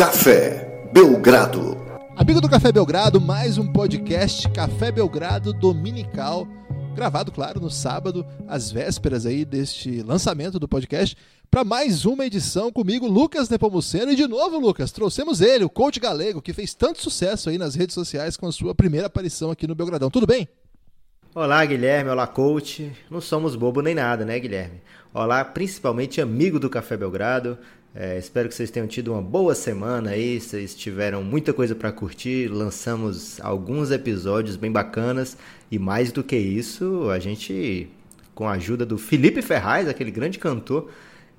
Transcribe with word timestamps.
Café 0.00 0.88
Belgrado. 0.94 1.76
Amigo 2.16 2.40
do 2.40 2.48
Café 2.48 2.72
Belgrado, 2.72 3.20
mais 3.20 3.58
um 3.58 3.70
podcast 3.70 4.48
Café 4.48 4.90
Belgrado 4.90 5.52
Dominical, 5.52 6.48
gravado, 6.94 7.30
claro, 7.30 7.60
no 7.60 7.68
sábado, 7.68 8.24
às 8.48 8.72
vésperas 8.72 9.26
aí 9.26 9.44
deste 9.44 10.02
lançamento 10.02 10.58
do 10.58 10.66
podcast, 10.66 11.14
para 11.50 11.64
mais 11.64 12.06
uma 12.06 12.24
edição 12.24 12.72
comigo, 12.72 13.06
Lucas 13.06 13.50
Nepomuceno. 13.50 14.10
E 14.10 14.16
de 14.16 14.26
novo, 14.26 14.58
Lucas, 14.58 14.90
trouxemos 14.90 15.42
ele, 15.42 15.64
o 15.64 15.68
coach 15.68 16.00
galego, 16.00 16.40
que 16.40 16.54
fez 16.54 16.72
tanto 16.72 17.02
sucesso 17.02 17.50
aí 17.50 17.58
nas 17.58 17.74
redes 17.74 17.92
sociais 17.92 18.38
com 18.38 18.46
a 18.46 18.52
sua 18.52 18.74
primeira 18.74 19.08
aparição 19.08 19.50
aqui 19.50 19.66
no 19.66 19.74
Belgradão. 19.74 20.08
Tudo 20.08 20.26
bem? 20.26 20.48
Olá, 21.34 21.62
Guilherme. 21.66 22.08
Olá, 22.08 22.26
coach. 22.26 22.90
Não 23.10 23.20
somos 23.20 23.54
bobo 23.54 23.82
nem 23.82 23.94
nada, 23.94 24.24
né, 24.24 24.38
Guilherme? 24.40 24.80
Olá, 25.12 25.44
principalmente 25.44 26.20
amigo 26.20 26.58
do 26.58 26.70
Café 26.70 26.96
Belgrado. 26.96 27.58
É, 27.94 28.16
espero 28.16 28.48
que 28.48 28.54
vocês 28.54 28.70
tenham 28.70 28.86
tido 28.86 29.12
uma 29.12 29.20
boa 29.20 29.52
semana 29.52 30.10
aí, 30.10 30.40
vocês 30.40 30.76
tiveram 30.76 31.24
muita 31.24 31.52
coisa 31.52 31.74
para 31.74 31.90
curtir, 31.90 32.46
lançamos 32.46 33.40
alguns 33.40 33.90
episódios 33.90 34.54
bem 34.54 34.70
bacanas 34.70 35.36
e 35.70 35.78
mais 35.78 36.12
do 36.12 36.22
que 36.22 36.36
isso, 36.36 37.10
a 37.10 37.18
gente, 37.18 37.88
com 38.32 38.46
a 38.46 38.52
ajuda 38.52 38.86
do 38.86 38.96
Felipe 38.96 39.42
Ferraz, 39.42 39.88
aquele 39.88 40.12
grande 40.12 40.38
cantor, 40.38 40.88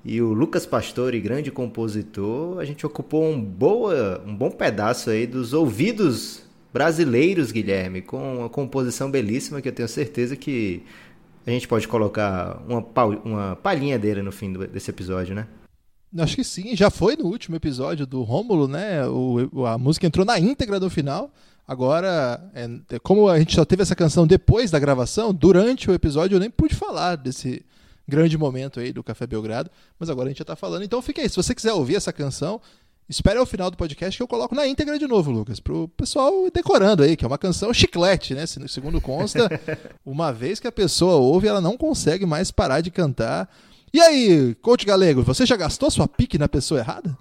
e 0.04 0.20
o 0.20 0.34
Lucas 0.34 0.66
Pastore, 0.66 1.18
grande 1.20 1.50
compositor, 1.50 2.58
a 2.58 2.66
gente 2.66 2.84
ocupou 2.84 3.24
um, 3.24 3.40
boa, 3.40 4.22
um 4.26 4.36
bom 4.36 4.50
pedaço 4.50 5.08
aí 5.08 5.26
dos 5.26 5.54
ouvidos 5.54 6.42
brasileiros, 6.70 7.50
Guilherme, 7.50 8.02
com 8.02 8.40
uma 8.40 8.48
composição 8.50 9.10
belíssima 9.10 9.62
que 9.62 9.68
eu 9.68 9.72
tenho 9.72 9.88
certeza 9.88 10.36
que 10.36 10.82
a 11.46 11.50
gente 11.50 11.66
pode 11.66 11.88
colocar 11.88 12.62
uma, 12.68 12.84
uma 13.24 13.56
palhinha 13.56 13.98
dele 13.98 14.20
no 14.22 14.32
fim 14.32 14.52
desse 14.52 14.90
episódio, 14.90 15.34
né? 15.34 15.46
Acho 16.18 16.36
que 16.36 16.44
sim, 16.44 16.76
já 16.76 16.90
foi 16.90 17.16
no 17.16 17.26
último 17.26 17.56
episódio 17.56 18.06
do 18.06 18.22
Rômulo, 18.22 18.68
né? 18.68 19.06
O, 19.06 19.64
a 19.66 19.78
música 19.78 20.06
entrou 20.06 20.26
na 20.26 20.38
íntegra 20.38 20.78
no 20.78 20.90
final. 20.90 21.32
Agora, 21.66 22.50
é, 22.54 22.68
é, 22.90 22.98
como 22.98 23.28
a 23.28 23.38
gente 23.38 23.54
só 23.54 23.64
teve 23.64 23.82
essa 23.82 23.94
canção 23.94 24.26
depois 24.26 24.70
da 24.70 24.78
gravação, 24.78 25.32
durante 25.32 25.90
o 25.90 25.94
episódio 25.94 26.36
eu 26.36 26.40
nem 26.40 26.50
pude 26.50 26.74
falar 26.74 27.16
desse 27.16 27.64
grande 28.06 28.36
momento 28.36 28.80
aí 28.80 28.92
do 28.92 29.02
Café 29.02 29.26
Belgrado, 29.26 29.70
mas 29.98 30.10
agora 30.10 30.26
a 30.26 30.30
gente 30.30 30.38
já 30.38 30.44
tá 30.44 30.56
falando. 30.56 30.82
Então 30.82 31.00
fica 31.00 31.22
aí, 31.22 31.28
se 31.28 31.36
você 31.36 31.54
quiser 31.54 31.72
ouvir 31.72 31.96
essa 31.96 32.12
canção, 32.12 32.60
espere 33.08 33.38
ao 33.38 33.46
final 33.46 33.70
do 33.70 33.76
podcast 33.76 34.16
que 34.16 34.22
eu 34.22 34.28
coloco 34.28 34.54
na 34.54 34.66
íntegra 34.66 34.98
de 34.98 35.06
novo, 35.06 35.30
Lucas, 35.30 35.60
pro 35.60 35.88
pessoal 35.88 36.50
decorando 36.52 37.02
aí, 37.02 37.16
que 37.16 37.24
é 37.24 37.28
uma 37.28 37.38
canção 37.38 37.72
chiclete, 37.72 38.34
né? 38.34 38.44
Segundo 38.46 39.00
consta, 39.00 39.48
uma 40.04 40.32
vez 40.32 40.58
que 40.60 40.66
a 40.66 40.72
pessoa 40.72 41.14
ouve, 41.14 41.48
ela 41.48 41.60
não 41.60 41.76
consegue 41.76 42.26
mais 42.26 42.50
parar 42.50 42.80
de 42.80 42.90
cantar. 42.90 43.48
E 43.94 44.00
aí, 44.00 44.54
coach 44.62 44.86
galego, 44.86 45.22
você 45.22 45.44
já 45.44 45.54
gastou 45.54 45.90
sua 45.90 46.08
pique 46.08 46.38
na 46.38 46.48
pessoa 46.48 46.80
errada? 46.80 47.14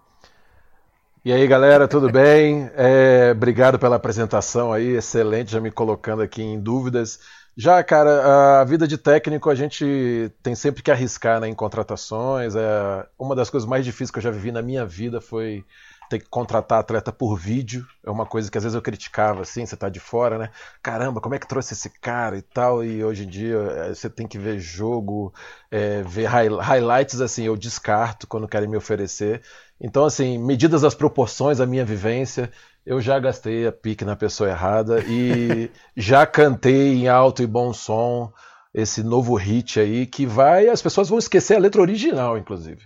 E 1.24 1.34
aí, 1.34 1.46
galera, 1.46 1.86
tudo 1.86 2.10
bem? 2.10 2.72
É, 2.76 3.32
obrigado 3.36 3.78
pela 3.78 3.98
apresentação 3.98 4.72
aí, 4.72 4.96
excelente, 4.96 5.52
já 5.52 5.60
me 5.60 5.70
colocando 5.70 6.22
aqui 6.22 6.42
em 6.42 6.58
dúvidas. 6.58 7.20
Já, 7.58 7.84
cara, 7.84 8.62
a 8.62 8.64
vida 8.64 8.88
de 8.88 8.98
técnico 8.98 9.50
a 9.50 9.56
gente 9.56 10.32
tem 10.42 10.56
sempre 10.56 10.82
que 10.82 10.90
arriscar 10.90 11.42
né, 11.42 11.50
em 11.50 11.54
contratações. 11.54 12.56
É, 12.56 13.06
uma 13.20 13.36
das 13.36 13.50
coisas 13.50 13.68
mais 13.68 13.84
difíceis 13.84 14.10
que 14.10 14.20
eu 14.20 14.24
já 14.24 14.32
vivi 14.32 14.54
na 14.54 14.62
minha 14.62 14.86
vida 14.86 15.20
foi 15.20 15.66
ter 16.12 16.20
que 16.20 16.30
contratar 16.30 16.80
atleta 16.80 17.10
por 17.10 17.38
vídeo. 17.38 17.88
É 18.06 18.12
uma 18.12 18.26
coisa 18.26 18.52
que 18.52 18.58
às 18.58 18.64
vezes 18.66 18.76
eu 18.76 18.82
criticava, 18.82 19.44
assim, 19.44 19.66
você 19.66 19.78
tá 19.78 19.88
de 19.88 20.02
fora, 20.02 20.38
né? 20.38 20.50
Caramba, 20.84 21.22
como 21.22 21.36
é 21.36 21.40
que 21.40 21.48
trouxe 21.48 21.74
esse 21.74 21.90
cara 21.90 22.38
e 22.38 22.42
tal? 22.42 22.84
E 22.84 23.02
hoje 23.02 23.24
em 23.24 23.28
dia 23.28 23.56
é, 23.56 23.94
você 23.94 24.10
tem 24.10 24.28
que 24.28 24.38
ver 24.38 24.60
jogo, 24.60 25.34
é, 25.72 26.02
ver 26.04 26.26
highlights, 26.26 27.22
assim, 27.22 27.46
eu 27.46 27.56
descarto 27.56 28.28
quando 28.28 28.48
querem 28.48 28.68
me 28.68 28.76
oferecer. 28.76 29.42
Então, 29.80 30.04
assim, 30.04 30.38
medidas 30.38 30.82
das 30.82 30.94
proporções, 30.94 31.62
a 31.62 31.66
minha 31.66 31.86
vivência, 31.86 32.52
eu 32.86 33.00
já 33.00 33.18
gastei 33.18 33.66
a 33.66 33.72
pique 33.72 34.04
na 34.04 34.18
pessoa 34.18 34.50
errada 34.50 35.02
e 35.08 35.72
já 35.96 36.26
cantei 36.26 36.94
em 36.94 37.08
alto 37.08 37.42
e 37.42 37.48
bom 37.48 37.72
som 37.72 38.34
esse 38.74 39.02
novo 39.02 39.36
hit 39.36 39.80
aí 39.80 40.06
que 40.06 40.26
vai, 40.26 40.68
as 40.68 40.82
pessoas 40.82 41.08
vão 41.08 41.20
esquecer 41.20 41.56
a 41.56 41.60
letra 41.60 41.82
original, 41.82 42.38
inclusive. 42.38 42.82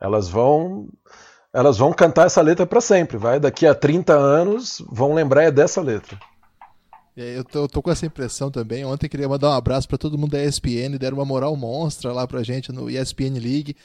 Elas 0.00 0.28
vão 0.28 0.88
elas 1.52 1.78
vão 1.78 1.92
cantar 1.92 2.26
essa 2.26 2.40
letra 2.40 2.66
para 2.66 2.80
sempre, 2.80 3.16
vai. 3.16 3.40
Daqui 3.40 3.66
a 3.66 3.74
30 3.74 4.12
anos 4.14 4.82
vão 4.88 5.14
lembrar 5.14 5.44
é 5.44 5.50
dessa 5.50 5.80
letra. 5.80 6.18
Eu 7.16 7.44
tô, 7.44 7.58
eu 7.60 7.68
tô, 7.68 7.82
com 7.82 7.90
essa 7.90 8.06
impressão 8.06 8.50
também. 8.50 8.84
Ontem 8.84 9.08
queria 9.08 9.28
mandar 9.28 9.50
um 9.50 9.54
abraço 9.54 9.88
para 9.88 9.98
todo 9.98 10.16
mundo 10.16 10.30
da 10.30 10.42
ESPN, 10.42 10.96
deram 10.98 11.18
uma 11.18 11.24
moral 11.24 11.54
monstra 11.56 12.12
lá 12.12 12.26
pra 12.26 12.42
gente 12.42 12.72
no 12.72 12.88
ESPN 12.88 13.38
League. 13.38 13.76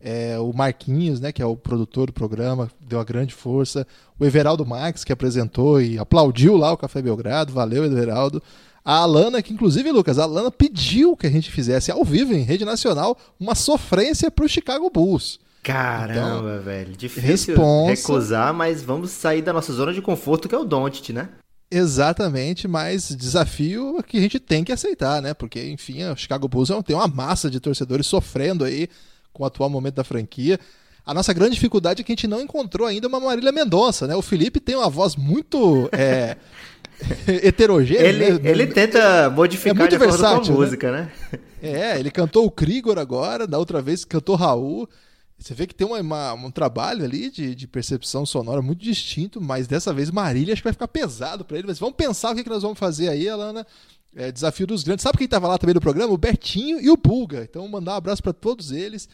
É, 0.00 0.38
o 0.38 0.52
Marquinhos, 0.52 1.20
né, 1.20 1.32
que 1.32 1.42
é 1.42 1.46
o 1.46 1.56
produtor 1.56 2.06
do 2.06 2.12
programa, 2.12 2.70
deu 2.80 2.98
uma 2.98 3.04
grande 3.04 3.34
força. 3.34 3.86
O 4.18 4.24
Everaldo 4.24 4.64
Max, 4.64 5.02
que 5.02 5.12
apresentou 5.12 5.82
e 5.82 5.98
aplaudiu 5.98 6.56
lá 6.56 6.72
o 6.72 6.76
Café 6.76 7.02
Belgrado. 7.02 7.52
Valeu, 7.52 7.84
Everaldo. 7.84 8.40
A 8.84 8.98
Alana, 8.98 9.42
que 9.42 9.52
inclusive, 9.52 9.90
Lucas, 9.90 10.18
a 10.18 10.22
Alana 10.22 10.52
pediu 10.52 11.16
que 11.16 11.26
a 11.26 11.30
gente 11.30 11.50
fizesse 11.50 11.90
ao 11.90 12.04
vivo, 12.04 12.32
em 12.32 12.42
rede 12.42 12.64
nacional, 12.64 13.18
uma 13.38 13.56
sofrência 13.56 14.30
pro 14.30 14.48
Chicago 14.48 14.88
Bulls. 14.88 15.40
Caramba, 15.72 16.50
então, 16.50 16.62
velho. 16.62 16.96
Difícil 16.96 17.54
responsa... 17.54 17.90
recusar, 17.90 18.54
mas 18.54 18.82
vamos 18.82 19.10
sair 19.10 19.42
da 19.42 19.52
nossa 19.52 19.72
zona 19.72 19.92
de 19.92 20.00
conforto, 20.00 20.48
que 20.48 20.54
é 20.54 20.58
o 20.58 20.64
Doncic, 20.64 21.10
né? 21.10 21.28
Exatamente, 21.70 22.66
mas 22.66 23.14
desafio 23.14 24.02
que 24.06 24.16
a 24.16 24.20
gente 24.20 24.40
tem 24.40 24.64
que 24.64 24.72
aceitar, 24.72 25.20
né? 25.20 25.34
Porque, 25.34 25.62
enfim, 25.68 26.02
o 26.04 26.16
Chicago 26.16 26.48
Bulls 26.48 26.70
é 26.70 26.82
tem 26.82 26.96
uma 26.96 27.06
massa 27.06 27.50
de 27.50 27.60
torcedores 27.60 28.06
sofrendo 28.06 28.64
aí 28.64 28.88
com 29.30 29.42
o 29.42 29.46
atual 29.46 29.68
momento 29.68 29.96
da 29.96 30.04
franquia. 30.04 30.58
A 31.04 31.12
nossa 31.12 31.34
grande 31.34 31.54
dificuldade 31.54 32.00
é 32.00 32.04
que 32.04 32.12
a 32.12 32.14
gente 32.14 32.26
não 32.26 32.40
encontrou 32.40 32.86
ainda 32.86 33.06
uma 33.06 33.20
Marília 33.20 33.52
Mendonça, 33.52 34.06
né? 34.06 34.16
O 34.16 34.22
Felipe 34.22 34.60
tem 34.60 34.76
uma 34.76 34.88
voz 34.88 35.16
muito 35.16 35.90
é, 35.92 36.36
heterogênea. 37.28 38.06
Ele, 38.06 38.38
né? 38.38 38.50
ele 38.50 38.66
tenta 38.68 39.28
modificar 39.28 39.76
é 39.76 39.78
muito 39.78 39.90
de 39.90 39.98
versátil, 39.98 40.38
com 40.38 40.46
a 40.46 40.54
né? 40.54 40.64
música, 40.64 40.92
né? 40.92 41.12
né? 41.30 41.40
É, 41.60 41.98
ele 42.00 42.10
cantou 42.10 42.46
o 42.46 42.50
Krigor 42.50 42.98
agora, 42.98 43.46
da 43.46 43.58
outra 43.58 43.82
vez 43.82 44.04
cantou 44.06 44.36
Raul. 44.36 44.88
Você 45.38 45.54
vê 45.54 45.68
que 45.68 45.74
tem 45.74 45.86
uma, 45.86 46.00
uma, 46.00 46.34
um 46.34 46.50
trabalho 46.50 47.04
ali 47.04 47.30
de, 47.30 47.54
de, 47.54 47.68
percepção 47.68 48.26
sonora 48.26 48.60
muito 48.60 48.82
distinto, 48.82 49.40
mas 49.40 49.68
dessa 49.68 49.94
vez 49.94 50.10
Marília 50.10 50.52
acho 50.52 50.60
que 50.60 50.66
vai 50.66 50.72
ficar 50.72 50.88
pesado 50.88 51.44
para 51.44 51.56
ele. 51.56 51.68
Mas 51.68 51.78
vamos 51.78 51.94
pensar 51.94 52.32
o 52.32 52.34
que, 52.34 52.42
que 52.42 52.50
nós 52.50 52.62
vamos 52.62 52.78
fazer 52.78 53.08
aí, 53.08 53.28
Alana. 53.28 53.64
É, 54.16 54.32
desafio 54.32 54.66
dos 54.66 54.82
grandes. 54.82 55.04
Sabe 55.04 55.16
quem 55.16 55.26
estava 55.26 55.46
lá 55.46 55.56
também 55.56 55.74
no 55.74 55.80
programa? 55.80 56.12
O 56.12 56.18
Bertinho 56.18 56.80
e 56.80 56.90
o 56.90 56.96
Bulga. 56.96 57.46
Então, 57.48 57.68
mandar 57.68 57.92
um 57.92 57.96
abraço 57.96 58.22
para 58.22 58.32
todos 58.32 58.72
eles. 58.72 59.08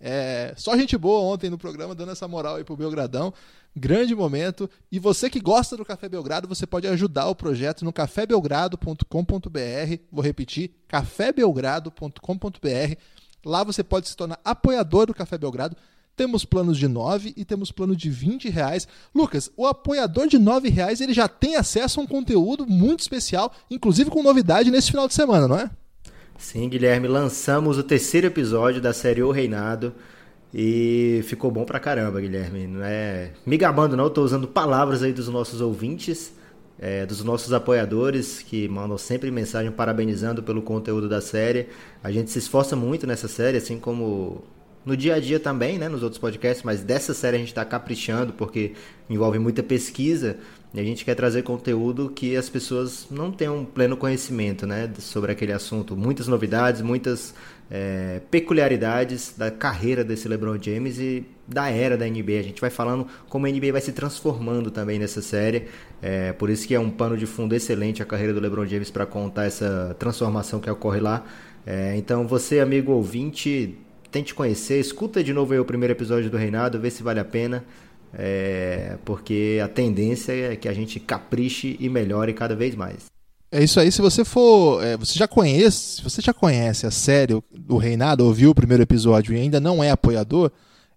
É, 0.00 0.54
só 0.56 0.74
gente 0.76 0.96
boa 0.96 1.20
ontem 1.20 1.50
no 1.50 1.58
programa, 1.58 1.94
dando 1.94 2.12
essa 2.12 2.26
moral 2.26 2.56
aí 2.56 2.64
pro 2.64 2.76
Belgradão. 2.76 3.34
Grande 3.74 4.14
momento. 4.14 4.70
E 4.90 4.98
você 4.98 5.28
que 5.28 5.40
gosta 5.40 5.76
do 5.76 5.84
Café 5.84 6.08
Belgrado, 6.08 6.48
você 6.48 6.66
pode 6.66 6.86
ajudar 6.86 7.28
o 7.28 7.34
projeto 7.34 7.84
no 7.84 7.92
cafébelgrado.com.br. 7.92 10.00
Vou 10.10 10.24
repetir: 10.24 10.70
cafébelgrado.com.br 10.88 12.96
Lá 13.46 13.62
você 13.62 13.84
pode 13.84 14.08
se 14.08 14.16
tornar 14.16 14.40
apoiador 14.44 15.06
do 15.06 15.14
Café 15.14 15.38
Belgrado. 15.38 15.76
Temos 16.16 16.44
planos 16.44 16.76
de 16.76 16.88
9 16.88 17.32
e 17.36 17.44
temos 17.44 17.70
plano 17.70 17.94
de 17.94 18.10
20 18.10 18.48
reais. 18.50 18.88
Lucas, 19.14 19.52
o 19.56 19.66
apoiador 19.66 20.26
de 20.26 20.36
9 20.36 20.68
reais 20.68 21.00
ele 21.00 21.14
já 21.14 21.28
tem 21.28 21.54
acesso 21.54 22.00
a 22.00 22.02
um 22.02 22.06
conteúdo 22.08 22.66
muito 22.66 23.00
especial, 23.00 23.52
inclusive 23.70 24.10
com 24.10 24.20
novidade 24.20 24.68
nesse 24.68 24.90
final 24.90 25.06
de 25.06 25.14
semana, 25.14 25.46
não 25.46 25.56
é? 25.56 25.70
Sim, 26.36 26.68
Guilherme, 26.68 27.06
lançamos 27.06 27.78
o 27.78 27.84
terceiro 27.84 28.26
episódio 28.26 28.80
da 28.80 28.92
série 28.92 29.22
O 29.22 29.30
Reinado 29.30 29.94
e 30.52 31.20
ficou 31.24 31.48
bom 31.48 31.64
pra 31.64 31.78
caramba, 31.78 32.20
Guilherme. 32.20 32.66
Não 32.66 32.82
é 32.82 33.30
me 33.46 33.56
gabando, 33.56 33.96
não, 33.96 34.08
estou 34.08 34.24
usando 34.24 34.48
palavras 34.48 35.04
aí 35.04 35.12
dos 35.12 35.28
nossos 35.28 35.60
ouvintes 35.60 36.32
é, 36.78 37.06
dos 37.06 37.22
nossos 37.24 37.52
apoiadores 37.52 38.42
que 38.42 38.68
mandam 38.68 38.98
sempre 38.98 39.30
mensagem 39.30 39.72
parabenizando 39.72 40.42
pelo 40.42 40.62
conteúdo 40.62 41.08
da 41.08 41.20
série. 41.20 41.68
A 42.02 42.10
gente 42.10 42.30
se 42.30 42.38
esforça 42.38 42.76
muito 42.76 43.06
nessa 43.06 43.28
série, 43.28 43.58
assim 43.58 43.78
como 43.78 44.44
no 44.84 44.96
dia 44.96 45.16
a 45.16 45.18
dia 45.18 45.40
também, 45.40 45.78
né, 45.78 45.88
nos 45.88 46.04
outros 46.04 46.20
podcasts, 46.20 46.62
mas 46.62 46.82
dessa 46.82 47.12
série 47.12 47.36
a 47.36 47.40
gente 47.40 47.48
está 47.48 47.64
caprichando 47.64 48.32
porque 48.32 48.72
envolve 49.10 49.36
muita 49.36 49.60
pesquisa 49.60 50.36
e 50.72 50.78
a 50.78 50.84
gente 50.84 51.04
quer 51.04 51.16
trazer 51.16 51.42
conteúdo 51.42 52.08
que 52.08 52.36
as 52.36 52.48
pessoas 52.48 53.06
não 53.10 53.32
tenham 53.32 53.64
pleno 53.64 53.96
conhecimento 53.96 54.64
né, 54.64 54.88
sobre 55.00 55.32
aquele 55.32 55.52
assunto. 55.52 55.96
Muitas 55.96 56.28
novidades, 56.28 56.82
muitas 56.82 57.34
é, 57.70 58.20
peculiaridades 58.30 59.34
da 59.36 59.50
carreira 59.50 60.04
desse 60.04 60.28
LeBron 60.28 60.58
James 60.60 60.98
e 60.98 61.24
da 61.46 61.68
era 61.68 61.96
da 61.96 62.06
NBA. 62.06 62.38
A 62.38 62.42
gente 62.42 62.60
vai 62.60 62.70
falando 62.70 63.06
como 63.28 63.46
a 63.46 63.50
NBA 63.50 63.72
vai 63.72 63.80
se 63.80 63.92
transformando 63.92 64.70
também 64.70 64.98
nessa 64.98 65.22
série. 65.22 65.68
É, 66.00 66.32
por 66.32 66.50
isso 66.50 66.66
que 66.66 66.74
é 66.74 66.80
um 66.80 66.90
pano 66.90 67.16
de 67.16 67.26
fundo 67.26 67.54
excelente 67.54 68.02
a 68.02 68.06
carreira 68.06 68.32
do 68.32 68.40
LeBron 68.40 68.66
James 68.66 68.90
para 68.90 69.06
contar 69.06 69.44
essa 69.44 69.96
transformação 69.98 70.60
que 70.60 70.70
ocorre 70.70 71.00
lá. 71.00 71.24
É, 71.66 71.96
então 71.96 72.26
você, 72.26 72.60
amigo 72.60 72.92
ouvinte, 72.92 73.76
tente 74.10 74.34
conhecer, 74.34 74.78
escuta 74.78 75.22
de 75.22 75.32
novo 75.32 75.58
o 75.60 75.64
primeiro 75.64 75.92
episódio 75.92 76.30
do 76.30 76.36
Reinado, 76.36 76.80
vê 76.80 76.90
se 76.90 77.02
vale 77.02 77.20
a 77.20 77.24
pena. 77.24 77.64
É, 78.18 78.96
porque 79.04 79.60
a 79.62 79.68
tendência 79.68 80.32
é 80.32 80.56
que 80.56 80.68
a 80.68 80.72
gente 80.72 80.98
capriche 81.00 81.76
e 81.78 81.88
melhore 81.88 82.32
cada 82.32 82.54
vez 82.54 82.74
mais. 82.74 83.15
É 83.50 83.62
isso 83.62 83.78
aí. 83.78 83.90
Se 83.92 84.02
você 84.02 84.24
for, 84.24 84.82
é, 84.82 84.96
você 84.96 85.18
já 85.18 85.28
conhece, 85.28 85.96
se 85.96 86.02
você 86.02 86.20
já 86.20 86.32
conhece 86.34 86.86
a 86.86 86.90
série 86.90 87.40
do 87.52 87.76
Reinado, 87.76 88.24
ouviu 88.24 88.50
o 88.50 88.54
primeiro 88.54 88.82
episódio 88.82 89.34
e 89.34 89.40
ainda 89.40 89.60
não 89.60 89.82
é 89.82 89.90
apoiador, 89.90 90.50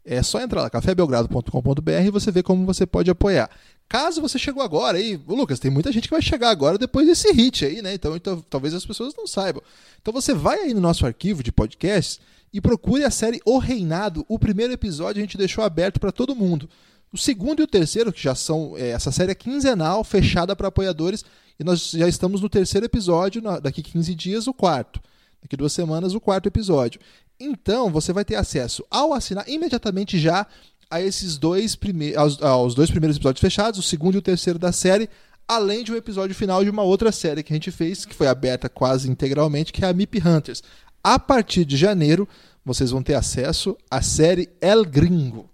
É 0.04 0.24
só 0.24 0.42
entrar 0.42 0.62
lá, 0.64 0.70
cafébelgrado.com.br 0.70 1.92
e 2.06 2.10
você 2.10 2.32
vê 2.32 2.42
como 2.42 2.66
você 2.66 2.86
pode 2.86 3.12
apoiar. 3.12 3.50
Caso 3.88 4.22
você 4.22 4.40
chegou 4.40 4.64
agora 4.64 4.98
aí, 4.98 5.20
Lucas, 5.28 5.60
tem 5.60 5.70
muita 5.70 5.92
gente 5.92 6.08
que 6.08 6.14
vai 6.14 6.22
chegar 6.22 6.50
agora 6.50 6.78
depois 6.78 7.06
desse 7.06 7.32
hit 7.32 7.66
aí, 7.66 7.82
né? 7.82 7.94
Então, 7.94 8.16
então 8.16 8.44
talvez 8.50 8.74
as 8.74 8.86
pessoas 8.86 9.14
não 9.16 9.28
saibam. 9.28 9.62
Então 10.02 10.14
você 10.14 10.34
vai 10.34 10.60
aí 10.60 10.74
no 10.74 10.82
nosso 10.82 11.06
arquivo 11.06 11.44
de 11.44 11.52
podcasts 11.52 12.20
e 12.52 12.60
procure 12.62 13.04
a 13.04 13.12
série 13.12 13.40
O 13.46 13.60
Reinado. 13.60 14.26
O 14.28 14.40
primeiro 14.40 14.74
episódio 14.74 15.20
a 15.20 15.22
gente 15.24 15.38
deixou 15.38 15.64
aberto 15.64 16.00
para 16.00 16.12
todo 16.12 16.36
mundo. 16.36 16.70
O 17.12 17.18
segundo 17.18 17.62
e 17.62 17.64
o 17.64 17.68
terceiro, 17.68 18.14
que 18.14 18.22
já 18.22 18.36
são. 18.36 18.78
É, 18.78 18.90
essa 18.90 19.12
série 19.12 19.32
é 19.32 19.36
quinzenal, 19.36 20.04
fechada 20.04 20.56
para 20.56 20.68
apoiadores, 20.68 21.26
e 21.60 21.64
nós 21.64 21.92
já 21.92 22.08
estamos 22.08 22.42
no 22.42 22.50
terceiro 22.50 22.86
episódio, 22.86 23.42
na, 23.42 23.60
daqui 23.60 23.82
15 23.82 24.14
dias, 24.16 24.48
o 24.48 24.54
quarto. 24.54 25.02
Daqui 25.42 25.58
duas 25.58 25.74
semanas, 25.74 26.14
o 26.14 26.22
quarto 26.22 26.48
episódio. 26.48 27.00
Então, 27.40 27.90
você 27.90 28.12
vai 28.12 28.26
ter 28.26 28.36
acesso 28.36 28.86
ao 28.92 29.14
assinar 29.14 29.48
imediatamente 29.48 30.20
já 30.20 30.46
a 30.90 31.02
esses 31.02 31.38
dois 31.38 31.76
primeiros. 31.76 32.18
Aos, 32.18 32.42
aos 32.42 32.76
dois 32.76 32.92
primeiros 32.92 33.18
episódios 33.18 33.42
fechados, 33.42 33.80
o 33.80 33.84
segundo 33.84 34.16
e 34.16 34.18
o 34.18 34.22
terceiro 34.22 34.60
da 34.60 34.72
série, 34.72 35.10
além 35.48 35.84
de 35.84 35.92
um 35.92 35.96
episódio 35.96 36.36
final 36.36 36.64
de 36.64 36.70
uma 36.70 36.84
outra 36.84 37.12
série 37.12 37.42
que 37.42 37.54
a 37.54 37.56
gente 37.56 37.72
fez, 37.72 38.06
que 38.06 38.14
foi 38.14 38.28
aberta 38.28 38.70
quase 38.70 39.10
integralmente, 39.10 39.74
que 39.74 39.84
é 39.84 39.88
a 39.88 39.94
MIP 39.94 40.22
Hunters. 40.26 40.62
A 41.04 41.18
partir 41.18 41.66
de 41.66 41.78
janeiro, 41.78 42.28
vocês 42.64 42.92
vão 42.92 43.02
ter 43.02 43.16
acesso 43.16 43.78
à 43.90 44.02
série 44.02 44.50
El 44.62 44.84
Gringo. 44.84 45.50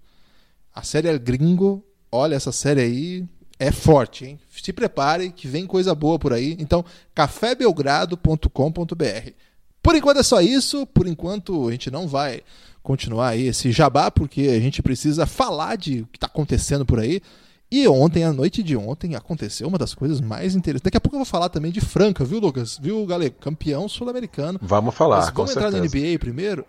A 0.76 0.84
série 0.84 1.08
El 1.08 1.20
Gringo, 1.20 1.84
olha, 2.12 2.36
essa 2.36 2.52
série 2.52 2.82
aí 2.82 3.26
é 3.58 3.72
forte, 3.72 4.26
hein? 4.26 4.40
Se 4.50 4.74
prepare 4.74 5.32
que 5.32 5.48
vem 5.48 5.66
coisa 5.66 5.96
boa 5.96 6.20
por 6.20 6.34
aí. 6.34 6.58
Então, 6.60 6.84
cafébelgrado.com.br. 7.14 9.30
Por 9.82 9.96
enquanto 9.96 10.20
é 10.20 10.24
só 10.24 10.42
isso. 10.42 10.86
Por 10.88 11.08
enquanto 11.08 11.70
a 11.70 11.72
gente 11.72 11.90
não 11.90 12.08
vai 12.08 12.42
continuar 12.84 13.30
aí 13.30 13.48
esse 13.48 13.72
jabá, 13.72 14.12
porque 14.12 14.42
a 14.42 14.60
gente 14.60 14.84
precisa 14.84 15.26
falar 15.26 15.78
de 15.78 16.02
o 16.02 16.08
que 16.08 16.18
está 16.18 16.28
acontecendo 16.28 16.86
por 16.86 17.00
aí. 17.00 17.22
E 17.72 17.88
ontem, 17.88 18.24
à 18.24 18.34
noite 18.34 18.62
de 18.62 18.76
ontem, 18.76 19.16
aconteceu 19.16 19.68
uma 19.68 19.78
das 19.78 19.94
coisas 19.94 20.22
mais 20.22 20.56
interessantes. 20.56 20.84
Daqui 20.84 20.98
a 20.98 21.02
pouco 21.02 21.16
eu 21.16 21.20
vou 21.20 21.26
falar 21.26 21.50
também 21.50 21.72
de 21.72 21.82
Franca, 21.82 22.26
viu, 22.26 22.40
Lucas? 22.40 22.78
Viu, 22.82 23.06
Galego? 23.06 23.36
Campeão 23.40 23.88
sul-americano. 23.88 24.60
Vamos 24.62 24.94
falar. 24.94 25.18
Mas 25.18 25.30
vamos 25.32 25.52
entrar 25.52 25.72
certeza. 25.72 25.96
na 25.96 26.12
NBA 26.12 26.20
primeiro. 26.20 26.66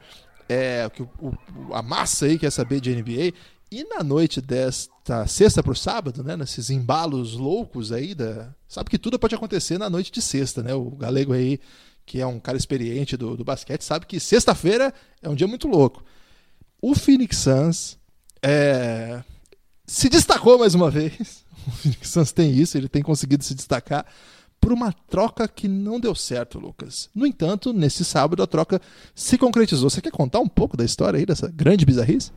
É, 0.48 0.88
que 0.94 1.02
o, 1.02 1.08
o, 1.20 1.74
a 1.74 1.82
massa 1.82 2.26
aí 2.26 2.38
quer 2.38 2.50
saber 2.50 2.80
de 2.80 2.94
NBA. 2.94 3.32
E 3.70 3.82
na 3.84 4.02
noite 4.02 4.40
desta 4.40 5.26
sexta 5.26 5.62
para 5.62 5.72
o 5.72 5.76
sábado, 5.76 6.22
né, 6.22 6.36
nesses 6.36 6.70
embalos 6.70 7.34
loucos 7.34 7.90
aí, 7.90 8.14
da... 8.14 8.54
sabe 8.68 8.90
que 8.90 8.98
tudo 8.98 9.18
pode 9.18 9.34
acontecer 9.34 9.76
na 9.76 9.90
noite 9.90 10.12
de 10.12 10.22
sexta, 10.22 10.62
né? 10.62 10.72
O 10.72 10.90
Galego 10.90 11.32
aí, 11.32 11.58
que 12.04 12.20
é 12.20 12.26
um 12.26 12.38
cara 12.38 12.56
experiente 12.56 13.16
do, 13.16 13.36
do 13.36 13.44
basquete, 13.44 13.82
sabe 13.82 14.06
que 14.06 14.20
sexta-feira 14.20 14.94
é 15.20 15.28
um 15.28 15.34
dia 15.34 15.48
muito 15.48 15.66
louco. 15.66 16.04
O 16.80 16.94
Phoenix 16.94 17.38
Suns 17.38 17.98
é, 18.40 19.24
se 19.84 20.08
destacou 20.08 20.58
mais 20.58 20.74
uma 20.74 20.90
vez. 20.90 21.44
O 21.66 21.70
Phoenix 21.72 22.10
Suns 22.10 22.30
tem 22.30 22.52
isso, 22.52 22.78
ele 22.78 22.88
tem 22.88 23.02
conseguido 23.02 23.42
se 23.42 23.52
destacar 23.52 24.06
por 24.60 24.72
uma 24.72 24.92
troca 24.92 25.48
que 25.48 25.66
não 25.66 25.98
deu 25.98 26.14
certo, 26.14 26.60
Lucas. 26.60 27.10
No 27.12 27.26
entanto, 27.26 27.72
nesse 27.72 28.04
sábado 28.04 28.40
a 28.40 28.46
troca 28.46 28.80
se 29.16 29.36
concretizou. 29.36 29.90
Você 29.90 30.00
quer 30.00 30.12
contar 30.12 30.38
um 30.38 30.46
pouco 30.46 30.76
da 30.76 30.84
história 30.84 31.18
aí, 31.18 31.26
dessa 31.26 31.48
grande 31.48 31.84
bizarrice? 31.84 32.30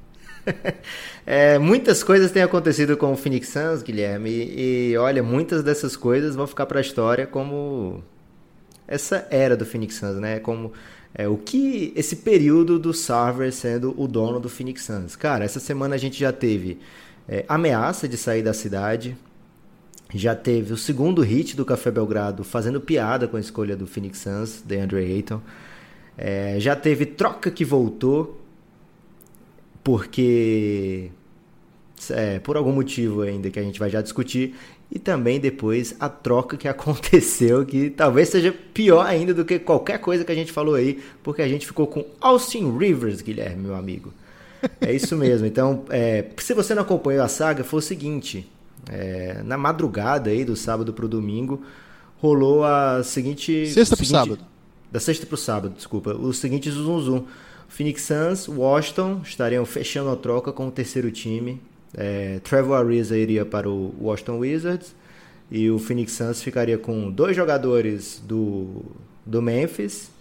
é, 1.25 1.57
muitas 1.59 2.03
coisas 2.03 2.31
têm 2.31 2.43
acontecido 2.43 2.97
com 2.97 3.11
o 3.11 3.17
Phoenix 3.17 3.49
Suns, 3.49 3.81
Guilherme, 3.81 4.29
e, 4.29 4.91
e 4.91 4.97
olha, 4.97 5.21
muitas 5.23 5.63
dessas 5.63 5.95
coisas 5.95 6.35
vão 6.35 6.47
ficar 6.47 6.65
para 6.65 6.79
a 6.79 6.81
história 6.81 7.27
como 7.27 8.03
essa 8.87 9.27
era 9.29 9.55
do 9.55 9.65
Phoenix 9.65 9.95
Suns, 9.95 10.15
né? 10.15 10.39
Como 10.39 10.73
é, 11.13 11.27
o 11.27 11.37
que 11.37 11.93
esse 11.95 12.17
período 12.17 12.77
do 12.77 12.93
Sarver 12.93 13.51
sendo 13.51 13.93
o 13.97 14.07
dono 14.07 14.39
do 14.39 14.49
Phoenix 14.49 14.83
Suns. 14.83 15.15
Cara, 15.15 15.43
essa 15.43 15.59
semana 15.59 15.95
a 15.95 15.97
gente 15.97 16.19
já 16.19 16.31
teve 16.31 16.79
é, 17.27 17.45
ameaça 17.47 18.07
de 18.07 18.17
sair 18.17 18.43
da 18.43 18.53
cidade, 18.53 19.15
já 20.13 20.35
teve 20.35 20.73
o 20.73 20.77
segundo 20.77 21.21
hit 21.21 21.55
do 21.55 21.63
Café 21.63 21.91
Belgrado 21.91 22.43
fazendo 22.43 22.81
piada 22.81 23.27
com 23.27 23.37
a 23.37 23.39
escolha 23.39 23.75
do 23.75 23.85
Phoenix 23.85 24.19
Suns, 24.19 24.63
de 24.65 24.77
Andre 24.77 24.99
Ayton. 24.99 25.41
É, 26.17 26.59
já 26.59 26.75
teve 26.75 27.05
troca 27.05 27.49
que 27.49 27.63
voltou, 27.63 28.38
porque 29.89 31.09
é, 32.11 32.37
por 32.37 32.55
algum 32.55 32.71
motivo 32.71 33.23
ainda 33.23 33.49
que 33.49 33.57
a 33.57 33.63
gente 33.63 33.79
vai 33.79 33.89
já 33.89 34.03
discutir, 34.03 34.53
e 34.91 34.99
também 34.99 35.39
depois 35.39 35.95
a 35.99 36.07
troca 36.07 36.55
que 36.57 36.67
aconteceu, 36.69 37.65
que 37.65 37.89
talvez 37.89 38.29
seja 38.29 38.53
pior 38.71 39.03
ainda 39.03 39.33
do 39.33 39.43
que 39.43 39.57
qualquer 39.57 39.97
coisa 39.97 40.23
que 40.23 40.31
a 40.31 40.35
gente 40.35 40.51
falou 40.51 40.75
aí, 40.75 41.01
porque 41.23 41.41
a 41.41 41.47
gente 41.47 41.65
ficou 41.65 41.87
com 41.87 42.05
Austin 42.21 42.77
Rivers, 42.77 43.23
Guilherme, 43.23 43.63
meu 43.63 43.75
amigo. 43.75 44.13
É 44.79 44.93
isso 44.93 45.17
mesmo. 45.17 45.47
Então, 45.47 45.83
é, 45.89 46.25
se 46.37 46.53
você 46.53 46.75
não 46.75 46.83
acompanhou 46.83 47.23
a 47.23 47.27
saga, 47.27 47.63
foi 47.63 47.79
o 47.79 47.81
seguinte: 47.81 48.47
é, 48.91 49.41
na 49.43 49.57
madrugada 49.57 50.29
aí 50.29 50.45
do 50.45 50.55
sábado 50.55 50.93
para 50.93 51.05
o 51.05 51.07
domingo, 51.07 51.63
rolou 52.17 52.63
a 52.63 53.01
seguinte. 53.03 53.65
Sexta 53.65 53.97
para 53.97 54.05
sábado. 54.05 54.45
Da 54.91 54.99
sexta 54.99 55.25
para 55.25 55.33
o 55.33 55.37
sábado, 55.37 55.73
desculpa. 55.75 56.13
O 56.13 56.31
seguinte 56.31 56.69
zoom 56.69 56.99
zoom. 56.99 57.23
Phoenix 57.69 58.01
Suns, 58.01 58.47
Washington 58.49 59.21
estariam 59.23 59.65
fechando 59.65 60.09
a 60.09 60.15
troca 60.15 60.51
com 60.51 60.67
o 60.67 60.71
terceiro 60.71 61.09
time. 61.11 61.61
É, 61.95 62.39
Trevor 62.43 62.75
Ariza 62.75 63.17
iria 63.17 63.45
para 63.45 63.69
o 63.69 63.95
Washington 64.01 64.39
Wizards 64.39 64.95
e 65.49 65.69
o 65.69 65.79
Phoenix 65.79 66.11
Suns 66.11 66.43
ficaria 66.43 66.77
com 66.77 67.09
dois 67.09 67.35
jogadores 67.35 68.21
do, 68.27 68.83
do 69.25 69.41
Memphis, 69.41 70.11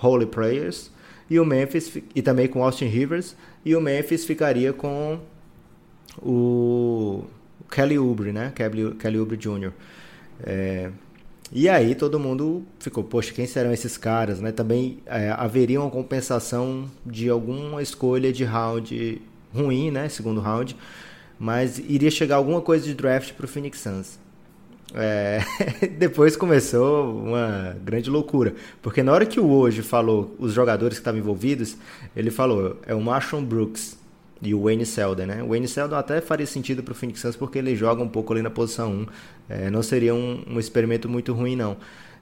Holy 0.00 0.26
Players, 0.26 0.90
e 1.28 1.38
o 1.38 1.44
Memphis 1.44 1.98
e 2.14 2.22
também 2.22 2.48
com 2.48 2.62
Austin 2.62 2.86
Rivers 2.86 3.36
e 3.64 3.74
o 3.74 3.80
Memphis 3.80 4.24
ficaria 4.24 4.72
com 4.72 5.18
o 6.18 7.24
Kelly 7.70 7.98
Oubre, 7.98 8.32
né? 8.32 8.52
Kelly, 8.54 8.94
Kelly 8.94 9.18
Oubre 9.18 9.36
Jr. 9.36 9.72
É, 10.42 10.90
e 11.52 11.68
aí 11.68 11.94
todo 11.94 12.18
mundo 12.18 12.64
ficou, 12.78 13.04
poxa, 13.04 13.32
quem 13.32 13.46
serão 13.46 13.72
esses 13.72 13.96
caras, 13.96 14.40
né? 14.40 14.50
Também 14.50 14.98
é, 15.06 15.30
haveria 15.30 15.80
uma 15.80 15.90
compensação 15.90 16.90
de 17.04 17.28
alguma 17.28 17.82
escolha 17.82 18.32
de 18.32 18.44
round 18.44 19.20
ruim, 19.54 19.90
né? 19.90 20.08
Segundo 20.08 20.40
round, 20.40 20.76
mas 21.38 21.78
iria 21.78 22.10
chegar 22.10 22.36
alguma 22.36 22.60
coisa 22.60 22.84
de 22.84 22.94
draft 22.94 23.32
para 23.34 23.44
o 23.44 23.48
Phoenix 23.48 23.80
Suns. 23.80 24.18
É, 24.94 25.40
depois 25.98 26.36
começou 26.36 27.18
uma 27.18 27.76
grande 27.84 28.08
loucura, 28.08 28.54
porque 28.80 29.02
na 29.02 29.12
hora 29.12 29.26
que 29.26 29.40
o 29.40 29.50
hoje 29.50 29.82
falou 29.82 30.34
os 30.38 30.52
jogadores 30.52 30.98
que 30.98 31.00
estavam 31.00 31.20
envolvidos, 31.20 31.76
ele 32.16 32.30
falou 32.30 32.78
é 32.86 32.94
o 32.94 33.00
Marshall 33.00 33.42
Brooks 33.42 33.98
e 34.48 34.54
o 34.54 34.64
Wayne 34.64 34.86
Selden, 34.86 35.26
né? 35.26 35.42
O 35.42 35.48
Wayne 35.48 35.68
Selden 35.68 35.98
até 35.98 36.20
faria 36.20 36.46
sentido 36.46 36.82
para 36.82 36.92
o 36.92 36.94
Phoenix 36.94 37.20
Suns 37.20 37.36
porque 37.36 37.58
ele 37.58 37.74
joga 37.74 38.02
um 38.02 38.08
pouco 38.08 38.32
ali 38.32 38.42
na 38.42 38.50
posição 38.50 38.92
1, 38.92 39.06
é, 39.48 39.70
não 39.70 39.82
seria 39.82 40.14
um, 40.14 40.42
um, 40.48 40.58
experimento 40.58 41.08
muito 41.08 41.32
ruim 41.32 41.56
não. 41.56 41.76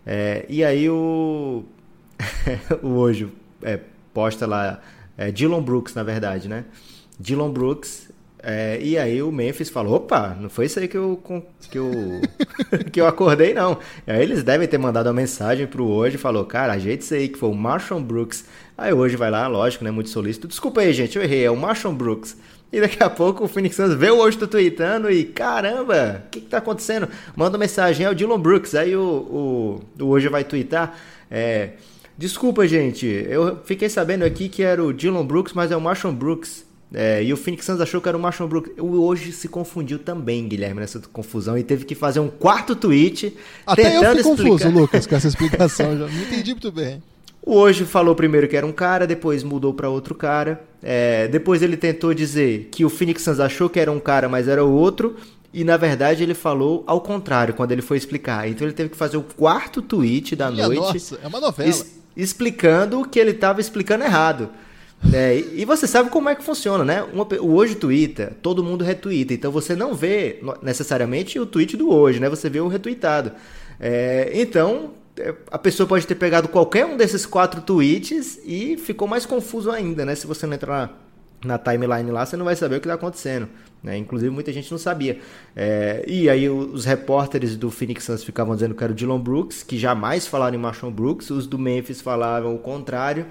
É, 0.07 0.45
e 0.49 0.65
aí 0.65 0.89
o 0.89 1.65
o 2.83 2.89
hoje 2.89 3.29
é, 3.63 3.79
posta 4.13 4.47
lá 4.47 4.81
é, 5.17 5.31
Dylan 5.31 5.63
Brooks 5.63 5.95
na 5.95 6.03
verdade, 6.03 6.49
né? 6.49 6.65
Dylan 7.19 7.51
Brooks 7.51 8.13
é, 8.43 8.77
e 8.83 8.99
aí 8.99 9.23
o 9.23 9.31
Memphis 9.31 9.71
falou, 9.71 9.95
opa, 9.95 10.37
não 10.41 10.51
foi 10.51 10.67
isso 10.67 10.81
aí 10.81 10.89
que 10.89 10.97
eu, 10.97 11.23
que 11.71 11.79
eu, 11.79 11.91
que 12.91 13.01
eu 13.01 13.07
acordei, 13.07 13.55
não. 13.55 13.79
Aí 14.05 14.21
eles 14.21 14.43
devem 14.43 14.67
ter 14.67 14.79
mandado 14.79 15.07
uma 15.07 15.13
mensagem 15.13 15.65
pro 15.65 15.87
hoje 15.87 16.17
e 16.17 16.19
falou, 16.19 16.45
cara, 16.45 16.73
ajeita 16.73 17.05
isso 17.05 17.15
aí, 17.15 17.29
que 17.29 17.39
foi 17.39 17.49
o 17.49 17.55
Marshall 17.55 18.01
Brooks. 18.01 18.45
Aí 18.83 18.93
hoje 18.93 19.17
vai 19.17 19.31
lá, 19.31 19.47
lógico, 19.47 19.85
né, 19.85 19.93
muito 19.93 20.11
solícito. 20.11 20.49
Desculpa 20.49 20.81
aí, 20.81 20.93
gente, 20.93 21.17
eu 21.17 21.23
errei, 21.23 21.45
é 21.45 21.51
o 21.51 21.57
Marshall 21.57 21.95
Brooks. 21.95 22.37
E 22.73 22.81
daqui 22.81 23.01
a 23.01 23.09
pouco 23.09 23.45
o 23.45 23.49
Phoenix 23.49 23.77
Suns 23.77 23.95
vê 23.95 24.11
o 24.11 24.17
hoje 24.17 24.37
tô 24.37 24.49
tweetando 24.49 25.09
e, 25.09 25.25
caramba, 25.25 26.25
o 26.27 26.31
que 26.31 26.41
que 26.41 26.49
tá 26.49 26.59
acontecendo? 26.59 27.09
Manda 27.37 27.53
uma 27.53 27.61
mensagem, 27.61 28.05
é 28.05 28.11
o 28.11 28.15
Dylan 28.15 28.41
Brooks. 28.41 28.75
Aí 28.75 28.97
o, 28.97 29.81
o, 29.99 30.03
o 30.03 30.07
hoje 30.09 30.29
vai 30.29 30.43
tweetar, 30.43 30.97
é... 31.31 31.71
Desculpa, 32.19 32.67
gente, 32.69 33.07
eu 33.07 33.61
fiquei 33.65 33.89
sabendo 33.89 34.25
aqui 34.25 34.49
que 34.49 34.63
era 34.63 34.83
o 34.83 34.93
Dylan 34.93 35.25
Brooks, 35.25 35.55
mas 35.55 35.71
é 35.71 35.77
o 35.77 35.81
Marshall 35.81 36.13
Brooks. 36.13 36.65
É, 36.93 37.23
e 37.25 37.33
o 37.33 37.37
Phoenix 37.37 37.65
Suns 37.65 37.81
achou 37.81 38.01
que 38.01 38.09
era 38.09 38.19
o 38.19 38.21
Marshall 38.21 38.49
Brooks. 38.49 38.73
Hoje 38.79 39.33
se 39.33 39.49
confundiu 39.49 39.99
também, 39.99 40.47
Guilherme, 40.47 40.81
nessa 40.81 41.01
confusão. 41.01 41.57
E 41.57 41.63
teve 41.63 41.85
que 41.85 41.95
fazer 41.95 42.21
um 42.21 42.29
quarto 42.29 42.77
tweet. 42.77 43.35
Até 43.67 43.97
eu 43.97 44.01
fiquei 44.01 44.21
explicar... 44.21 44.43
confuso, 44.43 44.71
Lucas, 44.71 45.07
com 45.07 45.15
essa 45.15 45.29
explicação. 45.29 45.97
já 45.97 46.07
não 46.07 46.23
entendi 46.23 46.51
muito 46.51 46.71
bem. 46.71 47.03
O 47.45 47.57
hoje 47.57 47.85
falou 47.85 48.15
primeiro 48.15 48.47
que 48.47 48.57
era 48.57 48.65
um 48.65 48.73
cara, 48.73 49.05
depois 49.07 49.43
mudou 49.43 49.75
para 49.75 49.89
outro 49.89 50.15
cara. 50.15 50.63
É, 50.81 51.27
depois 51.27 51.61
ele 51.61 51.77
tentou 51.77 52.15
dizer 52.15 52.69
que 52.71 52.85
o 52.85 52.89
Phoenix 52.89 53.23
Suns 53.23 53.41
achou 53.41 53.69
que 53.69 53.81
era 53.81 53.91
um 53.91 53.99
cara, 53.99 54.29
mas 54.29 54.47
era 54.47 54.65
o 54.65 54.73
outro. 54.73 55.17
E 55.53 55.65
na 55.65 55.77
verdade 55.77 56.23
ele 56.23 56.35
falou 56.35 56.85
ao 56.87 57.01
contrário 57.01 57.53
quando 57.53 57.73
ele 57.73 57.83
foi 57.83 57.97
explicar. 57.97 58.49
Então 58.49 58.67
ele 58.67 58.75
teve 58.75 58.91
que 58.91 58.97
fazer 58.97 59.17
o 59.17 59.23
quarto 59.23 59.83
tweet 59.83 60.37
da 60.37 60.51
Minha 60.51 60.69
noite. 60.69 60.81
Nossa, 60.81 61.19
é 61.23 61.27
uma 61.27 61.41
novela. 61.41 61.69
Es 61.69 62.01
explicando 62.15 63.09
que 63.09 63.19
ele 63.19 63.31
estava 63.31 63.61
explicando 63.61 64.05
errado. 64.05 64.51
É, 65.13 65.37
e 65.55 65.65
você 65.65 65.87
sabe 65.87 66.11
como 66.11 66.29
é 66.29 66.35
que 66.35 66.45
funciona, 66.45 66.85
né? 66.85 67.03
Uma, 67.13 67.27
o 67.41 67.55
hoje 67.55 67.75
Twitter, 67.75 68.35
todo 68.41 68.63
mundo 68.63 68.85
retuita. 68.85 69.35
Então 69.35 69.51
você 69.51 69.75
não 69.75 69.95
vê 69.95 70.41
necessariamente 70.63 71.41
o 71.41 71.47
tweet 71.47 71.77
do 71.77 71.91
hoje, 71.91 72.21
né? 72.21 72.29
Você 72.29 72.49
vê 72.49 72.61
o 72.61 72.69
retweetado. 72.69 73.33
É, 73.81 74.31
então 74.35 74.91
a 75.51 75.59
pessoa 75.59 75.87
pode 75.87 76.07
ter 76.07 76.15
pegado 76.15 76.49
qualquer 76.49 76.87
um 76.87 76.97
desses 76.97 77.27
quatro 77.27 77.61
tweets 77.61 78.41
e 78.45 78.77
ficou 78.77 79.07
mais 79.07 79.27
confuso 79.27 79.71
ainda, 79.71 80.05
né? 80.07 80.15
Se 80.15 80.27
você 80.27 80.47
não 80.47 80.55
entrar 80.55 80.99
na 81.45 81.59
timeline 81.59 82.11
lá, 82.11 82.25
você 82.25 82.37
não 82.37 82.45
vai 82.45 82.57
saber 82.57 82.77
o 82.77 82.81
que 82.81 82.87
está 82.87 82.95
acontecendo. 82.95 83.49
Né? 83.83 83.97
Inclusive, 83.99 84.31
muita 84.31 84.53
gente 84.53 84.71
não 84.71 84.79
sabia. 84.79 85.19
É, 85.57 86.05
e 86.07 86.31
aí, 86.31 86.49
os 86.49 86.85
repórteres 86.85 87.57
do 87.57 87.71
Phoenix 87.71 88.05
Suns 88.05 88.23
ficavam 88.23 88.55
dizendo 88.55 88.75
que 88.75 88.83
era 88.83 88.93
o 88.93 88.97
Dylan 88.97 89.21
Brooks, 89.21 89.63
que 89.63 89.77
jamais 89.77 90.27
falaram 90.27 90.57
em 90.57 90.61
Marshall 90.61 90.93
Brooks. 90.93 91.31
Os 91.31 91.47
do 91.47 91.59
Memphis 91.59 92.01
falavam 92.01 92.55
o 92.55 92.59
contrário. 92.59 93.27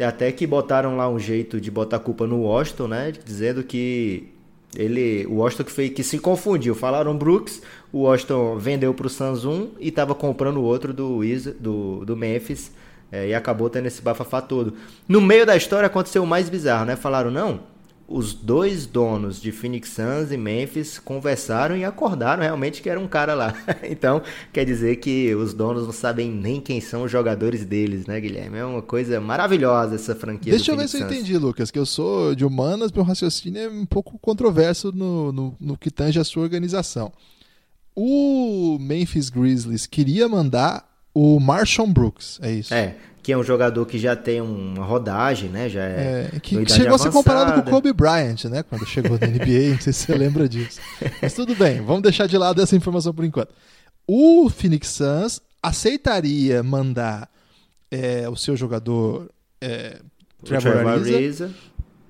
Até 0.00 0.30
que 0.30 0.46
botaram 0.46 0.96
lá 0.96 1.08
um 1.08 1.18
jeito 1.18 1.60
de 1.60 1.70
botar 1.70 1.98
culpa 1.98 2.26
no 2.26 2.42
Washington, 2.42 2.86
né? 2.88 3.12
Dizendo 3.24 3.64
que 3.64 4.32
ele, 4.78 5.26
o 5.26 5.34
Washington 5.34 5.64
que, 5.64 5.72
foi, 5.72 5.90
que 5.90 6.04
se 6.04 6.18
confundiu. 6.20 6.72
Falaram 6.72 7.18
Brooks, 7.18 7.60
o 7.92 8.02
Washington 8.02 8.56
vendeu 8.56 8.94
para 8.94 9.08
o 9.08 9.10
Suns 9.10 9.44
um 9.44 9.70
e 9.80 9.88
estava 9.88 10.14
comprando 10.14 10.58
o 10.58 10.62
outro 10.62 10.94
do, 10.94 11.20
do, 11.58 12.04
do 12.04 12.16
Memphis. 12.16 12.70
É, 13.10 13.28
e 13.28 13.34
acabou 13.34 13.68
tendo 13.68 13.86
esse 13.86 14.00
bafafá 14.02 14.40
todo. 14.40 14.74
No 15.08 15.20
meio 15.20 15.44
da 15.44 15.56
história 15.56 15.86
aconteceu 15.86 16.22
o 16.22 16.26
mais 16.26 16.48
bizarro, 16.48 16.84
né? 16.84 16.94
Falaram, 16.94 17.30
não, 17.30 17.60
os 18.08 18.32
dois 18.32 18.86
donos 18.86 19.38
de 19.38 19.52
Phoenix 19.52 19.90
Suns 19.90 20.32
e 20.32 20.36
Memphis 20.38 20.98
conversaram 20.98 21.76
e 21.76 21.84
acordaram 21.84 22.42
realmente 22.42 22.80
que 22.80 22.88
era 22.88 22.98
um 22.98 23.06
cara 23.06 23.34
lá. 23.34 23.54
então, 23.84 24.22
quer 24.50 24.64
dizer 24.64 24.96
que 24.96 25.34
os 25.34 25.52
donos 25.52 25.84
não 25.84 25.92
sabem 25.92 26.30
nem 26.30 26.58
quem 26.58 26.80
são 26.80 27.02
os 27.02 27.12
jogadores 27.12 27.66
deles, 27.66 28.06
né, 28.06 28.18
Guilherme? 28.18 28.56
É 28.56 28.64
uma 28.64 28.80
coisa 28.80 29.20
maravilhosa 29.20 29.94
essa 29.94 30.14
franquia. 30.14 30.52
Deixa 30.52 30.72
eu 30.72 30.76
ver 30.76 30.88
se 30.88 30.98
eu 30.98 31.06
entendi, 31.06 31.36
Lucas, 31.36 31.70
que 31.70 31.78
eu 31.78 31.84
sou 31.84 32.34
de 32.34 32.46
humanas, 32.46 32.90
meu 32.90 33.04
raciocínio 33.04 33.60
é 33.60 33.68
um 33.68 33.84
pouco 33.84 34.18
controverso 34.18 34.90
no, 34.90 35.30
no, 35.30 35.56
no 35.60 35.76
que 35.76 35.90
tange 35.90 36.18
a 36.18 36.24
sua 36.24 36.42
organização. 36.42 37.12
O 37.94 38.78
Memphis 38.80 39.28
Grizzlies 39.28 39.86
queria 39.86 40.26
mandar 40.26 40.88
o 41.12 41.38
Marshall 41.38 41.88
Brooks, 41.88 42.38
é 42.40 42.52
isso? 42.52 42.72
É, 42.72 42.96
que 43.28 43.32
é 43.34 43.36
um 43.36 43.44
jogador 43.44 43.84
que 43.84 43.98
já 43.98 44.16
tem 44.16 44.40
uma 44.40 44.82
rodagem, 44.82 45.50
né? 45.50 45.68
Já 45.68 45.82
é, 45.82 46.30
é 46.34 46.40
que 46.40 46.54
chegou 46.54 46.64
avançada. 46.64 46.94
a 46.94 46.98
ser 46.98 47.10
comparado 47.10 47.52
com 47.52 47.68
o 47.68 47.70
Kobe 47.70 47.92
Bryant, 47.92 48.44
né? 48.44 48.62
Quando 48.62 48.86
chegou 48.86 49.18
na 49.20 49.26
NBA, 49.26 49.68
não 49.76 49.80
sei 49.82 49.92
se 49.92 50.06
você 50.06 50.14
lembra 50.14 50.48
disso. 50.48 50.80
Mas 51.20 51.34
tudo 51.34 51.54
bem, 51.54 51.82
vamos 51.82 52.00
deixar 52.00 52.26
de 52.26 52.38
lado 52.38 52.62
essa 52.62 52.74
informação 52.74 53.12
por 53.12 53.26
enquanto. 53.26 53.52
O 54.06 54.48
Phoenix 54.48 54.88
Suns 54.88 55.42
aceitaria 55.62 56.62
mandar 56.62 57.28
é, 57.90 58.26
o 58.30 58.34
seu 58.34 58.56
jogador 58.56 59.28
é, 59.60 59.98
Trevor, 60.42 60.72
Trevor 60.72 60.92
Ariza, 60.92 61.50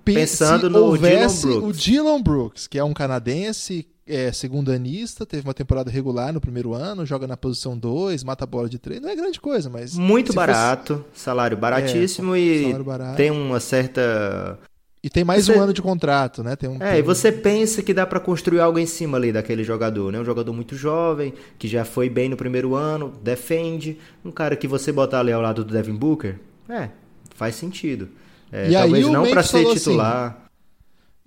pensando 0.04 0.70
no 0.70 0.96
Dylan 0.96 1.26
Brooks. 1.26 1.44
o 1.44 1.72
Dylan 1.72 2.22
Brooks, 2.22 2.66
que 2.68 2.78
é 2.78 2.84
um 2.84 2.94
canadense 2.94 3.88
é 4.08 4.32
segundanista, 4.32 5.26
teve 5.26 5.46
uma 5.46 5.54
temporada 5.54 5.90
regular 5.90 6.32
no 6.32 6.40
primeiro 6.40 6.74
ano, 6.74 7.04
joga 7.04 7.26
na 7.26 7.36
posição 7.36 7.76
2, 7.76 8.24
mata 8.24 8.44
a 8.44 8.46
bola 8.46 8.68
de 8.68 8.78
3. 8.78 9.00
Não 9.00 9.08
é 9.08 9.16
grande 9.16 9.40
coisa, 9.40 9.68
mas. 9.68 9.96
Muito 9.96 10.32
barato, 10.32 11.04
fosse... 11.12 11.24
salário 11.24 11.56
baratíssimo 11.56 12.34
é, 12.34 12.40
e 12.40 12.62
salário 12.64 12.84
barato. 12.84 13.16
tem 13.16 13.30
uma 13.30 13.60
certa. 13.60 14.58
E 15.02 15.08
tem 15.08 15.22
mais 15.22 15.46
você... 15.46 15.52
um 15.52 15.60
ano 15.60 15.72
de 15.72 15.80
contrato, 15.80 16.42
né? 16.42 16.56
Tem 16.56 16.68
um, 16.68 16.76
é, 16.76 16.92
tem... 16.92 16.98
e 16.98 17.02
você 17.02 17.30
pensa 17.30 17.82
que 17.82 17.94
dá 17.94 18.06
para 18.06 18.18
construir 18.18 18.60
algo 18.60 18.78
em 18.78 18.86
cima 18.86 19.16
ali 19.16 19.32
daquele 19.32 19.62
jogador, 19.62 20.10
né? 20.10 20.18
Um 20.18 20.24
jogador 20.24 20.52
muito 20.52 20.74
jovem, 20.74 21.34
que 21.58 21.68
já 21.68 21.84
foi 21.84 22.08
bem 22.08 22.28
no 22.28 22.36
primeiro 22.36 22.74
ano, 22.74 23.12
defende. 23.22 23.98
Um 24.24 24.30
cara 24.30 24.56
que 24.56 24.66
você 24.66 24.90
botar 24.90 25.20
ali 25.20 25.32
ao 25.32 25.40
lado 25.40 25.64
do 25.64 25.72
Devin 25.72 25.94
Booker, 25.94 26.38
é, 26.68 26.88
faz 27.34 27.54
sentido. 27.54 28.08
É, 28.50 28.70
e 28.70 28.72
talvez 28.72 29.06
aí, 29.06 29.12
não 29.12 29.28
para 29.28 29.42
ser 29.42 29.58
assim, 29.58 29.74
titular. 29.74 30.26
Assim, 30.26 30.47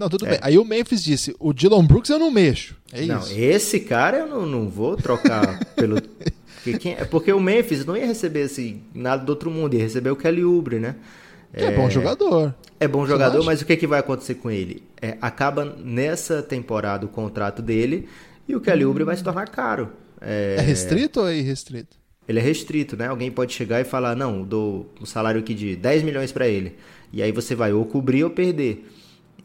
não, 0.01 0.09
tudo 0.09 0.25
é. 0.25 0.31
bem. 0.31 0.39
Aí 0.41 0.57
o 0.57 0.65
Memphis 0.65 1.03
disse: 1.03 1.35
o 1.39 1.53
Dylan 1.53 1.85
Brooks 1.85 2.09
eu 2.09 2.17
não 2.17 2.31
mexo. 2.31 2.75
É 2.91 3.05
não, 3.05 3.19
isso. 3.19 3.33
esse 3.37 3.79
cara 3.81 4.17
eu 4.17 4.27
não, 4.27 4.47
não 4.47 4.67
vou 4.67 4.97
trocar 4.97 5.63
pelo. 5.77 6.01
Porque, 6.01 6.77
quem... 6.79 6.93
É 6.93 7.05
porque 7.05 7.31
o 7.31 7.39
Memphis 7.39 7.85
não 7.85 7.95
ia 7.95 8.05
receber 8.05 8.43
assim, 8.43 8.81
nada 8.95 9.23
do 9.23 9.29
outro 9.29 9.51
mundo, 9.51 9.75
ia 9.75 9.81
receber 9.81 10.09
o 10.09 10.15
Kelly 10.15 10.43
Oubre, 10.43 10.79
né? 10.79 10.95
É, 11.53 11.65
é 11.65 11.71
bom 11.71 11.89
jogador. 11.89 12.55
É 12.79 12.87
bom 12.87 13.05
jogador, 13.05 13.43
mas 13.43 13.61
o 13.61 13.65
que, 13.65 13.77
que 13.77 13.85
vai 13.85 13.99
acontecer 13.99 14.35
com 14.35 14.49
ele? 14.49 14.81
É, 14.99 15.17
acaba 15.21 15.65
nessa 15.65 16.41
temporada 16.41 17.05
o 17.05 17.09
contrato 17.09 17.61
dele 17.61 18.07
e 18.47 18.55
o 18.55 18.61
Kelly 18.61 18.85
Oubre 18.85 19.03
vai 19.03 19.15
se 19.15 19.23
tornar 19.23 19.47
caro. 19.49 19.91
É... 20.19 20.55
é 20.57 20.61
restrito 20.61 21.19
ou 21.19 21.27
é 21.27 21.37
irrestrito? 21.37 21.97
Ele 22.27 22.39
é 22.39 22.41
restrito, 22.41 22.95
né? 22.95 23.07
Alguém 23.07 23.29
pode 23.29 23.53
chegar 23.53 23.81
e 23.81 23.83
falar: 23.83 24.15
não, 24.15 24.43
dou 24.43 24.91
um 24.99 25.05
salário 25.05 25.39
aqui 25.39 25.53
de 25.53 25.75
10 25.75 26.03
milhões 26.03 26.31
para 26.31 26.47
ele. 26.47 26.75
E 27.11 27.21
aí 27.21 27.31
você 27.31 27.53
vai 27.53 27.73
ou 27.73 27.85
cobrir 27.85 28.23
ou 28.23 28.29
perder. 28.29 28.87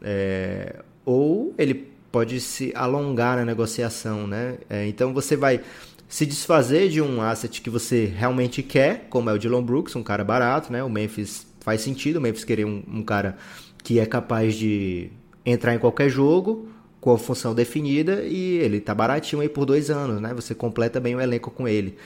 É, 0.01 0.81
ou 1.05 1.53
ele 1.57 1.87
pode 2.11 2.39
se 2.39 2.71
alongar 2.75 3.37
na 3.37 3.45
negociação, 3.45 4.27
né? 4.27 4.57
É, 4.69 4.87
então 4.87 5.13
você 5.13 5.35
vai 5.35 5.61
se 6.07 6.25
desfazer 6.25 6.89
de 6.89 7.01
um 7.01 7.21
asset 7.21 7.61
que 7.61 7.69
você 7.69 8.05
realmente 8.05 8.63
quer, 8.63 9.07
como 9.09 9.29
é 9.29 9.33
o 9.33 9.37
Dylan 9.37 9.63
Brooks, 9.63 9.95
um 9.95 10.03
cara 10.03 10.23
barato, 10.23 10.71
né? 10.71 10.83
O 10.83 10.89
Memphis 10.89 11.45
faz 11.59 11.81
sentido, 11.81 12.17
o 12.17 12.21
Memphis 12.21 12.45
querer 12.45 12.65
um, 12.65 12.81
um 12.87 13.03
cara 13.03 13.37
que 13.83 13.99
é 13.99 14.05
capaz 14.05 14.55
de 14.55 15.09
entrar 15.45 15.73
em 15.75 15.79
qualquer 15.79 16.09
jogo 16.09 16.69
com 16.99 17.13
a 17.13 17.17
função 17.17 17.53
definida 17.53 18.23
e 18.23 18.57
ele 18.57 18.81
tá 18.81 18.93
baratinho 18.93 19.41
aí 19.41 19.49
por 19.49 19.65
dois 19.65 19.89
anos, 19.89 20.21
né? 20.21 20.33
Você 20.33 20.55
completa 20.55 20.99
bem 20.99 21.15
o 21.15 21.21
elenco 21.21 21.51
com 21.51 21.67
ele. 21.67 21.97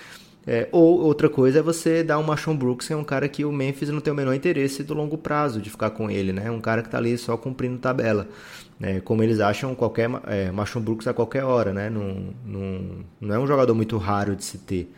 É, 0.45 0.67
ou 0.71 1.01
outra 1.01 1.29
coisa 1.29 1.60
é 1.60 1.62
você 1.62 2.03
dar 2.03 2.17
o 2.17 2.24
Machon 2.24 2.55
Brooks, 2.55 2.88
que 2.88 2.93
é 2.93 2.95
um 2.95 3.03
cara 3.03 3.29
que 3.29 3.45
o 3.45 3.51
Memphis 3.51 3.89
não 3.89 4.01
tem 4.01 4.12
o 4.12 4.15
menor 4.15 4.33
interesse 4.33 4.83
do 4.83 4.93
longo 4.93 5.17
prazo 5.17 5.62
de 5.62 5.69
ficar 5.69 5.91
com 5.91 6.10
ele, 6.10 6.33
né? 6.33 6.50
Um 6.50 6.60
cara 6.60 6.81
que 6.81 6.89
tá 6.89 6.98
ali 6.98 7.15
só 7.17 7.38
cumprindo 7.38 7.77
tabela. 7.77 8.27
Né? 8.79 9.00
Como 9.01 9.21
eles 9.21 9.39
acham, 9.39 9.75
qualquer 9.75 10.10
é, 10.25 10.51
Machon 10.51 10.81
Brooks 10.81 11.07
a 11.07 11.13
qualquer 11.13 11.43
hora, 11.43 11.71
né? 11.71 11.89
Não, 11.89 12.33
não, 12.43 13.05
não 13.21 13.36
é 13.36 13.39
um 13.39 13.45
jogador 13.45 13.75
muito 13.75 13.98
raro 13.98 14.36
de 14.36 14.43
se 14.43 14.57
ter. 14.57 14.91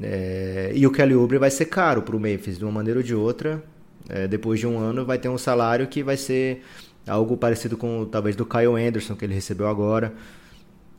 É, 0.00 0.70
e 0.74 0.86
o 0.86 0.92
Kelly 0.92 1.14
Oubre 1.16 1.38
vai 1.38 1.50
ser 1.50 1.66
caro 1.66 2.02
para 2.02 2.16
o 2.16 2.20
Memphis, 2.20 2.56
de 2.56 2.64
uma 2.64 2.72
maneira 2.72 3.00
ou 3.00 3.04
de 3.04 3.14
outra. 3.14 3.62
É, 4.08 4.28
depois 4.28 4.60
de 4.60 4.66
um 4.66 4.78
ano 4.78 5.04
vai 5.04 5.18
ter 5.18 5.28
um 5.28 5.38
salário 5.38 5.86
que 5.88 6.02
vai 6.02 6.16
ser 6.16 6.62
algo 7.06 7.36
parecido 7.36 7.76
com 7.76 8.04
talvez 8.04 8.36
do 8.36 8.46
Kyle 8.46 8.76
Anderson 8.76 9.16
que 9.16 9.24
ele 9.24 9.34
recebeu 9.34 9.66
agora. 9.66 10.12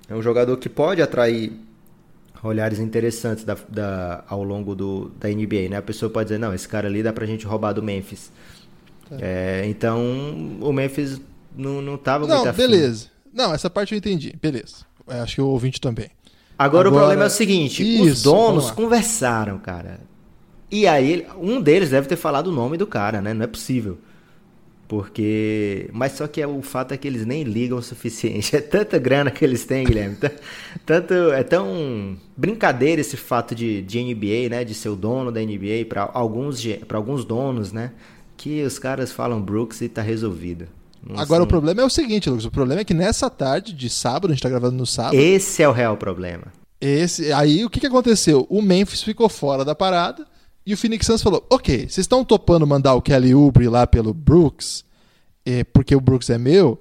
É 0.09 0.13
um 0.13 0.21
jogador 0.21 0.57
que 0.57 0.67
pode 0.67 1.01
atrair 1.01 1.53
olhares 2.43 2.79
interessantes 2.79 3.43
da, 3.43 3.57
da, 3.69 4.23
ao 4.27 4.43
longo 4.43 4.75
do, 4.75 5.11
da 5.19 5.29
NBA, 5.29 5.69
né? 5.69 5.77
A 5.77 5.81
pessoa 5.81 6.09
pode 6.09 6.29
dizer, 6.29 6.39
não, 6.39 6.53
esse 6.53 6.67
cara 6.67 6.87
ali 6.87 7.01
dá 7.01 7.13
pra 7.13 7.25
gente 7.25 7.45
roubar 7.45 7.73
do 7.73 7.81
Memphis. 7.81 8.31
Tá. 9.09 9.17
É, 9.19 9.63
então, 9.65 9.99
o 10.61 10.73
Memphis 10.73 11.21
não, 11.55 11.81
não 11.81 11.97
tava 11.97 12.27
não, 12.27 12.37
muito 12.37 12.49
afim. 12.49 12.61
beleza. 12.61 13.07
Não, 13.33 13.53
essa 13.53 13.69
parte 13.69 13.93
eu 13.93 13.97
entendi. 13.97 14.35
Beleza. 14.41 14.85
É, 15.07 15.19
acho 15.19 15.35
que 15.35 15.41
o 15.41 15.47
ouvinte 15.47 15.79
também. 15.79 16.09
Agora, 16.57 16.87
Agora, 16.87 16.89
o 16.89 16.91
problema 16.91 17.23
é 17.23 17.27
o 17.27 17.31
seguinte, 17.31 17.83
isso, 17.83 18.03
os 18.03 18.23
donos 18.23 18.71
conversaram, 18.71 19.57
cara. 19.57 19.99
E 20.69 20.87
aí, 20.87 21.25
um 21.37 21.61
deles 21.61 21.89
deve 21.89 22.07
ter 22.07 22.15
falado 22.15 22.47
o 22.47 22.51
nome 22.51 22.77
do 22.77 22.87
cara, 22.87 23.21
né? 23.21 23.33
Não 23.33 23.43
é 23.43 23.47
possível. 23.47 23.97
Porque. 24.93 25.89
Mas 25.91 26.11
só 26.11 26.27
que 26.27 26.39
é, 26.39 26.45
o 26.45 26.61
fato 26.61 26.93
é 26.93 26.97
que 26.97 27.07
eles 27.07 27.25
nem 27.25 27.41
ligam 27.41 27.79
o 27.79 27.81
suficiente. 27.81 28.55
É 28.55 28.61
tanta 28.61 28.99
grana 28.99 29.31
que 29.31 29.43
eles 29.43 29.65
têm, 29.65 29.83
Guilherme. 29.83 30.15
Tanto, 30.85 31.13
é 31.13 31.41
tão 31.41 32.15
brincadeira 32.37 33.01
esse 33.01 33.17
fato 33.17 33.55
de, 33.55 33.81
de 33.81 34.03
NBA, 34.03 34.49
né? 34.49 34.63
De 34.63 34.75
ser 34.75 34.89
o 34.89 34.95
dono 34.95 35.31
da 35.31 35.41
NBA 35.41 35.85
para 35.89 36.11
alguns, 36.13 36.63
alguns 36.93 37.25
donos, 37.25 37.71
né? 37.71 37.91
Que 38.37 38.61
os 38.61 38.77
caras 38.77 39.11
falam 39.11 39.41
Brooks 39.41 39.81
e 39.81 39.89
tá 39.89 40.03
resolvido. 40.03 40.67
Não 41.03 41.19
Agora 41.19 41.41
o 41.41 41.47
problema 41.47 41.81
é 41.81 41.85
o 41.85 41.89
seguinte, 41.89 42.29
Lucas. 42.29 42.45
O 42.45 42.51
problema 42.51 42.81
é 42.81 42.85
que 42.85 42.93
nessa 42.93 43.31
tarde 43.31 43.73
de 43.73 43.89
sábado, 43.89 44.27
a 44.27 44.35
gente 44.35 44.43
tá 44.43 44.49
gravando 44.49 44.77
no 44.77 44.85
sábado. 44.85 45.15
Esse 45.15 45.63
é 45.63 45.67
o 45.67 45.71
real 45.71 45.97
problema. 45.97 46.53
Esse, 46.79 47.33
aí 47.33 47.65
o 47.65 47.69
que, 47.69 47.79
que 47.79 47.87
aconteceu? 47.87 48.45
O 48.47 48.61
Memphis 48.61 49.01
ficou 49.01 49.27
fora 49.27 49.65
da 49.65 49.73
parada. 49.73 50.27
E 50.65 50.73
o 50.73 50.77
Phoenix 50.77 51.05
Suns 51.05 51.21
falou: 51.21 51.45
ok, 51.49 51.79
vocês 51.79 51.99
estão 51.99 52.23
topando 52.23 52.65
mandar 52.65 52.95
o 52.95 53.01
Kelly 53.01 53.35
Oubre 53.35 53.67
lá 53.67 53.85
pelo 53.85 54.13
Brooks, 54.13 54.85
é, 55.45 55.63
porque 55.63 55.95
o 55.95 56.01
Brooks 56.01 56.29
é 56.29 56.37
meu. 56.37 56.79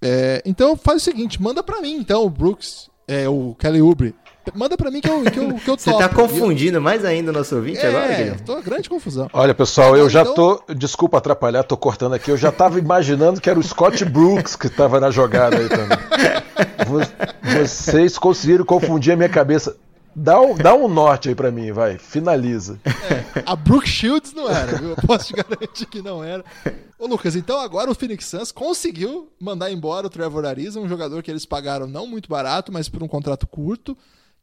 É, 0.00 0.42
então 0.44 0.76
faz 0.76 1.02
o 1.02 1.04
seguinte: 1.04 1.40
manda 1.40 1.62
para 1.62 1.80
mim, 1.80 1.94
então, 1.94 2.24
o 2.24 2.30
Brooks, 2.30 2.90
é, 3.06 3.28
o 3.28 3.54
Kelly 3.58 3.80
Oubre. 3.80 4.14
Manda 4.54 4.76
pra 4.76 4.90
mim 4.90 5.00
que 5.00 5.08
eu, 5.08 5.22
que 5.22 5.38
eu, 5.38 5.54
que 5.54 5.70
eu 5.70 5.78
Você 5.78 5.92
tá 5.92 6.08
confundindo 6.08 6.80
mais 6.80 7.04
ainda 7.04 7.30
o 7.30 7.32
nosso 7.32 7.54
ouvinte 7.54 7.78
é, 7.78 7.88
agora, 7.88 8.08
Guilherme? 8.12 8.40
tô 8.40 8.60
grande 8.60 8.88
confusão. 8.88 9.30
Olha, 9.32 9.54
pessoal, 9.54 9.96
eu 9.96 10.10
já 10.10 10.22
então... 10.22 10.34
tô. 10.66 10.74
Desculpa 10.74 11.18
atrapalhar, 11.18 11.62
tô 11.62 11.76
cortando 11.76 12.14
aqui. 12.14 12.30
Eu 12.30 12.36
já 12.36 12.50
tava 12.50 12.78
imaginando 12.78 13.40
que 13.40 13.48
era 13.48 13.58
o 13.58 13.62
Scott 13.62 14.04
Brooks 14.04 14.56
que 14.56 14.68
tava 14.68 14.98
na 14.98 15.12
jogada 15.12 15.58
aí 15.58 15.68
também. 15.68 15.98
Vocês 17.62 18.18
conseguiram 18.18 18.64
confundir 18.64 19.12
a 19.12 19.16
minha 19.16 19.28
cabeça. 19.28 19.76
Dá 20.14 20.40
um, 20.40 20.54
dá 20.54 20.74
um 20.74 20.88
norte 20.88 21.28
aí 21.28 21.34
pra 21.34 21.50
mim, 21.50 21.72
vai. 21.72 21.96
Finaliza. 21.98 22.78
É, 22.84 23.42
a 23.46 23.56
Brooke 23.56 23.88
Shields 23.88 24.32
não 24.32 24.48
era, 24.48 24.76
viu? 24.78 24.90
Eu 24.90 24.96
posso 24.96 25.28
te 25.28 25.32
garantir 25.32 25.86
que 25.86 26.02
não 26.02 26.22
era. 26.22 26.44
Ô, 26.98 27.06
Lucas, 27.06 27.34
então 27.34 27.58
agora 27.58 27.90
o 27.90 27.94
Phoenix 27.94 28.26
Suns 28.26 28.52
conseguiu 28.52 29.32
mandar 29.40 29.72
embora 29.72 30.06
o 30.06 30.10
Trevor 30.10 30.44
Ariza, 30.44 30.78
um 30.78 30.88
jogador 30.88 31.22
que 31.22 31.30
eles 31.30 31.46
pagaram 31.46 31.86
não 31.86 32.06
muito 32.06 32.28
barato, 32.28 32.70
mas 32.70 32.88
por 32.88 33.02
um 33.02 33.08
contrato 33.08 33.46
curto, 33.46 33.96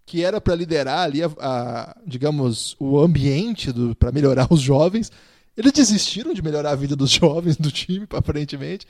que 0.06 0.24
era 0.24 0.42
para 0.42 0.56
liderar 0.56 1.02
ali, 1.02 1.24
a, 1.24 1.30
a, 1.40 1.96
digamos, 2.06 2.76
o 2.80 3.00
ambiente 3.00 3.72
para 3.98 4.12
melhorar 4.12 4.48
os 4.50 4.60
jovens. 4.60 5.12
Eles 5.56 5.72
desistiram 5.72 6.34
de 6.34 6.42
melhorar 6.42 6.72
a 6.72 6.76
vida 6.76 6.96
dos 6.96 7.12
jovens 7.12 7.58
do 7.58 7.72
time, 7.72 8.08
aparentemente, 8.10 8.88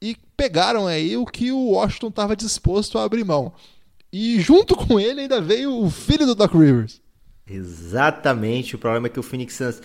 e 0.00 0.16
pegaram 0.36 0.86
aí 0.86 1.16
o 1.16 1.26
que 1.26 1.50
o 1.50 1.70
Washington 1.70 2.08
estava 2.08 2.36
disposto 2.36 2.96
a 2.98 3.04
abrir 3.04 3.24
mão. 3.24 3.52
E 4.12 4.40
junto 4.40 4.76
com 4.76 5.00
ele 5.00 5.22
ainda 5.22 5.40
veio 5.40 5.74
o 5.82 5.90
filho 5.90 6.26
do 6.26 6.34
Doc 6.34 6.52
Rivers. 6.52 7.00
Exatamente. 7.48 8.74
O 8.74 8.78
problema 8.78 9.06
é 9.06 9.10
que 9.10 9.20
o 9.20 9.22
Phoenix 9.22 9.54
Suns 9.54 9.80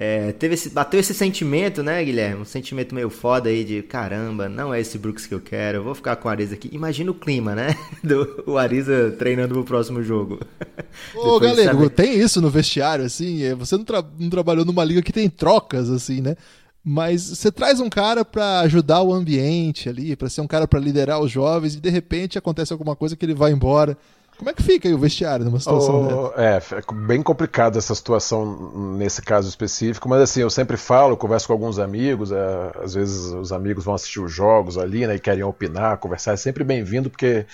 É, 0.00 0.30
teve 0.32 0.54
esse, 0.54 0.70
bateu 0.70 1.00
esse 1.00 1.12
sentimento, 1.12 1.82
né, 1.82 2.04
Guilherme? 2.04 2.42
Um 2.42 2.44
sentimento 2.44 2.94
meio 2.94 3.10
foda 3.10 3.48
aí 3.48 3.64
de 3.64 3.82
caramba, 3.82 4.48
não 4.48 4.72
é 4.72 4.80
esse 4.80 4.96
Brooks 4.96 5.26
que 5.26 5.34
eu 5.34 5.40
quero, 5.40 5.78
eu 5.78 5.82
vou 5.82 5.94
ficar 5.94 6.14
com 6.16 6.28
o 6.28 6.30
Ariza 6.30 6.54
aqui. 6.54 6.70
Imagina 6.72 7.10
o 7.10 7.14
clima, 7.14 7.52
né? 7.54 7.74
Do 8.04 8.44
o 8.46 8.56
Ariza 8.56 9.10
treinando 9.18 9.54
pro 9.54 9.64
próximo 9.64 10.00
jogo. 10.02 10.38
Ô, 11.16 11.40
galera, 11.40 11.72
sabe... 11.74 11.90
tem 11.90 12.14
isso 12.20 12.40
no 12.40 12.48
vestiário, 12.50 13.04
assim? 13.04 13.42
É, 13.42 13.54
você 13.56 13.76
não, 13.76 13.84
tra 13.84 14.04
não 14.18 14.30
trabalhou 14.30 14.64
numa 14.64 14.84
liga 14.84 15.02
que 15.02 15.12
tem 15.12 15.28
trocas, 15.28 15.90
assim, 15.90 16.20
né? 16.20 16.36
Mas 16.84 17.22
você 17.22 17.52
traz 17.52 17.80
um 17.80 17.90
cara 17.90 18.24
para 18.24 18.60
ajudar 18.60 19.02
o 19.02 19.12
ambiente 19.12 19.88
ali, 19.88 20.16
para 20.16 20.28
ser 20.28 20.40
um 20.40 20.46
cara 20.46 20.66
para 20.66 20.80
liderar 20.80 21.20
os 21.20 21.30
jovens 21.30 21.74
e 21.74 21.80
de 21.80 21.90
repente 21.90 22.38
acontece 22.38 22.72
alguma 22.72 22.96
coisa 22.96 23.16
que 23.16 23.24
ele 23.24 23.34
vai 23.34 23.52
embora. 23.52 23.96
Como 24.38 24.48
é 24.48 24.54
que 24.54 24.62
fica 24.62 24.86
aí 24.86 24.94
o 24.94 24.98
vestiário 24.98 25.44
numa 25.44 25.58
situação 25.58 26.32
oh, 26.32 26.40
É, 26.40 26.58
é 26.58 27.06
bem 27.06 27.20
complicado 27.20 27.76
essa 27.76 27.92
situação 27.92 28.94
nesse 28.96 29.20
caso 29.20 29.48
específico, 29.48 30.08
mas 30.08 30.22
assim, 30.22 30.40
eu 30.40 30.48
sempre 30.48 30.76
falo, 30.76 31.16
converso 31.16 31.48
com 31.48 31.52
alguns 31.52 31.80
amigos, 31.80 32.30
é, 32.30 32.72
às 32.80 32.94
vezes 32.94 33.32
os 33.32 33.50
amigos 33.50 33.84
vão 33.84 33.94
assistir 33.94 34.20
os 34.20 34.32
jogos 34.32 34.78
ali, 34.78 35.08
né, 35.08 35.16
e 35.16 35.18
querem 35.18 35.42
opinar, 35.42 35.98
conversar, 35.98 36.34
é 36.34 36.36
sempre 36.36 36.62
bem-vindo, 36.62 37.10
porque 37.10 37.46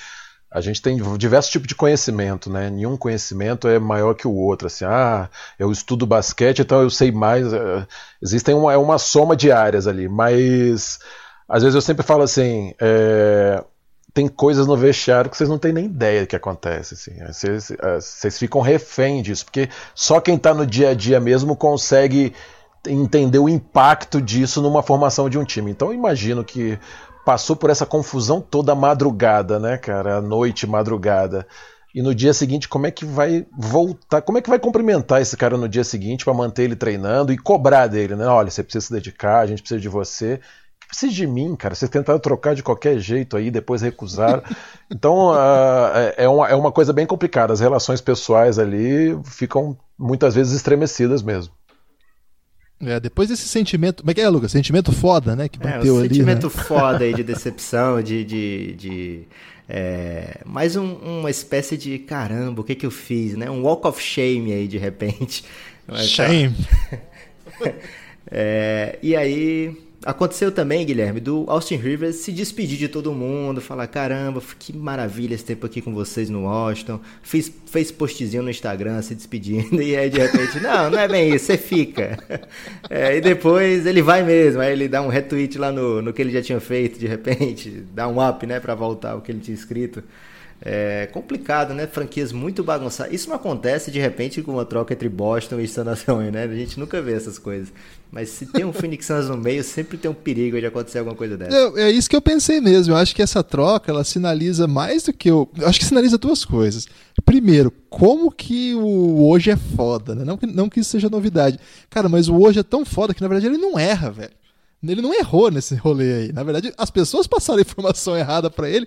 a 0.55 0.61
gente 0.61 0.81
tem 0.81 0.97
diversos 1.19 1.51
tipos 1.51 1.67
de 1.67 1.75
conhecimento, 1.75 2.49
né? 2.49 2.71
Nenhum 2.71 2.97
conhecimento 2.97 3.67
é 3.67 3.77
maior 3.81 4.15
que 4.15 4.29
o 4.29 4.33
outro. 4.33 4.69
Assim, 4.69 4.85
ah, 4.85 5.29
eu 5.59 5.73
estudo 5.73 6.07
basquete, 6.07 6.61
então 6.61 6.81
eu 6.81 6.89
sei 6.89 7.11
mais. 7.11 7.53
É, 7.53 7.85
existem 8.23 8.55
uma, 8.55 8.73
é 8.73 8.77
uma 8.77 8.97
soma 8.97 9.35
de 9.35 9.51
áreas 9.51 9.89
ali, 9.89 10.09
mas 10.09 11.01
às 11.49 11.65
vezes 11.65 11.75
eu 11.75 11.81
sempre 11.81 12.05
falo 12.05 12.23
assim, 12.23 12.73
é, 12.81 13.65
tem 14.15 14.29
coisas 14.29 14.69
no 14.69 14.77
vestiário 14.77 15.29
que 15.29 15.37
vocês 15.37 15.51
não 15.51 15.59
têm 15.59 15.73
nem 15.73 15.87
ideia 15.87 16.21
do 16.21 16.29
que 16.29 16.37
acontece. 16.37 16.95
Assim. 16.95 17.21
É, 17.21 17.33
vocês, 17.33 17.73
é, 17.73 18.01
vocês 18.01 18.39
ficam 18.39 18.61
refém 18.61 19.23
disso, 19.23 19.47
porque 19.47 19.69
só 19.93 20.21
quem 20.21 20.37
está 20.37 20.55
no 20.55 20.65
dia 20.65 20.91
a 20.91 20.95
dia 20.95 21.19
mesmo 21.19 21.57
consegue 21.57 22.33
entender 22.87 23.41
o 23.41 23.49
impacto 23.49 24.23
disso 24.23 24.63
numa 24.63 24.85
formação 24.85 25.29
de 25.29 25.37
um 25.37 25.45
time. 25.45 25.73
Então 25.73 25.93
imagino 25.93 26.45
que 26.45 26.79
passou 27.25 27.57
por 27.57 27.71
essa 27.71 27.87
confusão 27.87 28.41
toda 28.41 28.75
madrugada, 28.75 29.59
né, 29.59 29.77
cara? 29.79 30.19
A 30.19 30.21
noite, 30.21 30.67
madrugada. 30.67 31.47
E 31.95 32.03
no 32.03 32.15
dia 32.15 32.35
seguinte, 32.35 32.69
como 32.69 32.87
é 32.87 32.91
que 32.91 33.05
vai 33.05 33.47
voltar? 33.57 34.21
Como 34.21 34.37
é 34.37 34.43
que 34.43 34.51
vai 34.51 34.59
cumprimentar 34.59 35.23
esse 35.23 35.37
cara 35.37 35.57
no 35.57 35.69
dia 35.69 35.85
seguinte 35.85 36.25
para 36.25 36.35
manter 36.35 36.65
ele 36.65 36.75
treinando 36.75 37.33
e 37.33 37.39
cobrar 37.39 37.87
dele, 37.87 38.17
né? 38.17 38.27
Olha, 38.27 38.51
você 38.51 38.65
precisa 38.65 38.87
se 38.87 38.93
dedicar, 38.93 39.41
a 39.41 39.47
gente 39.47 39.63
precisa 39.63 39.81
de 39.81 39.89
você. 39.89 40.41
Precisa 40.89 41.13
de 41.13 41.27
mim, 41.27 41.55
cara. 41.55 41.75
Vocês 41.75 41.91
tentaram 41.91 42.19
trocar 42.19 42.55
de 42.55 42.63
qualquer 42.63 42.99
jeito 42.99 43.37
aí, 43.37 43.51
depois 43.51 43.83
recusaram. 43.83 44.43
Então 44.91 45.31
uh, 45.33 46.13
é, 46.17 46.29
uma, 46.29 46.49
é 46.49 46.55
uma 46.55 46.71
coisa 46.71 46.93
bem 46.93 47.07
complicada. 47.07 47.53
As 47.53 47.59
relações 47.59 48.01
pessoais 48.01 48.59
ali 48.59 49.19
ficam 49.25 49.77
muitas 49.99 50.35
vezes 50.35 50.53
estremecidas 50.53 51.23
mesmo. 51.23 51.53
É, 52.87 53.01
depois 53.01 53.29
desse 53.29 53.49
sentimento. 53.49 54.03
Como 54.03 54.11
é 54.11 54.15
que 54.15 54.21
é, 54.21 54.29
Lucas? 54.29 54.53
Sentimento 54.53 54.93
foda, 54.93 55.35
né? 55.35 55.49
Que 55.49 55.59
bateu 55.59 55.97
é, 55.97 56.01
ali. 56.01 56.09
Sentimento 56.09 56.47
né? 56.47 56.53
foda 56.65 57.05
aí 57.05 57.15
de 57.15 57.23
decepção, 57.23 58.03
de. 58.03 58.25
de, 58.25 58.75
de 58.75 59.23
é, 59.69 60.41
mais 60.45 60.77
um, 60.77 60.95
uma 60.95 61.31
espécie 61.31 61.77
de 61.77 61.99
caramba, 61.99 62.61
o 62.61 62.65
que 62.65 62.75
que 62.75 62.85
eu 62.85 62.91
fiz, 62.91 63.35
né? 63.37 63.51
Um 63.51 63.63
walk 63.63 63.87
of 63.87 64.03
shame 64.03 64.53
aí 64.53 64.69
de 64.69 64.79
repente. 64.79 65.45
Shame! 65.97 66.55
é, 68.31 68.99
e 69.03 69.15
aí 69.15 69.77
Aconteceu 70.05 70.53
também, 70.53 70.85
Guilherme, 70.85 71.19
do 71.19 71.45
Austin 71.49 71.77
Rivers 71.77 72.17
se 72.17 72.31
despedir 72.31 72.77
de 72.77 72.89
todo 72.89 73.13
mundo, 73.13 73.61
falar: 73.61 73.87
caramba, 73.87 74.43
que 74.59 74.77
maravilha 74.77 75.35
esse 75.35 75.45
tempo 75.45 75.65
aqui 75.65 75.81
com 75.81 75.95
vocês 75.95 76.29
no 76.29 76.45
Washington. 76.45 77.01
Fiz, 77.23 77.51
fez 77.67 77.91
postzinho 77.91 78.43
no 78.43 78.51
Instagram 78.51 79.01
se 79.01 79.15
despedindo, 79.15 79.81
e 79.83 79.97
aí 79.97 80.11
de 80.11 80.19
repente, 80.19 80.61
não, 80.61 80.91
não 80.91 80.99
é 80.99 81.09
bem 81.09 81.35
isso, 81.35 81.47
você 81.47 81.57
fica. 81.57 82.19
É, 82.91 83.17
e 83.17 83.21
depois 83.21 83.87
ele 83.87 84.03
vai 84.03 84.23
mesmo, 84.23 84.61
aí 84.61 84.73
ele 84.73 84.89
dá 84.89 85.01
um 85.01 85.09
retweet 85.09 85.59
lá 85.59 85.73
no, 85.73 86.03
no 86.03 86.13
que 86.13 86.21
ele 86.21 86.31
já 86.31 86.43
tinha 86.43 86.61
feito, 86.61 86.99
de 86.99 87.07
repente, 87.07 87.71
dá 87.95 88.07
um 88.07 88.27
up, 88.27 88.47
né, 88.47 88.61
pra 88.61 88.75
voltar 88.75 89.17
o 89.17 89.21
que 89.21 89.33
ele 89.33 89.41
tinha 89.41 89.55
escrito. 89.55 90.03
É 90.61 91.07
complicado, 91.13 91.75
né? 91.75 91.87
Franquias 91.87 92.33
muito 92.33 92.63
bagunçadas. 92.63 93.13
Isso 93.13 93.29
não 93.29 93.37
acontece 93.37 93.91
de 93.91 93.99
repente 93.99 94.41
com 94.43 94.53
uma 94.53 94.65
troca 94.65 94.95
entre 94.95 95.09
Boston 95.09 95.61
e 95.61 95.69
San 95.69 95.85
Antonio, 95.85 96.31
né? 96.31 96.45
A 96.45 96.55
gente 96.55 96.79
nunca 96.79 97.03
vê 97.03 97.13
essas 97.13 97.39
coisas. 97.39 97.73
Mas 98.15 98.29
se 98.29 98.47
tem 98.47 98.65
um 98.65 98.73
Phoenix 98.73 99.07
Suns 99.07 99.29
no 99.29 99.37
meio, 99.37 99.65
sempre 99.65 99.99
tem 99.99 100.09
um 100.09 100.15
perigo 100.15 100.61
de 100.61 100.67
acontecer 100.67 101.01
alguma 101.01 101.17
coisa 101.17 101.37
dessa. 101.37 101.57
É, 101.77 101.89
é 101.89 101.91
isso 101.91 102.09
que 102.09 102.15
eu 102.15 102.23
pensei 102.23 102.61
mesmo. 102.61 102.95
Eu 102.95 102.97
acho 102.97 103.13
que 103.13 103.21
essa 103.21 103.43
troca, 103.43 103.91
ela 103.91 104.05
sinaliza 104.05 104.69
mais 104.69 105.03
do 105.03 105.13
que 105.13 105.29
eu. 105.29 105.51
eu 105.59 105.67
acho 105.67 105.81
que 105.81 105.85
sinaliza 105.85 106.17
duas 106.17 106.45
coisas. 106.45 106.87
Primeiro, 107.25 107.73
como 107.91 108.31
que 108.31 108.73
o 108.77 109.29
hoje 109.29 109.51
é 109.51 109.57
foda, 109.57 110.15
né? 110.15 110.25
Não 110.25 110.37
que, 110.37 110.47
não 110.47 110.69
que 110.69 110.79
isso 110.79 110.91
seja 110.91 111.11
novidade. 111.11 111.59
Cara, 111.91 112.09
mas 112.09 112.29
o 112.29 112.41
hoje 112.41 112.61
é 112.61 112.63
tão 112.63 112.85
foda 112.85 113.13
que 113.13 113.21
na 113.21 113.27
verdade 113.27 113.53
ele 113.53 113.59
não 113.59 113.77
erra, 113.77 114.13
velho. 114.13 114.33
Ele 114.87 115.03
não 115.03 115.13
errou 115.13 115.51
nesse 115.51 115.75
rolê 115.75 116.13
aí. 116.13 116.33
Na 116.33 116.45
verdade, 116.45 116.73
as 116.79 116.91
pessoas 116.91 117.27
passaram 117.27 117.59
a 117.59 117.63
informação 117.63 118.17
errada 118.17 118.49
para 118.49 118.69
ele, 118.69 118.87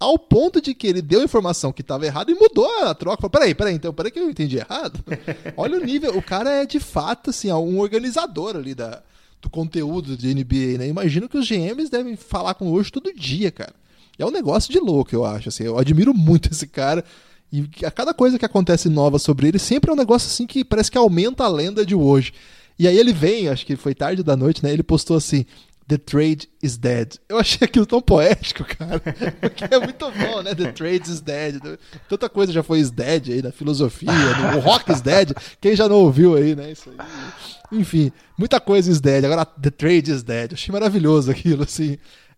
ao 0.00 0.18
ponto 0.18 0.60
de 0.60 0.74
que 0.74 0.86
ele 0.86 1.02
deu 1.02 1.20
a 1.20 1.24
informação 1.24 1.72
que 1.72 1.80
estava 1.80 2.06
errada 2.06 2.30
e 2.30 2.34
mudou 2.34 2.66
a 2.82 2.94
troca. 2.94 3.16
Falou, 3.20 3.30
peraí, 3.30 3.54
peraí, 3.54 3.74
então, 3.74 3.92
peraí 3.92 4.12
que 4.12 4.18
eu 4.18 4.30
entendi 4.30 4.58
errado. 4.58 5.04
Olha 5.56 5.78
o 5.78 5.84
nível, 5.84 6.16
o 6.16 6.22
cara 6.22 6.50
é 6.50 6.66
de 6.66 6.78
fato, 6.78 7.30
assim, 7.30 7.50
um 7.50 7.78
organizador 7.80 8.56
ali 8.56 8.74
da, 8.74 9.02
do 9.42 9.50
conteúdo 9.50 10.16
de 10.16 10.32
NBA, 10.34 10.78
né? 10.78 10.88
Imagino 10.88 11.28
que 11.28 11.36
os 11.36 11.48
GMs 11.48 11.90
devem 11.90 12.16
falar 12.16 12.54
com 12.54 12.68
o 12.68 12.72
hoje 12.72 12.92
todo 12.92 13.12
dia, 13.12 13.50
cara. 13.50 13.74
É 14.18 14.24
um 14.26 14.30
negócio 14.30 14.72
de 14.72 14.78
louco, 14.78 15.14
eu 15.14 15.24
acho, 15.24 15.48
assim, 15.48 15.64
eu 15.64 15.78
admiro 15.78 16.14
muito 16.14 16.50
esse 16.52 16.66
cara. 16.66 17.04
E 17.52 17.68
a 17.84 17.90
cada 17.90 18.12
coisa 18.12 18.38
que 18.38 18.44
acontece 18.44 18.88
nova 18.88 19.18
sobre 19.18 19.48
ele, 19.48 19.58
sempre 19.58 19.90
é 19.90 19.94
um 19.94 19.96
negócio 19.96 20.28
assim 20.28 20.46
que 20.46 20.64
parece 20.64 20.90
que 20.90 20.98
aumenta 20.98 21.44
a 21.44 21.48
lenda 21.48 21.84
de 21.84 21.94
hoje. 21.94 22.32
E 22.78 22.86
aí 22.86 22.96
ele 22.96 23.12
vem, 23.12 23.48
acho 23.48 23.66
que 23.66 23.74
foi 23.74 23.94
tarde 23.94 24.22
da 24.22 24.36
noite, 24.36 24.62
né? 24.62 24.72
Ele 24.72 24.82
postou 24.82 25.16
assim: 25.16 25.44
The 25.88 25.96
Trade 25.96 26.50
is 26.62 26.76
Dead. 26.76 27.14
Eu 27.30 27.38
achei 27.38 27.64
aquilo 27.64 27.86
tão 27.86 28.02
poético, 28.02 28.62
cara. 28.62 29.00
Porque 29.40 29.64
é 29.64 29.78
muito 29.78 30.10
bom, 30.10 30.42
né? 30.42 30.54
The 30.54 30.72
Trade 30.72 31.10
is 31.10 31.20
Dead. 31.22 31.78
Tanta 32.06 32.28
coisa 32.28 32.52
já 32.52 32.62
foi 32.62 32.80
is 32.80 32.90
dead 32.90 33.30
aí 33.30 33.42
na 33.42 33.50
filosofia, 33.50 34.12
no, 34.12 34.58
o 34.58 34.60
rock 34.60 34.92
is 34.92 35.00
dead. 35.00 35.32
Quem 35.58 35.74
já 35.74 35.88
não 35.88 35.96
ouviu 35.96 36.36
aí, 36.36 36.54
né? 36.54 36.72
Isso 36.72 36.90
aí. 36.90 37.80
Enfim, 37.80 38.12
muita 38.36 38.60
coisa 38.60 38.90
is 38.90 39.00
dead. 39.00 39.24
Agora, 39.24 39.46
The 39.46 39.70
Trade 39.70 40.10
is 40.10 40.22
Dead. 40.22 40.52
Eu 40.52 40.54
achei 40.56 40.72
maravilhoso 40.72 41.30
aquilo, 41.30 41.62
assim. 41.62 41.96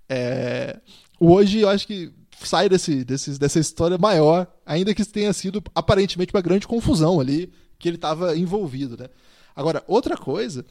É... 0.08 0.78
Hoje, 1.18 1.58
eu 1.58 1.68
acho 1.68 1.88
que 1.88 2.12
sai 2.40 2.68
desse, 2.68 3.04
desse, 3.04 3.36
dessa 3.36 3.58
história 3.58 3.98
maior, 3.98 4.46
ainda 4.64 4.94
que 4.94 5.04
tenha 5.04 5.32
sido 5.32 5.60
aparentemente 5.74 6.32
uma 6.32 6.40
grande 6.40 6.68
confusão 6.68 7.18
ali, 7.18 7.52
que 7.78 7.88
ele 7.88 7.96
estava 7.96 8.36
envolvido, 8.36 8.96
né? 8.96 9.08
Agora, 9.56 9.82
outra 9.88 10.16
coisa 10.16 10.64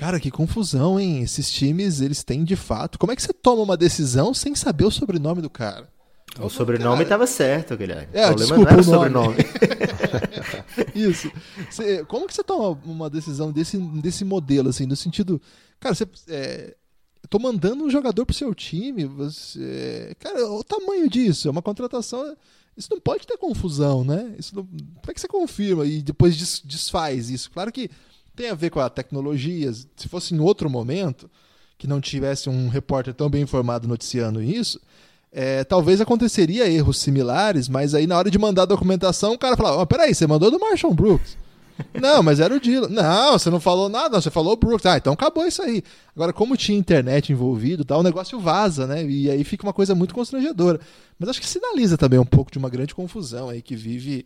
Cara, 0.00 0.18
que 0.18 0.30
confusão, 0.30 0.98
hein? 0.98 1.20
Esses 1.20 1.52
times, 1.52 2.00
eles 2.00 2.24
têm 2.24 2.42
de 2.42 2.56
fato. 2.56 2.98
Como 2.98 3.12
é 3.12 3.16
que 3.16 3.22
você 3.22 3.34
toma 3.34 3.60
uma 3.60 3.76
decisão 3.76 4.32
sem 4.32 4.54
saber 4.54 4.86
o 4.86 4.90
sobrenome 4.90 5.42
do 5.42 5.50
cara? 5.50 5.90
O 6.38 6.48
sobrenome 6.48 7.02
estava 7.02 7.26
certo, 7.26 7.76
Guilherme. 7.76 8.08
É, 8.14 8.30
o 8.30 8.34
problema 8.34 8.36
desculpa, 8.36 8.62
não 8.62 8.70
era 8.70 8.80
o 8.80 8.84
sobrenome. 8.84 9.36
Isso. 10.96 11.30
Você, 11.68 12.02
como 12.06 12.26
que 12.26 12.32
você 12.32 12.42
toma 12.42 12.80
uma 12.86 13.10
decisão 13.10 13.52
desse, 13.52 13.76
desse 13.76 14.24
modelo, 14.24 14.70
assim, 14.70 14.86
no 14.86 14.96
sentido. 14.96 15.38
Cara, 15.78 15.94
você. 15.94 16.08
É, 16.28 16.74
tô 17.28 17.38
mandando 17.38 17.84
um 17.84 17.90
jogador 17.90 18.24
pro 18.24 18.34
seu 18.34 18.54
time. 18.54 19.04
Você, 19.04 20.16
cara, 20.18 20.50
o 20.50 20.64
tamanho 20.64 21.10
disso, 21.10 21.46
é 21.46 21.50
uma 21.50 21.60
contratação. 21.60 22.34
Isso 22.74 22.88
não 22.90 23.00
pode 23.00 23.26
ter 23.26 23.36
confusão, 23.36 24.02
né? 24.02 24.34
Isso 24.38 24.56
não, 24.56 24.64
como 24.64 25.10
é 25.10 25.12
que 25.12 25.20
você 25.20 25.28
confirma 25.28 25.84
e 25.84 26.00
depois 26.00 26.62
desfaz 26.64 27.28
isso? 27.28 27.50
Claro 27.50 27.70
que 27.70 27.90
tem 28.40 28.48
a 28.48 28.54
ver 28.54 28.70
com 28.70 28.80
a 28.80 28.88
tecnologia. 28.88 29.70
Se 29.94 30.08
fosse 30.08 30.34
em 30.34 30.40
outro 30.40 30.70
momento, 30.70 31.30
que 31.76 31.86
não 31.86 32.00
tivesse 32.00 32.48
um 32.48 32.68
repórter 32.68 33.12
tão 33.12 33.28
bem 33.28 33.42
informado 33.42 33.86
noticiando 33.86 34.42
isso, 34.42 34.80
é, 35.30 35.62
talvez 35.62 36.00
aconteceria 36.00 36.66
erros 36.66 36.98
similares, 36.98 37.68
mas 37.68 37.94
aí 37.94 38.06
na 38.06 38.16
hora 38.16 38.30
de 38.30 38.38
mandar 38.38 38.62
a 38.62 38.66
documentação, 38.66 39.34
o 39.34 39.38
cara 39.38 39.56
falava: 39.58 39.82
oh, 39.82 39.86
peraí, 39.86 40.14
você 40.14 40.26
mandou 40.26 40.50
do 40.50 40.58
Marshall 40.58 40.94
Brooks. 40.94 41.36
não, 42.00 42.22
mas 42.22 42.40
era 42.40 42.54
o 42.54 42.60
Dylan. 42.60 42.88
Não, 42.88 43.38
você 43.38 43.50
não 43.50 43.60
falou 43.60 43.90
nada, 43.90 44.10
não, 44.10 44.20
você 44.22 44.30
falou 44.30 44.56
Brooks. 44.56 44.86
Ah, 44.86 44.96
então 44.96 45.12
acabou 45.12 45.46
isso 45.46 45.62
aí. 45.62 45.82
Agora, 46.16 46.32
como 46.32 46.56
tinha 46.56 46.78
internet 46.78 47.32
envolvido, 47.32 47.84
tá, 47.84 47.96
o 47.96 48.02
negócio 48.02 48.40
vaza, 48.40 48.86
né? 48.86 49.04
E 49.04 49.30
aí 49.30 49.44
fica 49.44 49.66
uma 49.66 49.72
coisa 49.72 49.94
muito 49.94 50.14
constrangedora. 50.14 50.80
Mas 51.18 51.28
acho 51.28 51.40
que 51.40 51.46
sinaliza 51.46 51.98
também 51.98 52.18
um 52.18 52.24
pouco 52.24 52.50
de 52.50 52.58
uma 52.58 52.70
grande 52.70 52.94
confusão 52.94 53.50
aí 53.50 53.60
que 53.60 53.76
vive 53.76 54.24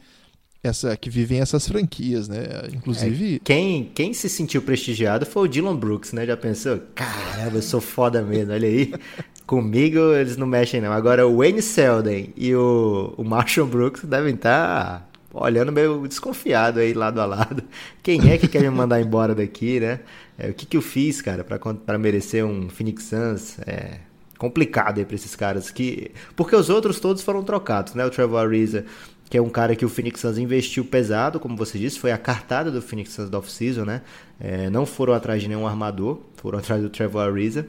essa 0.64 0.96
que 0.96 1.10
vivem 1.10 1.40
essas 1.40 1.68
franquias, 1.68 2.28
né? 2.28 2.44
Inclusive. 2.72 3.36
É, 3.36 3.38
quem, 3.44 3.90
quem 3.94 4.12
se 4.14 4.28
sentiu 4.28 4.62
prestigiado 4.62 5.26
foi 5.26 5.44
o 5.44 5.48
Dylan 5.48 5.76
Brooks, 5.76 6.12
né? 6.12 6.26
Já 6.26 6.36
pensou? 6.36 6.80
Caramba, 6.94 7.58
eu 7.58 7.62
sou 7.62 7.80
foda 7.80 8.22
mesmo, 8.22 8.52
olha 8.52 8.68
aí. 8.68 8.92
Comigo 9.46 9.98
eles 10.14 10.36
não 10.36 10.46
mexem, 10.46 10.80
não. 10.80 10.92
Agora 10.92 11.26
o 11.26 11.36
Wayne 11.36 11.60
Selden 11.60 12.32
e 12.34 12.54
o, 12.54 13.12
o 13.16 13.24
Marshall 13.24 13.66
Brooks 13.66 14.04
devem 14.04 14.34
estar 14.34 15.00
tá 15.00 15.06
olhando 15.34 15.70
meio 15.70 16.06
desconfiado 16.08 16.80
aí 16.80 16.94
lado 16.94 17.20
a 17.20 17.26
lado. 17.26 17.62
Quem 18.02 18.30
é 18.30 18.38
que 18.38 18.48
quer 18.48 18.62
me 18.62 18.70
mandar 18.70 19.00
embora 19.02 19.34
daqui, 19.34 19.80
né? 19.80 20.00
É, 20.38 20.48
o 20.48 20.54
que, 20.54 20.64
que 20.64 20.76
eu 20.76 20.82
fiz, 20.82 21.20
cara, 21.20 21.44
para 21.44 21.98
merecer 21.98 22.44
um 22.44 22.70
Phoenix 22.70 23.04
Suns? 23.04 23.58
É, 23.66 23.98
complicado 24.38 24.98
aí 24.98 25.04
pra 25.04 25.14
esses 25.14 25.34
caras. 25.34 25.70
que 25.70 26.10
Porque 26.36 26.54
os 26.54 26.70
outros 26.70 27.00
todos 27.00 27.22
foram 27.22 27.42
trocados, 27.42 27.94
né? 27.94 28.04
O 28.04 28.10
Trevor 28.10 28.46
Ariza 28.46 28.84
que 29.28 29.38
é 29.38 29.42
um 29.42 29.48
cara 29.48 29.74
que 29.74 29.84
o 29.84 29.88
Phoenix 29.88 30.20
Suns 30.20 30.38
investiu 30.38 30.84
pesado, 30.84 31.40
como 31.40 31.56
você 31.56 31.78
disse, 31.78 31.98
foi 31.98 32.12
a 32.12 32.18
cartada 32.18 32.70
do 32.70 32.80
Phoenix 32.80 33.12
Suns 33.12 33.30
da 33.30 33.38
off-season, 33.38 33.84
né? 33.84 34.02
É, 34.38 34.68
não 34.70 34.84
foram 34.86 35.14
atrás 35.14 35.42
de 35.42 35.48
nenhum 35.48 35.66
armador, 35.66 36.20
foram 36.36 36.58
atrás 36.58 36.82
do 36.82 36.88
Trevor 36.88 37.22
Ariza. 37.22 37.66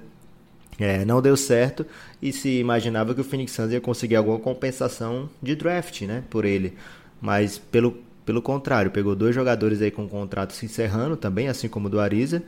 É, 0.78 1.06
não 1.06 1.22
deu 1.22 1.38
certo 1.38 1.86
e 2.22 2.34
se 2.34 2.60
imaginava 2.60 3.16
que 3.16 3.22
o 3.22 3.24
Phoenix 3.24 3.54
Suns 3.54 3.72
ia 3.72 3.80
conseguir 3.80 4.18
alguma 4.18 4.38
compensação 4.38 5.30
de 5.42 5.56
draft, 5.56 6.02
né, 6.02 6.24
por 6.30 6.44
ele. 6.44 6.74
Mas 7.22 7.58
pelo, 7.58 7.98
pelo 8.26 8.42
contrário, 8.42 8.92
pegou 8.92 9.16
dois 9.16 9.34
jogadores 9.34 9.82
aí 9.82 9.90
com 9.90 10.08
contrato 10.08 10.52
se 10.52 10.66
encerrando 10.66 11.16
também, 11.16 11.48
assim 11.48 11.70
como 11.70 11.88
o 11.88 11.90
do 11.90 12.00
Ariza, 12.00 12.44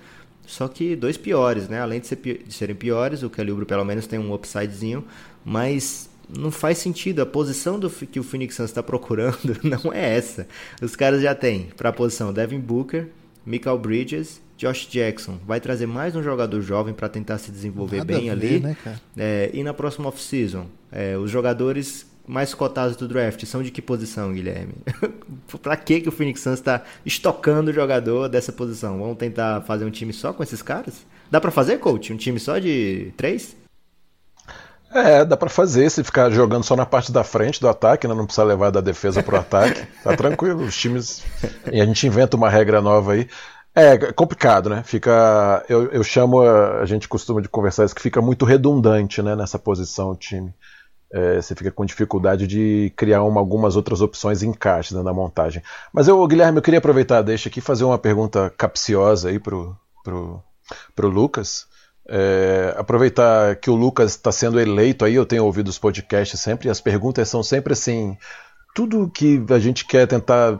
só 0.45 0.67
que 0.67 0.95
dois 0.95 1.17
piores, 1.17 1.67
né? 1.67 1.81
Além 1.81 1.99
de, 1.99 2.07
ser, 2.07 2.15
de 2.15 2.53
serem 2.53 2.75
piores, 2.75 3.21
o 3.21 3.29
Calibro 3.29 3.65
pelo 3.65 3.83
menos 3.83 4.07
tem 4.07 4.17
um 4.17 4.33
upsidezinho, 4.33 5.05
mas 5.43 6.09
não 6.29 6.51
faz 6.51 6.77
sentido. 6.77 7.21
A 7.21 7.25
posição 7.25 7.79
do, 7.79 7.89
que 7.89 8.19
o 8.19 8.23
Phoenix 8.23 8.55
Suns 8.55 8.69
está 8.69 8.83
procurando 8.83 9.57
não 9.63 9.93
é 9.93 10.17
essa. 10.17 10.47
Os 10.81 10.95
caras 10.95 11.21
já 11.21 11.33
têm 11.33 11.69
para 11.75 11.89
a 11.89 11.93
posição 11.93 12.33
Devin 12.33 12.59
Booker, 12.59 13.07
Michael 13.45 13.77
Bridges, 13.77 14.41
Josh 14.57 14.87
Jackson. 14.87 15.37
Vai 15.45 15.59
trazer 15.59 15.85
mais 15.85 16.15
um 16.15 16.23
jogador 16.23 16.61
jovem 16.61 16.93
para 16.93 17.07
tentar 17.07 17.37
se 17.37 17.51
desenvolver 17.51 17.97
Nada 17.97 18.13
bem 18.13 18.25
ver, 18.25 18.29
ali. 18.31 18.59
Né, 18.59 18.77
é, 19.15 19.49
e 19.53 19.63
na 19.63 19.73
próxima 19.73 20.09
off-season, 20.09 20.65
é, 20.91 21.17
os 21.17 21.29
jogadores 21.29 22.05
mais 22.27 22.53
cotados 22.53 22.97
do 22.97 23.07
draft 23.07 23.45
são 23.45 23.63
de 23.63 23.71
que 23.71 23.81
posição, 23.81 24.33
Guilherme? 24.33 24.73
para 25.63 25.77
que, 25.77 26.01
que 26.01 26.09
o 26.09 26.11
Phoenix 26.11 26.41
Suns 26.41 26.59
está 26.59 26.83
estocando 27.05 27.71
o 27.71 27.73
jogador 27.73 28.27
dessa 28.27 28.51
posição? 28.51 28.99
Vamos 28.99 29.17
tentar 29.17 29.61
fazer 29.61 29.85
um 29.85 29.91
time 29.91 30.11
só 30.11 30.33
com 30.33 30.43
esses 30.43 30.61
caras? 30.61 31.05
Dá 31.31 31.39
para 31.39 31.51
fazer, 31.51 31.77
coach? 31.79 32.11
Um 32.11 32.17
time 32.17 32.39
só 32.39 32.57
de 32.57 33.13
três? 33.15 33.55
É, 34.91 35.25
dá 35.25 35.35
para 35.35 35.49
fazer 35.49 35.89
se 35.89 36.03
ficar 36.03 36.29
jogando 36.29 36.63
só 36.63 36.75
na 36.75 36.85
parte 36.85 37.11
da 37.11 37.23
frente 37.23 37.59
do 37.59 37.67
ataque, 37.67 38.07
né? 38.07 38.13
não 38.13 38.25
precisa 38.25 38.43
levar 38.43 38.71
da 38.71 38.81
defesa 38.81 39.21
pro 39.21 39.37
ataque. 39.37 39.85
Tá 40.03 40.15
tranquilo, 40.15 40.63
os 40.63 40.77
times. 40.77 41.23
E 41.71 41.81
a 41.81 41.85
gente 41.85 42.07
inventa 42.07 42.37
uma 42.37 42.49
regra 42.49 42.81
nova 42.81 43.13
aí. 43.13 43.27
É 43.75 44.11
complicado, 44.13 44.69
né? 44.69 44.81
Fica. 44.83 45.63
Eu, 45.69 45.91
eu 45.91 46.03
chamo, 46.03 46.41
a 46.41 46.85
gente 46.85 47.07
costuma 47.07 47.41
de 47.41 47.49
conversar 47.49 47.85
isso, 47.85 47.93
que 47.93 48.01
fica 48.01 48.21
muito 48.21 48.45
redundante 48.45 49.21
né, 49.21 49.35
nessa 49.35 49.59
posição 49.59 50.11
o 50.11 50.15
time. 50.15 50.53
É, 51.13 51.35
você 51.35 51.53
fica 51.53 51.71
com 51.71 51.85
dificuldade 51.85 52.47
de 52.47 52.91
criar 52.95 53.23
uma, 53.23 53.39
algumas 53.39 53.75
outras 53.75 54.01
opções 54.01 54.41
em 54.41 54.49
encaixe 54.49 54.95
né, 54.95 55.03
na 55.03 55.13
montagem. 55.13 55.61
Mas 55.93 56.07
eu, 56.07 56.25
Guilherme, 56.25 56.57
eu 56.57 56.61
queria 56.61 56.79
aproveitar, 56.79 57.21
deixa 57.21 57.49
aqui 57.49 57.61
fazer 57.61 57.83
uma 57.83 57.97
pergunta 57.97 58.51
capciosa 58.57 59.29
aí 59.29 59.39
pro, 59.39 59.77
pro, 60.03 60.41
pro 60.95 61.07
Lucas. 61.07 61.67
É, 62.09 62.73
aproveitar 62.77 63.55
que 63.57 63.69
o 63.69 63.75
Lucas 63.75 64.11
está 64.11 64.31
sendo 64.31 64.59
eleito 64.59 65.03
aí, 65.03 65.15
eu 65.15 65.25
tenho 65.25 65.43
ouvido 65.45 65.67
os 65.67 65.77
podcasts 65.77 66.39
sempre, 66.39 66.67
e 66.67 66.71
as 66.71 66.79
perguntas 66.79 67.27
são 67.27 67.43
sempre 67.43 67.73
assim: 67.73 68.17
tudo 68.73 69.09
que 69.13 69.43
a 69.49 69.59
gente 69.59 69.85
quer 69.85 70.07
tentar. 70.07 70.59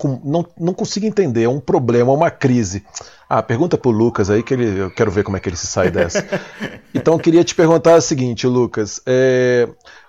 Com, 0.00 0.20
não, 0.24 0.44
não 0.58 0.74
consigo 0.74 1.06
entender, 1.06 1.44
é 1.44 1.48
um 1.48 1.60
problema, 1.60 2.12
uma 2.12 2.28
crise. 2.28 2.84
Ah, 3.28 3.40
pergunta 3.40 3.78
pro 3.78 3.90
Lucas 3.92 4.28
aí 4.28 4.42
que 4.42 4.52
ele, 4.52 4.80
eu 4.80 4.90
quero 4.90 5.12
ver 5.12 5.22
como 5.22 5.36
é 5.36 5.40
que 5.40 5.48
ele 5.48 5.56
se 5.56 5.68
sai 5.68 5.92
dessa. 5.92 6.26
então 6.92 7.14
eu 7.14 7.20
queria 7.20 7.44
te 7.44 7.54
perguntar 7.54 7.94
o 7.94 8.00
seguinte, 8.00 8.48
Lucas. 8.48 9.00
É, 9.06 9.68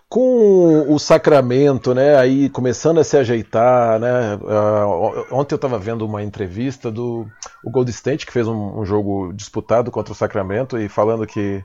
com 0.09 0.85
o 0.93 0.97
Sacramento, 0.97 1.93
né, 1.93 2.17
aí 2.17 2.49
começando 2.49 2.99
a 2.99 3.03
se 3.03 3.17
ajeitar, 3.17 3.99
né, 3.99 4.35
uh, 4.35 5.25
ontem 5.31 5.53
eu 5.53 5.57
estava 5.57 5.77
vendo 5.77 6.05
uma 6.05 6.23
entrevista 6.23 6.89
do 6.89 7.27
o 7.63 7.69
Gold 7.69 7.91
State 7.91 8.25
que 8.25 8.31
fez 8.31 8.47
um, 8.47 8.79
um, 8.79 8.85
jogo 8.85 9.33
disputado 9.33 9.91
contra 9.91 10.13
o 10.13 10.15
Sacramento 10.15 10.77
e 10.77 10.87
falando 10.87 11.27
que, 11.27 11.61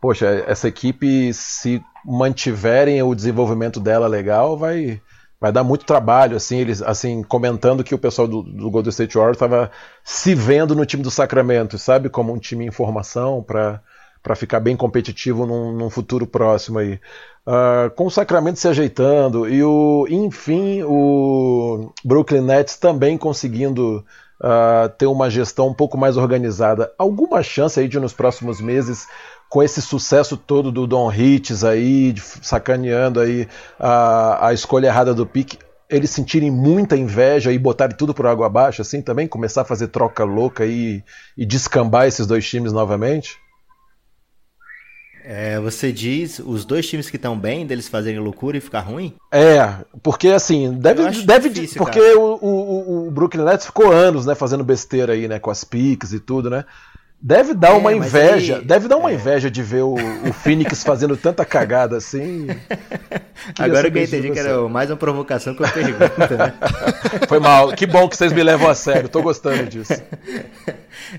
poxa, 0.00 0.26
essa 0.46 0.68
equipe 0.68 1.34
se 1.34 1.82
mantiverem 2.04 3.02
o 3.02 3.14
desenvolvimento 3.14 3.80
dela 3.80 4.06
legal, 4.06 4.56
vai 4.56 5.02
vai 5.40 5.50
dar 5.50 5.64
muito 5.64 5.86
trabalho, 5.86 6.36
assim, 6.36 6.58
eles 6.58 6.82
assim 6.82 7.22
comentando 7.22 7.82
que 7.82 7.94
o 7.94 7.98
pessoal 7.98 8.28
do, 8.28 8.42
do 8.42 8.70
Golden 8.70 8.90
State 8.90 9.16
Warriors 9.16 9.36
estava 9.36 9.70
se 10.04 10.34
vendo 10.34 10.76
no 10.76 10.84
time 10.84 11.02
do 11.02 11.10
Sacramento, 11.10 11.78
sabe, 11.78 12.10
como 12.10 12.32
um 12.32 12.38
time 12.38 12.66
em 12.66 12.70
formação 12.70 13.42
para 13.42 13.80
para 14.22 14.36
ficar 14.36 14.60
bem 14.60 14.76
competitivo 14.76 15.46
num, 15.46 15.72
num 15.72 15.90
futuro 15.90 16.26
próximo 16.26 16.78
aí. 16.78 17.00
Uh, 17.46 17.90
com 17.96 18.06
o 18.06 18.10
Sacramento 18.10 18.58
se 18.58 18.68
ajeitando 18.68 19.48
e 19.48 19.62
o, 19.64 20.06
enfim, 20.08 20.82
o 20.82 21.92
Brooklyn 22.04 22.42
Nets 22.42 22.76
também 22.76 23.16
conseguindo 23.16 24.04
uh, 24.40 24.88
ter 24.98 25.06
uma 25.06 25.30
gestão 25.30 25.68
um 25.68 25.74
pouco 25.74 25.96
mais 25.96 26.16
organizada. 26.18 26.92
Alguma 26.98 27.42
chance 27.42 27.80
aí 27.80 27.88
de 27.88 27.98
nos 27.98 28.12
próximos 28.12 28.60
meses, 28.60 29.06
com 29.48 29.62
esse 29.62 29.80
sucesso 29.80 30.36
todo 30.36 30.70
do 30.70 30.86
Don 30.86 31.10
Hitts 31.10 31.64
aí, 31.64 32.12
de, 32.12 32.20
sacaneando 32.20 33.20
aí 33.20 33.48
a, 33.78 34.48
a 34.48 34.52
escolha 34.52 34.88
errada 34.88 35.14
do 35.14 35.26
pique, 35.26 35.58
eles 35.88 36.10
sentirem 36.10 36.50
muita 36.50 36.96
inveja 36.96 37.50
e 37.50 37.58
botarem 37.58 37.96
tudo 37.96 38.14
por 38.14 38.26
água 38.26 38.46
abaixo, 38.46 38.80
assim 38.80 39.02
também, 39.02 39.26
começar 39.26 39.62
a 39.62 39.64
fazer 39.64 39.88
troca 39.88 40.22
louca 40.22 40.64
e 40.64 41.02
descambar 41.36 42.06
esses 42.06 42.26
dois 42.28 42.48
times 42.48 42.72
novamente? 42.72 43.39
É, 45.24 45.58
você 45.60 45.92
diz 45.92 46.38
os 46.38 46.64
dois 46.64 46.88
times 46.88 47.10
que 47.10 47.16
estão 47.16 47.38
bem, 47.38 47.66
deles 47.66 47.88
fazerem 47.88 48.18
loucura 48.18 48.56
e 48.56 48.60
ficar 48.60 48.80
ruim? 48.80 49.14
É, 49.30 49.74
porque 50.02 50.28
assim, 50.28 50.72
deve. 50.72 51.22
deve 51.22 51.48
difícil, 51.48 51.78
porque 51.78 52.00
o, 52.00 52.38
o, 52.40 53.08
o, 53.08 53.10
Brooklyn 53.10 53.44
Nets 53.44 53.66
ficou 53.66 53.92
anos, 53.92 54.26
né, 54.26 54.34
fazendo 54.34 54.64
besteira 54.64 55.12
aí, 55.12 55.28
né, 55.28 55.38
com 55.38 55.50
as 55.50 55.62
piques 55.64 56.12
e 56.12 56.20
tudo, 56.20 56.48
né? 56.48 56.64
Deve 57.22 57.52
dar 57.52 57.72
é, 57.72 57.74
uma 57.74 57.92
inveja, 57.92 58.56
aí, 58.56 58.64
deve 58.64 58.88
dar 58.88 58.96
uma 58.96 59.10
é. 59.10 59.14
inveja 59.14 59.50
de 59.50 59.62
ver 59.62 59.82
o, 59.82 59.94
o 59.94 60.32
Phoenix 60.32 60.82
fazendo 60.82 61.14
tanta 61.18 61.44
cagada 61.44 61.98
assim. 61.98 62.46
Agora 63.58 63.90
que 63.90 63.98
eu 63.98 64.04
entendi 64.04 64.30
que 64.30 64.38
era 64.38 64.66
mais 64.68 64.88
uma 64.88 64.96
provocação 64.96 65.54
que 65.54 65.62
uma 65.62 65.70
pergunta, 65.70 66.36
né? 66.36 66.54
Foi 67.28 67.38
mal. 67.38 67.72
Que 67.72 67.86
bom 67.86 68.08
que 68.08 68.16
vocês 68.16 68.32
me 68.32 68.42
levam 68.42 68.70
a 68.70 68.74
sério, 68.74 69.06
tô 69.06 69.22
gostando 69.22 69.66
disso. 69.66 69.92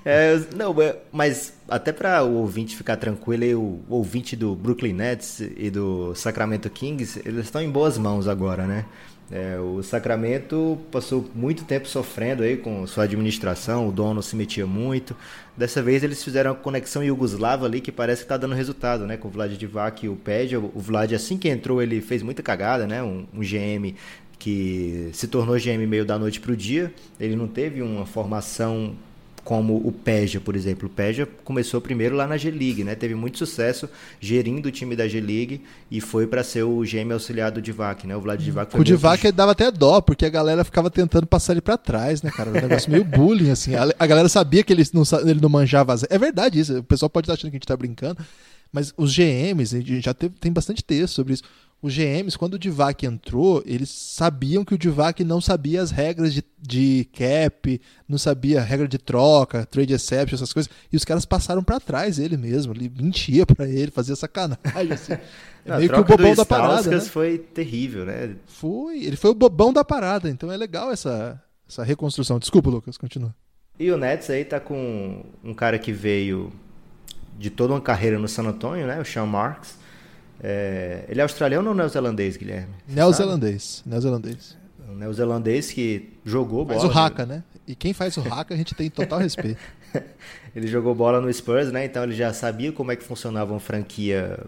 É, 0.05 0.39
não, 0.55 0.75
mas 1.11 1.53
até 1.67 1.91
para 1.91 2.23
o 2.23 2.35
ouvinte 2.35 2.77
ficar 2.77 2.97
tranquilo, 2.97 3.81
o 3.89 3.95
ouvinte 3.95 4.35
do 4.35 4.55
Brooklyn 4.55 4.93
Nets 4.93 5.41
e 5.57 5.69
do 5.69 6.13
Sacramento 6.15 6.69
Kings, 6.69 7.21
eles 7.25 7.45
estão 7.45 7.61
em 7.61 7.69
boas 7.69 7.97
mãos 7.97 8.27
agora, 8.27 8.65
né? 8.65 8.85
É, 9.31 9.57
o 9.57 9.81
Sacramento 9.81 10.77
passou 10.91 11.29
muito 11.33 11.63
tempo 11.63 11.87
sofrendo 11.87 12.43
aí 12.43 12.57
com 12.57 12.85
sua 12.85 13.05
administração, 13.05 13.87
o 13.87 13.91
dono 13.91 14.21
se 14.21 14.35
metia 14.35 14.67
muito. 14.67 15.15
Dessa 15.55 15.81
vez 15.81 16.03
eles 16.03 16.21
fizeram 16.21 16.51
a 16.51 16.55
conexão 16.55 17.01
Yugoslava 17.01 17.65
ali 17.65 17.79
que 17.79 17.93
parece 17.93 18.21
que 18.21 18.25
está 18.25 18.35
dando 18.35 18.55
resultado, 18.55 19.05
né? 19.05 19.15
Com 19.15 19.29
o 19.29 19.31
Vlad 19.31 19.53
Divac 19.53 20.05
e 20.05 20.09
o 20.09 20.17
Pedja. 20.17 20.59
O 20.59 20.79
Vlad, 20.79 21.13
assim 21.13 21.37
que 21.37 21.47
entrou, 21.47 21.81
ele 21.81 22.01
fez 22.01 22.21
muita 22.21 22.43
cagada, 22.43 22.85
né? 22.85 23.01
Um, 23.01 23.25
um 23.33 23.39
GM 23.39 23.95
que 24.37 25.09
se 25.13 25.27
tornou 25.27 25.55
GM 25.55 25.85
meio 25.87 26.03
da 26.03 26.19
noite 26.19 26.41
para 26.41 26.51
o 26.51 26.57
dia. 26.57 26.93
Ele 27.19 27.35
não 27.35 27.47
teve 27.47 27.81
uma 27.81 28.05
formação 28.05 28.95
como 29.43 29.75
o 29.75 29.91
Peja, 29.91 30.39
por 30.39 30.55
exemplo. 30.55 30.87
O 30.87 30.89
Peja 30.89 31.27
começou 31.43 31.81
primeiro 31.81 32.15
lá 32.15 32.27
na 32.27 32.37
G-League, 32.37 32.83
né? 32.83 32.95
Teve 32.95 33.15
muito 33.15 33.37
sucesso 33.37 33.89
gerindo 34.19 34.69
o 34.69 34.71
time 34.71 34.95
da 34.95 35.07
G-League 35.07 35.61
e 35.89 35.99
foi 35.99 36.27
para 36.27 36.43
ser 36.43 36.63
o 36.63 36.81
GM 36.81 37.11
auxiliar 37.11 37.51
do 37.51 37.61
Divac, 37.61 38.05
né? 38.05 38.15
O 38.15 38.21
Vlad 38.21 38.39
Divac 38.39 38.71
foi 38.71 38.81
O 38.81 38.83
Divac 38.83 39.23
muito... 39.23 39.35
dava 39.35 39.51
até 39.51 39.71
dó, 39.71 40.01
porque 40.01 40.25
a 40.25 40.29
galera 40.29 40.63
ficava 40.63 40.89
tentando 40.89 41.25
passar 41.25 41.53
ele 41.53 41.61
para 41.61 41.77
trás, 41.77 42.21
né, 42.21 42.29
cara? 42.31 42.49
Um 42.49 42.53
negócio 42.53 42.91
meio 42.91 43.03
bullying, 43.03 43.49
assim. 43.49 43.73
A, 43.75 44.07
galera 44.07 44.29
sabia 44.29 44.63
que 44.63 44.71
ele 44.71 44.83
não, 44.93 45.03
ele 45.21 45.41
não 45.41 45.49
manjava. 45.49 45.95
É 46.09 46.17
verdade 46.17 46.59
isso. 46.59 46.79
O 46.79 46.83
pessoal 46.83 47.09
pode 47.09 47.25
estar 47.25 47.33
achando 47.33 47.49
que 47.49 47.55
a 47.55 47.59
gente 47.59 47.67
tá 47.67 47.75
brincando, 47.75 48.17
mas 48.71 48.93
os 48.97 49.15
GMs, 49.15 49.75
a 49.75 49.79
gente 49.79 50.01
já 50.01 50.13
teve, 50.13 50.35
tem 50.39 50.51
bastante 50.51 50.83
texto 50.83 51.15
sobre 51.15 51.33
isso 51.33 51.43
os 51.81 51.95
GMs, 51.95 52.37
quando 52.37 52.53
o 52.53 52.59
Divac 52.59 53.05
entrou, 53.05 53.63
eles 53.65 53.89
sabiam 53.89 54.63
que 54.63 54.75
o 54.75 54.77
Divac 54.77 55.23
não 55.23 55.41
sabia 55.41 55.81
as 55.81 55.89
regras 55.89 56.31
de, 56.31 56.43
de 56.61 57.07
cap, 57.11 57.81
não 58.07 58.19
sabia 58.19 58.59
a 58.59 58.63
regra 58.63 58.87
de 58.87 58.99
troca, 58.99 59.65
trade 59.65 59.91
exception, 59.91 60.35
essas 60.35 60.53
coisas, 60.53 60.71
e 60.91 60.95
os 60.95 61.03
caras 61.03 61.25
passaram 61.25 61.63
para 61.63 61.79
trás 61.79 62.19
ele 62.19 62.37
mesmo, 62.37 62.71
ele 62.73 62.91
mentia 62.95 63.47
para 63.47 63.67
ele, 63.67 63.89
fazia 63.89 64.15
sacanagem, 64.15 64.91
assim. 64.91 65.13
É 65.63 65.77
meio 65.77 65.93
que 65.93 65.99
o 65.99 66.03
bobão 66.03 66.33
da 66.33 66.43
parada. 66.43 66.89
Né? 66.89 66.99
foi 67.01 67.37
terrível, 67.37 68.03
né? 68.03 68.35
Foi, 68.47 69.03
ele 69.03 69.15
foi 69.15 69.29
o 69.29 69.35
bobão 69.35 69.71
da 69.71 69.85
parada, 69.85 70.27
então 70.27 70.51
é 70.51 70.57
legal 70.57 70.91
essa, 70.91 71.39
essa 71.69 71.83
reconstrução. 71.83 72.39
Desculpa, 72.39 72.71
Lucas, 72.71 72.97
continua. 72.97 73.31
E 73.79 73.91
o 73.91 73.95
Nets 73.95 74.31
aí 74.31 74.43
tá 74.43 74.59
com 74.59 75.23
um 75.43 75.53
cara 75.53 75.77
que 75.77 75.93
veio 75.93 76.51
de 77.41 77.49
toda 77.49 77.73
uma 77.73 77.81
carreira 77.81 78.19
no 78.19 78.27
San 78.27 78.43
Antonio, 78.43 78.85
né? 78.85 79.01
O 79.01 79.05
Sean 79.05 79.25
Marks 79.25 79.81
é, 80.43 81.05
ele 81.07 81.19
é 81.19 81.23
australiano 81.23 81.69
ou 81.69 81.75
neozelandês, 81.75 82.35
Guilherme? 82.35 82.73
Neozelandês. 82.87 83.83
Neozelandês. 83.85 84.57
Um 84.89 84.95
neozelandês 84.95 85.71
que 85.71 86.13
jogou 86.25 86.65
bola. 86.65 86.79
Faz 86.79 86.95
o 86.95 86.97
Haka, 86.97 87.25
né? 87.25 87.43
E 87.67 87.75
quem 87.75 87.93
faz 87.93 88.17
o 88.17 88.21
Haka 88.21 88.55
a 88.55 88.57
gente 88.57 88.73
tem 88.73 88.89
total 88.89 89.19
respeito. 89.19 89.59
ele 90.55 90.67
jogou 90.67 90.95
bola 90.95 91.21
no 91.21 91.31
Spurs, 91.31 91.71
né? 91.71 91.85
Então 91.85 92.03
ele 92.03 92.15
já 92.15 92.33
sabia 92.33 92.71
como 92.71 92.91
é 92.91 92.95
que 92.95 93.03
funcionava 93.03 93.53
uma 93.53 93.59
franquia 93.59 94.39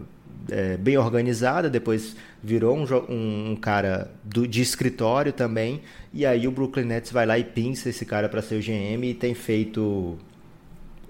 é, 0.50 0.76
bem 0.76 0.98
organizada. 0.98 1.70
Depois 1.70 2.16
virou 2.42 2.76
um, 2.76 2.84
um, 3.08 3.52
um 3.52 3.56
cara 3.56 4.10
do, 4.24 4.48
de 4.48 4.60
escritório 4.60 5.32
também. 5.32 5.80
E 6.12 6.26
aí 6.26 6.48
o 6.48 6.50
Brooklyn 6.50 6.86
Nets 6.86 7.12
vai 7.12 7.24
lá 7.24 7.38
e 7.38 7.44
pinça 7.44 7.88
esse 7.88 8.04
cara 8.04 8.28
para 8.28 8.42
ser 8.42 8.56
o 8.56 8.60
GM 8.60 9.04
e 9.04 9.14
tem 9.14 9.32
feito 9.32 10.18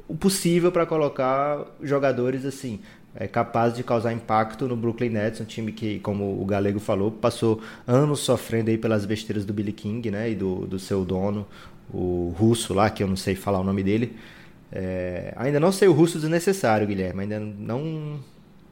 o 0.09 0.14
possível 0.17 0.71
para 0.71 0.87
colocar 0.87 1.64
jogadores 1.83 2.45
assim 2.45 2.81
é 3.17 3.29
capaz 3.29 3.75
de 3.75 3.85
causar 3.85 4.12
impacto 4.12 4.67
no 4.67 4.77
Brooklyn 4.77 5.11
Nets, 5.11 5.40
um 5.40 5.45
time 5.45 5.71
que, 5.71 6.01
como 6.01 6.40
o 6.40 6.45
Galego 6.45 6.81
falou, 6.81 7.12
passou 7.12 7.61
anos 7.87 8.21
sofrendo 8.21 8.71
aí 8.71 8.77
pelas 8.77 9.07
besteiras 9.07 9.45
do 9.45 9.53
Billy 9.53 9.73
King, 9.73 10.11
né, 10.11 10.31
e 10.31 10.35
do, 10.35 10.67
do 10.67 10.81
seu 10.81 11.05
dono, 11.05 11.47
o 11.93 12.35
russo 12.37 12.75
lá, 12.75 12.90
que 12.90 13.03
eu 13.03 13.07
não 13.07 13.17
sei 13.17 13.37
falar 13.37 13.61
o 13.61 13.64
nome 13.64 13.85
dele. 13.85 14.17
É, 14.73 15.33
ainda 15.37 15.61
não 15.61 15.71
sei 15.71 15.87
o 15.87 15.93
russo 15.93 16.19
desnecessário, 16.19 16.87
Guilherme, 16.87 17.23
ainda 17.23 17.38
não 17.38 18.19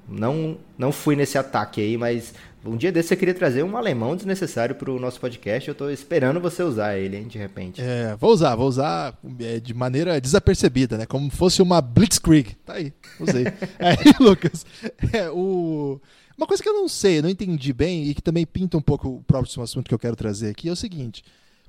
não 0.09 0.59
não 0.77 0.91
fui 0.91 1.15
nesse 1.15 1.39
ataque 1.39 1.81
aí, 1.81 1.97
mas 1.97 2.35
um 2.65 2.77
dia 2.77 2.93
desse 2.93 3.13
eu 3.13 3.19
queria 3.19 3.35
trazer 3.35 3.63
um 3.63 3.77
alemão 3.77 4.15
desnecessário 4.15 4.75
para 4.75 4.91
o 4.91 4.99
nosso 4.99 5.21
podcast. 5.21 5.69
Eu 5.69 5.73
estou 5.73 5.91
esperando 5.91 6.41
você 6.41 6.63
usar 6.63 6.97
ele, 6.97 7.17
hein, 7.17 7.27
de 7.27 7.39
repente. 7.39 7.81
É, 7.81 8.15
vou 8.17 8.33
usar, 8.33 8.55
vou 8.55 8.69
usar 8.69 9.19
é, 9.41 9.59
de 9.59 9.75
maneira 9.75 10.21
desapercebida, 10.21 10.97
né? 10.97 11.07
Como 11.07 11.31
fosse 11.31 11.61
uma 11.61 11.81
Blitzkrieg. 11.81 12.55
Tá 12.65 12.75
aí, 12.75 12.93
usei. 13.19 13.47
aí, 13.79 13.97
Lucas, 14.21 14.65
é, 15.13 15.29
o... 15.31 16.01
uma 16.37 16.47
coisa 16.47 16.63
que 16.63 16.69
eu 16.69 16.75
não 16.75 16.89
sei, 16.89 17.21
não 17.21 17.29
entendi 17.29 17.73
bem 17.73 18.05
e 18.09 18.15
que 18.15 18.23
também 18.23 18.47
pinta 18.47 18.77
um 18.77 18.83
pouco 18.83 19.09
o 19.09 19.23
próximo 19.25 19.63
assunto 19.63 19.89
que 19.89 19.95
eu 19.95 19.99
quero 19.99 20.17
trazer 20.17 20.51
aqui 20.51 20.69
é 20.69 20.73
o 20.73 20.77
seguinte. 20.77 21.25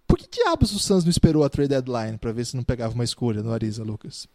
Por 0.08 0.18
que 0.18 0.28
diabos 0.30 0.74
o 0.74 0.80
Suns 0.80 1.04
não 1.04 1.12
esperou 1.12 1.44
a 1.44 1.50
trade 1.50 1.70
deadline 1.70 2.18
para 2.18 2.32
ver 2.32 2.46
se 2.46 2.56
não 2.56 2.64
pegava 2.64 2.94
uma 2.94 3.04
escolha 3.04 3.42
no 3.42 3.52
Ariza, 3.52 3.84
Lucas? 3.84 4.28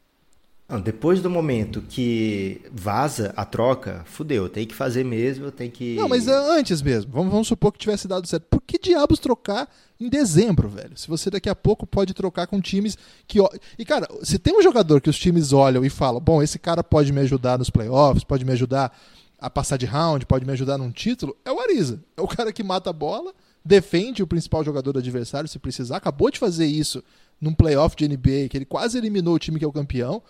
Não, 0.69 0.79
depois 0.79 1.23
do 1.23 1.31
momento 1.31 1.81
que 1.81 2.61
vaza 2.71 3.33
a 3.35 3.43
troca, 3.47 4.03
fudeu, 4.05 4.51
tem 4.51 4.67
que 4.67 4.75
fazer 4.75 5.03
mesmo, 5.03 5.51
tem 5.51 5.71
que. 5.71 5.97
Não, 5.97 6.07
mas 6.07 6.29
antes 6.29 6.83
mesmo, 6.83 7.11
vamos, 7.11 7.33
vamos 7.33 7.49
supor 7.49 7.73
que 7.73 7.79
tivesse 7.79 8.07
dado 8.07 8.27
certo. 8.27 8.45
Por 8.51 8.61
que 8.61 8.79
diabos 8.79 9.19
trocar 9.19 9.67
em 9.99 10.11
dezembro, 10.11 10.69
velho? 10.69 10.93
Se 10.95 11.09
você 11.09 11.31
daqui 11.31 11.49
a 11.49 11.55
pouco 11.55 11.87
pode 11.87 12.13
trocar 12.13 12.47
com 12.47 12.61
times 12.61 12.99
que. 13.27 13.39
E, 13.79 13.85
cara, 13.87 14.07
se 14.23 14.39
tem 14.39 14.59
um 14.59 14.63
jogador 14.63 15.01
que 15.01 15.09
os 15.09 15.19
times 15.19 15.55
olham 15.55 15.87
e 15.87 15.89
falam, 15.89 16.21
bom, 16.21 16.43
esse 16.43 16.59
cara 16.59 16.85
pode 16.85 17.15
me 17.15 17.21
ajudar 17.23 17.59
nos 17.59 17.71
playoffs, 17.71 18.23
pode 18.23 18.45
me 18.45 18.53
ajudar 18.53 18.95
a 19.39 19.49
passar 19.49 19.79
de 19.79 19.87
round, 19.87 20.27
pode 20.27 20.45
me 20.45 20.53
ajudar 20.53 20.77
num 20.77 20.91
título, 20.91 21.35
é 21.47 21.51
o 21.51 21.61
Ariza. 21.61 21.99
É 22.15 22.21
o 22.21 22.29
cara 22.29 22.53
que 22.53 22.63
mata 22.63 22.91
a 22.91 22.93
bola, 22.93 23.33
defende 23.65 24.23
o 24.23 24.27
principal 24.27 24.63
jogador 24.63 24.93
do 24.93 24.99
adversário 24.99 25.49
se 25.49 25.59
precisar, 25.59 25.97
acabou 25.97 26.31
de 26.31 26.39
fazer 26.39 26.67
isso 26.67 27.03
num 27.41 27.55
playoff 27.55 27.97
de 27.97 28.07
NBA, 28.07 28.51
que 28.51 28.59
ele 28.59 28.67
quase 28.67 28.99
eliminou 28.99 29.35
o 29.35 29.39
time 29.39 29.59
que 29.59 29.65
é 29.65 29.69
o 29.69 29.73
campeão 29.73 30.23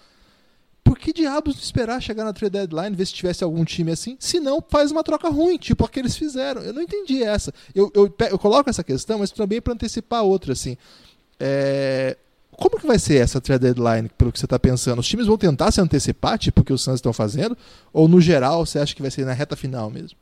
por 0.89 0.99
que 0.99 1.13
diabos 1.13 1.63
esperar 1.63 2.01
chegar 2.01 2.25
na 2.25 2.33
trade 2.33 2.53
deadline, 2.53 2.97
ver 2.97 3.07
se 3.07 3.13
tivesse 3.13 3.45
algum 3.45 3.63
time 3.63 3.93
assim? 3.93 4.17
Se 4.19 4.41
não, 4.41 4.65
faz 4.67 4.91
uma 4.91 5.05
troca 5.05 5.29
ruim, 5.29 5.59
tipo 5.59 5.85
a 5.85 5.89
que 5.89 5.99
eles 5.99 6.17
fizeram. 6.17 6.63
Eu 6.63 6.73
não 6.73 6.81
entendi 6.81 7.23
essa. 7.23 7.53
Eu, 7.75 7.93
eu, 7.95 8.11
eu 8.31 8.39
coloco 8.39 8.71
essa 8.71 8.83
questão, 8.83 9.19
mas 9.19 9.31
também 9.31 9.61
para 9.61 9.75
antecipar 9.75 10.23
outra, 10.23 10.55
assim. 10.55 10.79
É... 11.39 12.17
Como 12.53 12.81
que 12.81 12.87
vai 12.87 12.99
ser 12.99 13.17
essa 13.17 13.39
trade 13.39 13.65
deadline, 13.71 14.09
pelo 14.17 14.33
que 14.33 14.39
você 14.39 14.47
está 14.47 14.59
pensando? 14.59 15.01
Os 15.01 15.07
times 15.07 15.27
vão 15.27 15.37
tentar 15.37 15.71
se 15.73 15.79
antecipar, 15.79 16.39
tipo 16.39 16.63
o 16.63 16.65
que 16.65 16.73
os 16.73 16.83
Suns 16.83 16.95
estão 16.95 17.13
fazendo? 17.13 17.55
Ou, 17.93 18.09
no 18.09 18.19
geral, 18.19 18.65
você 18.65 18.79
acha 18.79 18.97
que 18.97 19.03
vai 19.03 19.11
ser 19.11 19.27
na 19.27 19.35
reta 19.35 19.55
final 19.57 19.91
mesmo? 19.91 20.17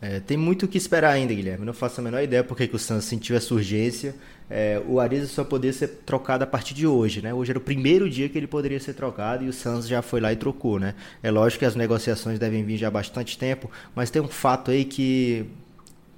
É, 0.00 0.20
tem 0.20 0.36
muito 0.36 0.66
o 0.66 0.68
que 0.68 0.78
esperar 0.78 1.10
ainda, 1.10 1.34
Guilherme. 1.34 1.66
Não 1.66 1.74
faço 1.74 2.00
a 2.00 2.04
menor 2.04 2.22
ideia 2.22 2.44
porque 2.44 2.68
que 2.68 2.76
o 2.76 2.78
Suns 2.78 3.04
sentiu 3.04 3.34
essa 3.34 3.52
urgência. 3.52 4.14
É, 4.50 4.82
o 4.88 4.98
Ariza 4.98 5.28
só 5.28 5.44
poderia 5.44 5.72
ser 5.72 5.88
trocado 6.04 6.42
a 6.42 6.46
partir 6.46 6.74
de 6.74 6.84
hoje, 6.84 7.22
né? 7.22 7.32
Hoje 7.32 7.52
era 7.52 7.58
o 7.58 7.62
primeiro 7.62 8.10
dia 8.10 8.28
que 8.28 8.36
ele 8.36 8.48
poderia 8.48 8.80
ser 8.80 8.94
trocado 8.94 9.44
e 9.44 9.48
o 9.48 9.52
Suns 9.52 9.86
já 9.86 10.02
foi 10.02 10.20
lá 10.20 10.32
e 10.32 10.36
trocou, 10.36 10.80
né? 10.80 10.96
É 11.22 11.30
lógico 11.30 11.60
que 11.60 11.64
as 11.64 11.76
negociações 11.76 12.36
devem 12.36 12.64
vir 12.64 12.76
já 12.76 12.88
há 12.88 12.90
bastante 12.90 13.38
tempo, 13.38 13.70
mas 13.94 14.10
tem 14.10 14.20
um 14.20 14.28
fato 14.28 14.72
aí 14.72 14.84
que 14.84 15.46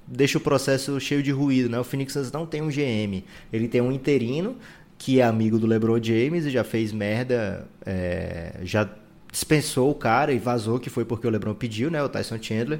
deixa 0.07 0.39
o 0.39 0.41
processo 0.41 0.99
cheio 0.99 1.21
de 1.21 1.31
ruído, 1.31 1.69
né? 1.69 1.79
O 1.79 1.83
Phoenix 1.83 2.13
Suns 2.13 2.31
não 2.31 2.43
tem 2.45 2.61
um 2.61 2.69
GM, 2.69 3.23
ele 3.51 3.67
tem 3.67 3.81
um 3.81 3.91
interino 3.91 4.57
que 4.97 5.19
é 5.19 5.23
amigo 5.23 5.59
do 5.59 5.67
LeBron 5.67 6.01
James 6.01 6.45
e 6.45 6.49
já 6.49 6.63
fez 6.63 6.91
merda, 6.91 7.67
é, 7.85 8.55
já 8.63 8.89
dispensou 9.31 9.91
o 9.91 9.95
cara 9.95 10.31
e 10.31 10.39
vazou 10.39 10.79
que 10.79 10.89
foi 10.89 11.05
porque 11.05 11.27
o 11.27 11.29
LeBron 11.29 11.53
pediu, 11.53 11.91
né? 11.91 12.01
O 12.01 12.09
Tyson 12.09 12.41
Chandler. 12.41 12.79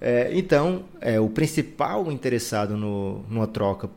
É, 0.00 0.30
então, 0.32 0.84
é, 1.00 1.18
o 1.20 1.28
principal 1.28 2.10
interessado 2.10 2.76
no, 2.76 3.24
numa 3.28 3.46
troca 3.46 3.90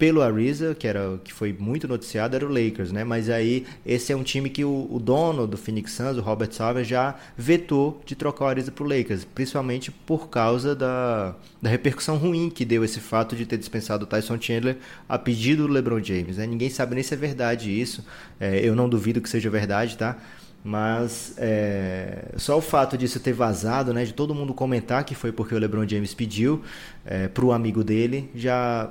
pelo 0.00 0.22
Ariza, 0.22 0.74
que 0.74 0.88
era 0.88 1.20
que 1.22 1.30
foi 1.30 1.52
muito 1.52 1.86
noticiado, 1.86 2.34
era 2.34 2.46
o 2.46 2.48
Lakers, 2.48 2.90
né? 2.90 3.04
Mas 3.04 3.28
aí 3.28 3.66
esse 3.84 4.10
é 4.10 4.16
um 4.16 4.22
time 4.22 4.48
que 4.48 4.64
o, 4.64 4.88
o 4.90 4.98
dono 4.98 5.46
do 5.46 5.58
Phoenix 5.58 5.92
Suns, 5.92 6.16
o 6.16 6.22
Robert 6.22 6.50
Sarver, 6.52 6.82
já 6.82 7.16
vetou 7.36 8.00
de 8.06 8.14
trocar 8.14 8.46
o 8.46 8.48
Ariza 8.48 8.72
para 8.72 8.82
o 8.82 8.88
Lakers, 8.88 9.26
principalmente 9.26 9.90
por 9.90 10.30
causa 10.30 10.74
da, 10.74 11.34
da 11.60 11.68
repercussão 11.68 12.16
ruim 12.16 12.48
que 12.48 12.64
deu 12.64 12.82
esse 12.82 12.98
fato 12.98 13.36
de 13.36 13.44
ter 13.44 13.58
dispensado 13.58 14.04
o 14.04 14.06
Tyson 14.06 14.40
Chandler 14.40 14.78
a 15.06 15.18
pedido 15.18 15.66
do 15.66 15.72
LeBron 15.74 16.02
James. 16.02 16.38
Né? 16.38 16.46
Ninguém 16.46 16.70
sabe 16.70 16.94
nem 16.94 17.04
se 17.04 17.12
é 17.12 17.16
verdade 17.18 17.70
isso. 17.70 18.02
É, 18.40 18.58
eu 18.66 18.74
não 18.74 18.88
duvido 18.88 19.20
que 19.20 19.28
seja 19.28 19.50
verdade, 19.50 19.98
tá? 19.98 20.16
Mas 20.64 21.34
é, 21.36 22.32
só 22.36 22.56
o 22.56 22.62
fato 22.62 22.96
disso 22.96 23.20
ter 23.20 23.32
vazado, 23.34 23.92
né, 23.92 24.04
de 24.04 24.14
todo 24.14 24.34
mundo 24.34 24.52
comentar 24.52 25.04
que 25.04 25.14
foi 25.14 25.32
porque 25.32 25.54
o 25.54 25.58
LeBron 25.58 25.86
James 25.86 26.14
pediu 26.14 26.62
é, 27.04 27.28
para 27.28 27.44
o 27.44 27.52
amigo 27.52 27.82
dele, 27.82 28.30
já 28.34 28.90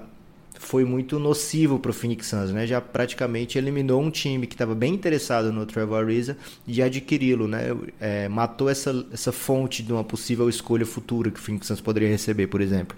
foi 0.59 0.83
muito 0.83 1.17
nocivo 1.17 1.79
para 1.79 1.89
o 1.89 1.93
Phoenix 1.93 2.27
Suns, 2.27 2.51
né? 2.51 2.67
Já 2.67 2.81
praticamente 2.81 3.57
eliminou 3.57 4.01
um 4.01 4.11
time 4.11 4.45
que 4.45 4.53
estava 4.53 4.75
bem 4.75 4.93
interessado 4.93 5.53
no 5.53 5.65
Trevor 5.65 6.03
Ariza 6.03 6.37
de 6.67 6.83
adquiri-lo, 6.83 7.47
né? 7.47 7.69
É, 7.97 8.27
matou 8.27 8.69
essa, 8.69 9.05
essa 9.11 9.31
fonte 9.31 9.81
de 9.81 9.93
uma 9.93 10.03
possível 10.03 10.49
escolha 10.49 10.85
futura 10.85 11.31
que 11.31 11.39
o 11.39 11.41
Phoenix 11.41 11.65
Suns 11.65 11.79
poderia 11.79 12.09
receber, 12.09 12.47
por 12.47 12.59
exemplo. 12.59 12.95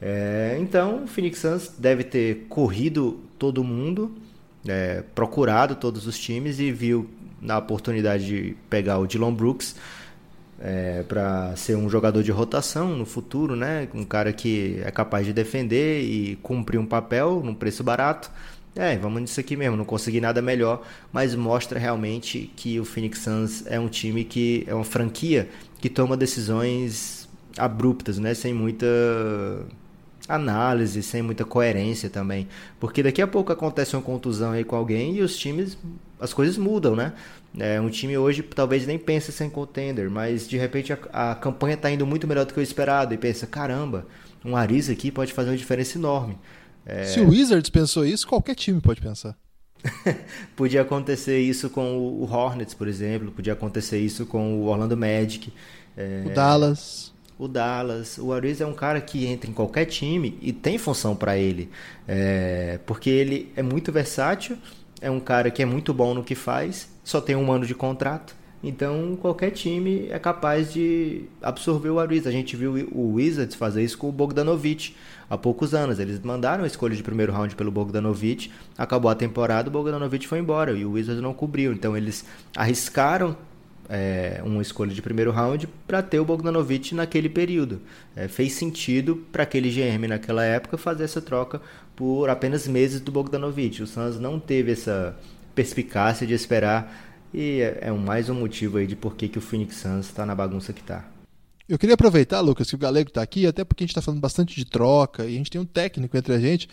É, 0.00 0.58
então, 0.60 1.04
o 1.04 1.06
Phoenix 1.06 1.38
Suns 1.38 1.72
deve 1.78 2.04
ter 2.04 2.46
corrido 2.50 3.18
todo 3.38 3.64
mundo, 3.64 4.14
é, 4.68 5.02
procurado 5.14 5.76
todos 5.76 6.06
os 6.06 6.18
times 6.18 6.60
e 6.60 6.70
viu 6.70 7.08
na 7.40 7.56
oportunidade 7.56 8.26
de 8.26 8.56
pegar 8.68 8.98
o 8.98 9.06
Dylan 9.06 9.32
Brooks 9.32 9.74
é, 10.60 11.02
para 11.02 11.56
ser 11.56 11.76
um 11.76 11.88
jogador 11.88 12.22
de 12.22 12.30
rotação 12.30 12.96
no 12.96 13.06
futuro, 13.06 13.56
né? 13.56 13.88
Um 13.94 14.04
cara 14.04 14.32
que 14.32 14.80
é 14.84 14.90
capaz 14.90 15.26
de 15.26 15.32
defender 15.32 16.02
e 16.02 16.36
cumprir 16.42 16.78
um 16.78 16.86
papel 16.86 17.40
num 17.42 17.54
preço 17.54 17.82
barato. 17.82 18.30
É, 18.76 18.96
vamos 18.96 19.22
nisso 19.22 19.40
aqui 19.40 19.56
mesmo, 19.56 19.76
não 19.76 19.84
consegui 19.84 20.20
nada 20.20 20.40
melhor, 20.40 20.82
mas 21.12 21.34
mostra 21.34 21.78
realmente 21.78 22.52
que 22.54 22.78
o 22.78 22.84
Phoenix 22.84 23.18
Suns 23.18 23.66
é 23.66 23.80
um 23.80 23.88
time 23.88 24.22
que 24.22 24.64
é 24.66 24.74
uma 24.74 24.84
franquia 24.84 25.48
que 25.80 25.88
toma 25.88 26.16
decisões 26.16 27.28
abruptas, 27.56 28.18
né? 28.18 28.34
Sem 28.34 28.54
muita 28.54 28.86
análise, 30.28 31.02
sem 31.02 31.22
muita 31.22 31.44
coerência 31.44 32.08
também. 32.08 32.46
Porque 32.78 33.02
daqui 33.02 33.20
a 33.20 33.26
pouco 33.26 33.52
acontece 33.52 33.96
uma 33.96 34.02
contusão 34.02 34.52
aí 34.52 34.62
com 34.62 34.76
alguém 34.76 35.16
e 35.16 35.22
os 35.22 35.36
times, 35.36 35.76
as 36.20 36.32
coisas 36.32 36.56
mudam, 36.56 36.94
né? 36.94 37.12
É, 37.58 37.80
um 37.80 37.90
time 37.90 38.16
hoje 38.16 38.42
talvez 38.42 38.86
nem 38.86 38.98
pense 38.98 39.32
sem 39.32 39.50
contender, 39.50 40.08
mas 40.08 40.48
de 40.48 40.56
repente 40.56 40.92
a, 40.92 41.30
a 41.32 41.34
campanha 41.34 41.74
está 41.74 41.90
indo 41.90 42.06
muito 42.06 42.26
melhor 42.26 42.44
do 42.44 42.54
que 42.54 42.60
o 42.60 42.62
esperado 42.62 43.12
e 43.12 43.18
pensa, 43.18 43.46
caramba, 43.46 44.06
um 44.44 44.56
Ariza 44.56 44.92
aqui 44.92 45.10
pode 45.10 45.32
fazer 45.32 45.50
uma 45.50 45.56
diferença 45.56 45.98
enorme. 45.98 46.38
É... 46.86 47.04
Se 47.04 47.20
o 47.20 47.28
Wizards 47.28 47.70
pensou 47.70 48.06
isso, 48.06 48.26
qualquer 48.26 48.54
time 48.54 48.80
pode 48.80 49.00
pensar. 49.00 49.36
podia 50.54 50.82
acontecer 50.82 51.40
isso 51.40 51.70
com 51.70 51.96
o 51.96 52.22
Hornets, 52.30 52.74
por 52.74 52.86
exemplo, 52.86 53.32
podia 53.32 53.54
acontecer 53.54 53.98
isso 53.98 54.26
com 54.26 54.60
o 54.60 54.66
Orlando 54.66 54.96
Magic. 54.96 55.52
É... 55.96 56.22
O 56.26 56.30
Dallas 56.30 57.10
o 57.40 57.48
Dallas. 57.48 58.18
O 58.18 58.34
Ariz 58.34 58.60
é 58.60 58.66
um 58.66 58.74
cara 58.74 59.00
que 59.00 59.26
entra 59.26 59.48
em 59.48 59.54
qualquer 59.54 59.86
time 59.86 60.38
e 60.42 60.52
tem 60.52 60.76
função 60.76 61.16
para 61.16 61.38
ele, 61.38 61.70
é, 62.06 62.78
porque 62.84 63.08
ele 63.08 63.50
é 63.56 63.62
muito 63.62 63.90
versátil, 63.90 64.58
é 65.00 65.10
um 65.10 65.18
cara 65.18 65.50
que 65.50 65.62
é 65.62 65.64
muito 65.64 65.94
bom 65.94 66.12
no 66.12 66.22
que 66.22 66.34
faz, 66.34 66.89
só 67.02 67.20
tem 67.20 67.36
um 67.36 67.50
ano 67.50 67.66
de 67.66 67.74
contrato. 67.74 68.34
Então, 68.62 69.16
qualquer 69.20 69.50
time 69.52 70.08
é 70.10 70.18
capaz 70.18 70.72
de 70.72 71.24
absorver 71.40 71.88
o 71.88 71.98
Ariz. 71.98 72.26
A 72.26 72.30
gente 72.30 72.54
viu 72.56 72.88
o 72.92 73.14
Wizards 73.14 73.56
fazer 73.56 73.82
isso 73.82 73.96
com 73.96 74.08
o 74.08 74.12
Bogdanovich 74.12 74.94
há 75.30 75.38
poucos 75.38 75.72
anos. 75.72 75.98
Eles 75.98 76.20
mandaram 76.20 76.64
a 76.64 76.66
escolha 76.66 76.94
de 76.94 77.02
primeiro 77.02 77.32
round 77.32 77.56
pelo 77.56 77.70
Bogdanovich, 77.70 78.52
acabou 78.76 79.10
a 79.10 79.14
temporada, 79.14 79.68
o 79.68 79.72
Bogdanovich 79.72 80.28
foi 80.28 80.40
embora 80.40 80.72
e 80.72 80.84
o 80.84 80.92
Wizards 80.92 81.22
não 81.22 81.32
cobriu. 81.32 81.72
Então, 81.72 81.96
eles 81.96 82.26
arriscaram 82.54 83.34
é, 83.88 84.40
uma 84.44 84.60
escolha 84.62 84.92
de 84.94 85.02
primeiro 85.02 85.32
round 85.32 85.66
para 85.86 86.02
ter 86.02 86.20
o 86.20 86.24
Bogdanovich 86.24 86.94
naquele 86.94 87.28
período. 87.30 87.80
É, 88.14 88.28
fez 88.28 88.52
sentido 88.52 89.24
para 89.32 89.42
aquele 89.42 89.70
GM 89.70 90.06
naquela 90.06 90.44
época 90.44 90.76
fazer 90.76 91.04
essa 91.04 91.22
troca 91.22 91.62
por 91.96 92.28
apenas 92.28 92.68
meses 92.68 93.00
do 93.00 93.10
Bogdanovich. 93.10 93.82
O 93.82 93.86
Suns 93.86 94.20
não 94.20 94.38
teve 94.38 94.72
essa 94.72 95.16
perspicácia 95.60 96.26
de 96.26 96.32
esperar 96.32 96.90
e 97.34 97.60
é, 97.60 97.80
é 97.82 97.92
mais 97.92 98.30
um 98.30 98.34
motivo 98.34 98.78
aí 98.78 98.86
de 98.86 98.96
por 98.96 99.14
que, 99.14 99.28
que 99.28 99.36
o 99.36 99.42
Phoenix 99.42 99.76
Suns 99.76 100.06
está 100.06 100.24
na 100.24 100.34
bagunça 100.34 100.72
que 100.72 100.80
está. 100.80 101.04
Eu 101.68 101.78
queria 101.78 101.94
aproveitar, 101.94 102.40
Lucas, 102.40 102.70
que 102.70 102.74
o 102.74 102.78
Galego 102.78 103.10
está 103.10 103.20
aqui, 103.20 103.46
até 103.46 103.62
porque 103.62 103.84
a 103.84 103.86
gente 103.86 103.90
está 103.90 104.00
falando 104.00 104.22
bastante 104.22 104.56
de 104.56 104.64
troca 104.64 105.24
e 105.26 105.34
a 105.34 105.36
gente 105.36 105.50
tem 105.50 105.60
um 105.60 105.66
técnico 105.66 106.16
entre 106.16 106.32
a 106.32 106.40
gente. 106.40 106.66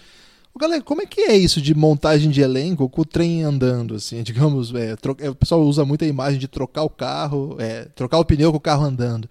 Galera, 0.58 0.82
como 0.82 1.02
é 1.02 1.06
que 1.06 1.22
é 1.22 1.36
isso 1.36 1.62
de 1.62 1.76
montagem 1.76 2.32
de 2.32 2.42
elenco 2.42 2.90
com 2.90 3.02
o 3.02 3.06
trem 3.06 3.44
andando, 3.44 3.94
assim? 3.94 4.24
Digamos, 4.24 4.74
é, 4.74 4.96
é, 5.20 5.30
o 5.30 5.36
pessoal 5.36 5.62
usa 5.62 5.84
muito 5.84 6.06
a 6.06 6.08
imagem 6.08 6.40
de 6.40 6.48
trocar 6.48 6.84
o 6.84 6.90
carro, 6.90 7.58
é, 7.60 7.86
trocar 7.94 8.18
o 8.20 8.26
pneu 8.26 8.52
com 8.52 8.58
o 8.58 8.62
carro 8.62 8.86
andando. 8.86 9.30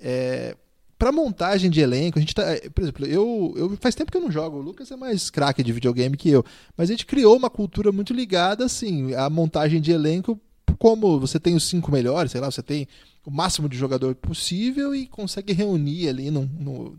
É, 0.00 0.56
para 0.98 1.12
montagem 1.12 1.70
de 1.70 1.80
elenco, 1.80 2.18
a 2.18 2.20
gente 2.20 2.34
tá. 2.34 2.42
É, 2.42 2.68
por 2.70 2.82
exemplo, 2.82 3.06
eu, 3.06 3.54
eu 3.56 3.76
faz 3.80 3.94
tempo 3.94 4.10
que 4.10 4.16
eu 4.16 4.22
não 4.22 4.30
jogo, 4.30 4.58
o 4.58 4.62
Lucas 4.62 4.90
é 4.90 4.96
mais 4.96 5.28
craque 5.30 5.62
de 5.62 5.72
videogame 5.72 6.16
que 6.16 6.30
eu, 6.30 6.44
mas 6.76 6.88
a 6.88 6.92
gente 6.92 7.06
criou 7.06 7.36
uma 7.36 7.50
cultura 7.50 7.92
muito 7.92 8.14
ligada, 8.14 8.64
assim, 8.64 9.14
à 9.14 9.28
montagem 9.28 9.80
de 9.80 9.92
elenco 9.92 10.40
como 10.78 11.18
você 11.18 11.40
tem 11.40 11.54
os 11.54 11.64
cinco 11.64 11.90
melhores, 11.90 12.32
sei 12.32 12.40
lá, 12.40 12.50
você 12.50 12.62
tem 12.62 12.86
o 13.24 13.30
máximo 13.30 13.68
de 13.68 13.76
jogador 13.76 14.14
possível 14.14 14.94
e 14.94 15.06
consegue 15.06 15.52
reunir 15.52 16.08
ali 16.08 16.30
num, 16.30 16.48
num, 16.58 16.96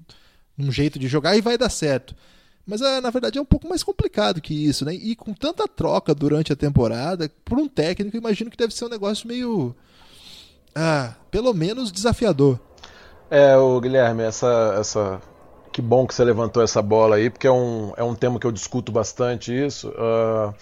num 0.58 0.72
jeito 0.72 1.00
de 1.00 1.08
jogar 1.08 1.38
e 1.38 1.42
vai 1.42 1.58
dar 1.58 1.70
certo. 1.70 2.16
Mas 2.66 2.82
é, 2.82 3.00
na 3.00 3.10
verdade 3.10 3.38
é 3.38 3.42
um 3.42 3.46
pouco 3.46 3.70
mais 3.70 3.82
complicado 3.82 4.42
que 4.42 4.54
isso, 4.54 4.84
né? 4.84 4.94
E 4.94 5.16
com 5.16 5.34
tanta 5.34 5.68
troca 5.68 6.14
durante 6.14 6.52
a 6.52 6.56
temporada, 6.56 7.32
por 7.46 7.58
um 7.58 7.68
técnico, 7.68 8.18
imagino 8.18 8.52
que 8.52 8.58
deve 8.58 8.74
ser 8.74 8.86
um 8.86 8.90
negócio 8.90 9.28
meio. 9.28 9.74
Ah, 10.76 11.16
pelo 11.32 11.54
menos 11.54 11.92
desafiador. 11.92 12.60
É, 13.30 13.58
o 13.58 13.80
Guilherme, 13.80 14.24
essa, 14.24 14.76
essa. 14.80 15.22
Que 15.72 15.82
bom 15.82 16.08
que 16.08 16.14
você 16.14 16.24
levantou 16.24 16.64
essa 16.64 16.82
bola 16.82 17.18
aí, 17.18 17.30
porque 17.30 17.46
é 17.46 17.52
um, 17.52 17.94
é 17.98 18.04
um 18.04 18.16
tema 18.16 18.40
que 18.40 18.48
eu 18.48 18.52
discuto 18.52 18.92
bastante 18.92 19.54
isso. 19.54 19.90
Uh, 19.90 20.54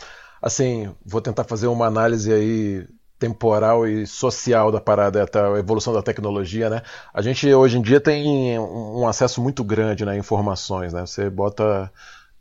assim, 0.41 0.93
vou 1.05 1.21
tentar 1.21 1.43
fazer 1.43 1.67
uma 1.67 1.85
análise 1.85 2.33
aí 2.33 2.87
temporal 3.17 3.87
e 3.87 4.05
social 4.05 4.71
da 4.71 4.81
parada, 4.81 5.23
a 5.23 5.59
evolução 5.59 5.93
da 5.93 6.01
tecnologia, 6.01 6.69
né? 6.69 6.81
A 7.13 7.21
gente 7.21 7.51
hoje 7.53 7.77
em 7.77 7.81
dia 7.81 8.01
tem 8.01 8.59
um 8.59 9.07
acesso 9.07 9.41
muito 9.41 9.63
grande 9.63 10.05
né, 10.05 10.13
a 10.13 10.17
informações, 10.17 10.91
né? 10.93 11.05
Você 11.05 11.29
bota 11.29 11.91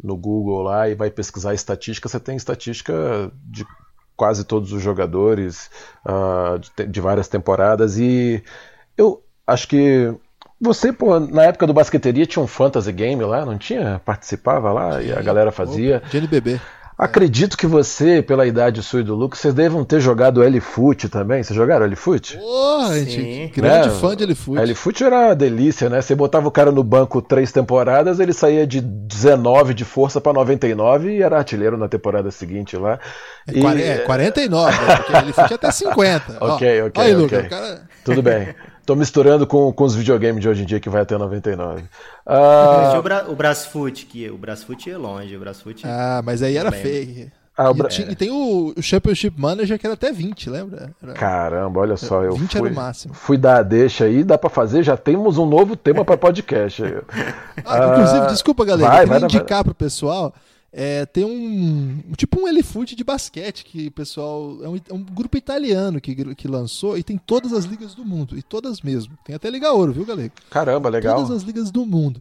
no 0.03 0.17
Google 0.17 0.63
lá 0.63 0.89
e 0.89 0.95
vai 0.95 1.11
pesquisar 1.11 1.55
estatística, 1.55 2.09
você 2.09 2.19
tem 2.19 2.37
estatística 2.37 3.31
de 3.45 3.65
quase 4.17 4.45
todos 4.45 4.73
os 4.73 4.83
jogadores 4.83 5.71
uh, 6.05 6.59
de, 6.59 6.87
de, 6.87 7.01
várias 7.01 7.29
temporadas 7.29 7.99
e 7.99 8.43
eu 8.97 9.24
acho 9.47 9.69
que 9.69 10.15
você, 10.61 10.93
pô, 10.93 11.19
na 11.21 11.45
época 11.45 11.67
do 11.67 11.75
basqueteria 11.75 12.27
tinha 12.27 12.43
um 12.43 12.47
fantasy 12.47 12.93
game 12.93 13.23
lá, 13.23 13.45
não 13.45 13.59
tinha? 13.59 14.01
Participava 14.05 14.73
lá 14.73 15.03
e 15.03 15.13
a 15.13 15.21
galera 15.21 15.53
fazia. 15.53 15.99
Opa, 15.99 16.09
de 16.09 16.17
NBB. 16.19 16.61
Acredito 16.97 17.59
que 17.59 17.67
você, 17.67 18.23
pela 18.23 18.47
idade 18.47 18.81
sua 18.81 19.01
e 19.01 19.03
do 19.03 19.17
Lucas, 19.17 19.41
vocês 19.41 19.53
devem 19.53 19.83
ter 19.83 19.99
jogado 19.99 20.45
L-Foot 20.45 21.09
também. 21.09 21.43
Vocês 21.43 21.57
jogaram 21.57 21.85
L-Foot? 21.87 22.39
Porra, 22.39 22.95
gente, 23.01 23.61
grande 23.61 23.89
né? 23.89 23.95
fã 23.97 24.15
de 24.15 24.23
L-Foot. 24.23 24.61
L-Foot 24.61 25.03
era 25.03 25.17
uma 25.17 25.35
delícia, 25.35 25.91
né? 25.91 26.01
Você 26.01 26.15
botava 26.15 26.47
o 26.47 26.53
cara 26.53 26.71
no 26.71 26.85
banco 26.85 27.21
três 27.21 27.51
temporadas, 27.51 28.21
ele 28.21 28.33
saía 28.33 28.65
de 28.65 28.81
19 28.81 29.75
de 29.75 29.85
força 29.85 30.21
para 30.21 30.33
99 30.35 31.17
e 31.17 31.23
era 31.23 31.37
artilheiro 31.37 31.77
na 31.77 31.89
temporada 31.89 32.31
seguinte 32.31 32.77
lá. 32.77 33.01
É, 33.49 33.59
e... 33.59 33.83
é 33.83 33.99
49, 33.99 34.71
né? 34.71 34.97
porque 34.97 35.17
L-Foot 35.17 35.53
é 35.53 35.55
até 35.57 35.71
50. 35.73 36.39
ok, 36.41 36.83
ok. 36.83 37.03
Aí, 37.03 37.13
okay. 37.13 37.15
Lucas, 37.15 37.49
cara... 37.49 37.83
Tudo 38.05 38.23
bem. 38.23 38.55
Tô 38.85 38.95
misturando 38.95 39.47
com, 39.47 39.73
com 39.73 39.85
os 39.85 39.95
videogames 39.95 40.43
de 40.43 40.49
hoje 40.49 40.63
em 40.63 40.67
dia 40.67 40.79
que 40.79 40.91
vai 40.91 41.03
até 41.03 41.17
99. 41.17 41.85
Ah, 42.27 42.97
o, 42.99 43.03
bra 43.03 43.25
o 43.29 43.35
Brasfoot, 43.35 44.05
que 44.07 44.29
o 44.29 44.37
Brasfoot 44.37 44.89
ia 44.89 44.99
longe, 44.99 45.35
o 45.35 45.41
Brasfoot. 45.41 45.83
Ah, 45.87 46.21
mas 46.23 46.43
aí 46.43 46.57
era 46.57 46.71
fake. 46.71 47.33
Ah, 47.57 47.71
e, 47.71 47.89
tinha, 47.89 48.11
e, 48.11 48.17
tem 48.17 48.31
o, 48.33 48.75
o, 48.77 48.83
Championship 48.83 49.41
Manager 49.41 49.79
que 49.79 49.87
era 49.87 49.95
até 49.95 50.13
20, 50.13 50.51
lembra? 50.51 50.91
Era... 51.01 51.13
Caramba, 51.13 51.81
olha 51.81 51.97
só, 51.97 52.23
eu 52.25 52.35
20 52.35 52.51
fui, 52.51 52.61
era 52.61 52.69
o 52.69 52.75
máximo. 52.75 53.15
fui 53.15 53.39
dar 53.39 53.59
a 53.59 53.63
deixa 53.63 54.07
aí, 54.07 54.25
dá 54.25 54.37
para 54.37 54.51
fazer, 54.51 54.83
já 54.83 54.97
temos 54.97 55.39
um 55.39 55.47
novo 55.47 55.77
tema 55.77 56.05
para 56.05 56.17
podcast. 56.17 56.83
ah, 57.65 57.93
inclusive, 57.93 58.27
desculpa, 58.27 58.65
galera, 58.65 58.89
vai, 58.89 58.97
eu 58.97 59.07
queria 59.07 59.21
vai, 59.21 59.29
indicar 59.29 59.59
vai. 59.59 59.65
pro 59.65 59.75
pessoal 59.75 60.35
é, 60.77 61.07
tem 61.07 61.25
um. 61.25 62.03
Tipo 62.17 62.41
um 62.41 62.49
Elifoot 62.49 62.97
de 62.97 63.05
basquete, 63.05 63.65
que 63.65 63.91
pessoal. 63.91 64.59
É 64.61 64.69
um, 64.69 64.77
é 64.77 64.93
um, 64.93 65.05
grupo 65.05 65.37
italiano 65.37 66.01
que, 66.01 66.35
que 66.35 66.49
lançou 66.49 66.99
e 66.99 67.05
tem 67.05 67.17
todas 67.17 67.53
as 67.53 67.65
ligas 67.65 67.95
do 67.95 68.05
mundo. 68.05 68.37
E 68.37 68.43
todas 68.43 68.81
mesmo. 68.81 69.17
Tem 69.25 69.37
até 69.37 69.49
Liga 69.49 69.73
Ouro, 69.73 69.93
viu, 69.93 70.05
galera? 70.05 70.33
Caramba, 70.51 70.89
legal. 70.89 71.15
Todas 71.15 71.31
as 71.31 71.43
ligas 71.45 71.71
do 71.71 71.87
mundo. 71.87 72.21